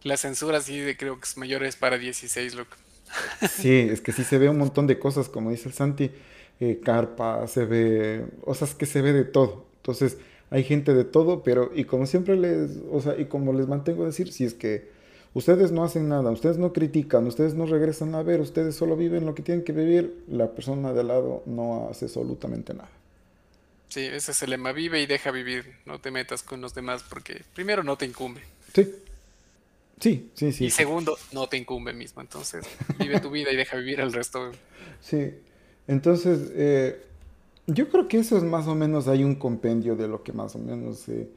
La 0.03 0.17
censura 0.17 0.61
sí 0.61 0.79
de, 0.79 0.95
creo 0.97 1.19
que 1.19 1.25
es 1.27 1.37
mayor 1.37 1.63
es 1.63 1.75
para 1.77 1.97
16, 1.97 2.53
loco. 2.55 2.77
sí, 3.41 3.71
es 3.91 4.01
que 4.01 4.11
sí 4.11 4.23
se 4.23 4.37
ve 4.37 4.49
un 4.49 4.57
montón 4.57 4.87
de 4.87 4.99
cosas, 4.99 5.29
como 5.29 5.51
dice 5.51 5.69
el 5.69 5.73
Santi, 5.75 6.11
eh, 6.59 6.79
carpa, 6.83 7.47
se 7.47 7.65
ve, 7.65 8.25
o 8.45 8.53
sea, 8.53 8.67
es 8.67 8.75
que 8.75 8.85
se 8.85 9.01
ve 9.01 9.13
de 9.13 9.25
todo, 9.25 9.66
entonces 9.87 10.17
hay 10.49 10.63
gente 10.63 10.93
de 10.93 11.05
todo, 11.05 11.43
pero, 11.43 11.71
y 11.73 11.85
como 11.85 12.05
siempre 12.05 12.37
les, 12.37 12.71
o 12.91 13.01
sea, 13.01 13.17
y 13.19 13.25
como 13.25 13.53
les 13.53 13.67
mantengo 13.67 14.03
a 14.03 14.07
decir, 14.07 14.31
si 14.31 14.43
es 14.45 14.53
que 14.53 14.95
Ustedes 15.37 15.71
no 15.71 15.83
hacen 15.83 16.09
nada, 16.09 16.31
ustedes 16.31 16.57
no 16.57 16.73
critican, 16.73 17.27
ustedes 17.27 17.53
no 17.53 17.67
regresan 17.67 18.15
a 18.15 18.23
ver, 18.23 18.41
ustedes 18.41 18.75
solo 18.75 18.95
viven 18.95 19.23
lo 19.23 19.35
que 19.35 19.43
tienen 19.43 19.63
que 19.63 19.71
vivir, 19.71 20.23
la 20.27 20.51
persona 20.51 20.93
de 20.93 21.01
al 21.01 21.09
lado 21.09 21.43
no 21.45 21.89
hace 21.91 22.05
absolutamente 22.05 22.73
nada. 22.73 22.89
Sí, 23.89 24.01
ese 24.01 24.31
es 24.31 24.41
el 24.41 24.49
lema, 24.49 24.71
vive 24.71 24.99
y 24.99 25.05
deja 25.05 25.29
vivir, 25.29 25.75
no 25.85 25.99
te 25.99 26.09
metas 26.09 26.41
con 26.41 26.59
los 26.59 26.73
demás 26.73 27.03
porque 27.07 27.43
primero 27.53 27.83
no 27.83 27.97
te 27.97 28.07
incumbe 28.07 28.41
Sí, 28.73 28.91
sí, 29.99 30.31
sí, 30.33 30.51
sí, 30.51 30.65
y 30.65 30.69
segundo 30.71 31.17
no 31.31 31.45
te 31.45 31.57
incumbe 31.57 31.93
mismo, 31.93 32.21
entonces 32.21 32.65
vive 32.97 33.19
tu 33.19 33.29
vida 33.29 33.51
y 33.51 33.55
deja 33.55 33.77
vivir 33.77 34.01
al 34.01 34.13
resto. 34.13 34.51
sí. 35.01 35.35
Entonces, 35.87 36.51
eh, 36.55 36.99
yo 37.67 37.89
creo 37.89 38.07
que 38.07 38.17
eso 38.17 38.37
es 38.37 38.43
más 38.43 38.67
o 38.67 38.75
menos, 38.75 39.07
hay 39.07 39.23
un 39.23 39.35
compendio 39.35 39.95
de 39.95 40.07
lo 40.07 40.23
que 40.23 40.33
más 40.33 40.55
o 40.55 40.59
menos 40.59 41.07
eh, 41.09 41.29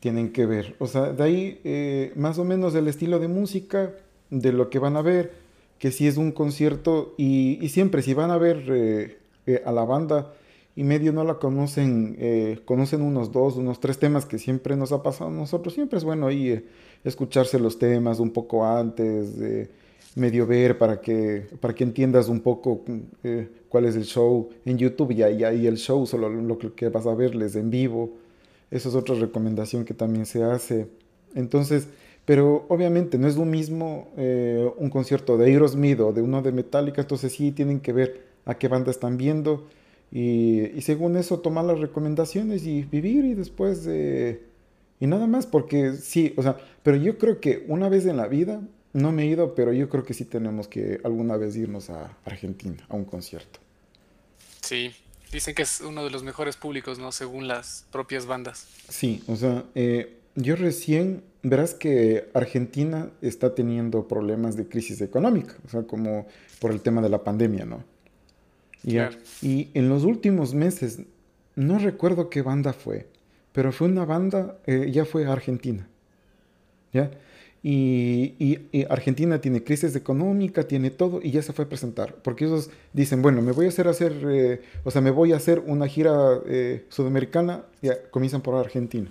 tienen 0.00 0.32
que 0.32 0.46
ver. 0.46 0.76
O 0.78 0.86
sea, 0.86 1.12
de 1.12 1.22
ahí 1.22 1.60
eh, 1.64 2.12
más 2.16 2.38
o 2.38 2.44
menos 2.44 2.74
el 2.74 2.88
estilo 2.88 3.18
de 3.18 3.28
música, 3.28 3.92
de 4.30 4.52
lo 4.52 4.70
que 4.70 4.78
van 4.78 4.96
a 4.96 5.02
ver, 5.02 5.32
que 5.78 5.90
si 5.90 6.06
es 6.06 6.16
un 6.16 6.32
concierto 6.32 7.14
y, 7.18 7.58
y 7.60 7.68
siempre 7.68 8.02
si 8.02 8.14
van 8.14 8.30
a 8.30 8.38
ver 8.38 8.64
eh, 8.68 9.18
eh, 9.46 9.62
a 9.66 9.72
la 9.72 9.84
banda 9.84 10.32
y 10.76 10.82
medio 10.84 11.12
no 11.12 11.24
la 11.24 11.34
conocen, 11.34 12.16
eh, 12.18 12.60
conocen 12.64 13.02
unos 13.02 13.30
dos, 13.30 13.56
unos 13.56 13.80
tres 13.80 13.98
temas 13.98 14.24
que 14.26 14.38
siempre 14.38 14.76
nos 14.76 14.92
ha 14.92 15.02
pasado 15.02 15.30
a 15.30 15.32
nosotros, 15.32 15.74
siempre 15.74 15.98
es 15.98 16.04
bueno 16.04 16.26
ahí 16.26 16.64
escucharse 17.04 17.58
los 17.58 17.78
temas 17.78 18.18
un 18.18 18.30
poco 18.30 18.64
antes, 18.64 19.40
eh, 19.40 19.70
medio 20.14 20.46
ver 20.46 20.78
para 20.78 21.00
que, 21.00 21.46
para 21.60 21.74
que 21.74 21.84
entiendas 21.84 22.28
un 22.28 22.40
poco 22.40 22.82
eh, 23.22 23.48
cuál 23.68 23.86
es 23.86 23.96
el 23.96 24.04
show 24.04 24.48
en 24.64 24.78
YouTube 24.78 25.12
y 25.12 25.22
ahí, 25.22 25.66
el 25.66 25.76
show, 25.76 26.06
solo 26.06 26.28
lo 26.28 26.58
que 26.58 26.88
vas 26.88 27.06
a 27.06 27.14
verles 27.14 27.56
en 27.56 27.70
vivo. 27.70 28.12
Eso 28.70 28.88
es 28.88 28.94
otra 28.94 29.14
recomendación 29.14 29.84
que 29.84 29.94
también 29.94 30.26
se 30.26 30.42
hace. 30.42 30.88
Entonces, 31.34 31.88
pero 32.24 32.64
obviamente 32.68 33.18
no 33.18 33.28
es 33.28 33.36
lo 33.36 33.44
mismo 33.44 34.08
eh, 34.16 34.70
un 34.78 34.90
concierto 34.90 35.36
de 35.36 35.46
Aerosmith 35.46 36.00
o 36.00 36.12
de 36.12 36.22
uno 36.22 36.42
de 36.42 36.52
Metallica, 36.52 37.02
entonces 37.02 37.32
sí 37.32 37.52
tienen 37.52 37.80
que 37.80 37.92
ver 37.92 38.22
a 38.46 38.54
qué 38.56 38.68
banda 38.68 38.90
están 38.90 39.16
viendo 39.16 39.66
y, 40.12 40.80
según 40.80 41.16
eso 41.16 41.40
tomar 41.40 41.64
las 41.64 41.80
recomendaciones 41.80 42.66
y 42.66 42.82
vivir 42.82 43.24
y 43.24 43.34
después 43.34 43.86
y 45.00 45.06
nada 45.06 45.26
más, 45.26 45.46
porque 45.46 45.92
sí, 45.94 46.32
o 46.36 46.42
sea, 46.42 46.56
pero 46.82 46.96
yo 46.96 47.18
creo 47.18 47.40
que 47.40 47.64
una 47.68 47.88
vez 47.88 48.06
en 48.06 48.16
la 48.16 48.28
vida, 48.28 48.62
no 48.94 49.12
me 49.12 49.24
he 49.24 49.26
ido, 49.26 49.54
pero 49.54 49.72
yo 49.72 49.88
creo 49.88 50.04
que 50.04 50.14
sí 50.14 50.24
tenemos 50.24 50.68
que 50.68 51.00
alguna 51.04 51.36
vez 51.36 51.56
irnos 51.56 51.90
a 51.90 52.16
Argentina 52.24 52.86
a 52.88 52.94
un 52.94 53.04
concierto. 53.04 53.58
Sí, 54.62 54.94
dicen 55.32 55.54
que 55.54 55.62
es 55.62 55.80
uno 55.80 56.04
de 56.04 56.10
los 56.10 56.22
mejores 56.22 56.56
públicos, 56.56 56.98
¿no? 56.98 57.12
Según 57.12 57.48
las 57.48 57.86
propias 57.90 58.24
bandas. 58.24 58.68
Sí, 58.88 59.22
o 59.26 59.34
sea, 59.36 59.64
eh, 59.74 60.16
yo 60.36 60.54
recién, 60.54 61.24
verás 61.42 61.74
que 61.74 62.30
Argentina 62.34 63.10
está 63.20 63.54
teniendo 63.54 64.06
problemas 64.06 64.56
de 64.56 64.68
crisis 64.68 65.00
económica, 65.00 65.54
o 65.66 65.68
sea, 65.68 65.82
como 65.82 66.26
por 66.60 66.70
el 66.70 66.80
tema 66.80 67.02
de 67.02 67.08
la 67.08 67.24
pandemia, 67.24 67.64
¿no? 67.64 67.84
Ya. 68.84 69.10
Y 69.42 69.70
en 69.74 69.88
los 69.88 70.04
últimos 70.04 70.54
meses, 70.54 71.00
no 71.56 71.78
recuerdo 71.78 72.30
qué 72.30 72.42
banda 72.42 72.72
fue, 72.72 73.08
pero 73.52 73.72
fue 73.72 73.88
una 73.88 74.04
banda, 74.04 74.58
eh, 74.66 74.90
ya 74.92 75.04
fue 75.04 75.26
Argentina, 75.26 75.88
¿ya? 76.92 77.10
Y, 77.66 78.84
Argentina 78.90 79.40
tiene 79.40 79.64
crisis 79.64 79.96
económica, 79.96 80.68
tiene 80.68 80.90
todo, 80.90 81.20
y 81.22 81.30
ya 81.30 81.40
se 81.40 81.54
fue 81.54 81.64
a 81.64 81.68
presentar. 81.68 82.14
Porque 82.16 82.44
ellos 82.44 82.68
dicen, 82.92 83.22
bueno, 83.22 83.40
me 83.40 83.52
voy 83.52 83.64
a 83.64 83.68
hacer, 83.70 83.88
hacer 83.88 84.12
eh, 84.28 84.60
o 84.84 84.90
sea, 84.90 85.00
me 85.00 85.10
voy 85.10 85.32
a 85.32 85.36
hacer 85.36 85.62
una 85.66 85.88
gira 85.88 86.40
eh, 86.46 86.84
sudamericana, 86.90 87.64
ya 87.80 87.96
comienzan 88.10 88.42
por 88.42 88.54
Argentina. 88.56 89.10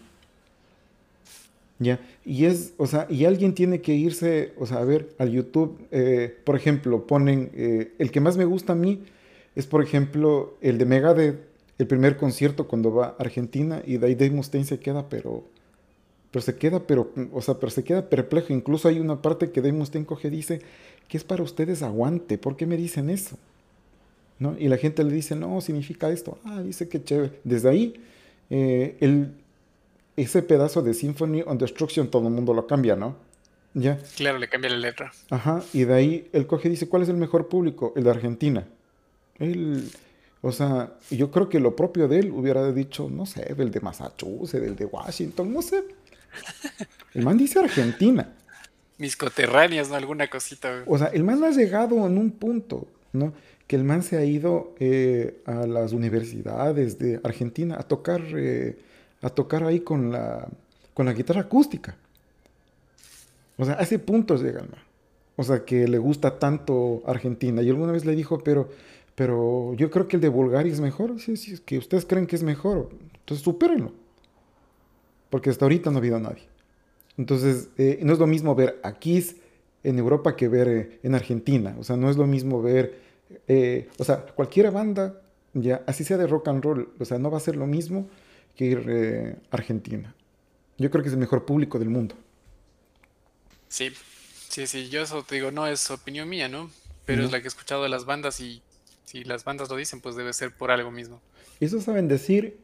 ¿Ya? 1.80 2.00
Y 2.24 2.46
es, 2.46 2.76
o 2.78 2.86
sea, 2.86 3.08
y 3.10 3.26
alguien 3.26 3.56
tiene 3.56 3.82
que 3.82 3.96
irse, 3.96 4.54
o 4.60 4.68
sea, 4.68 4.78
a 4.78 4.86
ver, 4.86 5.10
al 5.18 5.32
YouTube, 5.32 5.80
eh, 5.90 6.38
por 6.44 6.56
ejemplo, 6.56 7.08
ponen, 7.08 7.50
el 7.98 8.12
que 8.12 8.20
más 8.20 8.38
me 8.38 8.46
gusta 8.46 8.74
a 8.74 8.76
mí 8.76 9.02
es, 9.56 9.66
por 9.66 9.82
ejemplo, 9.82 10.54
el 10.62 10.78
de 10.78 10.86
Megadeth, 10.86 11.40
el 11.80 11.88
primer 11.88 12.18
concierto 12.18 12.68
cuando 12.68 12.94
va 12.94 13.08
a 13.08 13.16
Argentina, 13.18 13.82
y 13.84 13.98
de 13.98 14.06
ahí 14.06 14.14
Dave 14.14 14.30
Mustaine 14.30 14.68
se 14.68 14.80
queda, 14.80 15.10
pero 15.10 15.44
pero 16.34 16.42
se 16.42 16.56
queda, 16.56 16.80
pero, 16.80 17.12
o 17.32 17.42
sea, 17.44 17.60
pero 17.60 17.70
se 17.70 17.84
queda 17.84 18.10
perplejo. 18.10 18.54
Incluso 18.54 18.88
hay 18.88 19.00
una 19.00 19.22
parte 19.22 19.52
que 19.52 19.62
Dave 19.62 19.74
Mustaine 19.74 20.08
coge 20.08 20.30
y 20.30 20.32
dice, 20.32 20.62
que 21.08 21.16
es 21.16 21.24
para 21.24 21.44
ustedes 21.44 21.84
aguante? 21.84 22.40
¿Por 22.40 22.58
qué 22.58 22.66
me 22.66 22.76
dicen 22.76 23.12
eso? 23.12 23.38
¿No? 24.40 24.58
Y 24.58 24.68
la 24.68 24.78
gente 24.78 25.04
le 25.04 25.14
dice, 25.14 25.36
no, 25.36 25.62
significa 25.62 26.10
esto. 26.10 26.40
Ah, 26.44 26.64
dice 26.64 26.90
que 26.90 27.04
chévere. 27.04 27.40
Desde 27.44 27.70
ahí, 27.70 27.94
eh, 28.50 28.98
el, 29.00 29.32
ese 30.18 30.42
pedazo 30.42 30.82
de 30.82 30.96
Symphony 30.96 31.44
on 31.46 31.60
Destruction 31.60 32.10
todo 32.10 32.28
el 32.28 32.34
mundo 32.34 32.56
lo 32.56 32.66
cambia, 32.66 32.96
¿no? 32.96 33.16
¿Ya? 33.76 34.00
Claro, 34.18 34.40
le 34.40 34.50
cambia 34.50 34.72
la 34.72 34.78
letra. 34.78 35.12
Ajá, 35.30 35.62
y 35.72 35.84
de 35.84 35.94
ahí 35.94 36.30
él 36.34 36.48
coge 36.48 36.68
y 36.68 36.72
dice, 36.72 36.90
¿cuál 36.90 37.04
es 37.04 37.10
el 37.10 37.18
mejor 37.18 37.48
público? 37.48 37.94
El 37.96 38.06
de 38.06 38.10
Argentina. 38.10 38.68
Él, 39.38 39.88
o 40.42 40.52
sea, 40.52 40.94
yo 41.12 41.30
creo 41.30 41.48
que 41.48 41.60
lo 41.60 41.76
propio 41.76 42.08
de 42.08 42.22
él 42.22 42.32
hubiera 42.32 42.72
dicho, 42.72 43.08
no 43.08 43.28
sé, 43.28 43.54
el 43.56 43.70
de 43.70 43.80
Massachusetts, 43.82 44.64
el 44.64 44.76
de 44.76 44.86
Washington, 44.86 45.54
no 45.54 45.62
sé. 45.62 45.84
El 47.14 47.24
man 47.24 47.38
dice 47.38 47.60
Argentina. 47.60 48.34
Mis 48.98 49.16
coterráneas, 49.16 49.90
¿no? 49.90 49.96
Alguna 49.96 50.30
cosita. 50.30 50.84
O 50.86 50.98
sea, 50.98 51.08
el 51.08 51.24
man 51.24 51.44
ha 51.44 51.52
llegado 51.52 52.06
en 52.06 52.18
un 52.18 52.32
punto, 52.32 52.88
¿no? 53.12 53.34
Que 53.68 53.76
el 53.76 53.84
man 53.84 54.04
se 54.04 54.18
ha 54.18 54.26
ido 54.26 54.76
eh, 54.80 55.42
a 55.46 55.66
las 55.68 55.94
universidades 55.94 56.98
de 57.00 57.20
Argentina 57.24 57.76
a 57.80 57.84
tocar, 57.84 58.22
eh, 58.36 58.78
a 59.22 59.30
tocar 59.30 59.64
ahí 59.64 59.82
con 59.82 60.12
la, 60.12 60.48
con 60.94 61.06
la 61.06 61.14
guitarra 61.14 61.42
acústica. 61.42 61.96
O 63.58 63.66
sea, 63.66 63.76
a 63.76 63.82
ese 63.84 64.00
punto 64.00 64.36
llega 64.36 64.62
el 64.62 64.70
man. 64.70 64.82
O 65.36 65.44
sea, 65.44 65.66
que 65.66 65.88
le 65.88 65.98
gusta 65.98 66.40
tanto 66.40 67.04
Argentina. 67.06 67.62
Y 67.62 67.70
alguna 67.70 67.92
vez 67.92 68.06
le 68.06 68.16
dijo, 68.16 68.40
pero, 68.40 68.70
pero 69.16 69.74
yo 69.76 69.90
creo 69.90 70.08
que 70.08 70.18
el 70.18 70.22
de 70.22 70.30
Bulgaria 70.30 70.72
es 70.72 70.80
mejor. 70.80 71.20
Sí, 71.20 71.38
sí, 71.38 71.54
es 71.54 71.62
que 71.62 71.78
ustedes 71.78 72.06
creen 72.06 72.28
que 72.28 72.36
es 72.36 72.44
mejor. 72.44 72.90
Entonces, 73.20 73.44
supérenlo 73.44 74.03
porque 75.34 75.50
hasta 75.50 75.66
ahorita 75.66 75.90
no 75.90 75.98
ha 75.98 76.00
habido 76.00 76.20
nadie. 76.20 76.44
Entonces, 77.18 77.70
eh, 77.80 77.98
no 78.04 78.14
es 78.14 78.20
lo 78.20 78.28
mismo 78.28 78.54
ver 78.54 78.80
a 78.84 79.00
Kiss 79.00 79.36
en 79.84 79.98
Europa 79.98 80.36
que 80.36 80.48
ver 80.48 80.68
eh, 80.68 81.00
en 81.02 81.16
Argentina. 81.16 81.76
O 81.80 81.84
sea, 81.84 81.98
no 81.98 82.12
es 82.12 82.18
lo 82.18 82.28
mismo 82.28 82.62
ver, 82.62 83.00
eh, 83.48 83.90
o 83.98 84.04
sea, 84.04 84.28
cualquier 84.28 84.70
banda, 84.70 85.20
ya, 85.56 85.82
así 85.88 86.04
sea 86.04 86.18
de 86.18 86.28
rock 86.28 86.50
and 86.50 86.64
roll, 86.64 86.94
o 87.00 87.04
sea, 87.04 87.18
no 87.18 87.32
va 87.32 87.38
a 87.38 87.42
ser 87.42 87.56
lo 87.56 87.66
mismo 87.66 88.08
que 88.56 88.66
ir 88.66 89.40
a 89.50 89.56
Argentina. 89.56 90.14
Yo 90.78 90.92
creo 90.92 91.02
que 91.02 91.08
es 91.08 91.14
el 91.16 91.20
mejor 91.20 91.46
público 91.46 91.80
del 91.80 91.90
mundo. 91.90 92.14
Sí, 93.70 93.92
sí, 94.50 94.68
sí, 94.68 94.90
yo 94.90 95.02
eso 95.02 95.24
te 95.24 95.34
digo, 95.34 95.50
no 95.50 95.66
es 95.66 95.90
opinión 95.90 96.30
mía, 96.30 96.48
¿no? 96.48 96.70
Pero 97.06 97.26
es 97.26 97.32
la 97.32 97.40
que 97.40 97.46
he 97.46 97.48
escuchado 97.48 97.82
de 97.82 97.90
las 97.90 98.06
bandas 98.06 98.40
y 98.40 98.62
si 99.04 99.24
las 99.24 99.46
bandas 99.46 99.68
lo 99.68 99.78
dicen, 99.78 100.00
pues 100.00 100.16
debe 100.16 100.32
ser 100.32 100.56
por 100.56 100.70
algo 100.70 100.92
mismo. 100.92 101.20
Eso 101.60 101.82
saben 101.82 102.08
decir 102.08 102.62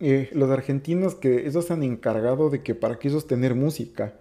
eh, 0.00 0.30
los 0.32 0.50
argentinos 0.50 1.14
que 1.14 1.46
ellos 1.46 1.66
se 1.66 1.74
han 1.74 1.82
encargado 1.82 2.48
de 2.48 2.62
que 2.62 2.74
para 2.74 2.98
que 2.98 3.08
ellos 3.08 3.26
tener 3.26 3.54
música. 3.54 4.14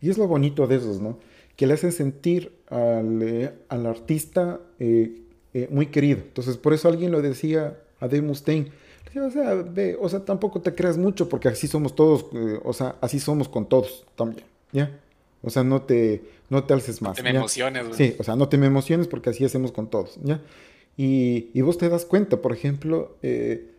Y 0.00 0.08
es 0.08 0.16
lo 0.16 0.28
bonito 0.28 0.66
de 0.68 0.76
esos, 0.76 1.00
¿no? 1.00 1.18
Que 1.56 1.66
le 1.66 1.74
hacen 1.74 1.90
sentir 1.90 2.52
al, 2.68 3.20
eh, 3.22 3.52
artista 3.68 4.60
eh, 4.78 5.22
muy 5.70 5.86
querido. 5.86 6.20
Entonces, 6.20 6.56
por 6.56 6.72
eso 6.72 6.88
alguien 6.88 7.10
lo 7.10 7.20
decía 7.20 7.78
a 7.98 8.06
Dave 8.06 8.22
Mustaine. 8.22 8.70
O 9.16 9.30
sea, 9.30 9.64
o 10.00 10.08
sea, 10.08 10.24
tampoco 10.24 10.60
te 10.60 10.74
creas 10.74 10.98
mucho 10.98 11.28
porque 11.28 11.48
así 11.48 11.68
somos 11.68 11.94
todos, 11.94 12.26
o 12.64 12.72
sea, 12.72 12.96
así 13.00 13.20
somos 13.20 13.48
con 13.48 13.68
todos 13.68 14.04
también, 14.16 14.44
¿ya? 14.72 14.98
O 15.40 15.50
sea, 15.50 15.62
no 15.62 15.82
te, 15.82 16.22
no 16.50 16.64
te 16.64 16.74
alces 16.74 17.00
más. 17.00 17.10
No 17.10 17.22
te 17.22 17.22
me 17.22 17.38
emociones, 17.38 17.86
güey. 17.86 17.96
Sí, 17.96 18.16
o 18.18 18.24
sea, 18.24 18.34
no 18.34 18.48
te 18.48 18.58
me 18.58 18.66
emociones 18.66 19.06
porque 19.06 19.30
así 19.30 19.44
hacemos 19.44 19.70
con 19.70 19.88
todos, 19.88 20.18
¿ya? 20.24 20.40
Y, 20.96 21.50
y 21.54 21.60
vos 21.60 21.78
te 21.78 21.88
das 21.88 22.04
cuenta, 22.04 22.40
por 22.42 22.52
ejemplo, 22.52 23.16
eh, 23.22 23.73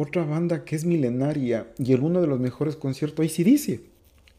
otra 0.00 0.24
banda 0.24 0.64
que 0.64 0.76
es 0.76 0.84
milenaria 0.84 1.66
y 1.78 1.92
el 1.92 2.00
uno 2.00 2.20
de 2.20 2.26
los 2.26 2.40
mejores 2.40 2.76
conciertos, 2.76 3.36
dice 3.36 3.82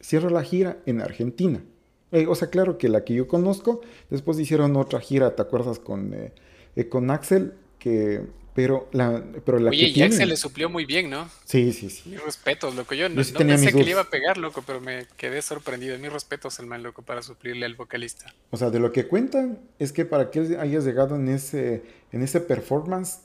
cierra 0.00 0.30
la 0.30 0.42
gira 0.42 0.78
en 0.86 1.00
Argentina. 1.00 1.62
Eh, 2.10 2.26
o 2.26 2.34
sea, 2.34 2.50
claro 2.50 2.76
que 2.76 2.88
la 2.88 3.04
que 3.04 3.14
yo 3.14 3.28
conozco, 3.28 3.80
después 4.10 4.38
hicieron 4.38 4.76
otra 4.76 5.00
gira, 5.00 5.36
¿te 5.36 5.42
acuerdas? 5.42 5.78
Con, 5.78 6.12
eh, 6.12 6.32
eh, 6.74 6.88
con 6.88 7.10
Axel, 7.10 7.54
que, 7.78 8.22
pero 8.54 8.88
la, 8.92 9.24
pero 9.46 9.58
la 9.60 9.70
Oye, 9.70 9.92
y 9.94 10.02
Axel 10.02 10.28
le 10.28 10.36
suplió 10.36 10.68
muy 10.68 10.84
bien, 10.84 11.08
¿no? 11.08 11.30
Sí, 11.44 11.72
sí, 11.72 11.88
sí. 11.88 12.10
Mis 12.10 12.22
respetos, 12.22 12.74
loco. 12.74 12.94
Yo, 12.94 13.08
no, 13.08 13.14
pensé 13.14 13.72
que 13.72 13.84
le 13.84 13.90
iba 13.92 14.02
a 14.02 14.10
pegar, 14.10 14.36
loco, 14.36 14.62
pero 14.66 14.80
me 14.80 15.06
quedé 15.16 15.40
sorprendido. 15.40 15.96
Mis 15.98 16.12
respetos 16.12 16.58
el 16.58 16.66
man, 16.66 16.82
loco, 16.82 17.02
para 17.02 17.22
suplirle 17.22 17.64
al 17.64 17.76
vocalista. 17.76 18.34
O 18.50 18.56
sea, 18.56 18.68
de 18.68 18.80
lo 18.80 18.92
que 18.92 19.06
cuentan 19.06 19.60
es 19.78 19.92
que 19.92 20.04
para 20.04 20.30
que 20.30 20.40
él 20.40 20.56
haya 20.60 20.80
llegado 20.80 21.14
en 21.16 21.28
ese, 21.28 21.82
en 22.10 22.22
ese 22.22 22.40
performance, 22.40 23.20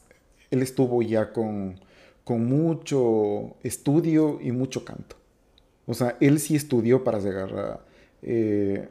él 0.52 0.62
estuvo 0.62 1.02
ya 1.02 1.34
con 1.34 1.87
con 2.28 2.46
mucho 2.46 3.56
estudio 3.64 4.40
y 4.42 4.52
mucho 4.52 4.84
canto. 4.84 5.16
O 5.86 5.94
sea, 5.94 6.18
él 6.20 6.42
sí 6.42 6.58
estudió 6.58 7.06
para 7.06 7.20
llegar 7.20 7.58
a, 7.58 7.80
eh, 8.22 8.90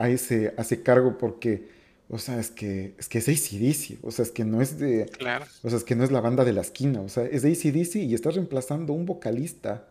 ese, 0.00 0.52
ese 0.58 0.82
cargo 0.82 1.16
porque, 1.16 1.68
o 2.08 2.18
sea, 2.18 2.40
es 2.40 2.50
que 2.50 2.94
es 2.98 3.08
que 3.08 3.18
es 3.18 3.28
ACDC, 3.28 4.04
o 4.04 4.10
sea, 4.10 4.24
es 4.24 4.32
que 4.32 4.44
no 4.44 4.60
es 4.60 4.80
de... 4.80 5.06
Claro. 5.16 5.44
O 5.62 5.70
sea, 5.70 5.78
es 5.78 5.84
que 5.84 5.94
no 5.94 6.02
es 6.02 6.10
la 6.10 6.20
banda 6.20 6.44
de 6.44 6.52
la 6.52 6.62
esquina, 6.62 7.00
o 7.02 7.08
sea, 7.08 7.24
es 7.24 7.42
de 7.42 7.52
ACDC 7.52 7.94
y 8.02 8.14
está 8.14 8.32
reemplazando 8.32 8.94
un 8.94 9.06
vocalista. 9.06 9.86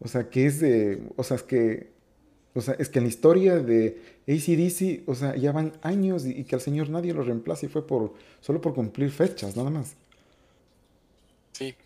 O 0.00 0.08
sea, 0.08 0.28
que 0.28 0.46
es 0.46 0.58
de... 0.58 1.04
O 1.14 1.22
sea, 1.22 1.36
es 1.36 1.44
que... 1.44 1.92
O 2.52 2.60
sea, 2.60 2.74
es 2.80 2.88
que 2.88 2.98
en 2.98 3.04
la 3.04 3.10
historia 3.10 3.60
de 3.60 3.96
ACDC, 4.26 5.08
o 5.08 5.14
sea, 5.14 5.36
ya 5.36 5.52
van 5.52 5.72
años 5.82 6.26
y, 6.26 6.32
y 6.32 6.42
que 6.42 6.56
al 6.56 6.60
señor 6.60 6.90
nadie 6.90 7.14
lo 7.14 7.22
reemplace 7.22 7.66
y 7.66 7.68
fue 7.68 7.86
por, 7.86 8.14
solo 8.40 8.60
por 8.60 8.74
cumplir 8.74 9.12
fechas, 9.12 9.56
nada 9.56 9.70
más. 9.70 9.94
Sí. 11.52 11.76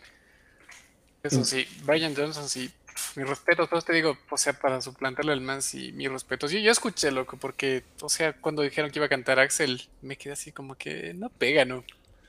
Eso 1.26 1.44
sí, 1.44 1.66
Brian 1.84 2.14
Johnson 2.16 2.48
sí, 2.48 2.70
mis 3.14 3.28
respetos, 3.28 3.68
pero 3.68 3.82
te 3.82 3.92
digo, 3.92 4.16
o 4.30 4.38
sea, 4.38 4.52
para 4.52 4.80
suplantarle 4.80 5.32
al 5.32 5.40
man, 5.40 5.62
sí, 5.62 5.92
mis 5.92 6.10
respetos. 6.10 6.50
Yo, 6.50 6.58
yo 6.58 6.70
escuché, 6.70 7.10
loco, 7.10 7.36
porque, 7.36 7.82
o 8.00 8.08
sea, 8.08 8.32
cuando 8.34 8.62
dijeron 8.62 8.90
que 8.90 8.98
iba 8.98 9.06
a 9.06 9.10
cantar 9.10 9.38
Axel, 9.38 9.82
me 10.02 10.16
quedé 10.16 10.32
así 10.32 10.52
como 10.52 10.76
que 10.76 11.14
no 11.14 11.28
pega, 11.30 11.64
¿no? 11.64 11.84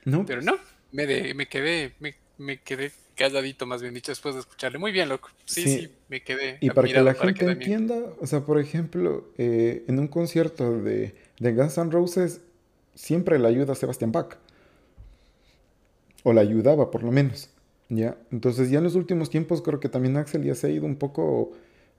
No. 0.06 0.26
Pero 0.26 0.41
no, 0.41 0.58
me, 0.91 1.06
de, 1.06 1.34
me 1.34 1.48
quedé, 1.48 1.93
me, 2.00 2.16
me 2.38 2.62
quedé 2.62 2.91
calladito, 3.16 3.66
más 3.66 3.82
bien 3.82 3.93
dicho, 3.93 4.12
después 4.12 4.36
de 4.36 4.41
escucharle. 4.41 4.78
Muy 4.78 4.91
bien, 4.91 5.10
loco. 5.10 5.30
Sí, 5.45 5.64
sí, 5.64 5.91
me 6.08 6.22
quedé. 6.22 6.58
Y 6.62 6.70
para 6.70 6.88
que 6.88 7.02
la 7.02 7.14
gente 7.14 7.45
entienda, 7.45 7.95
o 8.22 8.28
sea, 8.28 8.41
por 8.41 8.60
ejemplo, 8.60 9.28
eh, 9.38 9.84
en 9.88 10.00
un 10.00 10.08
concierto 10.08 10.80
de, 10.82 11.16
de 11.39 11.54
Guns 11.54 11.78
N' 11.78 11.91
Roses, 11.91 12.41
siempre 12.95 13.39
le 13.39 13.48
ayuda 13.48 13.74
a 13.74 13.76
Sebastian 13.76 14.12
Bach. 14.12 14.38
O 16.24 16.34
la 16.34 16.41
ayudaba, 16.41 16.91
por 16.91 17.04
lo 17.04 17.12
menos. 17.12 17.50
¿Ya? 17.89 18.17
Entonces 18.31 18.69
ya 18.69 18.79
en 18.79 18.83
los 18.83 18.95
últimos 18.95 19.29
tiempos 19.29 19.61
creo 19.61 19.79
que 19.79 19.89
también 19.89 20.17
Axel 20.17 20.43
ya 20.43 20.55
se 20.55 20.67
ha 20.67 20.69
ido 20.69 20.85
un 20.85 20.95
poco 20.95 21.51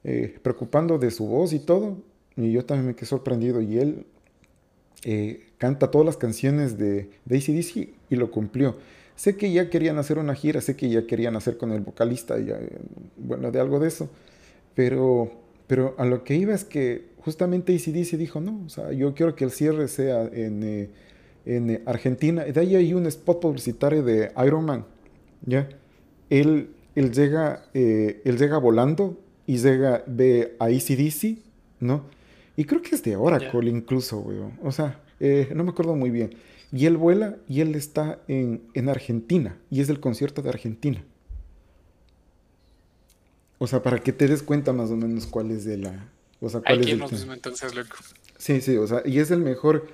eh, 0.05 0.39
preocupando 0.43 0.99
de 0.99 1.11
su 1.11 1.27
voz 1.27 1.53
y 1.53 1.59
todo. 1.59 1.99
Y 2.37 2.53
yo 2.53 2.65
también 2.65 2.87
me 2.87 2.95
quedé 2.95 3.07
sorprendido. 3.07 3.61
Y 3.61 3.79
él 3.79 4.07
eh, 5.05 5.47
canta 5.59 5.91
todas 5.91 6.07
las 6.07 6.17
canciones 6.17 6.79
de, 6.79 7.11
de 7.25 7.37
ACDC 7.37 7.89
y 8.11 8.17
lo 8.17 8.31
cumplió. 8.31 8.77
Sé 9.17 9.37
que 9.37 9.51
ya 9.51 9.69
querían 9.69 9.99
hacer 9.99 10.19
una 10.19 10.35
gira, 10.35 10.61
sé 10.61 10.77
que 10.77 10.89
ya 10.89 11.07
querían 11.07 11.35
hacer 11.35 11.57
con 11.57 11.73
el 11.73 11.81
vocalista, 11.81 12.39
ya, 12.39 12.57
bueno, 13.17 13.51
de 13.51 13.59
algo 13.59 13.81
de 13.81 13.89
eso. 13.89 14.09
Pero, 14.77 15.33
pero 15.67 15.97
a 15.99 16.05
lo 16.05 16.23
que 16.23 16.37
iba 16.37 16.55
es 16.55 16.65
que 16.65 17.07
justamente 17.19 17.75
ACDC 17.75 18.17
dijo, 18.17 18.41
no, 18.41 18.63
o 18.65 18.69
sea, 18.69 18.93
yo 18.93 19.15
quiero 19.15 19.35
que 19.35 19.43
el 19.43 19.51
cierre 19.51 19.89
sea 19.89 20.23
en, 20.33 20.63
eh, 20.63 20.91
en 21.47 21.83
Argentina. 21.87 22.45
De 22.45 22.61
ahí 22.61 22.77
hay 22.77 22.95
un 22.95 23.07
spot 23.07 23.41
publicitario 23.41 24.05
de 24.05 24.31
Iron 24.47 24.65
Man 24.65 24.85
¿ya? 25.45 25.69
Él, 26.31 26.71
él, 26.95 27.13
llega, 27.13 27.65
eh, 27.75 28.21
él 28.25 28.39
llega 28.39 28.59
volando 28.59 29.19
y 29.47 29.59
llega, 29.59 30.05
ve 30.07 30.57
a 30.59 30.67
ACDC, 30.67 31.39
¿no? 31.81 32.05
Y 32.57 32.65
creo 32.65 32.83
que 32.83 32.95
es 32.95 33.03
de 33.03 33.17
Oracle 33.17 33.71
incluso, 33.71 34.19
güey. 34.19 34.39
O 34.63 34.73
sea, 34.73 35.01
eh, 35.21 35.49
no 35.55 35.65
me 35.65 35.71
acuerdo 35.71 35.95
muy 35.95 36.11
bien. 36.11 36.35
Y 36.73 36.87
él 36.87 36.97
vuela 36.97 37.37
y 37.49 37.61
él 37.61 37.75
está 37.75 38.21
en, 38.29 38.63
en 38.75 38.89
Argentina. 38.89 39.57
Y 39.71 39.81
es 39.81 39.89
el 39.89 40.01
concierto 40.01 40.43
de 40.43 40.51
Argentina. 40.51 41.03
O 43.59 43.67
sea, 43.67 43.83
para 43.83 44.01
que 44.01 44.13
te 44.13 44.27
des 44.27 44.43
cuenta 44.43 44.73
más 44.73 44.91
o 44.91 44.97
menos 44.97 45.27
cuál 45.27 45.51
es 45.51 45.65
de 45.65 45.79
la... 45.79 46.09
O 46.41 46.49
sea, 46.49 46.61
cuál 46.61 46.75
Hay 46.75 46.81
es 46.81 46.87
el... 46.87 46.93
irnos 46.95 47.29
entonces, 47.33 47.75
loco. 47.75 47.97
Sí, 48.37 48.61
sí, 48.61 48.77
o 48.77 48.87
sea, 48.87 49.03
y 49.05 49.19
es 49.19 49.31
el 49.31 49.41
mejor, 49.41 49.89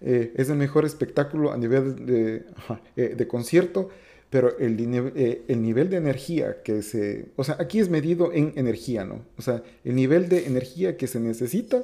eh, 0.00 0.32
es 0.36 0.48
el 0.48 0.56
mejor 0.56 0.84
espectáculo 0.84 1.52
a 1.52 1.58
nivel 1.58 2.06
de 2.06 3.28
concierto, 3.28 3.90
pero 4.30 4.56
el, 4.58 4.78
eh, 5.16 5.42
el 5.48 5.60
nivel 5.62 5.90
de 5.90 5.96
energía 5.96 6.62
que 6.62 6.82
se, 6.82 7.26
o 7.36 7.42
sea, 7.42 7.56
aquí 7.58 7.80
es 7.80 7.88
medido 7.88 8.32
en 8.32 8.52
energía, 8.56 9.04
¿no? 9.04 9.24
O 9.36 9.42
sea, 9.42 9.62
el 9.84 9.96
nivel 9.96 10.28
de 10.28 10.46
energía 10.46 10.96
que 10.96 11.08
se 11.08 11.18
necesita 11.18 11.82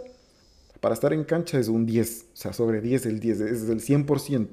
para 0.80 0.94
estar 0.94 1.12
en 1.12 1.24
cancha 1.24 1.58
es 1.58 1.66
un 1.66 1.86
10, 1.86 2.26
o 2.32 2.36
sea, 2.36 2.52
sobre 2.52 2.80
10 2.80 3.06
el 3.06 3.20
10, 3.20 3.40
es 3.40 3.68
el 3.68 3.80
100%, 3.80 4.50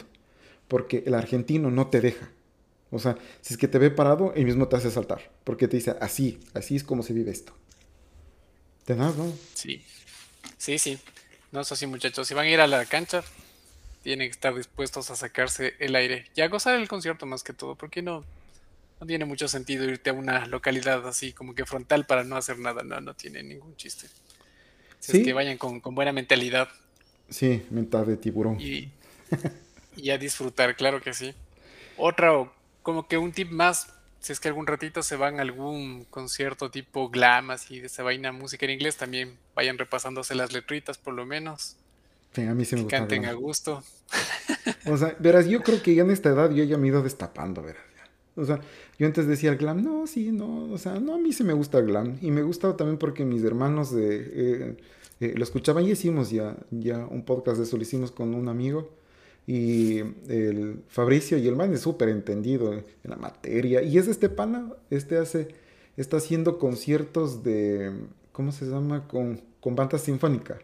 porque 0.68 1.04
el 1.06 1.14
argentino 1.14 1.70
no 1.70 1.88
te 1.88 2.02
deja. 2.02 2.32
O 2.89 2.98
sea, 2.98 3.18
si 3.41 3.54
es 3.54 3.60
que 3.60 3.68
te 3.68 3.78
ve 3.78 3.91
parado, 3.91 4.34
él 4.36 4.46
mismo 4.46 4.68
te 4.68 4.76
hace 4.76 4.89
saltar, 4.89 5.32
porque 5.44 5.68
te 5.68 5.78
dice, 5.78 5.96
así, 6.02 6.39
así 6.54 6.76
es 6.76 6.84
como 6.84 7.04
se 7.04 7.14
vive 7.14 7.32
esto. 7.32 7.54
Tenaz, 8.86 9.16
¿no? 9.16 9.32
Sí, 9.54 9.84
sí, 10.58 10.80
sí. 10.80 10.98
No, 11.52 11.62
eso 11.62 11.76
sí, 11.76 11.86
muchachos. 11.86 12.28
Si 12.28 12.34
van 12.34 12.48
a 12.48 12.50
ir 12.50 12.60
a 12.60 12.68
la 12.68 12.86
cancha, 12.86 13.24
tienen 14.04 14.28
que 14.28 14.34
estar 14.34 14.54
dispuestos 14.54 15.10
a 15.10 15.16
sacarse 15.16 15.74
el 15.80 15.95
aire 15.95 16.26
y 16.36 16.41
a 16.41 16.47
gozar 16.49 16.76
el 16.76 16.88
concierto 16.88 17.26
más 17.26 17.41
que 17.41 17.54
todo, 17.54 17.76
porque 17.76 18.01
no, 18.01 18.24
no 18.99 19.08
tiene 19.08 19.26
mucho 19.26 19.47
sentido 19.47 19.86
irte 19.86 20.10
a 20.12 20.14
una 20.14 20.45
localidad 20.45 21.08
así 21.08 21.34
como 21.34 21.56
que 21.56 21.66
frontal 21.66 22.06
para 22.06 22.24
no 22.24 22.36
hacer 22.36 22.60
nada. 22.60 22.84
No, 22.84 22.99
no 23.01 23.16
tiene 23.16 23.41
ningún 23.41 23.76
chiste. 23.78 24.08
Si 24.99 25.18
es 25.18 25.24
que 25.24 25.34
vayan 25.34 25.58
con, 25.58 25.80
con 25.80 25.95
buena 25.95 26.12
mentalidad 26.12 26.70
sí, 27.30 27.66
mental 27.70 28.06
de 28.06 28.18
tiburón. 28.18 28.60
y, 28.60 28.91
y 29.95 30.10
a 30.12 30.18
disfrutar, 30.18 30.76
claro 30.76 31.01
que 31.01 31.14
sí. 31.14 31.34
Otra, 31.97 32.34
o 32.34 32.54
como 32.82 33.08
que 33.08 33.18
un 33.18 33.32
tip 33.32 33.51
más, 33.51 33.93
si 34.20 34.34
es 34.34 34.39
que 34.39 34.49
algún 34.49 34.68
ratito 34.68 35.01
se 35.01 35.16
van 35.16 35.39
a 35.39 35.41
algún 35.41 36.06
concierto 36.06 36.70
tipo 36.72 37.10
glam, 37.10 37.51
así 37.51 37.80
de 37.80 37.88
esa 37.88 38.04
vaina, 38.04 38.32
música 38.32 38.66
en 38.66 38.74
inglés, 38.74 38.97
también 38.97 39.38
vayan 39.56 39.78
repasándose 39.78 40.36
las 40.36 40.51
letritas 40.51 40.97
por 40.97 41.14
lo 41.14 41.26
menos, 41.26 41.78
Sí, 42.34 42.42
a 42.42 42.54
mí 42.54 42.66
sí 42.66 42.76
me 42.76 42.82
que 42.82 42.84
gusta 42.86 42.98
canten 42.98 43.26
a 43.26 43.34
gusto. 43.34 43.84
O 44.86 44.98
sea, 44.98 45.16
verás, 45.20 45.48
yo 45.48 45.62
creo 45.62 45.82
que 45.82 45.96
ya 45.96 46.04
en 46.04 46.12
esta 46.12 46.30
edad 46.30 46.52
yo 46.52 46.64
ya 46.64 46.78
me 46.78 46.88
he 46.88 46.90
ido 46.90 47.02
destapando, 47.02 47.62
verás. 47.62 47.84
O 48.36 48.46
sea, 48.46 48.60
yo 48.98 49.06
antes 49.06 49.28
decía 49.28 49.52
el 49.52 49.58
glam, 49.58 49.84
no, 49.84 50.08
sí, 50.08 50.32
no, 50.32 50.72
o 50.72 50.78
sea, 50.78 51.00
no, 51.00 51.16
a 51.16 51.18
mí 51.20 51.34
sí 51.34 51.44
me 51.44 51.54
gusta 51.54 51.80
el 51.80 51.86
glam. 51.86 52.18
Y 52.22 52.32
me 52.32 52.42
gusta 52.42 52.76
también 52.76 52.98
porque 52.98 53.26
mis 53.26 53.44
hermanos 53.44 53.94
de, 53.94 54.32
eh, 54.34 54.78
eh, 55.20 55.34
lo 55.36 55.44
escuchaban 55.44 55.86
y 55.86 55.92
hicimos 55.92 56.32
ya, 56.32 56.58
ya 56.72 57.06
un 57.06 57.24
podcast 57.24 57.58
de 57.58 57.64
eso, 57.64 57.78
lo 57.78 57.84
hicimos 57.84 58.12
con 58.12 58.34
un 58.34 58.48
amigo. 58.48 58.90
Y 59.46 60.00
el 60.30 60.82
Fabricio 60.88 61.38
y 61.38 61.48
el 61.48 61.56
man 61.56 61.74
es 61.74 61.82
súper 61.82 62.10
entendido 62.10 62.74
en 62.74 62.84
la 63.04 63.18
materia. 63.18 63.84
Y 63.84 63.98
es 63.98 64.08
este 64.08 64.30
pana, 64.30 64.72
este 64.90 65.18
hace, 65.18 65.50
está 65.98 66.18
haciendo 66.18 66.58
conciertos 66.58 67.44
de, 67.44 67.92
¿cómo 68.32 68.52
se 68.52 68.66
llama? 68.66 69.08
Con, 69.08 69.42
con 69.60 69.76
banda 69.76 69.98
sinfónica. 70.00 70.60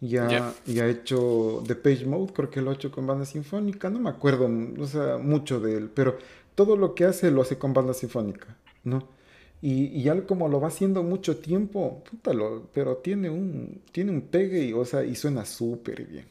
Ya, 0.00 0.40
Ya, 0.40 0.54
ya 0.64 0.84
ha 0.84 0.88
hecho 0.88 1.62
The 1.66 1.74
Page 1.74 2.06
Mode, 2.06 2.32
creo 2.32 2.48
que 2.50 2.60
lo 2.62 2.70
ha 2.70 2.74
hecho 2.74 2.90
con 2.92 3.04
banda 3.06 3.24
sinfónica, 3.26 3.90
no 3.90 3.98
me 3.98 4.10
acuerdo, 4.10 4.48
o 4.78 4.86
sea, 4.86 5.18
mucho 5.18 5.58
de 5.58 5.76
él, 5.76 5.90
pero 5.92 6.18
todo 6.54 6.76
lo 6.76 6.94
que 6.94 7.04
hace 7.04 7.32
lo 7.32 7.42
hace 7.42 7.58
con 7.58 7.72
banda 7.72 7.94
sinfónica, 7.94 8.56
¿no? 8.84 9.08
Y, 9.60 9.86
y 9.86 10.02
ya 10.04 10.24
como 10.26 10.48
lo 10.48 10.60
va 10.60 10.68
haciendo 10.68 11.02
mucho 11.02 11.38
tiempo, 11.38 12.04
puta, 12.08 12.32
lo- 12.32 12.68
pero 12.72 12.98
tiene 12.98 13.28
un, 13.30 13.82
tiene 13.92 14.12
un 14.12 14.22
pegue 14.22 14.62
y, 14.64 14.72
o 14.72 14.84
sea, 14.84 15.04
y 15.04 15.16
suena 15.16 15.44
súper 15.44 16.04
bien, 16.06 16.26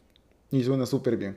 y 0.51 0.64
suena 0.64 0.86
súper 0.86 1.18
bien. 1.18 1.36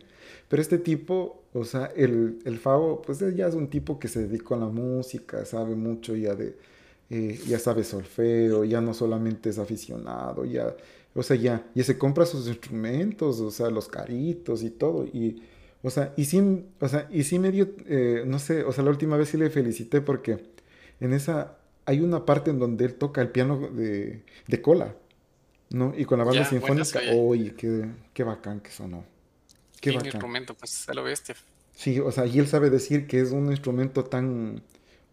Pero 0.48 0.62
este 0.62 0.78
tipo, 0.78 1.42
o 1.52 1.64
sea, 1.64 1.86
el, 1.96 2.38
el 2.44 2.58
Favo, 2.58 3.02
pues 3.02 3.18
ya 3.34 3.48
es 3.48 3.54
un 3.54 3.68
tipo 3.68 3.98
que 3.98 4.06
se 4.08 4.28
dedicó 4.28 4.54
a 4.54 4.58
la 4.58 4.66
música, 4.66 5.44
sabe 5.44 5.74
mucho 5.74 6.14
ya 6.16 6.34
de, 6.36 6.56
eh, 7.10 7.38
ya 7.46 7.58
sabe 7.58 7.84
solfeo, 7.84 8.64
ya 8.64 8.80
no 8.80 8.94
solamente 8.94 9.50
es 9.50 9.58
aficionado, 9.58 10.44
ya, 10.44 10.74
o 11.16 11.22
sea, 11.22 11.36
ya, 11.36 11.66
ya 11.74 11.82
se 11.82 11.98
compra 11.98 12.26
sus 12.26 12.46
instrumentos, 12.46 13.40
o 13.40 13.50
sea, 13.50 13.70
los 13.70 13.88
caritos 13.88 14.62
y 14.62 14.70
todo, 14.70 15.04
y, 15.06 15.42
o 15.82 15.90
sea, 15.90 16.12
y 16.16 16.26
sí, 16.26 16.66
o 16.78 16.88
sea, 16.88 17.08
y 17.10 17.24
sí 17.24 17.38
me 17.38 17.50
dio, 17.50 17.70
eh, 17.86 18.24
no 18.26 18.38
sé, 18.38 18.62
o 18.64 18.72
sea, 18.72 18.84
la 18.84 18.90
última 18.90 19.16
vez 19.16 19.30
sí 19.30 19.36
le 19.38 19.50
felicité 19.50 20.00
porque 20.00 20.38
en 21.00 21.12
esa, 21.14 21.58
hay 21.86 22.00
una 22.00 22.24
parte 22.26 22.50
en 22.50 22.58
donde 22.58 22.84
él 22.84 22.94
toca 22.94 23.22
el 23.22 23.30
piano 23.30 23.58
de, 23.70 24.22
de 24.46 24.62
cola, 24.62 24.94
¿no? 25.70 25.94
Y 25.96 26.04
con 26.04 26.18
la 26.18 26.24
banda 26.24 26.42
ya, 26.42 26.48
sinfónica, 26.48 27.00
oye. 27.00 27.12
oye, 27.12 27.54
qué, 27.54 27.88
qué 28.12 28.22
bacán 28.24 28.60
que 28.60 28.70
sonó, 28.70 29.04
qué 29.80 29.92
bacán. 29.92 30.06
instrumento, 30.06 30.54
pues 30.54 30.88
a 30.88 30.94
lo 30.94 31.02
bestia. 31.02 31.34
Sí, 31.74 32.00
o 32.00 32.10
sea, 32.10 32.26
y 32.26 32.38
él 32.38 32.46
sabe 32.48 32.70
decir 32.70 33.06
que 33.06 33.20
es 33.20 33.32
un 33.32 33.50
instrumento 33.50 34.04
tan, 34.04 34.62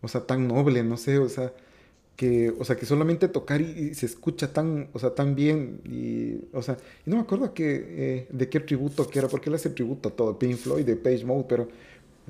o 0.01 0.08
sea, 0.08 0.26
tan 0.26 0.47
noble, 0.47 0.84
no 0.84 0.97
sé, 0.97 1.18
o 1.20 1.30
sea, 1.30 1.54
que, 2.16 2.53
o 2.59 2.64
sea, 2.64 2.76
que 2.76 2.86
solamente 2.86 3.28
tocar 3.28 3.61
y, 3.61 3.93
se 3.95 4.05
escucha 4.05 4.53
tan, 4.53 4.89
o 4.93 4.99
sea, 4.99 5.16
tan 5.16 5.36
bien, 5.36 5.82
y, 5.86 6.55
o 6.55 6.61
sea, 6.61 6.78
y 7.05 7.09
no 7.09 7.18
me 7.18 7.24
acuerdo 7.24 7.53
que, 7.53 7.86
eh, 7.88 8.28
de 8.32 8.49
qué 8.49 8.59
tributo 8.59 9.07
que 9.07 9.20
era, 9.20 9.28
porque 9.28 9.49
él 9.49 9.55
hace 9.55 9.70
tributo 9.70 10.09
a 10.09 10.11
todo, 10.11 10.38
Pink 10.38 10.57
Floyd, 10.57 10.86
de 10.86 10.95
Page 10.95 11.26
Mode, 11.26 11.45
pero 11.47 11.68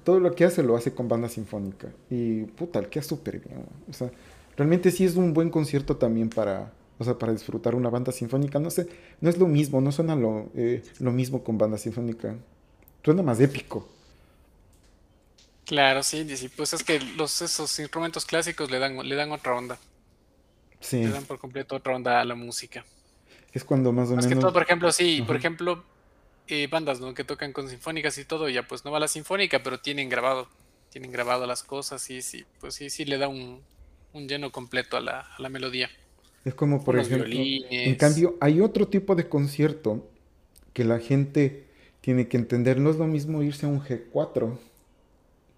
todo 0.04 0.20
lo 0.20 0.34
que 0.34 0.46
hace 0.46 0.64
lo 0.64 0.76
hace 0.76 0.94
con 0.94 1.08
banda 1.08 1.28
sinfónica, 1.30 1.90
y 2.10 2.44
puta, 2.44 2.80
el 2.80 2.88
queda 2.88 3.04
súper 3.04 3.40
bien, 3.40 3.66
o 3.90 3.94
sea, 3.94 4.10
realmente 4.56 4.92
sí 4.92 5.06
es 5.06 5.16
un 5.16 5.34
buen 5.34 5.50
concierto 5.50 5.98
también 5.98 6.30
para, 6.30 6.72
o 6.98 7.04
sea, 7.04 7.18
para 7.18 7.34
disfrutar 7.34 7.76
una 7.76 7.90
banda 7.90 8.12
sinfónica, 8.12 8.60
no 8.60 8.70
sé, 8.70 8.88
no 9.20 9.30
es 9.30 9.38
lo 9.38 9.48
mismo, 9.48 9.82
no 9.82 9.92
suena 9.92 10.16
lo, 10.16 10.50
eh, 10.56 10.82
lo 11.00 11.12
mismo 11.12 11.44
con 11.44 11.58
banda 11.58 11.78
sinfónica, 11.78 12.36
suena 13.04 13.22
más 13.22 13.40
épico. 13.42 13.93
Claro, 15.66 16.04
sí, 16.04 16.38
sí, 16.38 16.48
pues 16.50 16.72
es 16.74 16.84
que 16.84 17.00
los 17.02 17.42
esos 17.42 17.78
instrumentos 17.80 18.26
clásicos 18.26 18.70
le 18.72 18.80
dan, 18.80 18.98
le 19.08 19.16
dan 19.16 19.32
otra 19.34 19.56
onda, 19.56 19.78
le 21.02 21.10
Sí, 21.10 21.12
dan 21.12 21.28
por 21.28 21.38
completo 21.38 21.76
otra 21.76 21.96
onda 21.96 22.20
a 22.20 22.26
la 22.26 22.34
música. 22.34 22.84
es 23.54 23.64
cuando 23.64 23.92
más 23.94 24.10
o 24.12 24.16
Más 24.16 24.28
que 24.28 24.36
menos... 24.36 24.52
todo, 24.52 24.54
por 24.54 24.64
ejemplo, 24.64 24.92
sí, 24.92 25.24
por 25.24 25.36
ejemplo, 25.36 25.86
eh, 26.48 26.68
bandas, 26.68 27.00
¿no? 27.00 27.14
que 27.14 27.24
tocan 27.24 27.54
con 27.54 27.70
sinfónicas 27.70 28.18
y 28.18 28.26
todo, 28.26 28.50
ya 28.50 28.68
pues 28.68 28.86
no 28.86 28.92
va 28.92 29.00
la 29.00 29.08
sinfónica, 29.08 29.64
pero 29.64 29.80
tienen 29.82 30.10
grabado, 30.10 30.50
tienen 30.90 31.12
grabado 31.12 31.48
las 31.48 31.64
cosas, 31.64 32.02
sí, 32.02 32.22
sí, 32.22 32.46
pues 32.60 32.76
sí, 32.76 32.90
sí 32.90 33.06
le 33.06 33.18
da 33.18 33.28
un, 33.28 33.66
un 34.14 34.28
lleno 34.28 34.52
completo 34.52 34.98
a 34.98 35.02
la, 35.02 35.22
a 35.22 35.42
la 35.42 35.50
melodía. 35.50 35.90
Es 36.44 36.54
como, 36.56 36.84
por 36.84 36.96
Unos 36.96 37.10
ejemplo, 37.10 37.40
en 37.84 37.96
violines, 37.96 37.96
cambio, 37.96 38.38
hay 38.42 38.62
otro 38.62 38.88
tipo 38.88 39.16
de 39.16 39.30
concierto 39.30 40.10
que 40.74 40.84
la 40.86 41.00
gente 41.00 41.68
tiene 42.02 42.28
que 42.28 42.38
entender. 42.38 42.80
No 42.80 42.90
es 42.92 42.98
lo 42.98 43.08
mismo 43.08 43.44
irse 43.44 43.66
a 43.66 43.70
un 43.70 43.82
G4 43.82 44.60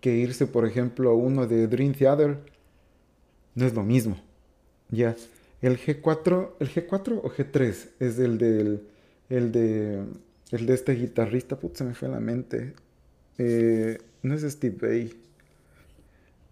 que 0.05 0.15
irse, 0.15 0.45
por 0.45 0.67
ejemplo, 0.67 1.09
a 1.09 1.15
uno 1.15 1.47
de 1.47 1.65
Dream 1.67 1.93
Theater. 1.93 2.37
No 3.55 3.65
es 3.65 3.73
lo 3.73 3.81
mismo. 3.83 4.17
Ya. 4.91 5.15
El 5.63 5.79
G4, 5.79 6.51
¿el 6.59 6.69
G4 6.69 7.21
o 7.23 7.29
G3? 7.31 7.89
Es 7.99 8.19
el 8.19 8.37
del, 8.37 8.83
el 9.29 9.51
de, 9.51 10.03
el 10.51 10.65
de 10.67 10.73
este 10.75 10.93
guitarrista, 10.93 11.59
putz, 11.59 11.79
se 11.79 11.85
me 11.85 11.95
fue 11.95 12.07
la 12.07 12.19
mente. 12.19 12.75
Eh, 13.39 13.97
no 14.21 14.35
es 14.35 14.43
Steve 14.43 14.77
Vai. 14.79 15.13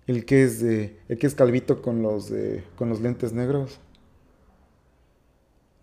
El 0.07 0.25
que 0.25 0.43
es, 0.43 0.59
de- 0.59 0.97
el 1.07 1.19
que 1.19 1.27
es 1.27 1.35
calvito 1.35 1.83
con 1.83 2.01
los, 2.01 2.31
eh, 2.31 2.63
con 2.75 2.89
los 2.89 3.01
lentes 3.01 3.33
negros. 3.33 3.79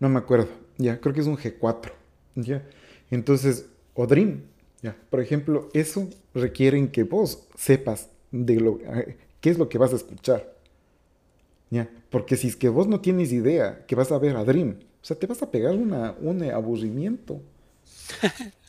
No 0.01 0.09
me 0.09 0.19
acuerdo. 0.19 0.49
Ya, 0.77 0.99
creo 0.99 1.13
que 1.13 1.21
es 1.21 1.27
un 1.27 1.37
G4. 1.37 1.93
Ya. 2.35 2.67
Entonces, 3.11 3.67
o 3.93 4.07
Dream. 4.07 4.41
Ya. 4.81 4.95
Por 5.09 5.21
ejemplo, 5.21 5.69
eso 5.73 6.09
requieren 6.33 6.89
que 6.89 7.03
vos 7.03 7.47
sepas 7.55 8.09
de 8.31 8.59
lo, 8.59 8.79
eh, 8.79 9.17
qué 9.39 9.49
es 9.49 9.57
lo 9.57 9.69
que 9.69 9.77
vas 9.77 9.93
a 9.93 9.97
escuchar. 9.97 10.55
Ya. 11.69 11.89
Porque 12.09 12.35
si 12.35 12.47
es 12.47 12.55
que 12.55 12.69
vos 12.69 12.87
no 12.87 12.99
tienes 12.99 13.31
idea 13.31 13.85
que 13.85 13.95
vas 13.95 14.11
a 14.11 14.17
ver 14.17 14.35
a 14.35 14.43
Dream, 14.43 14.77
o 15.01 15.05
sea, 15.05 15.17
te 15.17 15.27
vas 15.27 15.41
a 15.41 15.51
pegar 15.51 15.75
una, 15.75 16.15
un 16.19 16.43
aburrimiento. 16.43 17.41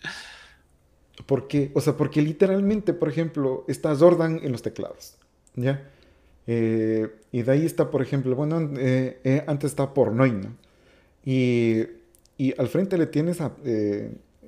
Porque, 1.27 1.71
o 1.75 1.81
sea, 1.81 1.97
porque 1.97 2.23
literalmente, 2.23 2.95
por 2.95 3.09
ejemplo, 3.09 3.65
está 3.69 3.95
Jordan 3.95 4.41
en 4.43 4.51
los 4.51 4.63
teclados. 4.63 5.17
¿Ya? 5.55 5.89
Eh, 6.47 7.09
y 7.31 7.43
de 7.43 7.53
ahí 7.53 7.67
está, 7.67 7.91
por 7.91 8.03
ejemplo, 8.03 8.35
bueno, 8.35 8.71
eh, 8.77 9.21
eh, 9.23 9.45
antes 9.47 9.71
está 9.71 9.95
Pornoy, 9.95 10.33
¿no? 10.33 10.57
Y, 11.25 11.83
y 12.39 12.59
al 12.59 12.69
frente 12.69 12.99
le 12.99 13.07
tienes 13.07 13.41
a, 13.41 13.55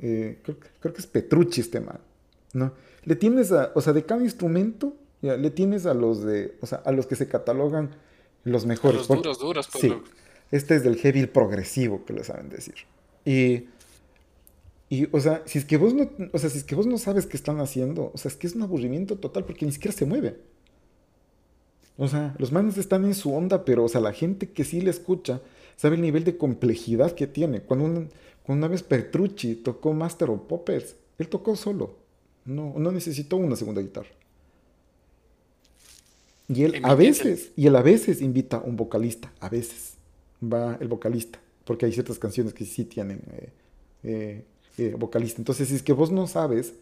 eh, 0.06 0.38
creo, 0.42 0.58
creo 0.80 0.92
que 0.92 1.00
es 1.00 1.06
Petrucci 1.06 1.60
este 1.62 1.80
man, 1.80 1.98
¿no? 2.52 2.72
Le 3.04 3.16
tienes 3.16 3.50
a, 3.52 3.72
o 3.74 3.80
sea, 3.80 3.92
de 3.94 4.04
cada 4.04 4.22
instrumento, 4.22 4.94
ya, 5.22 5.36
le 5.36 5.50
tienes 5.50 5.86
a 5.86 5.94
los 5.94 6.22
de, 6.22 6.56
o 6.60 6.66
sea, 6.66 6.82
a 6.84 6.92
los 6.92 7.06
que 7.06 7.16
se 7.16 7.26
catalogan 7.28 7.90
los 8.44 8.64
a 8.64 8.66
mejores. 8.66 8.98
los 8.98 9.08
duros, 9.08 9.38
duros, 9.38 9.68
pues 9.72 9.80
sí, 9.82 9.88
lo- 9.88 10.04
este 10.50 10.76
es 10.76 10.82
del 10.84 10.96
heavy 10.96 11.26
progresivo, 11.26 12.04
que 12.04 12.12
le 12.12 12.22
saben 12.24 12.48
decir. 12.50 12.74
Y, 13.24 13.64
y, 14.90 15.08
o 15.10 15.20
sea, 15.20 15.42
si 15.46 15.58
es 15.58 15.64
que 15.64 15.78
vos 15.78 15.94
no, 15.94 16.10
o 16.32 16.38
sea, 16.38 16.50
si 16.50 16.58
es 16.58 16.64
que 16.64 16.74
vos 16.74 16.86
no 16.86 16.98
sabes 16.98 17.24
qué 17.26 17.36
están 17.36 17.58
haciendo, 17.60 18.10
o 18.14 18.18
sea, 18.18 18.30
es 18.30 18.36
que 18.36 18.46
es 18.46 18.54
un 18.54 18.62
aburrimiento 18.62 19.16
total 19.16 19.44
porque 19.46 19.64
ni 19.64 19.72
siquiera 19.72 19.96
se 19.96 20.04
mueve. 20.04 20.36
O 21.96 22.08
sea, 22.08 22.34
los 22.38 22.50
manes 22.52 22.76
están 22.76 23.04
en 23.04 23.14
su 23.14 23.32
onda, 23.34 23.64
pero, 23.64 23.84
o 23.84 23.88
sea, 23.88 24.00
la 24.00 24.12
gente 24.12 24.50
que 24.50 24.64
sí 24.64 24.80
le 24.80 24.90
escucha 24.90 25.40
sabe 25.76 25.94
el 25.96 26.02
nivel 26.02 26.24
de 26.24 26.36
complejidad 26.36 27.12
que 27.12 27.26
tiene. 27.26 27.60
Cuando, 27.62 27.84
un- 27.86 28.10
cuando 28.44 28.66
una 28.66 28.72
vez 28.72 28.82
Petrucci 28.82 29.56
tocó 29.56 29.92
Master 29.92 30.30
of 30.30 30.42
Puppets, 30.42 30.96
él 31.18 31.28
tocó 31.28 31.56
solo. 31.56 31.96
No, 32.44 32.74
no 32.76 32.92
necesitó 32.92 33.36
una 33.36 33.56
segunda 33.56 33.80
guitarra. 33.80 34.10
Y 36.48 36.64
él 36.64 36.80
a 36.84 36.94
veces, 36.94 37.52
y 37.56 37.66
él 37.66 37.76
a 37.76 37.82
veces 37.82 38.20
invita 38.20 38.58
a 38.58 38.60
un 38.60 38.76
vocalista, 38.76 39.32
a 39.40 39.48
veces 39.48 39.94
va 40.42 40.76
el 40.78 40.88
vocalista, 40.88 41.38
porque 41.64 41.86
hay 41.86 41.92
ciertas 41.92 42.18
canciones 42.18 42.52
que 42.52 42.66
sí 42.66 42.84
tienen 42.84 43.22
eh, 43.32 43.52
eh, 44.02 44.44
eh, 44.76 44.94
vocalista. 44.98 45.40
Entonces, 45.40 45.68
si 45.68 45.76
es 45.76 45.82
que 45.82 45.94
vos 45.94 46.12
no 46.12 46.26
sabes 46.26 46.74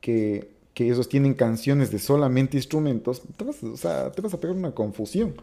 que, 0.00 0.50
que 0.74 0.86
ellos 0.86 1.08
tienen 1.08 1.34
canciones 1.34 1.92
de 1.92 2.00
solamente 2.00 2.56
instrumentos, 2.56 3.22
te 3.36 3.44
vas, 3.44 3.62
o 3.62 3.76
sea, 3.76 4.10
te 4.10 4.20
vas 4.20 4.34
a 4.34 4.40
pegar 4.40 4.56
una 4.56 4.74
confusión. 4.74 5.36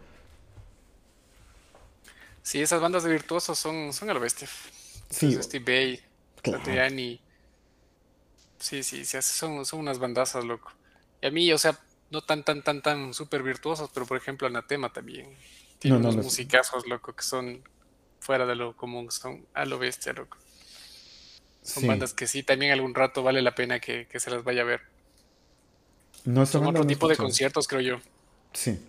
Sí, 2.43 2.61
esas 2.61 2.82
bandas 2.82 3.03
de 3.03 3.11
virtuosos 3.11 3.57
son, 3.57 3.93
son 3.93 4.09
a 4.09 4.20
bestia. 4.20 4.49
Sí. 5.16 5.41
Steve 5.41 5.63
Bay, 5.66 6.01
Sí, 8.59 8.84
sí, 8.84 9.05
sí, 9.05 9.22
son, 9.22 9.66
son 9.66 9.80
unas 9.80 9.99
bandazas, 9.99 10.43
loco. 10.43 10.72
Y 11.22 11.28
a 11.28 11.32
mí, 11.32 11.51
o 11.51 11.57
sea, 11.57 11.80
no 12.09 12.22
tan, 12.22 12.43
tan, 12.43 12.63
tan, 12.63 12.82
tan 12.82 13.13
súper 13.13 13.43
virtuosos, 13.43 13.89
pero 13.93 14.05
por 14.05 14.18
ejemplo 14.18 14.47
Anatema 14.47 14.91
también. 14.91 15.38
Tiene 15.80 15.97
unos 15.97 16.16
musicazos, 16.18 16.88
loco, 16.88 17.13
que 17.13 17.24
son 17.24 17.63
fuera 18.20 18.45
de 18.45 18.55
lo 18.55 18.76
común, 18.76 19.11
son 19.11 19.45
a 19.53 19.66
lo 19.66 19.80
bestia, 19.80 20.13
loco. 20.13 20.38
Son 21.61 21.88
bandas 21.88 22.13
que 22.13 22.28
sí, 22.28 22.43
también 22.43 22.72
algún 22.72 22.93
rato 22.93 23.24
vale 23.24 23.41
la 23.41 23.55
pena 23.55 23.80
que, 23.80 24.07
se 24.13 24.30
las 24.30 24.43
vaya 24.43 24.61
a 24.61 24.66
ver. 24.66 24.82
No 26.26 26.45
son 26.45 26.66
otro 26.66 26.86
tipo 26.86 27.07
de 27.07 27.18
conciertos, 27.18 27.68
creo 27.68 27.82
yo. 27.82 28.01
Sí. 28.53 28.80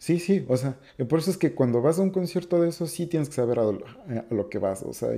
Sí, 0.00 0.18
sí, 0.18 0.46
o 0.48 0.56
sea, 0.56 0.78
por 1.10 1.18
eso 1.18 1.30
es 1.30 1.36
que 1.36 1.52
cuando 1.52 1.82
vas 1.82 1.98
a 1.98 2.02
un 2.02 2.08
concierto 2.08 2.58
de 2.58 2.70
eso 2.70 2.86
sí 2.86 3.06
tienes 3.06 3.28
que 3.28 3.34
saber 3.34 3.58
a 3.58 3.64
lo, 4.30 4.48
que 4.48 4.58
vas, 4.58 4.82
o 4.82 4.94
sea, 4.94 5.10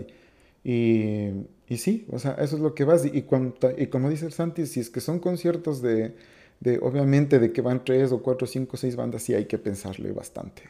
y, 0.64 1.46
y, 1.68 1.76
sí, 1.76 2.04
o 2.10 2.18
sea, 2.18 2.32
eso 2.32 2.56
es 2.56 2.62
lo 2.62 2.74
que 2.74 2.82
vas. 2.82 3.04
Y, 3.04 3.22
cuando, 3.22 3.54
y 3.78 3.86
como 3.86 4.10
dice 4.10 4.26
el 4.26 4.32
Santi, 4.32 4.66
si 4.66 4.80
es 4.80 4.90
que 4.90 5.00
son 5.00 5.20
conciertos 5.20 5.82
de, 5.82 6.16
de, 6.58 6.80
obviamente, 6.82 7.38
de 7.38 7.52
que 7.52 7.62
van 7.62 7.84
tres 7.84 8.10
o 8.10 8.22
cuatro, 8.24 8.48
cinco, 8.48 8.76
seis 8.76 8.96
bandas, 8.96 9.22
sí 9.22 9.34
hay 9.34 9.44
que 9.44 9.56
pensarle 9.56 10.10
bastante. 10.10 10.62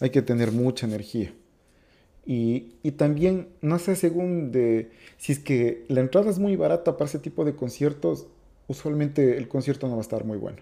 Hay 0.00 0.10
que 0.10 0.22
tener 0.22 0.50
mucha 0.50 0.86
energía. 0.88 1.32
Y, 2.26 2.74
y, 2.82 2.92
también, 2.92 3.50
no 3.60 3.78
sé, 3.78 3.94
según 3.94 4.50
de, 4.50 4.90
si 5.18 5.32
es 5.32 5.38
que 5.38 5.84
la 5.88 6.00
entrada 6.00 6.30
es 6.30 6.40
muy 6.40 6.56
barata 6.56 6.96
para 6.96 7.08
ese 7.08 7.20
tipo 7.20 7.44
de 7.44 7.54
conciertos, 7.54 8.26
usualmente 8.66 9.36
el 9.36 9.46
concierto 9.46 9.86
no 9.86 9.94
va 9.94 10.00
a 10.00 10.02
estar 10.02 10.24
muy 10.24 10.36
bueno. 10.36 10.58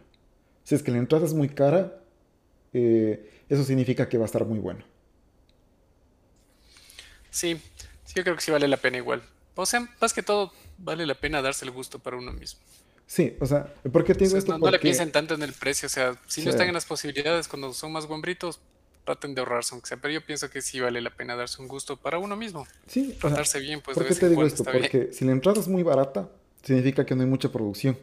Si 0.65 0.75
es 0.75 0.83
que 0.83 0.91
la 0.91 0.99
entrada 0.99 1.25
es 1.25 1.33
muy 1.33 1.49
cara, 1.49 1.99
eh, 2.73 3.45
eso 3.49 3.65
significa 3.65 4.09
que 4.09 4.19
va 4.19 4.25
a 4.25 4.27
estar 4.27 4.45
muy 4.45 4.59
bueno. 4.59 4.85
Sí, 7.31 7.61
sí, 8.05 8.15
yo 8.15 8.23
creo 8.23 8.37
que 8.37 8.43
sí 8.43 8.51
vale 8.51 8.69
la 8.69 8.77
pena 8.77 8.99
igual. 8.99 9.23
O 9.55 9.67
sea, 9.67 9.89
más 10.01 10.13
que 10.13 10.23
todo, 10.23 10.53
vale 10.79 11.07
la 11.07 11.15
pena 11.15 11.43
darse 11.43 11.65
el 11.65 11.71
gusto 11.71 11.99
para 11.99 12.17
uno 12.17 12.33
mismo. 12.33 12.61
Sí, 13.07 13.37
o 13.41 13.47
sea, 13.47 13.73
¿por 13.91 14.05
qué 14.05 14.15
te 14.15 14.25
digo 14.25 14.37
esto? 14.37 14.59
No, 14.59 14.71
le 14.71 14.79
piensen 14.79 15.11
tanto 15.11 15.35
en 15.35 15.43
el 15.43 15.55
precio, 15.55 15.87
o 15.87 15.89
sea, 15.89 16.21
si 16.27 16.45
no 16.45 16.51
están 16.51 16.69
en 16.69 16.75
las 16.75 16.85
posibilidades 16.85 17.49
cuando 17.49 17.73
son 17.73 17.91
más 17.91 18.07
guambritos, 18.07 18.61
traten 19.05 19.35
de 19.35 19.41
ahorrarse 19.41 19.75
aunque 19.75 19.89
sea, 19.89 19.97
pero 19.97 20.13
yo 20.13 20.21
pienso 20.23 20.51
que 20.51 20.61
sí 20.61 20.79
vale 20.79 21.01
la 21.01 21.09
pena 21.09 21.35
darse 21.35 21.63
un 21.63 21.69
gusto 21.69 21.97
para 21.97 22.19
uno 22.19 22.37
mismo. 22.37 22.67
Sí, 22.87 23.17
o 23.23 23.45
sea, 23.45 23.61
bien, 23.61 23.81
pues 23.81 23.97
¿Por 23.97 24.07
qué 24.07 24.15
te 24.15 24.29
digo 24.29 24.45
esto? 24.45 24.63
Porque 24.63 25.09
si 25.13 25.25
la 25.25 25.33
entrada 25.33 25.59
es 25.59 25.69
muy 25.69 25.83
barata, 25.83 26.29
significa 26.63 27.07
que 27.07 27.15
no 27.15 27.23
hay 27.23 27.29
mucha 27.29 27.51
producción. 27.51 27.99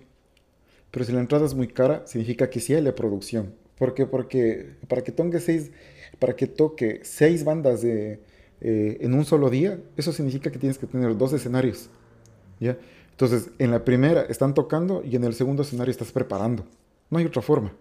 Pero 0.90 1.06
si 1.06 1.12
la 1.12 1.20
entrada 1.20 1.46
es 1.46 1.54
muy 1.54 1.68
cara, 1.68 2.08
significa 2.08 2.50
que 2.50 2.60
sí 2.60 2.74
hay 2.74 2.82
la 2.82 2.96
producción. 2.96 3.54
¿Por 3.78 3.94
qué? 3.94 4.06
Porque 4.06 4.76
para 4.88 5.04
que 5.04 5.12
toque 5.12 5.40
seis, 5.40 5.72
para 6.20 6.36
que 6.36 6.48
toque 6.48 7.02
seis 7.04 7.44
bandas 7.44 7.82
de, 7.82 8.20
eh, 8.62 8.98
en 9.02 9.14
un 9.14 9.26
solo 9.26 9.50
día, 9.50 9.80
eso 9.98 10.12
significa 10.14 10.52
que 10.52 10.60
tienes 10.60 10.78
que 10.78 10.88
tener 10.88 11.18
dos 11.18 11.34
escenarios. 11.34 11.90
¿ya? 12.60 12.78
Entonces, 13.12 13.50
en 13.60 13.72
la 13.72 13.84
primera 13.84 14.24
están 14.24 14.54
tocando 14.54 15.04
y 15.04 15.16
en 15.16 15.24
el 15.24 15.34
segundo 15.34 15.64
escenario 15.64 15.92
estás 15.92 16.12
preparando. 16.12 16.66
No 17.10 17.18
hay 17.20 17.26
otra 17.26 17.42
forma. 17.42 17.74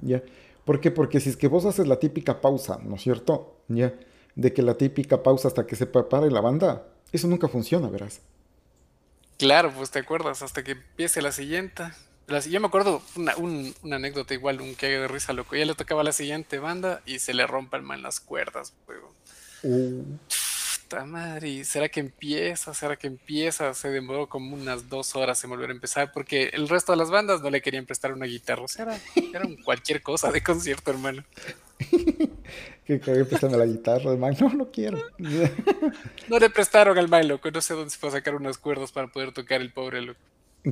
¿Ya? 0.00 0.22
¿Por 0.64 0.80
qué? 0.80 0.90
Porque 0.90 1.20
si 1.20 1.30
es 1.30 1.36
que 1.36 1.48
vos 1.48 1.64
haces 1.64 1.86
la 1.86 1.98
típica 1.98 2.40
pausa, 2.40 2.78
¿no 2.84 2.96
es 2.96 3.02
cierto? 3.02 3.56
¿Ya? 3.68 3.94
De 4.34 4.52
que 4.52 4.62
la 4.62 4.74
típica 4.74 5.22
pausa 5.22 5.48
hasta 5.48 5.66
que 5.66 5.76
se 5.76 5.86
prepare 5.86 6.30
la 6.30 6.40
banda, 6.40 6.86
eso 7.12 7.28
nunca 7.28 7.48
funciona, 7.48 7.88
verás. 7.88 8.20
Claro, 9.38 9.72
pues 9.74 9.90
te 9.90 9.98
acuerdas, 9.98 10.42
hasta 10.42 10.62
que 10.62 10.72
empiece 10.72 11.20
la 11.22 11.32
siguiente. 11.32 11.84
Yo 12.28 12.60
me 12.60 12.66
acuerdo 12.66 13.02
una, 13.14 13.96
anécdota 13.96 14.34
igual, 14.34 14.60
un 14.60 14.74
que 14.74 14.86
de 14.88 15.08
risa 15.08 15.32
loco. 15.32 15.56
Ya 15.56 15.64
le 15.64 15.74
tocaba 15.74 16.02
la 16.02 16.12
siguiente 16.12 16.58
banda 16.58 17.02
y 17.06 17.18
se 17.18 17.34
le 17.34 17.46
rompa 17.46 17.76
el 17.76 17.82
man 17.82 18.02
las 18.02 18.20
cuerdas, 18.20 18.72
juego. 18.86 19.12
Uh 19.62 20.18
madre, 21.06 21.64
¿será 21.64 21.88
que 21.88 22.00
empieza? 22.00 22.72
¿Será 22.72 22.96
que 22.96 23.06
empieza? 23.06 23.74
Se 23.74 23.90
demoró 23.90 24.28
como 24.28 24.54
unas 24.54 24.88
dos 24.88 25.16
horas 25.16 25.42
en 25.42 25.50
volver 25.50 25.70
a 25.70 25.72
empezar 25.72 26.12
porque 26.12 26.50
el 26.52 26.68
resto 26.68 26.92
de 26.92 26.98
las 26.98 27.10
bandas 27.10 27.42
no 27.42 27.50
le 27.50 27.60
querían 27.60 27.86
prestar 27.86 28.12
una 28.12 28.26
guitarra. 28.26 28.62
O 28.62 28.68
sea, 28.68 28.84
era, 28.84 28.98
era 29.32 29.48
cualquier 29.64 30.02
cosa 30.02 30.30
de 30.30 30.42
concierto, 30.42 30.90
hermano. 30.90 31.24
que 32.86 33.00
quería 33.00 33.24
prestarme 33.24 33.56
la 33.56 33.66
guitarra, 33.66 34.12
hermano. 34.12 34.36
No, 34.40 34.54
no 34.54 34.70
quiero. 34.70 34.98
no 36.28 36.38
le 36.38 36.50
prestaron 36.50 36.96
al 36.98 37.08
man, 37.08 37.26
loco. 37.26 37.50
No 37.50 37.60
sé 37.60 37.74
dónde 37.74 37.90
se 37.90 37.98
fue 37.98 38.10
a 38.10 38.12
sacar 38.12 38.34
unas 38.34 38.58
cuerdas 38.58 38.92
para 38.92 39.08
poder 39.08 39.32
tocar 39.32 39.60
el 39.60 39.72
pobre 39.72 40.02
loco. 40.02 40.20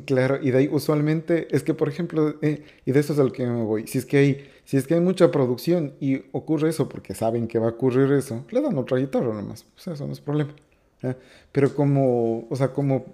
Claro, 0.00 0.38
y 0.42 0.50
de 0.50 0.58
ahí 0.58 0.68
usualmente 0.70 1.46
es 1.54 1.62
que, 1.62 1.72
por 1.72 1.88
ejemplo, 1.88 2.34
eh, 2.42 2.64
y 2.84 2.90
de 2.90 2.98
eso 2.98 3.12
es 3.12 3.18
al 3.20 3.30
que 3.30 3.46
me 3.46 3.62
voy, 3.62 3.86
si 3.86 3.98
es 3.98 4.06
que 4.06 4.16
hay, 4.16 4.50
si 4.64 4.76
es 4.76 4.88
que 4.88 4.94
hay 4.94 5.00
mucha 5.00 5.30
producción 5.30 5.94
y 6.00 6.22
ocurre 6.32 6.70
eso 6.70 6.88
porque 6.88 7.14
saben 7.14 7.46
que 7.46 7.60
va 7.60 7.66
a 7.66 7.70
ocurrir 7.70 8.10
eso, 8.12 8.44
le 8.50 8.60
dan 8.60 8.76
otra 8.76 8.98
guitarra 8.98 9.32
nomás, 9.32 9.64
o 9.76 9.80
sea, 9.80 9.94
eso 9.94 10.06
no 10.06 10.12
es 10.12 10.20
problema. 10.20 10.52
Pero 11.52 11.74
como, 11.74 12.46
o 12.50 12.56
sea, 12.56 12.72
como, 12.72 13.04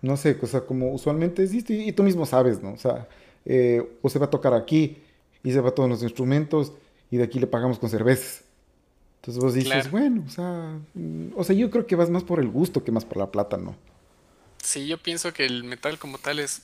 no 0.00 0.16
sé, 0.16 0.38
o 0.40 0.46
sea, 0.46 0.62
como 0.62 0.92
usualmente 0.92 1.42
existe, 1.42 1.74
y, 1.74 1.92
tú 1.92 2.02
mismo 2.02 2.24
sabes, 2.24 2.62
¿no? 2.62 2.72
O 2.72 2.78
sea, 2.78 3.08
eh, 3.44 3.84
o 4.00 4.08
se 4.08 4.18
va 4.18 4.26
a 4.26 4.30
tocar 4.30 4.54
aquí 4.54 4.98
y 5.42 5.52
se 5.52 5.60
va 5.60 5.72
todos 5.72 5.90
los 5.90 6.02
instrumentos 6.02 6.72
y 7.10 7.18
de 7.18 7.24
aquí 7.24 7.40
le 7.40 7.46
pagamos 7.46 7.78
con 7.78 7.90
cervezas. 7.90 8.42
Entonces 9.20 9.42
vos 9.42 9.54
dices, 9.54 9.90
bueno, 9.90 10.24
o 10.26 10.30
sea, 10.30 10.78
mm, 10.94 11.32
o 11.36 11.44
sea, 11.44 11.54
yo 11.54 11.70
creo 11.70 11.86
que 11.86 11.94
vas 11.94 12.08
más 12.08 12.24
por 12.24 12.40
el 12.40 12.48
gusto 12.48 12.84
que 12.84 12.90
más 12.90 13.04
por 13.04 13.18
la 13.18 13.30
plata, 13.30 13.58
¿no? 13.58 13.74
Sí, 14.62 14.86
yo 14.86 14.96
pienso 14.96 15.32
que 15.32 15.44
el 15.44 15.64
metal 15.64 15.98
como 15.98 16.18
tal 16.18 16.38
es. 16.38 16.62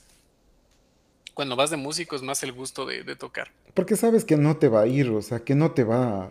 Cuando 1.34 1.56
vas 1.56 1.70
de 1.70 1.76
músico 1.76 2.16
es 2.16 2.22
más 2.22 2.42
el 2.42 2.52
gusto 2.52 2.86
de, 2.86 3.04
tocar. 3.14 3.48
Porque 3.74 3.96
sabes 3.96 4.24
que 4.24 4.36
no 4.36 4.56
te 4.56 4.68
va 4.68 4.82
a 4.82 4.86
ir, 4.86 5.10
o 5.10 5.22
sea, 5.22 5.40
que 5.40 5.54
no 5.54 5.72
te 5.72 5.84
va. 5.84 6.30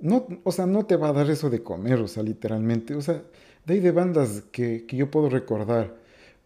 no, 0.00 0.26
o 0.44 0.52
sea, 0.52 0.66
no 0.66 0.84
te 0.84 0.96
va 0.96 1.08
a 1.08 1.12
dar 1.12 1.30
eso 1.30 1.48
de 1.48 1.62
comer, 1.62 2.00
o 2.00 2.08
sea, 2.08 2.22
literalmente. 2.22 2.94
O 2.94 3.00
sea, 3.00 3.22
de 3.64 3.74
ahí 3.74 3.80
de 3.80 3.92
bandas 3.92 4.42
que, 4.50 4.84
yo 4.88 5.10
puedo 5.10 5.28
recordar. 5.30 5.94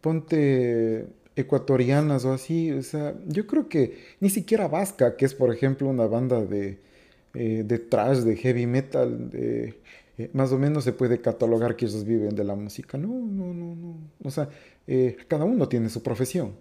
Ponte 0.01 1.07
ecuatorianas 1.35 2.25
o 2.25 2.33
así, 2.33 2.73
o 2.73 2.83
sea, 2.83 3.15
yo 3.27 3.47
creo 3.47 3.69
que 3.69 3.99
ni 4.21 4.29
siquiera 4.31 4.67
Vasca, 4.67 5.17
que 5.17 5.25
es 5.25 5.35
por 5.35 5.55
ejemplo 5.55 5.89
una 5.89 6.07
banda 6.07 6.45
de, 6.45 6.79
eh, 7.35 7.63
de 7.65 7.79
trash, 7.79 8.19
de 8.19 8.37
heavy 8.37 8.67
metal, 8.67 9.31
de, 9.31 9.79
eh, 10.19 10.31
más 10.33 10.51
o 10.51 10.59
menos 10.59 10.83
se 10.83 10.93
puede 10.93 11.21
catalogar 11.21 11.77
que 11.77 11.87
ellos 11.87 12.05
viven 12.05 12.35
de 12.35 12.43
la 12.43 12.57
música. 12.57 12.99
No, 12.99 13.09
no, 13.09 13.55
no, 13.55 13.77
no. 13.77 13.99
O 14.25 14.31
sea, 14.31 14.49
eh, 14.87 15.17
cada 15.29 15.45
uno 15.45 15.69
tiene 15.69 15.89
su 15.89 16.03
profesión. 16.03 16.57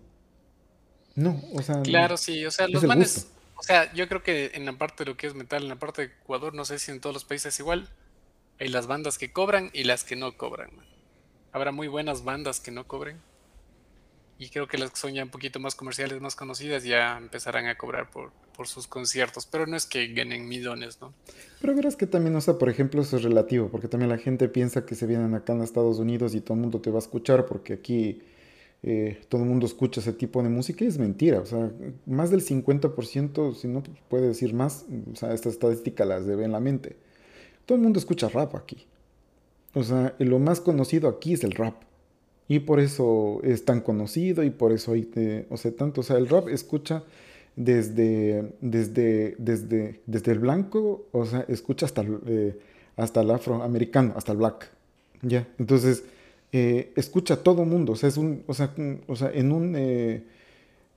No, 1.15 1.41
o 1.53 1.61
sea. 1.64 1.82
Claro, 1.82 2.15
sí, 2.18 2.45
o 2.45 2.52
sea, 2.52 2.68
los 2.68 2.84
manes. 2.84 3.27
O 3.56 3.64
sea, 3.64 3.91
yo 3.94 4.07
creo 4.07 4.22
que 4.22 4.52
en 4.53 4.65
la 4.65 4.73
parte 4.73 5.03
de 5.03 5.10
lo 5.10 5.18
que 5.18 5.26
es 5.26 5.34
metal, 5.34 5.64
en 5.64 5.69
la 5.69 5.80
parte 5.80 6.03
de 6.03 6.14
Ecuador, 6.22 6.53
no 6.53 6.64
sé 6.64 6.77
si 6.77 6.91
en 6.91 7.02
todos 7.02 7.15
los 7.15 7.26
países 7.26 7.60
igual, 7.60 7.90
hay 8.60 8.68
las 8.68 8.86
bandas 8.86 9.18
que 9.18 9.34
cobran 9.34 9.72
y 9.73 9.84
las 9.84 10.03
que 10.03 10.15
no 10.15 10.38
cobran. 10.38 10.69
Habrá 11.52 11.72
muy 11.72 11.88
buenas 11.88 12.23
bandas 12.23 12.60
que 12.60 12.69
no 12.69 12.88
cobren. 12.88 13.19
Y 14.38 14.49
creo 14.49 14.68
que 14.68 14.77
las 14.77 14.91
que 14.91 14.98
son 14.98 15.15
ya 15.15 15.23
un 15.23 15.30
poquito 15.30 15.60
más 15.60 15.73
comerciales, 15.73 16.22
más 16.22 16.36
conocidas, 16.36 16.84
ya 16.84 17.18
empezarán 17.18 17.65
a 17.65 17.76
cobrar 17.76 18.11
por, 18.11 18.32
por 18.58 18.68
sus 18.68 18.88
conciertos. 18.88 19.46
Pero 19.46 19.68
no 19.68 19.78
es 19.78 19.86
que 19.86 20.08
ganen 20.08 20.50
millones, 20.50 20.98
¿no? 21.00 21.14
Pero 21.62 21.76
verás 21.76 21.96
que 21.96 22.08
también, 22.08 22.36
o 22.36 22.42
sea, 22.42 22.58
por 22.58 22.70
ejemplo, 22.70 23.02
eso 23.02 23.18
es 23.18 23.24
relativo, 23.24 23.70
porque 23.70 23.88
también 23.88 24.10
la 24.10 24.18
gente 24.18 24.50
piensa 24.50 24.86
que 24.86 24.96
se 24.96 25.06
vienen 25.06 25.36
acá 25.36 25.54
en 25.54 25.62
Estados 25.62 26.00
Unidos 26.00 26.36
y 26.36 26.42
todo 26.42 26.56
el 26.56 26.62
mundo 26.62 26.82
te 26.82 26.90
va 26.90 26.98
a 26.98 27.00
escuchar, 27.00 27.46
porque 27.46 27.74
aquí 27.74 28.22
eh, 28.84 29.22
todo 29.30 29.44
el 29.44 29.48
mundo 29.48 29.66
escucha 29.66 30.02
ese 30.02 30.14
tipo 30.14 30.42
de 30.44 30.50
música 30.50 30.84
y 30.84 30.88
es 30.88 30.98
mentira. 30.98 31.40
O 31.40 31.46
sea, 31.46 31.72
más 32.06 32.32
del 32.32 32.42
50%, 32.42 33.56
si 33.56 33.68
no 33.68 33.84
puede 34.10 34.28
decir 34.28 34.54
más, 34.54 34.86
o 35.12 35.16
sea, 35.16 35.34
esta 35.34 35.50
estadística 35.50 36.04
las 36.04 36.26
debe 36.26 36.44
en 36.44 36.52
la 36.52 36.60
mente. 36.60 36.98
Todo 37.66 37.76
el 37.76 37.84
mundo 37.84 38.00
escucha 38.00 38.28
rap 38.28 38.56
aquí. 38.56 38.88
O 39.74 39.84
sea, 39.84 40.16
lo 40.20 40.40
más 40.40 40.60
conocido 40.60 41.08
aquí 41.08 41.34
es 41.34 41.44
el 41.44 41.52
rap. 41.52 41.76
Y 42.48 42.60
por 42.60 42.80
eso 42.80 43.42
es 43.44 43.66
tan 43.66 43.82
conocido 43.82 44.44
y 44.44 44.50
por 44.50 44.72
eso 44.72 44.94
hay, 44.94 45.46
o 45.50 45.58
sea, 45.58 45.76
tanto, 45.76 46.02
o 46.02 46.04
sea, 46.04 46.18
el 46.18 46.30
rap 46.30 46.48
escucha 46.48 47.04
desde, 47.58 48.54
desde, 48.62 49.36
desde, 49.40 50.00
desde 50.06 50.32
el 50.32 50.40
blanco, 50.40 51.08
o 51.12 51.26
sea, 51.26 51.44
escucha 51.50 51.88
hasta 51.88 52.06
eh, 52.28 52.58
hasta 52.96 53.22
el 53.22 53.32
afroamericano, 53.32 54.14
hasta 54.16 54.32
el 54.32 54.38
black, 54.38 54.72
¿ya? 55.24 55.48
Entonces, 55.58 56.04
eh, 56.52 56.94
escucha 56.96 57.44
todo 57.44 57.66
mundo, 57.66 57.94
o 57.94 57.96
sea, 57.96 58.10
es 58.10 58.18
un, 58.18 58.44
o 58.46 58.54
sea, 58.54 58.74
o 59.08 59.16
sea 59.16 59.32
en, 59.34 59.52
un, 59.52 59.76
eh, 59.76 60.24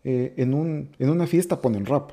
en, 0.05 0.55
un, 0.55 0.95
en 0.99 1.11
una 1.11 1.27
fiesta 1.27 1.61
ponen 1.61 1.87
rap, 1.87 2.13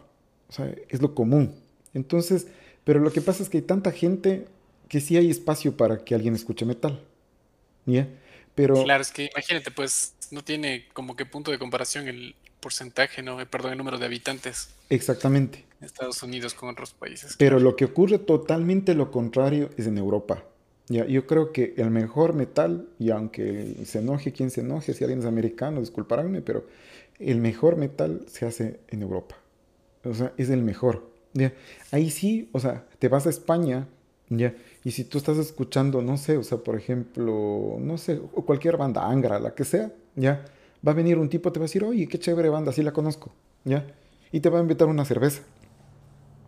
o 0.50 0.52
sea, 0.52 0.74
es 0.90 1.02
lo 1.02 1.14
común. 1.14 1.54
Entonces, 1.94 2.48
pero 2.86 3.02
lo 3.02 3.12
que 3.12 3.22
pasa 3.22 3.44
es 3.44 3.50
que 3.50 3.58
hay 3.58 3.64
tanta 3.64 3.92
gente 3.92 4.46
que 4.88 5.02
sí 5.02 5.18
hay 5.18 5.30
espacio 5.30 5.76
para 5.76 6.06
que 6.06 6.16
alguien 6.16 6.36
escuche 6.36 6.66
metal, 6.66 7.04
¿ya? 7.86 8.08
Claro, 8.56 9.02
es 9.02 9.12
que 9.12 9.30
imagínate, 9.32 9.70
pues 9.70 10.16
no 10.32 10.44
tiene 10.44 10.86
como 10.94 11.16
que 11.16 11.26
punto 11.28 11.52
de 11.52 11.60
comparación 11.60 12.08
el, 12.08 12.34
porcentaje, 12.60 13.22
¿no? 13.24 13.38
Perdón, 13.50 13.72
el 13.72 13.78
número 13.78 13.98
de 13.98 14.06
habitantes. 14.06 14.70
Exactamente. 14.90 15.66
Estados 15.82 16.24
Unidos 16.24 16.54
con 16.54 16.70
otros 16.70 16.94
países. 16.94 17.36
Pero 17.38 17.60
lo 17.60 17.76
que 17.76 17.86
ocurre 17.86 18.20
totalmente 18.20 18.96
lo 18.96 19.12
contrario 19.12 19.70
es 19.78 19.88
en 19.88 19.98
Europa. 19.98 20.44
Ya, 20.90 21.06
yo 21.06 21.28
creo 21.28 21.52
que 21.52 21.74
el 21.78 21.92
mejor 21.92 22.34
metal, 22.34 22.88
y 22.98 23.12
aunque 23.12 23.76
se 23.86 24.00
enoje 24.00 24.32
quien 24.32 24.50
se 24.50 24.62
enoje, 24.62 24.94
si 24.94 25.04
alguien 25.04 25.20
es 25.20 25.26
americano, 25.26 25.82
disculparánme, 25.82 26.42
pero 26.42 26.66
el 27.20 27.40
mejor 27.40 27.76
metal 27.76 28.26
se 28.28 28.46
hace 28.46 28.80
en 28.88 29.02
Europa. 29.02 29.36
O 30.06 30.14
sea, 30.14 30.34
es 30.38 30.50
el 30.50 30.64
mejor. 30.64 31.12
¿ya? 31.34 31.54
Ahí 31.92 32.10
sí, 32.10 32.50
o 32.54 32.60
sea, 32.60 32.86
te 33.00 33.10
vas 33.10 33.28
a 33.28 33.30
España, 33.30 33.88
¿ya? 34.30 34.56
Y 34.84 34.92
si 34.92 35.04
tú 35.04 35.18
estás 35.18 35.38
escuchando, 35.38 36.02
no 36.02 36.18
sé, 36.18 36.38
o 36.38 36.44
sea, 36.44 36.60
por 36.60 36.78
ejemplo, 36.78 37.78
no 37.80 37.98
sé, 37.98 38.22
o 38.34 38.46
cualquier 38.46 38.78
banda, 38.78 39.06
Angra, 39.06 39.40
la 39.40 39.54
que 39.54 39.66
sea, 39.66 39.92
¿ya? 40.16 40.46
Va 40.86 40.92
a 40.92 40.96
venir 40.96 41.18
un 41.18 41.30
tipo, 41.30 41.52
te 41.52 41.60
va 41.60 41.64
a 41.66 41.68
decir, 41.68 41.84
oye, 41.84 42.08
qué 42.08 42.20
chévere 42.20 42.50
banda, 42.50 42.72
sí 42.72 42.84
la 42.84 42.92
conozco, 42.92 43.32
¿ya? 43.64 43.86
Y 44.32 44.40
te 44.40 44.50
va 44.50 44.60
a 44.60 44.62
invitar 44.62 44.88
una 44.88 45.06
cerveza, 45.06 45.44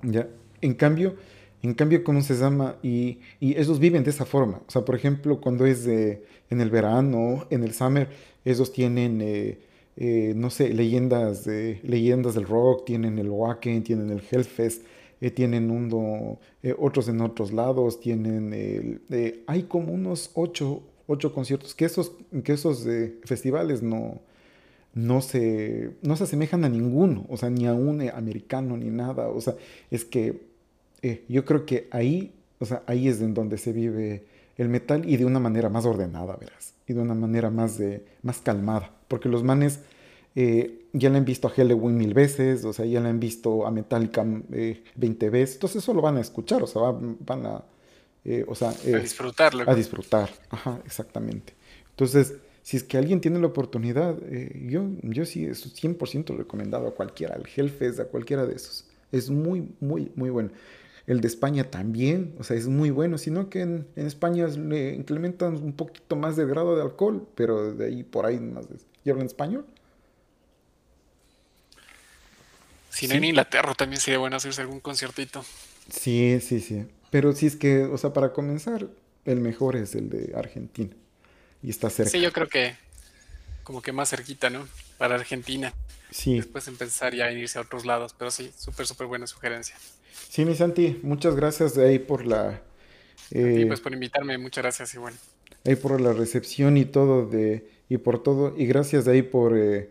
¿ya? 0.03 0.27
En 0.61 0.73
cambio, 0.73 1.15
en 1.61 1.73
cambio, 1.73 2.03
¿cómo 2.03 2.21
se 2.21 2.35
llama? 2.35 2.77
Y, 2.81 3.19
y 3.39 3.59
ellos 3.59 3.79
viven 3.79 4.03
de 4.03 4.11
esa 4.11 4.25
forma. 4.25 4.61
O 4.67 4.71
sea, 4.71 4.85
por 4.85 4.95
ejemplo, 4.95 5.41
cuando 5.41 5.65
es 5.65 5.83
de, 5.83 6.23
en 6.49 6.61
el 6.61 6.69
verano, 6.69 7.47
en 7.49 7.63
el 7.63 7.73
summer, 7.73 8.09
ellos 8.45 8.71
tienen, 8.71 9.21
eh, 9.21 9.59
eh, 9.97 10.33
no 10.35 10.49
sé, 10.49 10.73
leyendas, 10.73 11.47
leyendas 11.47 12.35
del 12.35 12.45
rock, 12.45 12.85
tienen 12.85 13.19
el 13.19 13.29
Wacken, 13.29 13.83
tienen 13.83 14.09
el 14.09 14.21
Hellfest, 14.29 14.83
eh, 15.19 15.31
tienen 15.31 15.69
uno, 15.69 16.39
otros 16.77 17.09
en 17.09 17.19
otros 17.19 17.51
lados, 17.51 17.99
tienen, 17.99 19.01
hay 19.45 19.63
como 19.63 19.91
unos 19.91 20.31
ocho, 20.35 20.81
ocho 21.09 21.33
conciertos, 21.33 21.75
que 21.75 21.85
esos, 21.85 22.13
que 22.43 22.53
esos 22.53 22.85
festivales 23.25 23.81
no, 23.81 24.21
no 24.93 25.21
se, 25.21 25.91
no 26.01 26.15
se 26.15 26.23
asemejan 26.23 26.63
a 26.65 26.69
ninguno, 26.69 27.25
o 27.29 27.37
sea, 27.37 27.49
ni 27.49 27.67
a 27.67 27.73
un 27.73 28.01
americano 28.09 28.77
ni 28.77 28.89
nada, 28.89 29.27
o 29.27 29.41
sea, 29.41 29.55
es 29.91 30.05
que 30.05 30.41
eh, 31.01 31.23
yo 31.27 31.45
creo 31.45 31.65
que 31.65 31.87
ahí, 31.91 32.33
o 32.59 32.65
sea, 32.65 32.83
ahí 32.85 33.07
es 33.07 33.21
en 33.21 33.33
donde 33.33 33.57
se 33.57 33.71
vive 33.71 34.23
el 34.57 34.69
metal 34.69 35.07
y 35.07 35.17
de 35.17 35.25
una 35.25 35.39
manera 35.39 35.69
más 35.69 35.85
ordenada, 35.85 36.35
verás, 36.35 36.73
y 36.87 36.93
de 36.93 37.01
una 37.01 37.15
manera 37.15 37.49
más, 37.49 37.77
de, 37.77 38.03
más 38.23 38.39
calmada, 38.39 38.91
porque 39.07 39.29
los 39.29 39.43
manes 39.43 39.79
eh, 40.35 40.85
ya 40.93 41.09
le 41.09 41.17
han 41.17 41.25
visto 41.25 41.47
a 41.47 41.51
Halloween 41.51 41.97
mil 41.97 42.13
veces, 42.13 42.65
o 42.65 42.73
sea, 42.73 42.85
ya 42.85 42.99
le 42.99 43.09
han 43.09 43.19
visto 43.19 43.65
a 43.65 43.71
Metallica 43.71 44.23
20 44.23 45.25
eh, 45.25 45.29
veces, 45.29 45.55
entonces 45.55 45.83
eso 45.83 45.93
lo 45.93 46.01
van 46.01 46.17
a 46.17 46.21
escuchar, 46.21 46.63
o 46.63 46.67
sea, 46.67 46.81
van, 46.81 47.45
a, 47.45 47.63
o 48.47 48.55
sea, 48.55 48.69
a 48.69 48.97
disfrutarlo. 48.99 49.69
A 49.69 49.75
disfrutar, 49.75 50.29
ajá, 50.49 50.79
exactamente. 50.85 51.53
Entonces, 51.91 52.35
si 52.61 52.77
es 52.77 52.83
que 52.83 52.97
alguien 52.97 53.21
tiene 53.21 53.39
la 53.39 53.47
oportunidad, 53.47 54.15
yo, 54.67 54.87
yo 55.01 55.25
sí, 55.25 55.45
es 55.45 55.65
100% 55.65 56.37
recomendado 56.37 56.87
a 56.87 56.95
cualquiera, 56.95 57.35
al 57.35 57.47
Hellfest, 57.53 57.99
a 57.99 58.05
cualquiera 58.05 58.45
de 58.45 58.55
esos. 58.55 58.85
Es 59.11 59.29
muy, 59.29 59.73
muy, 59.79 60.11
muy 60.15 60.29
bueno. 60.29 60.51
El 61.07 61.21
de 61.21 61.27
España 61.27 61.63
también, 61.63 62.35
o 62.37 62.43
sea, 62.43 62.55
es 62.55 62.67
muy 62.67 62.91
bueno, 62.91 63.17
sino 63.17 63.49
que 63.49 63.61
en, 63.61 63.87
España 63.95 64.45
le 64.45 64.93
incrementan 64.93 65.55
un 65.55 65.73
poquito 65.73 66.15
más 66.15 66.35
de 66.35 66.45
grado 66.45 66.75
de 66.75 66.83
alcohol, 66.83 67.27
pero 67.33 67.73
de 67.73 67.87
ahí 67.87 68.03
por 68.03 68.27
ahí 68.27 68.39
más. 68.39 68.67
¿Y 69.03 69.09
hablan 69.09 69.25
español? 69.25 69.65
Si 72.91 73.07
no 73.07 73.15
en 73.15 73.23
Inglaterra 73.23 73.73
también 73.73 73.99
sería 73.99 74.19
bueno 74.19 74.35
hacerse 74.35 74.61
algún 74.61 74.79
conciertito. 74.79 75.43
Sí, 75.89 76.39
sí, 76.41 76.59
sí. 76.59 76.85
Pero 77.09 77.33
si 77.33 77.47
es 77.47 77.55
que, 77.55 77.83
o 77.83 77.97
sea, 77.97 78.13
para 78.13 78.33
comenzar, 78.33 78.87
el 79.25 79.39
mejor 79.39 79.75
es 79.75 79.95
el 79.95 80.09
de 80.09 80.33
Argentina. 80.35 80.95
Y 81.61 81.69
está 81.69 81.89
cerca. 81.89 82.11
Sí, 82.11 82.21
yo 82.21 82.31
creo 82.31 82.47
que 82.47 82.75
como 83.63 83.81
que 83.81 83.91
más 83.91 84.09
cerquita, 84.09 84.49
¿no? 84.49 84.67
Para 84.97 85.15
Argentina. 85.15 85.73
Sí. 86.11 86.37
Después 86.37 86.67
empezar 86.67 87.13
ya 87.13 87.25
a 87.25 87.31
irse 87.31 87.59
a 87.59 87.61
otros 87.61 87.85
lados, 87.85 88.15
pero 88.17 88.31
sí, 88.31 88.51
súper, 88.57 88.87
súper 88.87 89.07
buena 89.07 89.27
sugerencia. 89.27 89.75
Sí, 90.29 90.45
mi 90.45 90.55
Santi, 90.55 90.99
muchas 91.03 91.35
gracias 91.35 91.75
de 91.75 91.87
ahí 91.87 91.99
por 91.99 92.25
la... 92.25 92.61
Eh, 93.31 93.65
pues 93.67 93.79
por 93.79 93.93
invitarme, 93.93 94.37
muchas 94.37 94.63
gracias 94.63 94.93
igual. 94.95 95.13
Ahí 95.65 95.75
por 95.75 95.99
la 96.01 96.13
recepción 96.13 96.77
y 96.77 96.85
todo 96.85 97.27
de 97.27 97.67
y 97.89 97.97
por 97.97 98.23
todo 98.23 98.53
y 98.57 98.65
gracias 98.65 99.05
de 99.05 99.13
ahí 99.13 99.21
por 99.23 99.57
eh, 99.57 99.89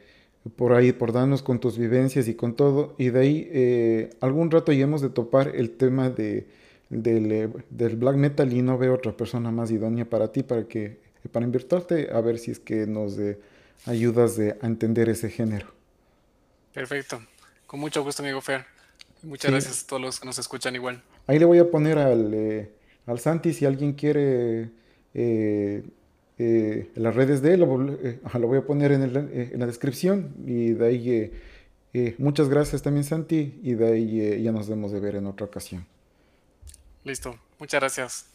por 0.56 0.72
ahí 0.72 0.92
por 0.92 1.12
darnos 1.12 1.42
con 1.42 1.60
tus 1.60 1.76
vivencias 1.76 2.28
y 2.28 2.34
con 2.34 2.54
todo 2.54 2.94
y 2.96 3.10
de 3.10 3.20
ahí 3.20 3.48
eh, 3.52 4.10
algún 4.20 4.50
rato 4.50 4.72
ya 4.72 4.84
hemos 4.84 5.02
de 5.02 5.10
topar 5.10 5.54
el 5.54 5.72
tema 5.72 6.08
de 6.08 6.46
del, 6.90 7.32
eh, 7.32 7.48
del, 7.70 7.96
black 7.96 8.16
metal 8.16 8.52
y 8.52 8.62
no 8.62 8.78
veo 8.78 8.94
otra 8.94 9.16
persona 9.16 9.50
más 9.50 9.70
idónea 9.70 10.04
para 10.04 10.32
ti 10.32 10.42
para 10.42 10.64
que 10.64 10.98
para 11.32 11.44
invitarte 11.44 12.10
a 12.12 12.20
ver 12.20 12.38
si 12.38 12.52
es 12.52 12.58
que 12.58 12.86
nos 12.86 13.16
ayudas 13.86 14.36
de, 14.36 14.56
a 14.60 14.66
entender 14.66 15.08
ese 15.08 15.28
género. 15.30 15.66
Perfecto, 16.72 17.20
con 17.66 17.80
mucho 17.80 18.02
gusto 18.02 18.22
amigo 18.22 18.40
Fer. 18.40 18.64
Muchas 19.22 19.50
gracias 19.50 19.82
a 19.82 19.86
todos 19.86 20.02
los 20.02 20.20
que 20.20 20.26
nos 20.26 20.38
escuchan 20.38 20.74
igual. 20.74 21.02
Ahí 21.26 21.38
le 21.38 21.44
voy 21.44 21.58
a 21.58 21.70
poner 21.70 21.98
al, 21.98 22.32
eh, 22.32 22.70
al 23.06 23.18
Santi 23.18 23.52
si 23.52 23.66
alguien 23.66 23.94
quiere 23.94 24.70
eh, 25.14 25.82
eh, 26.38 26.90
las 26.94 27.14
redes 27.14 27.42
de 27.42 27.54
él, 27.54 27.60
lo, 27.60 27.76
lo 27.76 28.46
voy 28.46 28.58
a 28.58 28.66
poner 28.66 28.92
en, 28.92 29.02
el, 29.02 29.16
en, 29.16 29.58
la 29.58 29.66
descripción 29.66 30.34
y 30.46 30.70
de 30.70 30.86
ahí 30.86 31.32
muchas 32.18 32.48
gracias 32.48 32.82
también 32.82 33.02
Santi 33.02 33.58
y 33.62 33.74
de 33.74 33.86
ahí 33.88 34.42
ya 34.42 34.52
nos 34.52 34.68
vemos 34.68 34.92
de 34.92 35.00
ver 35.00 35.16
en 35.16 35.26
otra 35.26 35.46
ocasión. 35.46 35.84
Listo, 37.08 37.38
muchas 37.58 37.80
gracias. 37.80 38.26